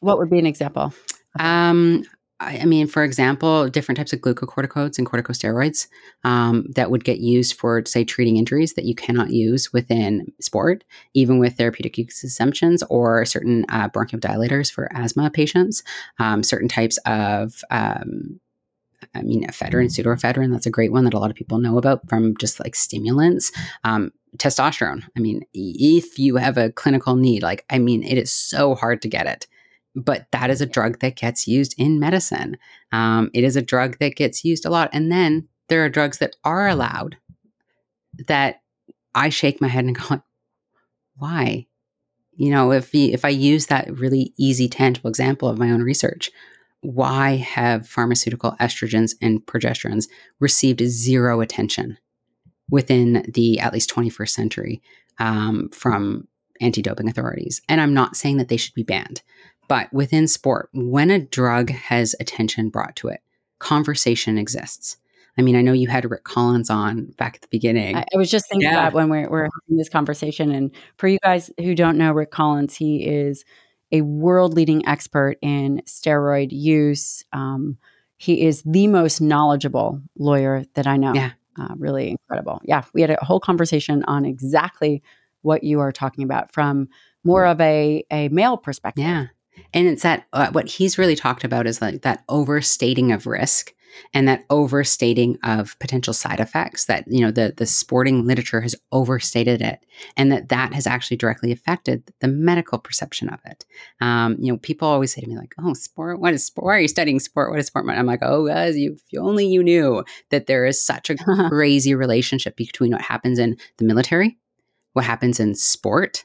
what 0.00 0.18
would 0.18 0.30
be 0.30 0.38
an 0.38 0.46
example? 0.46 0.92
Um, 1.38 2.04
I, 2.40 2.58
I, 2.58 2.64
mean, 2.64 2.86
for 2.86 3.02
example, 3.02 3.68
different 3.68 3.98
types 3.98 4.12
of 4.12 4.20
glucocorticoids 4.20 4.98
and 4.98 5.06
corticosteroids 5.06 5.86
um, 6.24 6.66
that 6.74 6.90
would 6.90 7.04
get 7.04 7.18
used 7.18 7.54
for, 7.54 7.82
say, 7.86 8.04
treating 8.04 8.36
injuries 8.36 8.74
that 8.74 8.84
you 8.84 8.94
cannot 8.94 9.30
use 9.30 9.72
within 9.72 10.32
sport, 10.40 10.84
even 11.14 11.38
with 11.38 11.56
therapeutic 11.56 11.96
use 11.98 12.22
exemptions 12.24 12.82
or 12.90 13.24
certain 13.24 13.64
uh, 13.68 13.88
bronchodilators 13.88 14.70
for 14.70 14.90
asthma 14.94 15.30
patients, 15.30 15.82
um, 16.18 16.42
certain 16.42 16.68
types 16.68 16.98
of 17.06 17.62
um, 17.70 18.40
I 19.14 19.22
mean, 19.22 19.46
ephedrine, 19.46 19.86
pseudoephedrine, 19.86 20.52
that's 20.52 20.66
a 20.66 20.70
great 20.70 20.92
one 20.92 21.04
that 21.04 21.14
a 21.14 21.18
lot 21.18 21.30
of 21.30 21.36
people 21.36 21.58
know 21.58 21.78
about 21.78 22.08
from 22.08 22.36
just 22.38 22.60
like 22.60 22.74
stimulants. 22.74 23.52
Um, 23.84 24.12
testosterone. 24.36 25.02
I 25.16 25.20
mean, 25.20 25.42
if 25.52 26.18
you 26.18 26.36
have 26.36 26.56
a 26.56 26.72
clinical 26.72 27.16
need, 27.16 27.42
like, 27.42 27.64
I 27.70 27.78
mean, 27.78 28.02
it 28.02 28.18
is 28.18 28.32
so 28.32 28.74
hard 28.74 29.02
to 29.02 29.08
get 29.08 29.26
it. 29.26 29.46
But 29.94 30.26
that 30.32 30.50
is 30.50 30.60
a 30.60 30.66
drug 30.66 31.00
that 31.00 31.16
gets 31.16 31.48
used 31.48 31.74
in 31.78 31.98
medicine. 31.98 32.58
Um, 32.92 33.30
it 33.32 33.44
is 33.44 33.56
a 33.56 33.62
drug 33.62 33.98
that 33.98 34.16
gets 34.16 34.44
used 34.44 34.66
a 34.66 34.70
lot. 34.70 34.90
And 34.92 35.10
then 35.10 35.48
there 35.68 35.84
are 35.84 35.88
drugs 35.88 36.18
that 36.18 36.36
are 36.44 36.68
allowed 36.68 37.16
that 38.28 38.60
I 39.14 39.30
shake 39.30 39.60
my 39.60 39.68
head 39.68 39.84
and 39.84 39.98
go, 40.08 40.22
why? 41.16 41.66
You 42.36 42.50
know, 42.50 42.72
if 42.72 42.94
if 42.94 43.24
I 43.24 43.30
use 43.30 43.66
that 43.66 43.90
really 43.98 44.34
easy, 44.36 44.68
tangible 44.68 45.08
example 45.08 45.48
of 45.48 45.58
my 45.58 45.70
own 45.70 45.82
research, 45.82 46.30
why 46.82 47.36
have 47.36 47.88
pharmaceutical 47.88 48.54
estrogens 48.60 49.14
and 49.22 49.44
progesterones 49.46 50.08
received 50.38 50.82
zero 50.84 51.40
attention 51.40 51.96
within 52.70 53.24
the 53.32 53.58
at 53.60 53.72
least 53.72 53.90
21st 53.90 54.30
century 54.30 54.82
um, 55.18 55.68
from 55.70 56.26
anti 56.60 56.82
doping 56.82 57.08
authorities? 57.08 57.62
And 57.68 57.80
I'm 57.80 57.94
not 57.94 58.16
saying 58.16 58.38
that 58.38 58.48
they 58.48 58.56
should 58.56 58.74
be 58.74 58.82
banned, 58.82 59.22
but 59.68 59.92
within 59.92 60.28
sport, 60.28 60.68
when 60.72 61.10
a 61.10 61.18
drug 61.18 61.70
has 61.70 62.14
attention 62.20 62.70
brought 62.70 62.96
to 62.96 63.08
it, 63.08 63.20
conversation 63.58 64.38
exists. 64.38 64.96
I 65.38 65.42
mean, 65.42 65.56
I 65.56 65.60
know 65.60 65.72
you 65.72 65.88
had 65.88 66.10
Rick 66.10 66.24
Collins 66.24 66.70
on 66.70 67.06
back 67.18 67.36
at 67.36 67.42
the 67.42 67.48
beginning. 67.50 67.94
I, 67.94 68.06
I 68.12 68.16
was 68.16 68.30
just 68.30 68.48
thinking 68.48 68.70
yeah. 68.70 68.80
about 68.80 68.94
when 68.94 69.10
we're, 69.10 69.28
we're 69.28 69.42
having 69.42 69.76
this 69.76 69.88
conversation. 69.90 70.50
And 70.50 70.70
for 70.96 71.08
you 71.08 71.18
guys 71.22 71.50
who 71.58 71.74
don't 71.74 71.98
know 71.98 72.12
Rick 72.12 72.30
Collins, 72.30 72.74
he 72.74 73.06
is 73.06 73.44
a 73.92 74.00
world 74.00 74.54
leading 74.54 74.86
expert 74.88 75.36
in 75.42 75.82
steroid 75.86 76.48
use. 76.52 77.22
Um, 77.32 77.76
he 78.16 78.46
is 78.46 78.62
the 78.62 78.86
most 78.86 79.20
knowledgeable 79.20 80.00
lawyer 80.18 80.64
that 80.74 80.86
I 80.86 80.96
know. 80.96 81.12
Yeah. 81.12 81.32
Uh, 81.58 81.74
really 81.76 82.10
incredible. 82.10 82.60
Yeah. 82.64 82.82
We 82.92 83.00
had 83.00 83.10
a 83.10 83.24
whole 83.24 83.40
conversation 83.40 84.04
on 84.04 84.24
exactly 84.24 85.02
what 85.42 85.64
you 85.64 85.80
are 85.80 85.92
talking 85.92 86.24
about 86.24 86.52
from 86.52 86.88
more 87.24 87.46
of 87.46 87.60
a, 87.60 88.04
a 88.10 88.28
male 88.28 88.56
perspective. 88.56 89.04
Yeah. 89.04 89.26
And 89.72 89.86
it's 89.86 90.02
that 90.02 90.26
uh, 90.32 90.50
what 90.50 90.68
he's 90.68 90.98
really 90.98 91.16
talked 91.16 91.44
about 91.44 91.66
is 91.66 91.80
like 91.80 92.02
that 92.02 92.24
overstating 92.28 93.12
of 93.12 93.26
risk 93.26 93.72
and 94.14 94.26
that 94.28 94.44
overstating 94.50 95.38
of 95.42 95.78
potential 95.78 96.12
side 96.12 96.40
effects 96.40 96.86
that 96.86 97.04
you 97.08 97.20
know 97.20 97.30
the 97.30 97.54
the 97.56 97.66
sporting 97.66 98.26
literature 98.26 98.60
has 98.60 98.74
overstated 98.92 99.60
it 99.60 99.80
and 100.16 100.30
that 100.32 100.48
that 100.48 100.72
has 100.72 100.86
actually 100.86 101.16
directly 101.16 101.52
affected 101.52 102.02
the 102.20 102.28
medical 102.28 102.78
perception 102.78 103.28
of 103.28 103.40
it. 103.44 103.64
Um, 104.00 104.36
you 104.38 104.52
know 104.52 104.58
people 104.58 104.88
always 104.88 105.14
say 105.14 105.20
to 105.20 105.28
me 105.28 105.36
like 105.36 105.54
oh 105.58 105.74
sport 105.74 106.20
what 106.20 106.34
is 106.34 106.44
sport? 106.44 106.66
Why 106.66 106.76
are 106.76 106.80
you 106.80 106.88
studying 106.88 107.20
sport? 107.20 107.50
What 107.50 107.58
is 107.58 107.66
sport? 107.66 107.86
I'm 107.88 108.06
like 108.06 108.22
oh 108.22 108.46
guys 108.46 108.76
you, 108.76 108.94
if 108.94 109.18
only 109.18 109.46
you 109.46 109.62
knew 109.62 110.04
that 110.30 110.46
there 110.46 110.64
is 110.66 110.82
such 110.82 111.10
a 111.10 111.16
crazy 111.48 111.94
relationship 111.94 112.56
between 112.56 112.92
what 112.92 113.02
happens 113.02 113.38
in 113.38 113.56
the 113.78 113.84
military 113.84 114.38
what 114.96 115.04
happens 115.04 115.38
in 115.38 115.54
sport 115.54 116.24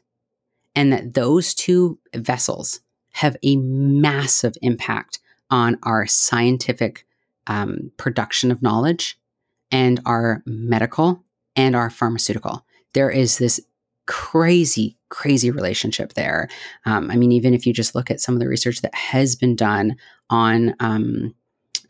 and 0.76 0.94
that 0.94 1.14
those 1.14 1.54
two 1.54 2.00
vessels 2.16 2.80
have 3.12 3.36
a 3.44 3.58
massive 3.58 4.54
impact 4.62 5.20
on 5.50 5.78
our 5.84 6.08
scientific 6.08 7.06
um, 7.48 7.92
production 7.98 8.52
of 8.52 8.62
knowledge 8.62 9.18
and 9.72 10.00
our 10.06 10.44
medical 10.46 11.24
and 11.56 11.76
our 11.76 11.90
pharmaceutical. 11.90 12.66
There 12.94 13.10
is 13.10 13.38
this 13.38 13.60
crazy, 14.08 14.98
crazy 15.10 15.52
relationship 15.52 16.14
there. 16.14 16.50
Um, 16.86 17.10
I 17.12 17.16
mean, 17.16 17.32
even 17.32 17.54
if 17.54 17.66
you 17.66 17.74
just 17.74 17.96
look 17.96 18.12
at 18.12 18.20
some 18.20 18.36
of 18.36 18.42
the 18.42 18.48
research 18.48 18.82
that 18.82 18.94
has 18.96 19.36
been 19.36 19.56
done 19.56 19.96
on 20.30 20.76
um, 20.80 21.34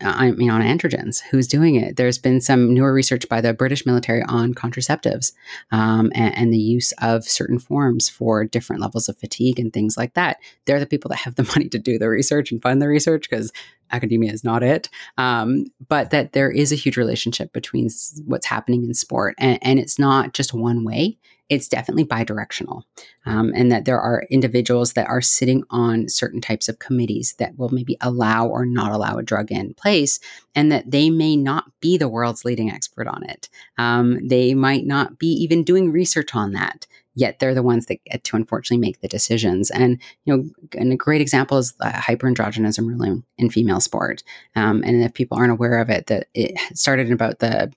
I 0.04 0.32
mean, 0.32 0.50
on 0.50 0.62
androgens. 0.62 1.20
Who's 1.30 1.46
doing 1.46 1.76
it? 1.76 1.96
There's 1.96 2.18
been 2.18 2.40
some 2.40 2.74
newer 2.74 2.92
research 2.92 3.28
by 3.28 3.40
the 3.40 3.54
British 3.54 3.86
military 3.86 4.22
on 4.22 4.54
contraceptives 4.54 5.32
um, 5.70 6.10
and, 6.14 6.36
and, 6.36 6.52
the 6.52 6.58
use 6.58 6.92
of 7.00 7.24
certain 7.24 7.58
forms 7.58 8.08
for 8.08 8.44
different 8.44 8.82
levels 8.82 9.08
of 9.08 9.16
fatigue 9.18 9.58
and 9.58 9.72
things 9.72 9.96
like 9.96 10.14
that. 10.14 10.38
They're 10.66 10.80
the 10.80 10.86
people 10.86 11.08
that 11.10 11.16
have 11.16 11.36
the 11.36 11.44
money 11.56 11.68
to 11.68 11.78
do 11.78 11.98
the 11.98 12.08
research 12.08 12.52
and 12.52 12.60
fund 12.60 12.82
the 12.82 12.88
research 12.88 13.28
because 13.28 13.52
academia 13.90 14.32
is 14.32 14.44
not 14.44 14.62
it. 14.62 14.88
Um, 15.18 15.66
but 15.88 16.10
that 16.10 16.32
there 16.32 16.50
is 16.50 16.72
a 16.72 16.76
huge 16.76 16.96
relationship 16.96 17.52
between 17.52 17.88
what's 18.26 18.46
happening 18.46 18.84
in 18.84 18.94
sport, 18.94 19.34
and, 19.38 19.58
and 19.62 19.78
it's 19.78 19.98
not 19.98 20.32
just 20.32 20.54
one 20.54 20.84
way 20.84 21.18
it's 21.52 21.68
definitely 21.68 22.06
bidirectional. 22.06 22.84
Um, 23.26 23.52
and 23.54 23.70
that 23.70 23.84
there 23.84 24.00
are 24.00 24.26
individuals 24.30 24.94
that 24.94 25.06
are 25.06 25.20
sitting 25.20 25.64
on 25.68 26.08
certain 26.08 26.40
types 26.40 26.66
of 26.66 26.78
committees 26.78 27.34
that 27.34 27.58
will 27.58 27.68
maybe 27.68 27.98
allow 28.00 28.48
or 28.48 28.64
not 28.64 28.90
allow 28.90 29.18
a 29.18 29.22
drug 29.22 29.52
in 29.52 29.74
place, 29.74 30.18
and 30.54 30.72
that 30.72 30.90
they 30.90 31.10
may 31.10 31.36
not 31.36 31.64
be 31.80 31.98
the 31.98 32.08
world's 32.08 32.46
leading 32.46 32.70
expert 32.70 33.06
on 33.06 33.22
it. 33.24 33.50
Um, 33.76 34.26
they 34.26 34.54
might 34.54 34.86
not 34.86 35.18
be 35.18 35.26
even 35.26 35.62
doing 35.62 35.92
research 35.92 36.34
on 36.34 36.52
that. 36.52 36.86
Yet 37.14 37.38
they're 37.38 37.54
the 37.54 37.62
ones 37.62 37.84
that 37.86 38.02
get 38.04 38.24
to 38.24 38.36
unfortunately 38.36 38.80
make 38.80 39.02
the 39.02 39.08
decisions. 39.08 39.70
And 39.70 40.00
you 40.24 40.34
know, 40.34 40.44
and 40.78 40.90
a 40.90 40.96
great 40.96 41.20
example 41.20 41.58
is 41.58 41.74
uh, 41.80 41.92
hyperandrogenism 41.92 42.88
ruling 42.88 43.24
in 43.36 43.50
female 43.50 43.80
sport. 43.80 44.22
Um, 44.56 44.82
and 44.86 45.02
if 45.02 45.12
people 45.12 45.36
aren't 45.36 45.52
aware 45.52 45.78
of 45.78 45.90
it, 45.90 46.06
that 46.06 46.28
it 46.32 46.58
started 46.74 47.08
in 47.08 47.12
about 47.12 47.40
the 47.40 47.70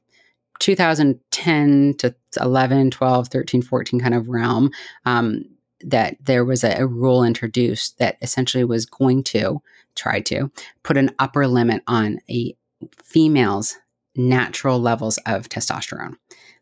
2010 0.60 1.96
to 1.98 2.16
11, 2.40 2.92
12, 2.92 3.28
13, 3.28 3.62
14 3.62 4.00
kind 4.00 4.14
of 4.14 4.30
realm, 4.30 4.72
um, 5.06 5.44
that 5.82 6.18
there 6.24 6.46
was 6.46 6.64
a, 6.64 6.82
a, 6.82 6.88
rule 6.88 7.24
introduced 7.24 8.00
that 8.00 8.18
essentially 8.22 8.64
was 8.64 8.86
going 8.86 9.24
to 9.24 9.62
try 9.96 10.20
to 10.20 10.50
put 10.84 10.98
an 10.98 11.12
upper 11.20 11.48
limit 11.48 11.84
on 11.88 12.20
a 12.30 12.56
female's 13.04 13.76
natural 14.16 14.80
levels 14.80 15.18
of 15.26 15.50
testosterone. 15.50 16.16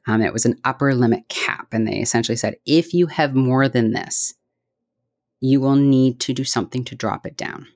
Um, 0.07 0.22
it 0.22 0.34
was 0.34 0.45
an 0.45 0.60
upper 0.65 0.94
limit 0.94 1.30
cap, 1.30 1.68
and 1.72 1.88
they 1.88 1.98
essentially 1.98 2.36
said 2.36 2.56
if 2.65 2.94
you 2.94 3.07
have 3.07 3.36
more 3.36 3.70
than 3.70 3.91
this, 3.91 4.34
you 5.40 5.61
will 5.61 5.76
need 5.76 6.20
to 6.22 6.34
do 6.34 6.44
something 6.44 6.84
to 6.86 6.95
drop 6.95 7.26
it 7.26 7.38
down 7.38 7.68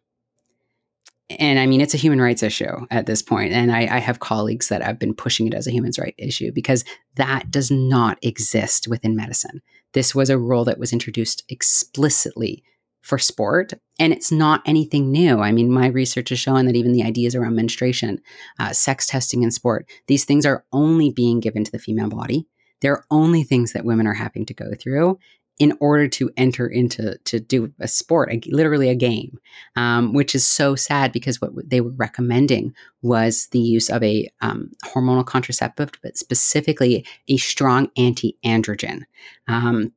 and 1.29 1.59
I 1.59 1.65
mean, 1.65 1.81
it's 1.81 1.93
a 1.93 1.97
human 1.97 2.21
rights 2.21 2.41
issue 2.41 2.85
at 2.89 3.05
this 3.05 3.21
point. 3.21 3.51
And 3.51 3.71
I, 3.71 3.97
I, 3.97 3.99
have 3.99 4.21
colleagues 4.21 4.69
that 4.69 4.81
have 4.81 4.97
been 4.97 5.13
pushing 5.13 5.45
it 5.45 5.53
as 5.53 5.67
a 5.67 5.71
human 5.71 5.91
rights 5.99 6.15
issue 6.17 6.51
because 6.53 6.85
that 7.15 7.51
does 7.51 7.69
not 7.69 8.17
exist 8.21 8.87
within 8.87 9.15
medicine. 9.15 9.61
This 9.93 10.15
was 10.15 10.29
a 10.29 10.37
rule 10.37 10.63
that 10.65 10.79
was 10.79 10.93
introduced 10.93 11.43
explicitly 11.49 12.63
for 13.01 13.17
sport, 13.17 13.73
and 13.99 14.13
it's 14.13 14.31
not 14.31 14.61
anything 14.65 15.11
new. 15.11 15.39
I 15.39 15.51
mean, 15.51 15.71
my 15.71 15.87
research 15.87 16.29
has 16.29 16.39
shown 16.39 16.65
that 16.65 16.75
even 16.75 16.91
the 16.91 17.03
ideas 17.03 17.35
around 17.35 17.55
menstruation, 17.55 18.21
uh, 18.59 18.73
sex 18.73 19.07
testing 19.07 19.43
in 19.43 19.51
sport, 19.51 19.89
these 20.07 20.25
things 20.25 20.45
are 20.45 20.65
only 20.73 21.09
being 21.09 21.39
given 21.39 21.63
to 21.63 21.71
the 21.71 21.79
female 21.79 22.09
body. 22.09 22.47
They're 22.81 23.05
only 23.09 23.43
things 23.43 23.73
that 23.73 23.85
women 23.85 24.07
are 24.07 24.13
having 24.13 24.45
to 24.45 24.53
go 24.53 24.71
through 24.79 25.19
in 25.59 25.75
order 25.79 26.07
to 26.07 26.29
enter 26.37 26.67
into 26.67 27.17
to 27.25 27.39
do 27.39 27.73
a 27.79 27.87
sport, 27.87 28.31
a, 28.31 28.39
literally 28.47 28.89
a 28.89 28.95
game, 28.95 29.39
um, 29.75 30.13
which 30.13 30.35
is 30.35 30.45
so 30.45 30.75
sad 30.75 31.11
because 31.11 31.41
what 31.41 31.51
they 31.67 31.81
were 31.81 31.91
recommending 31.91 32.73
was 33.01 33.47
the 33.47 33.59
use 33.59 33.89
of 33.89 34.03
a 34.03 34.29
um, 34.41 34.71
hormonal 34.85 35.25
contraceptive, 35.25 35.91
but 36.03 36.17
specifically 36.17 37.05
a 37.27 37.37
strong 37.37 37.89
anti-androgen. 37.97 39.01
Um, 39.47 39.93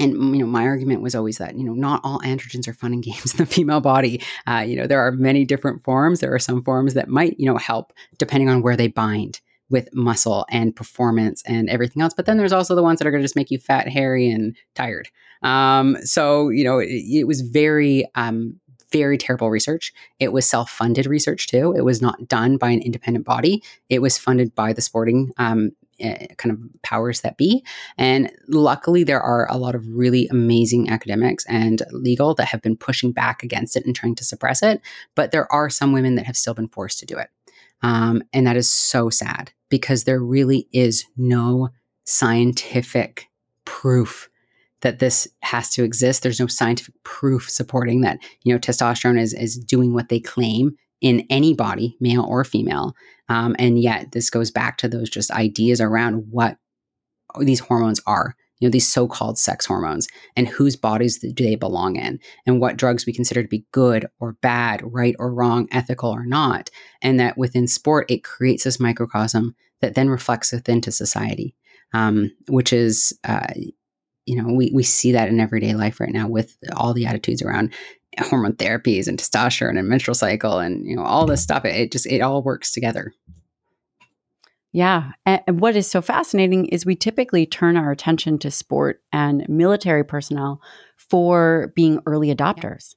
and 0.00 0.12
you 0.34 0.40
know 0.40 0.46
my 0.46 0.64
argument 0.64 1.02
was 1.02 1.14
always 1.14 1.38
that 1.38 1.56
you 1.56 1.62
know 1.62 1.74
not 1.74 2.00
all 2.02 2.18
androgens 2.20 2.66
are 2.66 2.74
fun 2.74 2.92
and 2.92 3.02
games 3.04 3.32
in 3.32 3.38
the 3.38 3.46
female 3.46 3.80
body. 3.80 4.22
Uh, 4.48 4.64
you 4.66 4.76
know 4.76 4.86
there 4.86 5.00
are 5.00 5.12
many 5.12 5.44
different 5.44 5.84
forms. 5.84 6.20
There 6.20 6.34
are 6.34 6.38
some 6.38 6.62
forms 6.64 6.94
that 6.94 7.08
might 7.08 7.38
you 7.38 7.46
know 7.46 7.58
help 7.58 7.92
depending 8.18 8.48
on 8.48 8.62
where 8.62 8.76
they 8.76 8.88
bind 8.88 9.40
with 9.70 9.88
muscle 9.94 10.46
and 10.50 10.74
performance 10.74 11.42
and 11.46 11.68
everything 11.68 12.02
else. 12.02 12.14
But 12.14 12.26
then 12.26 12.36
there's 12.36 12.52
also 12.52 12.74
the 12.74 12.82
ones 12.82 12.98
that 12.98 13.06
are 13.06 13.10
going 13.10 13.22
to 13.22 13.24
just 13.24 13.36
make 13.36 13.50
you 13.50 13.58
fat, 13.58 13.88
hairy, 13.88 14.30
and 14.30 14.56
tired. 14.74 15.08
Um, 15.42 15.96
so, 16.02 16.48
you 16.48 16.64
know, 16.64 16.78
it, 16.78 16.88
it 16.88 17.26
was 17.26 17.40
very, 17.40 18.08
um, 18.14 18.60
very 18.92 19.18
terrible 19.18 19.50
research. 19.50 19.92
It 20.20 20.32
was 20.32 20.46
self 20.46 20.70
funded 20.70 21.06
research 21.06 21.48
too. 21.48 21.74
It 21.76 21.82
was 21.82 22.00
not 22.00 22.28
done 22.28 22.56
by 22.56 22.70
an 22.70 22.80
independent 22.80 23.24
body, 23.24 23.62
it 23.88 24.00
was 24.00 24.16
funded 24.18 24.54
by 24.54 24.72
the 24.72 24.82
sporting 24.82 25.32
um, 25.36 25.72
uh, 26.02 26.26
kind 26.38 26.52
of 26.52 26.58
powers 26.82 27.20
that 27.20 27.36
be. 27.36 27.64
And 27.98 28.30
luckily, 28.48 29.04
there 29.04 29.20
are 29.20 29.50
a 29.50 29.56
lot 29.56 29.74
of 29.74 29.86
really 29.88 30.28
amazing 30.28 30.90
academics 30.90 31.44
and 31.46 31.82
legal 31.90 32.34
that 32.34 32.48
have 32.48 32.62
been 32.62 32.76
pushing 32.76 33.12
back 33.12 33.42
against 33.42 33.76
it 33.76 33.84
and 33.84 33.94
trying 33.94 34.14
to 34.16 34.24
suppress 34.24 34.62
it. 34.62 34.80
But 35.14 35.30
there 35.30 35.50
are 35.52 35.70
some 35.70 35.92
women 35.92 36.14
that 36.16 36.26
have 36.26 36.36
still 36.36 36.54
been 36.54 36.68
forced 36.68 36.98
to 37.00 37.06
do 37.06 37.16
it. 37.16 37.30
Um, 37.82 38.22
and 38.32 38.46
that 38.46 38.56
is 38.56 38.68
so 38.70 39.10
sad 39.10 39.52
because 39.70 40.04
there 40.04 40.20
really 40.20 40.68
is 40.72 41.04
no 41.16 41.70
scientific 42.04 43.28
proof 43.64 44.28
that 44.82 44.98
this 44.98 45.26
has 45.42 45.70
to 45.70 45.82
exist. 45.82 46.22
There's 46.22 46.40
no 46.40 46.46
scientific 46.46 46.94
proof 47.04 47.48
supporting 47.48 48.02
that, 48.02 48.18
you 48.42 48.52
know, 48.52 48.58
testosterone 48.58 49.18
is, 49.18 49.32
is 49.32 49.56
doing 49.56 49.94
what 49.94 50.10
they 50.10 50.20
claim 50.20 50.76
in 51.00 51.26
any 51.30 51.54
body, 51.54 51.96
male 52.00 52.24
or 52.24 52.44
female. 52.44 52.94
Um, 53.28 53.56
and 53.58 53.80
yet 53.80 54.12
this 54.12 54.30
goes 54.30 54.50
back 54.50 54.76
to 54.78 54.88
those 54.88 55.08
just 55.08 55.30
ideas 55.30 55.80
around 55.80 56.26
what 56.30 56.58
these 57.40 57.60
hormones 57.60 58.00
are 58.06 58.36
you 58.64 58.70
know 58.70 58.72
these 58.72 58.88
so-called 58.88 59.38
sex 59.38 59.66
hormones 59.66 60.08
and 60.36 60.48
whose 60.48 60.74
bodies 60.74 61.18
do 61.18 61.44
they 61.44 61.54
belong 61.54 61.96
in 61.96 62.18
and 62.46 62.62
what 62.62 62.78
drugs 62.78 63.04
we 63.04 63.12
consider 63.12 63.42
to 63.42 63.48
be 63.48 63.66
good 63.72 64.06
or 64.20 64.38
bad 64.40 64.80
right 64.82 65.14
or 65.18 65.30
wrong 65.30 65.68
ethical 65.70 66.10
or 66.10 66.24
not 66.24 66.70
and 67.02 67.20
that 67.20 67.36
within 67.36 67.66
sport 67.66 68.10
it 68.10 68.24
creates 68.24 68.64
this 68.64 68.80
microcosm 68.80 69.54
that 69.82 69.94
then 69.94 70.08
reflects 70.08 70.50
within 70.50 70.80
to 70.80 70.90
society 70.90 71.54
um, 71.92 72.32
which 72.48 72.72
is 72.72 73.12
uh, 73.24 73.52
you 74.24 74.34
know 74.34 74.54
we, 74.54 74.70
we 74.72 74.82
see 74.82 75.12
that 75.12 75.28
in 75.28 75.40
everyday 75.40 75.74
life 75.74 76.00
right 76.00 76.12
now 76.12 76.26
with 76.26 76.56
all 76.74 76.94
the 76.94 77.04
attitudes 77.04 77.42
around 77.42 77.70
hormone 78.18 78.54
therapies 78.54 79.08
and 79.08 79.18
testosterone 79.18 79.78
and 79.78 79.88
menstrual 79.88 80.14
cycle 80.14 80.58
and 80.58 80.86
you 80.86 80.96
know 80.96 81.02
all 81.02 81.26
this 81.26 81.42
stuff. 81.42 81.64
It, 81.64 81.74
it 81.74 81.92
just 81.92 82.06
it 82.06 82.20
all 82.20 82.42
works 82.42 82.70
together 82.70 83.12
yeah. 84.74 85.12
And 85.24 85.60
what 85.60 85.76
is 85.76 85.88
so 85.88 86.02
fascinating 86.02 86.66
is 86.66 86.84
we 86.84 86.96
typically 86.96 87.46
turn 87.46 87.76
our 87.76 87.92
attention 87.92 88.38
to 88.40 88.50
sport 88.50 89.00
and 89.12 89.48
military 89.48 90.04
personnel 90.04 90.60
for 90.96 91.72
being 91.76 92.00
early 92.06 92.34
adopters. 92.34 92.96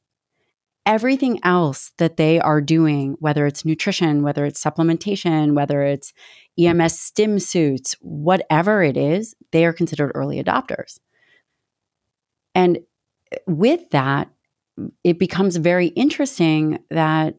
Everything 0.87 1.39
else 1.43 1.91
that 1.99 2.17
they 2.17 2.39
are 2.39 2.61
doing, 2.61 3.15
whether 3.19 3.45
it's 3.45 3.63
nutrition, 3.63 4.23
whether 4.23 4.43
it's 4.43 4.63
supplementation, 4.63 5.53
whether 5.53 5.83
it's 5.83 6.13
EMS 6.57 6.99
stim 6.99 7.37
suits, 7.37 7.95
whatever 8.01 8.81
it 8.81 8.97
is, 8.97 9.35
they 9.51 9.63
are 9.63 9.73
considered 9.73 10.13
early 10.15 10.43
adopters. 10.43 10.97
And 12.55 12.79
eh, 13.31 13.37
with 13.45 13.87
that, 13.91 14.31
it 15.03 15.19
becomes 15.19 15.57
very 15.57 15.87
interesting 15.89 16.79
that 16.89 17.35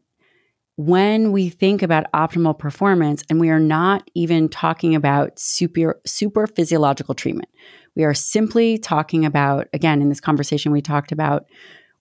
when 0.79 1.33
we 1.33 1.49
think 1.49 1.83
about 1.83 2.07
optimal 2.13 2.57
performance, 2.57 3.25
and 3.29 3.41
we 3.41 3.51
are 3.51 3.59
not 3.59 4.09
even 4.15 4.49
talking 4.49 4.95
about 4.95 5.37
super, 5.37 6.01
super 6.07 6.47
physiological 6.47 7.17
treatment, 7.17 7.49
we 7.97 8.05
are 8.05 8.15
simply 8.15 8.79
talking 8.79 9.25
about, 9.25 9.67
again, 9.73 10.01
in 10.01 10.09
this 10.09 10.21
conversation, 10.21 10.71
we 10.71 10.81
talked 10.81 11.11
about 11.11 11.47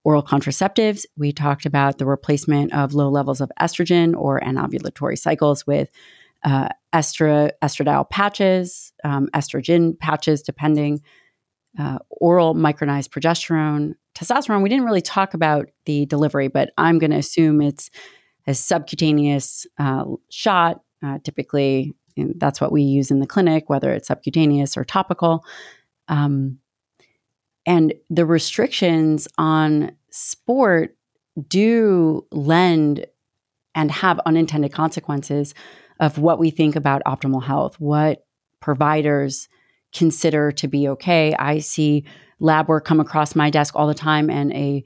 oral 0.03 0.21
contraceptives. 0.21 1.05
We 1.17 1.31
talked 1.31 1.65
about 1.65 1.97
the 1.97 2.05
replacement 2.05 2.71
of 2.71 2.93
low 2.93 3.09
levels 3.09 3.41
of 3.41 3.51
estrogen 3.59 4.15
or 4.15 4.39
anovulatory 4.41 5.17
cycles 5.17 5.65
with 5.65 5.89
uh, 6.43 6.69
estra, 6.93 7.49
estradiol 7.63 8.07
patches, 8.07 8.93
um, 9.03 9.27
estrogen 9.33 9.97
patches, 9.97 10.43
depending, 10.43 11.01
uh, 11.79 11.97
oral 12.11 12.53
micronized 12.53 13.09
progesterone, 13.09 13.95
testosterone. 14.13 14.61
We 14.61 14.69
didn't 14.69 14.85
really 14.85 15.01
talk 15.01 15.33
about 15.33 15.69
the 15.87 16.05
delivery, 16.05 16.47
but 16.47 16.69
I'm 16.77 16.99
going 16.99 17.11
to 17.11 17.17
assume 17.17 17.59
it's 17.59 17.89
a 18.47 18.53
subcutaneous 18.53 19.67
uh, 19.77 20.05
shot. 20.29 20.81
Uh, 21.05 21.19
typically, 21.23 21.95
that's 22.15 22.59
what 22.59 22.71
we 22.71 22.81
use 22.81 23.11
in 23.11 23.19
the 23.19 23.27
clinic, 23.27 23.69
whether 23.69 23.91
it's 23.91 24.07
subcutaneous 24.07 24.75
or 24.75 24.83
topical. 24.83 25.45
Um, 26.07 26.59
and 27.65 27.93
the 28.09 28.25
restrictions 28.25 29.27
on 29.37 29.91
sport 30.09 30.97
do 31.47 32.25
lend 32.31 33.05
and 33.75 33.91
have 33.91 34.19
unintended 34.25 34.71
consequences 34.71 35.53
of 35.99 36.17
what 36.17 36.39
we 36.39 36.49
think 36.49 36.75
about 36.75 37.03
optimal 37.05 37.43
health, 37.43 37.79
what 37.79 38.25
providers 38.59 39.49
consider 39.93 40.51
to 40.51 40.67
be 40.67 40.87
okay. 40.87 41.35
I 41.37 41.59
see 41.59 42.05
lab 42.39 42.67
work 42.67 42.85
come 42.85 42.99
across 42.99 43.35
my 43.35 43.49
desk 43.49 43.75
all 43.75 43.87
the 43.87 43.93
time, 43.93 44.29
and 44.29 44.51
a 44.53 44.83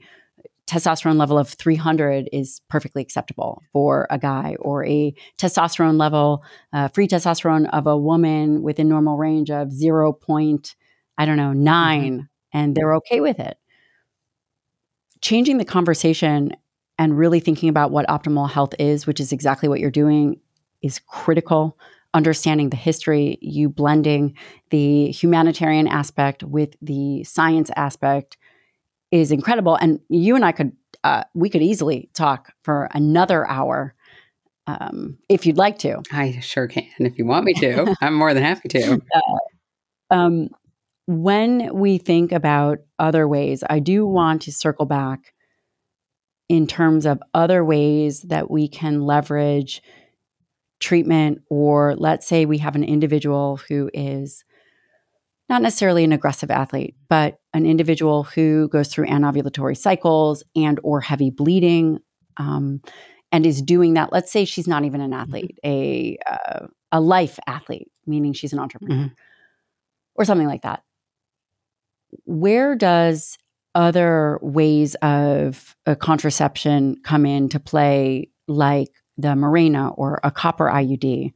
testosterone 0.66 1.16
level 1.16 1.38
of 1.38 1.48
300 1.48 2.28
is 2.32 2.60
perfectly 2.68 3.02
acceptable 3.02 3.62
for 3.72 4.06
a 4.10 4.18
guy, 4.18 4.56
or 4.60 4.84
a 4.84 5.14
testosterone 5.38 5.98
level, 5.98 6.44
uh, 6.72 6.88
free 6.88 7.08
testosterone 7.08 7.68
of 7.72 7.86
a 7.86 7.96
woman 7.96 8.62
within 8.62 8.88
normal 8.88 9.16
range 9.16 9.50
of 9.50 9.72
0. 9.72 10.12
Point, 10.12 10.76
I 11.18 11.26
don't 11.26 11.36
know, 11.36 11.52
9, 11.52 12.12
mm-hmm. 12.12 12.20
and 12.52 12.74
they're 12.74 12.94
okay 12.96 13.20
with 13.20 13.38
it. 13.38 13.58
Changing 15.20 15.58
the 15.58 15.64
conversation 15.64 16.52
and 16.98 17.18
really 17.18 17.40
thinking 17.40 17.68
about 17.68 17.90
what 17.90 18.06
optimal 18.06 18.50
health 18.50 18.74
is, 18.78 19.06
which 19.06 19.20
is 19.20 19.32
exactly 19.32 19.68
what 19.68 19.80
you're 19.80 19.90
doing, 19.90 20.40
is 20.82 21.00
critical 21.00 21.78
understanding 22.14 22.70
the 22.70 22.76
history, 22.76 23.38
you 23.40 23.68
blending 23.68 24.36
the 24.70 25.10
humanitarian 25.10 25.88
aspect 25.88 26.42
with 26.42 26.76
the 26.82 27.24
science 27.24 27.70
aspect 27.76 28.36
is 29.12 29.30
incredible. 29.30 29.76
And 29.76 30.00
you 30.08 30.34
and 30.34 30.44
I 30.44 30.50
could, 30.50 30.72
uh, 31.04 31.24
we 31.34 31.50
could 31.50 31.62
easily 31.62 32.10
talk 32.14 32.52
for 32.64 32.88
another 32.92 33.46
hour 33.48 33.94
um, 34.66 35.18
if 35.28 35.46
you'd 35.46 35.58
like 35.58 35.78
to. 35.80 36.02
I 36.10 36.40
sure 36.40 36.66
can. 36.66 36.86
If 36.98 37.18
you 37.18 37.26
want 37.26 37.44
me 37.44 37.52
to, 37.54 37.94
I'm 38.00 38.14
more 38.14 38.34
than 38.34 38.42
happy 38.42 38.68
to. 38.70 39.00
Uh, 39.14 40.14
um, 40.14 40.48
when 41.06 41.74
we 41.74 41.98
think 41.98 42.32
about 42.32 42.78
other 42.98 43.28
ways, 43.28 43.62
I 43.68 43.80
do 43.80 44.06
want 44.06 44.42
to 44.42 44.52
circle 44.52 44.86
back 44.86 45.34
in 46.48 46.66
terms 46.66 47.06
of 47.06 47.22
other 47.34 47.64
ways 47.64 48.22
that 48.22 48.50
we 48.50 48.68
can 48.68 49.02
leverage 49.02 49.82
treatment, 50.80 51.42
or 51.48 51.94
let's 51.96 52.26
say 52.26 52.44
we 52.44 52.58
have 52.58 52.76
an 52.76 52.84
individual 52.84 53.60
who 53.68 53.90
is 53.92 54.44
not 55.52 55.60
necessarily 55.60 56.02
an 56.02 56.12
aggressive 56.12 56.50
athlete, 56.50 56.96
but 57.10 57.38
an 57.52 57.66
individual 57.66 58.22
who 58.22 58.68
goes 58.68 58.88
through 58.88 59.06
anovulatory 59.06 59.76
cycles 59.76 60.42
and 60.56 60.80
or 60.82 61.02
heavy 61.02 61.28
bleeding, 61.28 61.98
um, 62.38 62.80
and 63.30 63.44
is 63.44 63.60
doing 63.60 63.92
that. 63.92 64.12
Let's 64.12 64.32
say 64.32 64.46
she's 64.46 64.66
not 64.66 64.86
even 64.86 65.02
an 65.02 65.10
mm-hmm. 65.10 65.20
athlete, 65.20 65.58
a 65.62 66.16
uh, 66.26 66.68
a 66.90 67.02
life 67.02 67.38
athlete, 67.46 67.90
meaning 68.06 68.32
she's 68.32 68.54
an 68.54 68.60
entrepreneur, 68.60 68.96
mm-hmm. 68.96 69.14
or 70.14 70.24
something 70.24 70.46
like 70.46 70.62
that. 70.62 70.84
Where 72.24 72.74
does 72.74 73.36
other 73.74 74.38
ways 74.40 74.94
of 75.02 75.76
uh, 75.84 75.96
contraception 75.96 76.96
come 77.04 77.26
into 77.26 77.60
play, 77.60 78.30
like 78.48 78.88
the 79.18 79.28
Mirena 79.28 79.92
or 79.98 80.18
a 80.24 80.30
copper 80.30 80.70
IUD? 80.70 81.34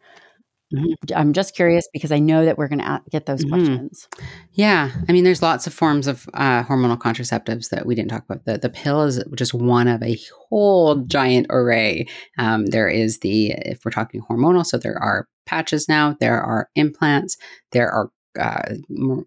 Mm-hmm. 0.74 1.14
I'm 1.14 1.32
just 1.32 1.55
curious 1.55 1.86
because 1.93 2.10
I 2.10 2.18
know 2.18 2.44
that 2.44 2.59
we're 2.59 2.68
going 2.68 2.80
to 2.80 3.01
get 3.10 3.26
those 3.26 3.44
mm-hmm. 3.44 3.55
questions. 3.55 4.09
Yeah, 4.52 4.90
I 5.09 5.12
mean, 5.12 5.22
there's 5.22 5.43
lots 5.43 5.66
of 5.66 5.74
forms 5.74 6.06
of 6.09 6.28
uh, 6.34 6.64
hormonal 6.64 6.98
contraceptives 6.98 7.70
that 7.70 7.86
we 7.86 7.94
didn't 7.94 8.10
talk 8.10 8.24
about. 8.24 8.44
The 8.44 8.59
the 8.59 8.68
pill 8.68 9.02
is 9.02 9.22
just 9.36 9.55
one 9.55 9.86
of 9.86 10.02
a 10.02 10.18
whole 10.48 10.97
giant 11.05 11.47
array. 11.51 12.06
Um, 12.38 12.66
there 12.66 12.88
is 12.88 13.20
the 13.20 13.52
if 13.52 13.84
we're 13.84 13.93
talking 13.93 14.22
hormonal, 14.22 14.66
so 14.66 14.76
there 14.76 14.98
are 15.01 15.28
patches 15.47 15.88
now. 15.88 16.16
There 16.18 16.43
are 16.43 16.68
implants. 16.74 17.36
There 17.70 17.88
are 17.88 18.10
uh, 18.38 18.74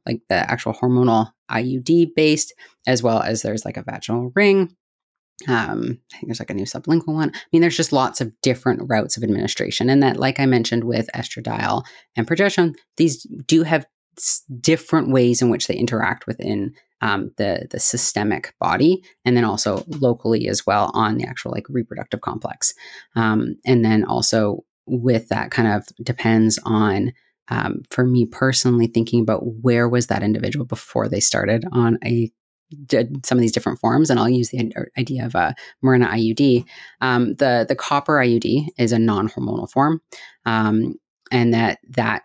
like 0.05 0.21
the 0.27 0.51
actual 0.51 0.73
hormonal 0.73 1.31
IUD 1.49 2.15
based, 2.15 2.53
as 2.85 3.01
well 3.01 3.21
as 3.21 3.41
there's 3.41 3.63
like 3.63 3.77
a 3.77 3.83
vaginal 3.83 4.31
ring 4.35 4.75
um, 5.47 5.99
I 6.13 6.17
think 6.17 6.27
there's 6.27 6.39
like 6.39 6.49
a 6.49 6.55
new 6.55 6.65
sublingual 6.65 7.13
one. 7.13 7.31
I 7.33 7.39
mean, 7.51 7.61
there's 7.61 7.77
just 7.77 7.93
lots 7.93 8.21
of 8.21 8.31
different 8.41 8.81
routes 8.87 9.17
of 9.17 9.23
administration. 9.23 9.89
And 9.89 10.03
that, 10.03 10.17
like 10.17 10.39
I 10.39 10.45
mentioned 10.45 10.83
with 10.83 11.09
estradiol 11.15 11.83
and 12.15 12.27
progesterone, 12.27 12.75
these 12.97 13.23
do 13.45 13.63
have 13.63 13.85
different 14.59 15.11
ways 15.11 15.41
in 15.41 15.49
which 15.49 15.67
they 15.67 15.75
interact 15.75 16.27
within 16.27 16.73
um, 17.01 17.31
the 17.37 17.67
the 17.71 17.79
systemic 17.79 18.53
body, 18.59 19.01
and 19.23 19.37
then 19.37 19.45
also 19.45 19.85
locally 19.87 20.49
as 20.49 20.65
well 20.65 20.91
on 20.93 21.17
the 21.17 21.25
actual 21.25 21.51
like 21.51 21.65
reproductive 21.69 22.21
complex. 22.21 22.73
Um, 23.15 23.55
and 23.65 23.85
then 23.85 24.03
also 24.03 24.65
with 24.85 25.29
that 25.29 25.51
kind 25.51 25.67
of 25.67 25.85
depends 26.03 26.59
on 26.65 27.13
um, 27.49 27.81
for 27.89 28.05
me 28.05 28.25
personally 28.25 28.87
thinking 28.87 29.21
about 29.21 29.41
where 29.61 29.87
was 29.87 30.07
that 30.07 30.23
individual 30.23 30.65
before 30.65 31.07
they 31.07 31.19
started 31.19 31.63
on 31.71 31.97
a 32.03 32.31
some 33.23 33.37
of 33.37 33.41
these 33.41 33.51
different 33.51 33.79
forms, 33.79 34.09
and 34.09 34.19
I'll 34.19 34.29
use 34.29 34.49
the 34.49 34.71
idea 34.97 35.25
of 35.25 35.35
a 35.35 35.55
Mirena 35.83 36.09
IUD. 36.09 36.65
Um, 37.01 37.33
the 37.35 37.65
the 37.67 37.75
copper 37.75 38.13
IUD 38.13 38.67
is 38.77 38.91
a 38.91 38.99
non 38.99 39.29
hormonal 39.29 39.69
form, 39.69 40.01
um, 40.45 40.95
and 41.31 41.53
that 41.53 41.79
that 41.89 42.23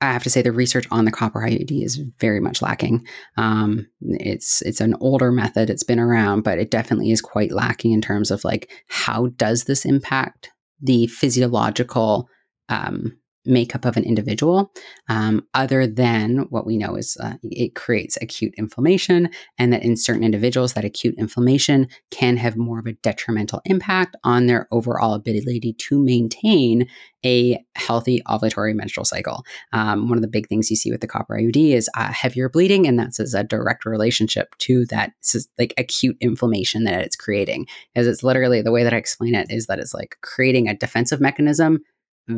I 0.00 0.12
have 0.12 0.22
to 0.22 0.30
say 0.30 0.40
the 0.40 0.52
research 0.52 0.86
on 0.90 1.04
the 1.04 1.10
copper 1.10 1.40
IUD 1.40 1.84
is 1.84 1.96
very 2.18 2.40
much 2.40 2.62
lacking. 2.62 3.06
Um, 3.36 3.86
it's 4.02 4.62
it's 4.62 4.80
an 4.80 4.94
older 5.00 5.30
method; 5.30 5.68
it's 5.68 5.84
been 5.84 6.00
around, 6.00 6.42
but 6.42 6.58
it 6.58 6.70
definitely 6.70 7.10
is 7.10 7.20
quite 7.20 7.52
lacking 7.52 7.92
in 7.92 8.00
terms 8.00 8.30
of 8.30 8.44
like 8.44 8.70
how 8.88 9.26
does 9.36 9.64
this 9.64 9.84
impact 9.84 10.50
the 10.80 11.06
physiological 11.08 12.28
um, 12.70 13.18
makeup 13.44 13.84
of 13.84 13.96
an 13.96 14.04
individual, 14.04 14.72
um, 15.08 15.46
other 15.54 15.86
than 15.86 16.46
what 16.50 16.66
we 16.66 16.76
know 16.76 16.96
is 16.96 17.16
uh, 17.20 17.34
it 17.42 17.74
creates 17.74 18.18
acute 18.20 18.54
inflammation, 18.56 19.30
and 19.58 19.72
that 19.72 19.82
in 19.82 19.96
certain 19.96 20.24
individuals, 20.24 20.74
that 20.74 20.84
acute 20.84 21.14
inflammation 21.18 21.88
can 22.10 22.36
have 22.36 22.56
more 22.56 22.78
of 22.78 22.86
a 22.86 22.92
detrimental 22.92 23.60
impact 23.64 24.16
on 24.24 24.46
their 24.46 24.68
overall 24.70 25.14
ability 25.14 25.74
to 25.78 25.98
maintain 25.98 26.86
a 27.24 27.62
healthy 27.74 28.22
ovulatory 28.26 28.74
menstrual 28.74 29.04
cycle. 29.04 29.44
Um, 29.72 30.08
one 30.08 30.16
of 30.16 30.22
the 30.22 30.28
big 30.28 30.48
things 30.48 30.70
you 30.70 30.76
see 30.76 30.90
with 30.90 31.00
the 31.00 31.06
copper 31.06 31.36
IUD 31.38 31.72
is 31.72 31.88
uh, 31.96 32.12
heavier 32.12 32.48
bleeding, 32.48 32.86
and 32.86 32.98
that's 32.98 33.20
as 33.20 33.34
a 33.34 33.44
direct 33.44 33.84
relationship 33.84 34.56
to 34.58 34.86
that 34.86 35.12
like 35.58 35.74
acute 35.76 36.16
inflammation 36.20 36.84
that 36.84 37.00
it's 37.02 37.16
creating. 37.16 37.66
As 37.94 38.06
it's 38.06 38.22
literally 38.22 38.62
the 38.62 38.72
way 38.72 38.84
that 38.84 38.94
I 38.94 38.98
explain 38.98 39.34
it 39.34 39.50
is 39.50 39.66
that 39.66 39.78
it's 39.78 39.94
like 39.94 40.16
creating 40.22 40.68
a 40.68 40.76
defensive 40.76 41.20
mechanism 41.20 41.80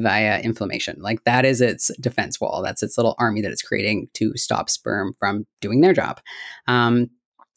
via 0.01 0.40
inflammation. 0.40 0.97
Like 1.01 1.24
that 1.24 1.44
is 1.44 1.60
its 1.60 1.90
defense 2.01 2.40
wall. 2.40 2.62
That's 2.62 2.82
its 2.82 2.97
little 2.97 3.14
army 3.19 3.40
that 3.43 3.52
it's 3.52 3.62
creating 3.62 4.09
to 4.14 4.32
stop 4.36 4.70
sperm 4.70 5.14
from 5.19 5.47
doing 5.60 5.81
their 5.81 5.93
job. 5.93 6.20
Um, 6.66 7.10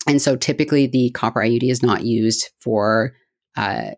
and 0.07 0.21
so 0.21 0.35
typically 0.35 0.87
the 0.87 1.09
copper 1.11 1.41
IUD 1.41 1.63
is 1.69 1.81
not 1.81 2.03
used 2.03 2.51
for 2.59 3.13
uh, 3.57 3.91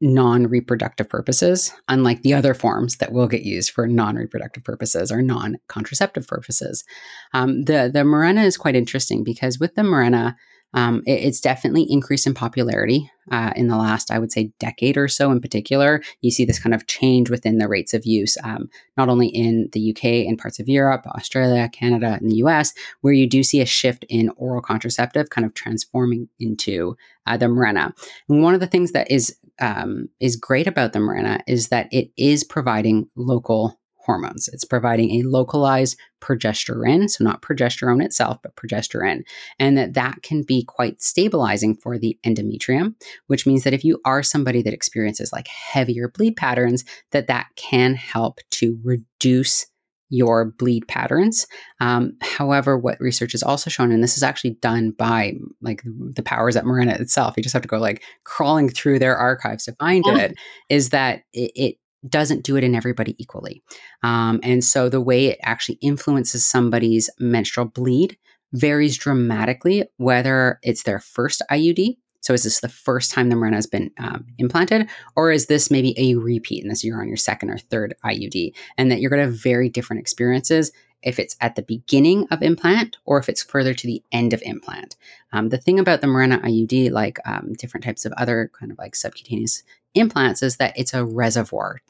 non 0.00 0.46
reproductive 0.46 1.08
purposes, 1.08 1.72
unlike 1.88 2.22
the 2.22 2.34
other 2.34 2.54
forms 2.54 2.96
that 2.96 3.12
will 3.12 3.28
get 3.28 3.42
used 3.42 3.70
for 3.70 3.86
non 3.86 4.16
reproductive 4.16 4.64
purposes 4.64 5.10
or 5.12 5.22
non 5.22 5.56
contraceptive 5.68 6.26
purposes. 6.26 6.84
Um, 7.32 7.62
the, 7.62 7.90
the 7.92 8.00
Mirena 8.00 8.44
is 8.44 8.56
quite 8.56 8.76
interesting 8.76 9.24
because 9.24 9.58
with 9.58 9.74
the 9.74 9.82
Mirena, 9.82 10.34
um, 10.74 11.02
it, 11.06 11.12
it's 11.12 11.40
definitely 11.40 11.86
increased 11.88 12.26
in 12.26 12.34
popularity 12.34 13.10
uh, 13.30 13.52
in 13.56 13.68
the 13.68 13.76
last, 13.76 14.10
I 14.10 14.18
would 14.18 14.32
say, 14.32 14.52
decade 14.58 14.98
or 14.98 15.08
so 15.08 15.30
in 15.30 15.40
particular. 15.40 16.02
You 16.20 16.30
see 16.30 16.44
this 16.44 16.58
kind 16.58 16.74
of 16.74 16.86
change 16.86 17.30
within 17.30 17.58
the 17.58 17.68
rates 17.68 17.94
of 17.94 18.04
use, 18.04 18.36
um, 18.42 18.68
not 18.96 19.08
only 19.08 19.28
in 19.28 19.70
the 19.72 19.90
UK 19.90 20.04
and 20.26 20.36
parts 20.36 20.58
of 20.58 20.68
Europe, 20.68 21.06
Australia, 21.06 21.68
Canada, 21.68 22.18
and 22.20 22.30
the 22.30 22.36
US, 22.36 22.74
where 23.00 23.14
you 23.14 23.28
do 23.28 23.42
see 23.42 23.60
a 23.60 23.66
shift 23.66 24.04
in 24.08 24.30
oral 24.36 24.60
contraceptive 24.60 25.30
kind 25.30 25.46
of 25.46 25.54
transforming 25.54 26.28
into 26.38 26.96
uh, 27.26 27.36
the 27.36 27.46
Mirena. 27.46 27.92
And 28.28 28.42
one 28.42 28.54
of 28.54 28.60
the 28.60 28.66
things 28.66 28.92
that 28.92 29.10
is 29.10 29.36
um, 29.60 30.08
is 30.18 30.34
great 30.34 30.66
about 30.66 30.92
the 30.92 30.98
Mirena 30.98 31.40
is 31.46 31.68
that 31.68 31.88
it 31.92 32.10
is 32.16 32.42
providing 32.42 33.08
local 33.14 33.78
hormones. 34.04 34.48
It's 34.48 34.64
providing 34.64 35.12
a 35.12 35.22
localized 35.22 35.98
progesterone, 36.20 37.08
so 37.10 37.24
not 37.24 37.42
progesterone 37.42 38.04
itself, 38.04 38.38
but 38.42 38.56
progestin, 38.56 39.22
and 39.58 39.76
that 39.76 39.94
that 39.94 40.22
can 40.22 40.42
be 40.42 40.64
quite 40.64 41.02
stabilizing 41.02 41.76
for 41.76 41.98
the 41.98 42.18
endometrium, 42.24 42.94
which 43.26 43.46
means 43.46 43.64
that 43.64 43.74
if 43.74 43.84
you 43.84 44.00
are 44.04 44.22
somebody 44.22 44.62
that 44.62 44.74
experiences 44.74 45.32
like 45.32 45.48
heavier 45.48 46.08
bleed 46.08 46.36
patterns, 46.36 46.84
that 47.12 47.26
that 47.26 47.46
can 47.56 47.94
help 47.94 48.40
to 48.50 48.78
reduce 48.82 49.66
your 50.10 50.44
bleed 50.44 50.86
patterns. 50.86 51.46
Um, 51.80 52.16
however, 52.20 52.78
what 52.78 53.00
research 53.00 53.32
has 53.32 53.42
also 53.42 53.68
shown, 53.70 53.90
and 53.90 54.02
this 54.02 54.16
is 54.16 54.22
actually 54.22 54.50
done 54.60 54.92
by 54.92 55.34
like 55.60 55.82
the 55.84 56.22
powers 56.22 56.56
at 56.56 56.64
Mirena 56.64 57.00
itself, 57.00 57.34
you 57.36 57.42
just 57.42 57.52
have 57.52 57.62
to 57.62 57.68
go 57.68 57.78
like 57.78 58.02
crawling 58.24 58.68
through 58.68 58.98
their 58.98 59.16
archives 59.16 59.64
to 59.64 59.72
find 59.72 60.04
yeah. 60.06 60.18
it, 60.18 60.34
is 60.68 60.90
that 60.90 61.22
it, 61.32 61.50
it 61.56 61.74
doesn't 62.08 62.44
do 62.44 62.56
it 62.56 62.64
in 62.64 62.74
everybody 62.74 63.14
equally. 63.18 63.62
Um, 64.02 64.40
and 64.42 64.64
so 64.64 64.88
the 64.88 65.00
way 65.00 65.26
it 65.26 65.38
actually 65.42 65.78
influences 65.80 66.44
somebody's 66.44 67.10
menstrual 67.18 67.66
bleed 67.66 68.16
varies 68.52 68.96
dramatically, 68.96 69.84
whether 69.96 70.58
it's 70.62 70.84
their 70.84 71.00
first 71.00 71.42
IUD. 71.50 71.96
So 72.20 72.32
is 72.32 72.44
this 72.44 72.60
the 72.60 72.68
first 72.70 73.10
time 73.10 73.28
the 73.28 73.36
Mirena 73.36 73.54
has 73.54 73.66
been 73.66 73.90
um, 73.98 74.24
implanted, 74.38 74.88
or 75.14 75.30
is 75.30 75.46
this 75.46 75.70
maybe 75.70 75.94
a 75.98 76.14
repeat 76.14 76.62
and 76.62 76.70
this 76.70 76.82
you're 76.82 77.00
on 77.00 77.08
your 77.08 77.18
second 77.18 77.50
or 77.50 77.58
third 77.58 77.94
IUD, 78.02 78.54
and 78.78 78.90
that 78.90 79.00
you're 79.00 79.10
going 79.10 79.20
to 79.20 79.26
have 79.26 79.38
very 79.38 79.68
different 79.68 80.00
experiences 80.00 80.72
if 81.02 81.18
it's 81.18 81.36
at 81.42 81.54
the 81.54 81.62
beginning 81.62 82.26
of 82.30 82.42
implant 82.42 82.96
or 83.04 83.18
if 83.18 83.28
it's 83.28 83.42
further 83.42 83.74
to 83.74 83.86
the 83.86 84.02
end 84.10 84.32
of 84.32 84.42
implant. 84.42 84.96
Um, 85.32 85.50
the 85.50 85.58
thing 85.58 85.78
about 85.78 86.00
the 86.00 86.06
Mirena 86.06 86.42
IUD, 86.42 86.90
like 86.90 87.18
um, 87.26 87.52
different 87.58 87.84
types 87.84 88.06
of 88.06 88.12
other 88.12 88.50
kind 88.58 88.72
of 88.72 88.78
like 88.78 88.96
subcutaneous 88.96 89.62
implants, 89.94 90.42
is 90.42 90.56
that 90.56 90.72
it's 90.76 90.94
a 90.94 91.04
reservoir. 91.04 91.82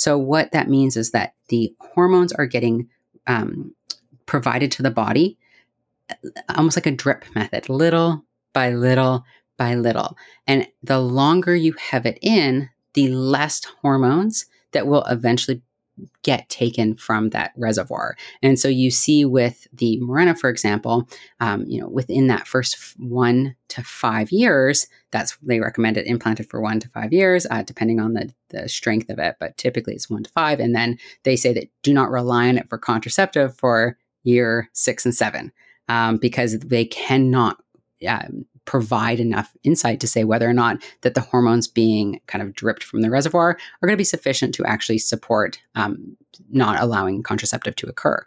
So 0.00 0.16
what 0.16 0.52
that 0.52 0.70
means 0.70 0.96
is 0.96 1.10
that 1.10 1.34
the 1.48 1.74
hormones 1.78 2.32
are 2.32 2.46
getting 2.46 2.88
um, 3.26 3.74
provided 4.24 4.72
to 4.72 4.82
the 4.82 4.90
body 4.90 5.36
uh, 6.10 6.14
almost 6.56 6.78
like 6.78 6.86
a 6.86 6.90
drip 6.90 7.26
method, 7.34 7.68
little 7.68 8.24
by 8.54 8.70
little 8.70 9.26
by 9.58 9.74
little. 9.74 10.16
And 10.46 10.66
the 10.82 10.98
longer 10.98 11.54
you 11.54 11.74
have 11.74 12.06
it 12.06 12.18
in, 12.22 12.70
the 12.94 13.08
less 13.08 13.62
hormones 13.82 14.46
that 14.72 14.86
will 14.86 15.04
eventually 15.04 15.60
get 16.22 16.48
taken 16.48 16.96
from 16.96 17.30
that 17.30 17.52
reservoir. 17.56 18.16
And 18.42 18.58
so 18.58 18.68
you 18.68 18.90
see 18.90 19.24
with 19.24 19.66
the 19.72 19.98
Mirena, 20.02 20.38
for 20.38 20.50
example, 20.50 21.08
um, 21.40 21.64
you 21.66 21.80
know, 21.80 21.88
within 21.88 22.26
that 22.28 22.46
first 22.46 22.76
one 22.98 23.56
to 23.68 23.82
five 23.82 24.30
years, 24.32 24.86
that's 25.10 25.36
they 25.42 25.60
recommend 25.60 25.96
it 25.96 26.06
implanted 26.06 26.48
for 26.48 26.60
one 26.60 26.80
to 26.80 26.88
five 26.88 27.12
years, 27.12 27.46
uh, 27.50 27.62
depending 27.62 28.00
on 28.00 28.14
the 28.14 28.32
the 28.50 28.68
strength 28.68 29.10
of 29.10 29.18
it. 29.18 29.36
But 29.40 29.56
typically 29.56 29.94
it's 29.94 30.10
one 30.10 30.22
to 30.22 30.30
five, 30.30 30.60
and 30.60 30.74
then 30.74 30.98
they 31.24 31.36
say 31.36 31.52
that 31.54 31.68
do 31.82 31.92
not 31.92 32.10
rely 32.10 32.48
on 32.48 32.58
it 32.58 32.68
for 32.68 32.78
contraceptive 32.78 33.56
for 33.56 33.96
year 34.22 34.68
six 34.72 35.04
and 35.04 35.14
seven 35.14 35.52
um, 35.88 36.18
because 36.18 36.58
they 36.58 36.84
cannot 36.84 37.62
um, 38.06 38.46
provide 38.70 39.18
enough 39.18 39.52
insight 39.64 39.98
to 39.98 40.06
say 40.06 40.22
whether 40.22 40.48
or 40.48 40.52
not 40.52 40.80
that 41.00 41.14
the 41.14 41.20
hormones 41.20 41.66
being 41.66 42.20
kind 42.28 42.40
of 42.40 42.54
dripped 42.54 42.84
from 42.84 43.00
the 43.00 43.10
reservoir 43.10 43.58
are 43.82 43.86
going 43.88 43.94
to 43.94 44.00
be 44.00 44.04
sufficient 44.04 44.54
to 44.54 44.64
actually 44.64 44.96
support 44.96 45.60
um, 45.74 46.16
not 46.50 46.80
allowing 46.80 47.20
contraceptive 47.20 47.74
to 47.74 47.88
occur. 47.88 48.24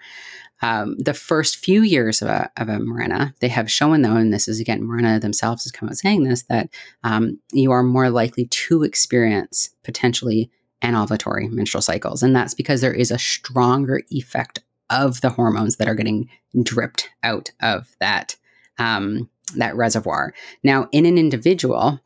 Um, 0.61 0.98
the 0.98 1.14
first 1.14 1.56
few 1.56 1.82
years 1.82 2.22
of 2.22 2.28
a, 2.28 2.52
of 2.57 2.68
a 2.68 2.74
Mirena, 2.74 3.34
they 3.40 3.48
have 3.48 3.72
shown 3.72 4.02
though, 4.02 4.18
and 4.18 4.34
this 4.34 4.49
is 4.49 4.60
again, 4.60 4.82
Mirena 4.82 5.22
themselves 5.22 5.64
has 5.64 5.72
come 5.72 5.88
out 5.88 5.95
saying 5.95 6.24
this, 6.24 6.41
that 6.49 6.68
um, 7.06 7.40
you 7.53 7.72
are 7.72 7.82
more 7.82 8.10
likely 8.10 8.48
to 8.48 8.84
experience 8.84 9.70
potentially 9.86 10.52
anovulatory 10.82 11.49
menstrual 11.49 11.82
cycles. 11.82 12.22
And 12.22 12.36
that's 12.36 12.53
because 12.53 12.82
there 12.82 12.94
is 12.94 13.11
a 13.11 13.18
stronger 13.18 14.02
effect 14.10 14.60
of 14.90 15.22
the 15.22 15.30
hormones 15.30 15.78
that 15.78 15.88
are 15.88 15.95
getting 15.95 16.28
dripped 16.64 17.11
out 17.24 17.52
of 17.61 17.95
that 18.02 18.36
um, 18.78 19.30
that 19.56 19.76
reservoir. 19.76 20.34
Now, 20.64 20.88
in 20.91 21.06
an 21.06 21.18
individual 21.18 21.99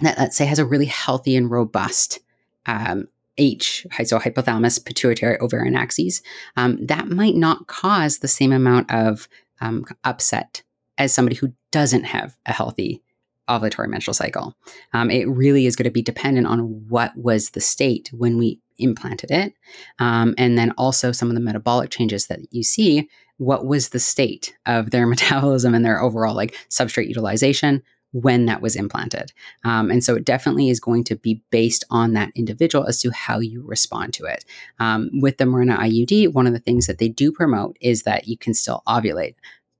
that, 0.00 0.18
let's 0.18 0.36
say, 0.36 0.46
has 0.46 0.58
a 0.58 0.64
really 0.64 0.86
healthy 0.86 1.36
and 1.36 1.50
robust 1.50 2.20
um, 2.66 3.08
H, 3.38 3.86
so 4.04 4.18
hypothalamus, 4.18 4.84
pituitary, 4.84 5.38
ovarian 5.40 5.74
axes, 5.74 6.22
um, 6.56 6.84
that 6.86 7.08
might 7.08 7.36
not 7.36 7.66
cause 7.66 8.18
the 8.18 8.28
same 8.28 8.52
amount 8.52 8.90
of 8.90 9.28
um, 9.60 9.84
upset 10.04 10.62
as 10.98 11.12
somebody 11.12 11.36
who 11.36 11.52
doesn't 11.70 12.04
have 12.04 12.36
a 12.46 12.52
healthy 12.52 13.02
ovulatory 13.48 13.88
menstrual 13.88 14.14
cycle. 14.14 14.54
Um, 14.92 15.10
it 15.10 15.28
really 15.28 15.66
is 15.66 15.74
going 15.74 15.84
to 15.84 15.90
be 15.90 16.02
dependent 16.02 16.46
on 16.46 16.86
what 16.88 17.16
was 17.16 17.50
the 17.50 17.60
state 17.60 18.10
when 18.12 18.38
we 18.38 18.60
implanted 18.78 19.30
it, 19.30 19.54
um, 19.98 20.34
and 20.38 20.56
then 20.56 20.72
also 20.78 21.12
some 21.12 21.28
of 21.28 21.34
the 21.34 21.40
metabolic 21.40 21.90
changes 21.90 22.26
that 22.26 22.40
you 22.50 22.62
see 22.62 23.08
what 23.40 23.64
was 23.64 23.88
the 23.88 23.98
state 23.98 24.54
of 24.66 24.90
their 24.90 25.06
metabolism 25.14 25.74
and 25.74 25.84
their 25.84 26.00
overall 26.00 26.34
like 26.34 26.54
substrate 26.68 27.08
utilization 27.08 27.82
when 28.12 28.46
that 28.46 28.60
was 28.60 28.76
implanted. 28.76 29.32
Um, 29.64 29.90
and 29.90 30.02
so 30.02 30.16
it 30.16 30.24
definitely 30.24 30.68
is 30.68 30.80
going 30.80 31.04
to 31.04 31.16
be 31.16 31.42
based 31.50 31.84
on 31.90 32.12
that 32.14 32.32
individual 32.34 32.86
as 32.86 33.00
to 33.02 33.10
how 33.12 33.38
you 33.38 33.62
respond 33.62 34.12
to 34.14 34.24
it. 34.24 34.44
Um, 34.80 35.10
with 35.20 35.38
the 35.38 35.44
Mirena 35.44 35.78
IUD, 35.78 36.32
one 36.34 36.46
of 36.46 36.52
the 36.52 36.58
things 36.58 36.86
that 36.86 36.98
they 36.98 37.08
do 37.08 37.30
promote 37.30 37.76
is 37.80 38.02
that 38.02 38.26
you 38.26 38.36
can 38.36 38.52
still 38.52 38.82
ovulate. 38.86 39.36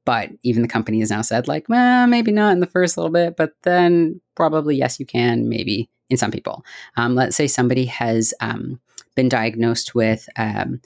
But 0.07 0.31
even 0.43 0.63
the 0.63 0.69
company 0.69 1.01
has 1.01 1.11
now 1.11 1.23
said, 1.23 1.49
like, 1.49 1.69
well, 1.69 2.07
maybe 2.07 2.33
not 2.33 2.53
in 2.53 2.61
the 2.61 2.67
first 2.67 2.97
little 2.97 3.13
bit, 3.13 3.37
but 3.37 3.53
then 3.63 4.21
probably 4.37 4.77
yes, 4.77 4.99
you 4.99 5.07
can, 5.07 5.49
maybe 5.49 5.91
in 6.09 6.17
some 6.17 6.31
people. 6.31 6.65
Um, 6.97 7.15
let's 7.15 7.37
say 7.37 7.47
somebody 7.47 7.85
has 7.87 8.33
um, 8.41 8.81
been 9.17 9.29
diagnosed 9.29 9.95
with 9.95 10.29
um, 10.37 10.81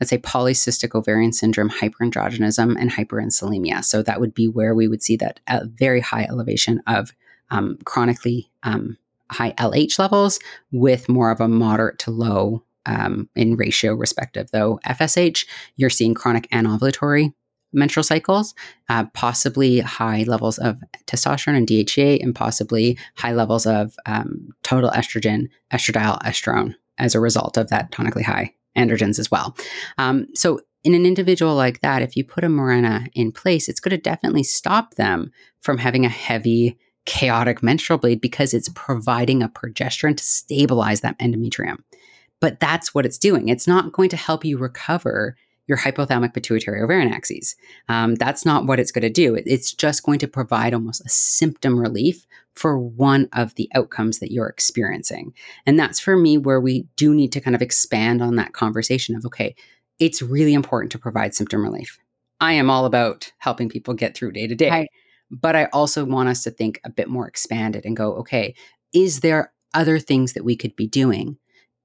let's 0.00 0.10
say 0.10 0.18
polycystic 0.18 0.94
ovarian 0.94 1.32
syndrome, 1.32 1.70
hyperandrogenism, 1.70 2.76
and 2.78 2.92
hyperinsulinemia. 2.92 3.84
So 3.84 4.02
that 4.02 4.20
would 4.20 4.34
be 4.34 4.48
where 4.48 4.74
we 4.74 4.88
would 4.88 5.02
see 5.02 5.16
that 5.16 5.40
a 5.48 5.66
very 5.66 6.00
high 6.00 6.24
elevation 6.24 6.82
of 6.86 7.12
um, 7.50 7.78
chronically 7.84 8.50
um, 8.62 8.96
high 9.30 9.52
LH 9.52 9.98
levels 9.98 10.38
with 10.72 11.08
more 11.08 11.30
of 11.30 11.40
a 11.40 11.48
moderate 11.48 11.98
to 12.00 12.10
low 12.10 12.62
um, 12.86 13.28
in 13.34 13.56
ratio 13.56 13.94
respective. 13.94 14.50
Though 14.50 14.80
FSH, 14.86 15.46
you're 15.76 15.90
seeing 15.90 16.14
chronic 16.14 16.48
anovulatory 16.50 17.32
menstrual 17.72 18.04
cycles, 18.04 18.54
uh, 18.88 19.04
possibly 19.12 19.80
high 19.80 20.22
levels 20.22 20.56
of 20.58 20.80
testosterone 21.06 21.56
and 21.56 21.66
DHEA, 21.66 22.22
and 22.22 22.34
possibly 22.34 22.98
high 23.16 23.32
levels 23.32 23.66
of 23.66 23.94
um, 24.06 24.54
total 24.62 24.90
estrogen, 24.90 25.48
estradiol, 25.70 26.18
estrone 26.22 26.74
as 26.96 27.14
a 27.14 27.20
result 27.20 27.58
of 27.58 27.68
that 27.68 27.92
tonically 27.92 28.22
high 28.22 28.54
androgens 28.76 29.18
as 29.18 29.30
well. 29.30 29.56
Um, 29.96 30.26
so 30.34 30.60
in 30.84 30.94
an 30.94 31.06
individual 31.06 31.54
like 31.54 31.80
that, 31.80 32.02
if 32.02 32.16
you 32.16 32.24
put 32.24 32.44
a 32.44 32.48
Mirena 32.48 33.08
in 33.14 33.32
place, 33.32 33.68
it's 33.68 33.80
going 33.80 33.90
to 33.90 33.98
definitely 33.98 34.42
stop 34.42 34.94
them 34.94 35.30
from 35.60 35.78
having 35.78 36.04
a 36.04 36.10
heavy, 36.10 36.78
chaotic 37.04 37.62
menstrual 37.62 37.98
bleed 37.98 38.20
because 38.20 38.54
it's 38.54 38.70
providing 38.74 39.42
a 39.42 39.48
progesterone 39.48 40.16
to 40.16 40.24
stabilize 40.24 41.00
that 41.00 41.18
endometrium. 41.18 41.78
But 42.40 42.60
that's 42.60 42.94
what 42.94 43.04
it's 43.04 43.18
doing. 43.18 43.48
It's 43.48 43.66
not 43.66 43.92
going 43.92 44.08
to 44.10 44.16
help 44.16 44.44
you 44.44 44.58
recover 44.58 45.36
your 45.68 45.78
hypothalamic 45.78 46.34
pituitary 46.34 46.82
ovarian 46.82 47.12
axes. 47.12 47.54
Um, 47.88 48.16
that's 48.16 48.44
not 48.44 48.66
what 48.66 48.80
it's 48.80 48.90
going 48.90 49.02
to 49.02 49.10
do. 49.10 49.36
It's 49.36 49.72
just 49.72 50.02
going 50.02 50.18
to 50.18 50.26
provide 50.26 50.74
almost 50.74 51.04
a 51.04 51.08
symptom 51.08 51.78
relief 51.78 52.26
for 52.54 52.78
one 52.78 53.28
of 53.34 53.54
the 53.54 53.70
outcomes 53.74 54.18
that 54.18 54.32
you're 54.32 54.48
experiencing. 54.48 55.32
And 55.66 55.78
that's 55.78 56.00
for 56.00 56.16
me 56.16 56.38
where 56.38 56.60
we 56.60 56.86
do 56.96 57.14
need 57.14 57.30
to 57.32 57.40
kind 57.40 57.54
of 57.54 57.62
expand 57.62 58.20
on 58.20 58.34
that 58.36 58.54
conversation 58.54 59.14
of, 59.14 59.24
okay, 59.26 59.54
it's 60.00 60.22
really 60.22 60.54
important 60.54 60.90
to 60.92 60.98
provide 60.98 61.34
symptom 61.34 61.62
relief. 61.62 61.98
I 62.40 62.54
am 62.54 62.70
all 62.70 62.84
about 62.84 63.30
helping 63.38 63.68
people 63.68 63.94
get 63.94 64.16
through 64.16 64.32
day 64.32 64.46
to 64.46 64.54
day. 64.54 64.88
But 65.30 65.56
I 65.56 65.66
also 65.66 66.04
want 66.04 66.30
us 66.30 66.42
to 66.44 66.50
think 66.50 66.80
a 66.84 66.90
bit 66.90 67.08
more 67.08 67.28
expanded 67.28 67.84
and 67.84 67.96
go, 67.96 68.14
okay, 68.14 68.54
is 68.94 69.20
there 69.20 69.52
other 69.74 69.98
things 69.98 70.32
that 70.32 70.44
we 70.44 70.56
could 70.56 70.74
be 70.74 70.86
doing 70.86 71.36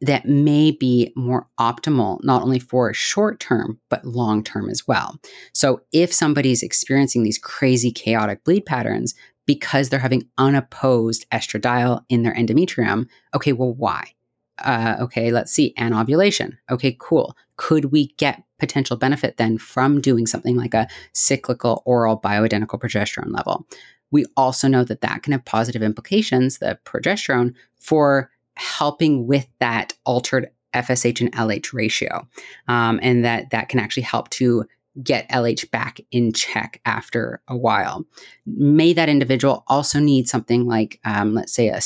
that 0.03 0.25
may 0.25 0.71
be 0.71 1.11
more 1.15 1.47
optimal, 1.59 2.23
not 2.23 2.41
only 2.41 2.59
for 2.59 2.93
short 2.93 3.39
term, 3.39 3.79
but 3.89 4.05
long 4.05 4.43
term 4.43 4.69
as 4.69 4.87
well. 4.87 5.17
So, 5.53 5.81
if 5.91 6.13
somebody's 6.13 6.61
experiencing 6.61 7.23
these 7.23 7.37
crazy 7.37 7.91
chaotic 7.91 8.43
bleed 8.43 8.65
patterns, 8.65 9.15
because 9.45 9.89
they're 9.89 9.99
having 9.99 10.29
unopposed 10.37 11.25
estradiol 11.31 12.03
in 12.09 12.23
their 12.23 12.33
endometrium. 12.33 13.07
Okay, 13.35 13.53
well, 13.53 13.73
why? 13.73 14.13
Uh, 14.59 14.95
okay, 15.01 15.31
let's 15.31 15.51
see, 15.51 15.73
anovulation. 15.77 16.57
Okay, 16.69 16.95
cool. 16.99 17.35
Could 17.57 17.85
we 17.85 18.07
get 18.17 18.43
potential 18.59 18.95
benefit 18.95 19.37
then 19.37 19.57
from 19.57 19.99
doing 19.99 20.25
something 20.25 20.55
like 20.55 20.73
a 20.73 20.87
cyclical 21.13 21.81
oral 21.85 22.19
bioidentical 22.19 22.79
progesterone 22.79 23.35
level? 23.35 23.67
We 24.11 24.25
also 24.37 24.67
know 24.67 24.83
that 24.83 25.01
that 25.01 25.23
can 25.23 25.33
have 25.33 25.43
positive 25.43 25.81
implications, 25.81 26.59
the 26.59 26.77
progesterone, 26.85 27.55
for 27.79 28.29
helping 28.55 29.27
with 29.27 29.47
that 29.59 29.93
altered 30.05 30.49
FSH 30.73 31.21
and 31.21 31.31
LH 31.33 31.73
ratio, 31.73 32.27
um, 32.67 32.99
and 33.03 33.23
that 33.25 33.51
that 33.51 33.69
can 33.69 33.79
actually 33.79 34.03
help 34.03 34.29
to 34.29 34.65
get 35.01 35.29
LH 35.29 35.71
back 35.71 35.99
in 36.11 36.33
check 36.33 36.79
after 36.85 37.41
a 37.47 37.57
while. 37.57 38.05
May 38.45 38.93
that 38.93 39.09
individual 39.09 39.63
also 39.67 39.99
need 39.99 40.27
something 40.27 40.67
like, 40.67 40.99
um, 41.03 41.33
let's 41.33 41.53
say, 41.53 41.69
a, 41.69 41.79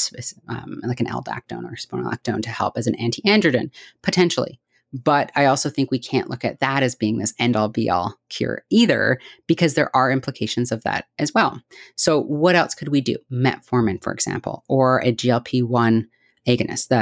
um, 0.50 0.82
like 0.86 1.00
an 1.00 1.08
aldactone 1.08 1.64
or 1.64 1.76
spironolactone 1.76 2.42
to 2.44 2.50
help 2.50 2.78
as 2.78 2.88
an 2.88 2.96
anti-androgen, 2.96 3.70
potentially. 4.02 4.60
But 4.94 5.32
I 5.36 5.46
also 5.46 5.70
think 5.70 5.92
we 5.92 6.00
can't 6.00 6.30
look 6.30 6.46
at 6.46 6.60
that 6.60 6.82
as 6.82 6.96
being 6.96 7.18
this 7.18 7.34
end 7.40 7.56
all 7.56 7.70
be 7.70 7.90
all 7.90 8.16
cure 8.30 8.64
either, 8.70 9.20
because 9.46 9.74
there 9.74 9.94
are 9.96 10.12
implications 10.12 10.72
of 10.72 10.84
that 10.84 11.06
as 11.20 11.34
well. 11.34 11.62
So, 11.96 12.22
what 12.22 12.56
else 12.56 12.74
could 12.74 12.88
we 12.90 13.02
do? 13.02 13.18
Metformin, 13.32 14.02
for 14.02 14.14
example, 14.14 14.64
or 14.70 15.00
a 15.04 15.12
GLP 15.12 15.64
1 15.64 16.08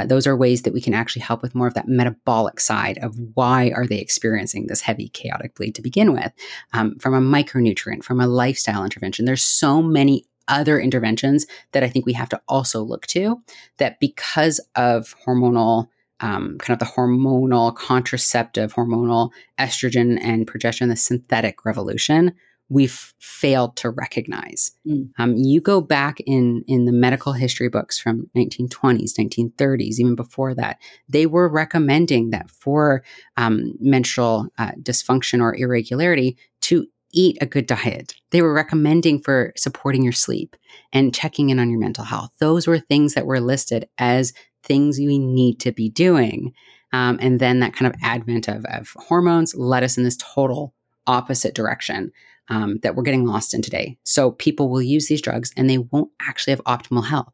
those 0.07 0.27
are 0.27 0.35
ways 0.35 0.63
that 0.63 0.73
we 0.73 0.81
can 0.81 0.93
actually 0.93 1.21
help 1.21 1.41
with 1.41 1.55
more 1.55 1.67
of 1.67 1.73
that 1.75 1.87
metabolic 1.87 2.59
side 2.59 2.97
of 2.99 3.15
why 3.35 3.71
are 3.75 3.85
they 3.85 3.99
experiencing 3.99 4.67
this 4.67 4.81
heavy 4.81 5.09
chaotic 5.09 5.55
bleed 5.55 5.75
to 5.75 5.81
begin 5.81 6.13
with, 6.13 6.31
um, 6.73 6.97
from 6.99 7.13
a 7.13 7.21
micronutrient, 7.21 8.03
from 8.03 8.19
a 8.19 8.27
lifestyle 8.27 8.83
intervention. 8.83 9.25
There's 9.25 9.43
so 9.43 9.81
many 9.81 10.25
other 10.47 10.79
interventions 10.79 11.45
that 11.71 11.83
I 11.83 11.89
think 11.89 12.05
we 12.05 12.13
have 12.13 12.29
to 12.29 12.41
also 12.47 12.81
look 12.81 13.07
to. 13.07 13.41
That 13.77 13.99
because 13.99 14.59
of 14.75 15.15
hormonal 15.25 15.87
um, 16.21 16.57
kind 16.59 16.69
of 16.69 16.79
the 16.79 16.93
hormonal 16.93 17.75
contraceptive, 17.75 18.73
hormonal 18.73 19.31
estrogen 19.59 20.17
and 20.21 20.47
progesterone, 20.47 20.89
the 20.89 20.95
synthetic 20.95 21.65
revolution, 21.65 22.33
we've 22.69 23.13
failed 23.19 23.75
to 23.77 23.89
recognize. 23.89 24.71
Mm. 24.87 25.09
Um, 25.17 25.35
you 25.35 25.61
go 25.61 25.81
back 25.81 26.19
in 26.25 26.63
in 26.67 26.85
the 26.85 26.91
medical 26.91 27.33
history 27.33 27.69
books 27.69 27.99
from 27.99 28.29
1920s, 28.35 29.13
1930s, 29.19 29.99
even 29.99 30.15
before 30.15 30.53
that, 30.55 30.79
they 31.07 31.25
were 31.25 31.47
recommending 31.47 32.31
that 32.31 32.49
for 32.49 33.03
um, 33.37 33.73
menstrual 33.79 34.47
uh, 34.57 34.71
dysfunction 34.81 35.41
or 35.41 35.55
irregularity 35.55 36.37
to 36.61 36.87
eat 37.15 37.37
a 37.39 37.45
good 37.45 37.65
diet. 37.65 38.13
They 38.31 38.41
were 38.41 38.53
recommending 38.53 39.21
for 39.21 39.53
supporting 39.55 40.03
your 40.03 40.13
sleep 40.13 40.55
and 40.91 41.15
checking 41.15 41.49
in 41.49 41.59
on 41.59 41.69
your 41.69 41.79
mental 41.79 42.03
health. 42.03 42.31
Those 42.39 42.67
were 42.67 42.79
things 42.79 43.13
that 43.13 43.25
were 43.25 43.39
listed 43.39 43.87
as 43.97 44.33
things 44.63 44.97
we 44.97 45.17
need 45.17 45.59
to 45.61 45.71
be 45.71 45.89
doing. 45.89 46.53
Um, 46.91 47.17
and 47.21 47.39
then 47.39 47.59
that 47.59 47.73
kind 47.73 47.93
of 47.93 47.99
advent 48.03 48.47
of, 48.47 48.65
of 48.65 48.89
hormones 48.95 49.55
led 49.55 49.83
us 49.83 49.97
in 49.97 50.03
this 50.03 50.17
total 50.17 50.73
opposite 51.07 51.53
direction 51.53 52.11
um, 52.49 52.79
that 52.83 52.95
we're 52.95 53.03
getting 53.03 53.25
lost 53.25 53.53
in 53.53 53.61
today. 53.61 53.97
So 54.03 54.31
people 54.31 54.69
will 54.69 54.81
use 54.81 55.07
these 55.07 55.21
drugs 55.21 55.51
and 55.57 55.69
they 55.69 55.77
won't 55.77 56.11
actually 56.21 56.51
have 56.51 56.63
optimal 56.63 57.05
health. 57.05 57.33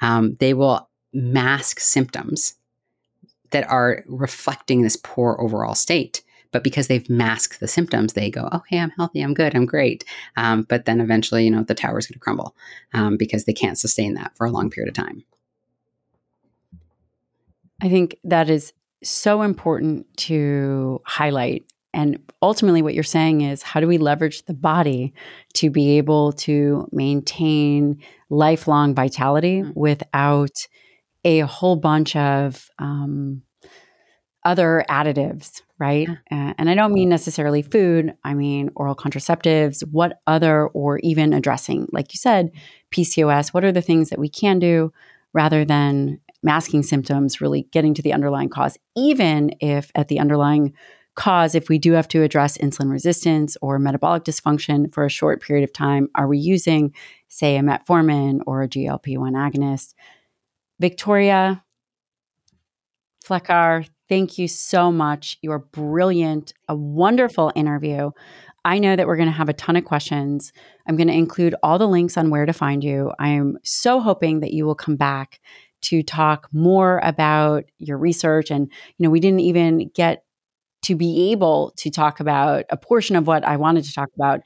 Um, 0.00 0.36
they 0.40 0.54
will 0.54 0.88
mask 1.12 1.80
symptoms 1.80 2.54
that 3.50 3.68
are 3.68 4.04
reflecting 4.06 4.82
this 4.82 4.96
poor 4.96 5.36
overall 5.40 5.74
state. 5.74 6.22
But 6.52 6.64
because 6.64 6.88
they've 6.88 7.08
masked 7.08 7.60
the 7.60 7.68
symptoms, 7.68 8.12
they 8.12 8.28
go, 8.28 8.48
okay, 8.52 8.78
I'm 8.78 8.90
healthy, 8.90 9.20
I'm 9.20 9.34
good, 9.34 9.54
I'm 9.54 9.66
great. 9.66 10.04
Um, 10.36 10.62
but 10.62 10.84
then 10.84 11.00
eventually, 11.00 11.44
you 11.44 11.50
know, 11.50 11.62
the 11.62 11.74
tower's 11.74 12.06
going 12.06 12.14
to 12.14 12.18
crumble 12.18 12.56
um, 12.92 13.16
because 13.16 13.44
they 13.44 13.52
can't 13.52 13.78
sustain 13.78 14.14
that 14.14 14.36
for 14.36 14.46
a 14.46 14.50
long 14.50 14.68
period 14.68 14.88
of 14.88 14.94
time. 15.04 15.24
I 17.80 17.88
think 17.88 18.16
that 18.24 18.50
is 18.50 18.72
so 19.02 19.42
important 19.42 20.06
to 20.18 21.00
highlight 21.06 21.64
and 21.92 22.18
ultimately, 22.40 22.82
what 22.82 22.94
you're 22.94 23.02
saying 23.02 23.40
is 23.40 23.62
how 23.62 23.80
do 23.80 23.88
we 23.88 23.98
leverage 23.98 24.44
the 24.44 24.54
body 24.54 25.12
to 25.54 25.70
be 25.70 25.98
able 25.98 26.32
to 26.34 26.88
maintain 26.92 28.00
lifelong 28.28 28.94
vitality 28.94 29.62
mm-hmm. 29.62 29.72
without 29.74 30.66
a 31.24 31.40
whole 31.40 31.76
bunch 31.76 32.14
of 32.16 32.70
um, 32.78 33.42
other 34.44 34.84
additives, 34.88 35.62
right? 35.78 36.08
Yeah. 36.08 36.50
Uh, 36.50 36.54
and 36.58 36.70
I 36.70 36.74
don't 36.74 36.94
mean 36.94 37.08
necessarily 37.08 37.62
food, 37.62 38.14
I 38.24 38.34
mean 38.34 38.70
oral 38.76 38.94
contraceptives, 38.94 39.86
what 39.90 40.20
other, 40.26 40.68
or 40.68 40.98
even 41.00 41.32
addressing, 41.32 41.88
like 41.92 42.14
you 42.14 42.18
said, 42.18 42.50
PCOS, 42.92 43.48
what 43.48 43.64
are 43.64 43.72
the 43.72 43.82
things 43.82 44.10
that 44.10 44.18
we 44.18 44.28
can 44.28 44.58
do 44.58 44.92
rather 45.32 45.64
than 45.64 46.20
masking 46.42 46.82
symptoms, 46.82 47.40
really 47.40 47.62
getting 47.72 47.94
to 47.94 48.02
the 48.02 48.12
underlying 48.12 48.48
cause, 48.48 48.78
even 48.96 49.54
if 49.60 49.90
at 49.94 50.08
the 50.08 50.18
underlying 50.18 50.72
cause 51.20 51.54
if 51.54 51.68
we 51.68 51.78
do 51.78 51.92
have 51.92 52.08
to 52.08 52.22
address 52.22 52.56
insulin 52.56 52.90
resistance 52.90 53.54
or 53.60 53.78
metabolic 53.78 54.24
dysfunction 54.24 54.90
for 54.94 55.04
a 55.04 55.10
short 55.10 55.42
period 55.42 55.62
of 55.62 55.70
time? 55.70 56.08
Are 56.14 56.26
we 56.26 56.38
using, 56.38 56.94
say, 57.28 57.58
a 57.58 57.60
metformin 57.60 58.40
or 58.46 58.62
a 58.62 58.68
GLP 58.68 59.18
1 59.18 59.34
agonist? 59.34 59.92
Victoria 60.80 61.62
Felkar, 63.22 63.86
thank 64.08 64.38
you 64.38 64.48
so 64.48 64.90
much. 64.90 65.36
You're 65.42 65.58
brilliant, 65.58 66.54
a 66.70 66.74
wonderful 66.74 67.52
interview. 67.54 68.12
I 68.64 68.78
know 68.78 68.96
that 68.96 69.06
we're 69.06 69.16
going 69.16 69.28
to 69.28 69.34
have 69.34 69.50
a 69.50 69.54
ton 69.54 69.76
of 69.76 69.84
questions. 69.84 70.54
I'm 70.88 70.96
going 70.96 71.08
to 71.08 71.14
include 71.14 71.54
all 71.62 71.78
the 71.78 71.86
links 71.86 72.16
on 72.16 72.30
where 72.30 72.46
to 72.46 72.54
find 72.54 72.82
you. 72.82 73.12
I 73.18 73.28
am 73.28 73.58
so 73.62 74.00
hoping 74.00 74.40
that 74.40 74.54
you 74.54 74.64
will 74.64 74.74
come 74.74 74.96
back 74.96 75.38
to 75.82 76.02
talk 76.02 76.48
more 76.50 76.98
about 77.02 77.64
your 77.76 77.98
research 77.98 78.50
and 78.50 78.70
you 78.96 79.04
know 79.04 79.10
we 79.10 79.20
didn't 79.20 79.40
even 79.40 79.90
get 79.94 80.24
to 80.82 80.94
be 80.94 81.30
able 81.32 81.72
to 81.76 81.90
talk 81.90 82.20
about 82.20 82.64
a 82.70 82.76
portion 82.76 83.16
of 83.16 83.26
what 83.26 83.44
I 83.44 83.56
wanted 83.56 83.84
to 83.84 83.92
talk 83.92 84.08
about. 84.14 84.40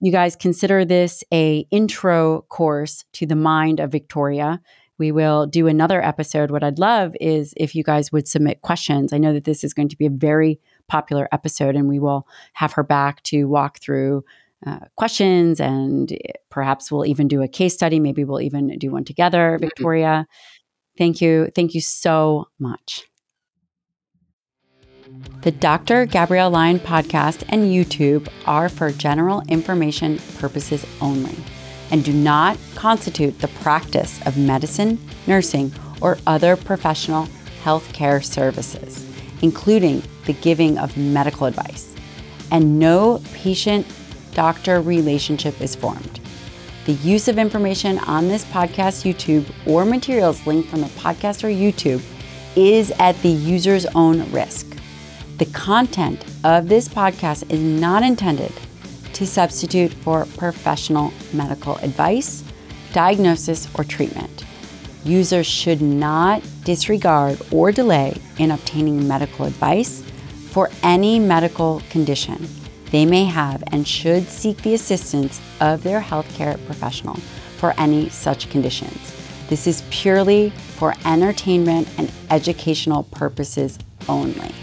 You 0.00 0.12
guys 0.12 0.36
consider 0.36 0.84
this 0.84 1.24
a 1.32 1.66
intro 1.70 2.42
course 2.48 3.04
to 3.14 3.26
the 3.26 3.36
mind 3.36 3.80
of 3.80 3.92
Victoria. 3.92 4.60
We 4.98 5.12
will 5.12 5.46
do 5.46 5.66
another 5.66 6.02
episode. 6.02 6.50
What 6.50 6.64
I'd 6.64 6.78
love 6.78 7.14
is 7.20 7.52
if 7.56 7.74
you 7.74 7.82
guys 7.82 8.12
would 8.12 8.28
submit 8.28 8.62
questions. 8.62 9.12
I 9.12 9.18
know 9.18 9.32
that 9.32 9.44
this 9.44 9.64
is 9.64 9.74
going 9.74 9.88
to 9.88 9.96
be 9.96 10.06
a 10.06 10.10
very 10.10 10.58
popular 10.88 11.28
episode, 11.32 11.76
and 11.76 11.88
we 11.88 11.98
will 11.98 12.26
have 12.54 12.72
her 12.72 12.82
back 12.82 13.22
to 13.24 13.44
walk 13.44 13.78
through 13.80 14.24
uh, 14.66 14.80
questions 14.96 15.60
and 15.60 16.16
perhaps 16.50 16.90
we'll 16.90 17.04
even 17.04 17.28
do 17.28 17.42
a 17.42 17.48
case 17.48 17.74
study. 17.74 18.00
Maybe 18.00 18.24
we'll 18.24 18.40
even 18.40 18.76
do 18.78 18.90
one 18.90 19.04
together, 19.04 19.52
mm-hmm. 19.52 19.66
Victoria. 19.66 20.26
Thank 20.96 21.20
you. 21.20 21.50
Thank 21.54 21.74
you 21.74 21.80
so 21.80 22.48
much. 22.58 23.04
The 25.42 25.52
Dr. 25.52 26.06
Gabrielle 26.06 26.50
Lyon 26.50 26.78
podcast 26.80 27.44
and 27.48 27.64
YouTube 27.64 28.28
are 28.46 28.68
for 28.68 28.90
general 28.90 29.42
information 29.48 30.18
purposes 30.38 30.84
only 31.00 31.36
and 31.90 32.04
do 32.04 32.12
not 32.12 32.58
constitute 32.74 33.38
the 33.38 33.48
practice 33.48 34.20
of 34.26 34.36
medicine, 34.36 34.98
nursing, 35.26 35.72
or 36.00 36.18
other 36.26 36.56
professional 36.56 37.28
healthcare 37.62 38.24
services, 38.24 39.04
including 39.42 40.02
the 40.24 40.32
giving 40.34 40.78
of 40.78 40.96
medical 40.96 41.46
advice. 41.46 41.94
And 42.50 42.78
no 42.78 43.22
patient 43.32 43.86
doctor 44.34 44.80
relationship 44.80 45.60
is 45.60 45.74
formed. 45.74 46.20
The 46.84 46.92
use 46.92 47.26
of 47.26 47.38
information 47.38 47.98
on 48.00 48.28
this 48.28 48.44
podcast, 48.44 49.04
YouTube, 49.10 49.50
or 49.66 49.84
materials 49.84 50.46
linked 50.46 50.68
from 50.68 50.82
the 50.82 50.86
podcast 50.88 51.42
or 51.42 51.48
YouTube 51.48 52.02
is 52.54 52.92
at 52.92 53.20
the 53.22 53.28
user's 53.28 53.86
own 53.86 54.30
risk. 54.30 54.75
The 55.38 55.46
content 55.46 56.24
of 56.44 56.68
this 56.68 56.88
podcast 56.88 57.50
is 57.50 57.60
not 57.60 58.02
intended 58.02 58.52
to 59.12 59.26
substitute 59.26 59.92
for 59.92 60.24
professional 60.36 61.12
medical 61.32 61.76
advice, 61.76 62.42
diagnosis, 62.92 63.68
or 63.74 63.84
treatment. 63.84 64.44
Users 65.04 65.46
should 65.46 65.82
not 65.82 66.42
disregard 66.64 67.40
or 67.50 67.70
delay 67.70 68.16
in 68.38 68.50
obtaining 68.50 69.06
medical 69.06 69.44
advice 69.44 70.02
for 70.50 70.70
any 70.82 71.18
medical 71.18 71.82
condition 71.90 72.48
they 72.90 73.04
may 73.04 73.24
have 73.24 73.62
and 73.72 73.86
should 73.86 74.28
seek 74.28 74.62
the 74.62 74.72
assistance 74.74 75.40
of 75.60 75.82
their 75.82 76.00
healthcare 76.00 76.64
professional 76.64 77.16
for 77.58 77.74
any 77.76 78.08
such 78.08 78.48
conditions. 78.48 79.14
This 79.48 79.66
is 79.66 79.82
purely 79.90 80.50
for 80.78 80.94
entertainment 81.04 81.88
and 81.98 82.10
educational 82.30 83.02
purposes 83.04 83.78
only. 84.08 84.54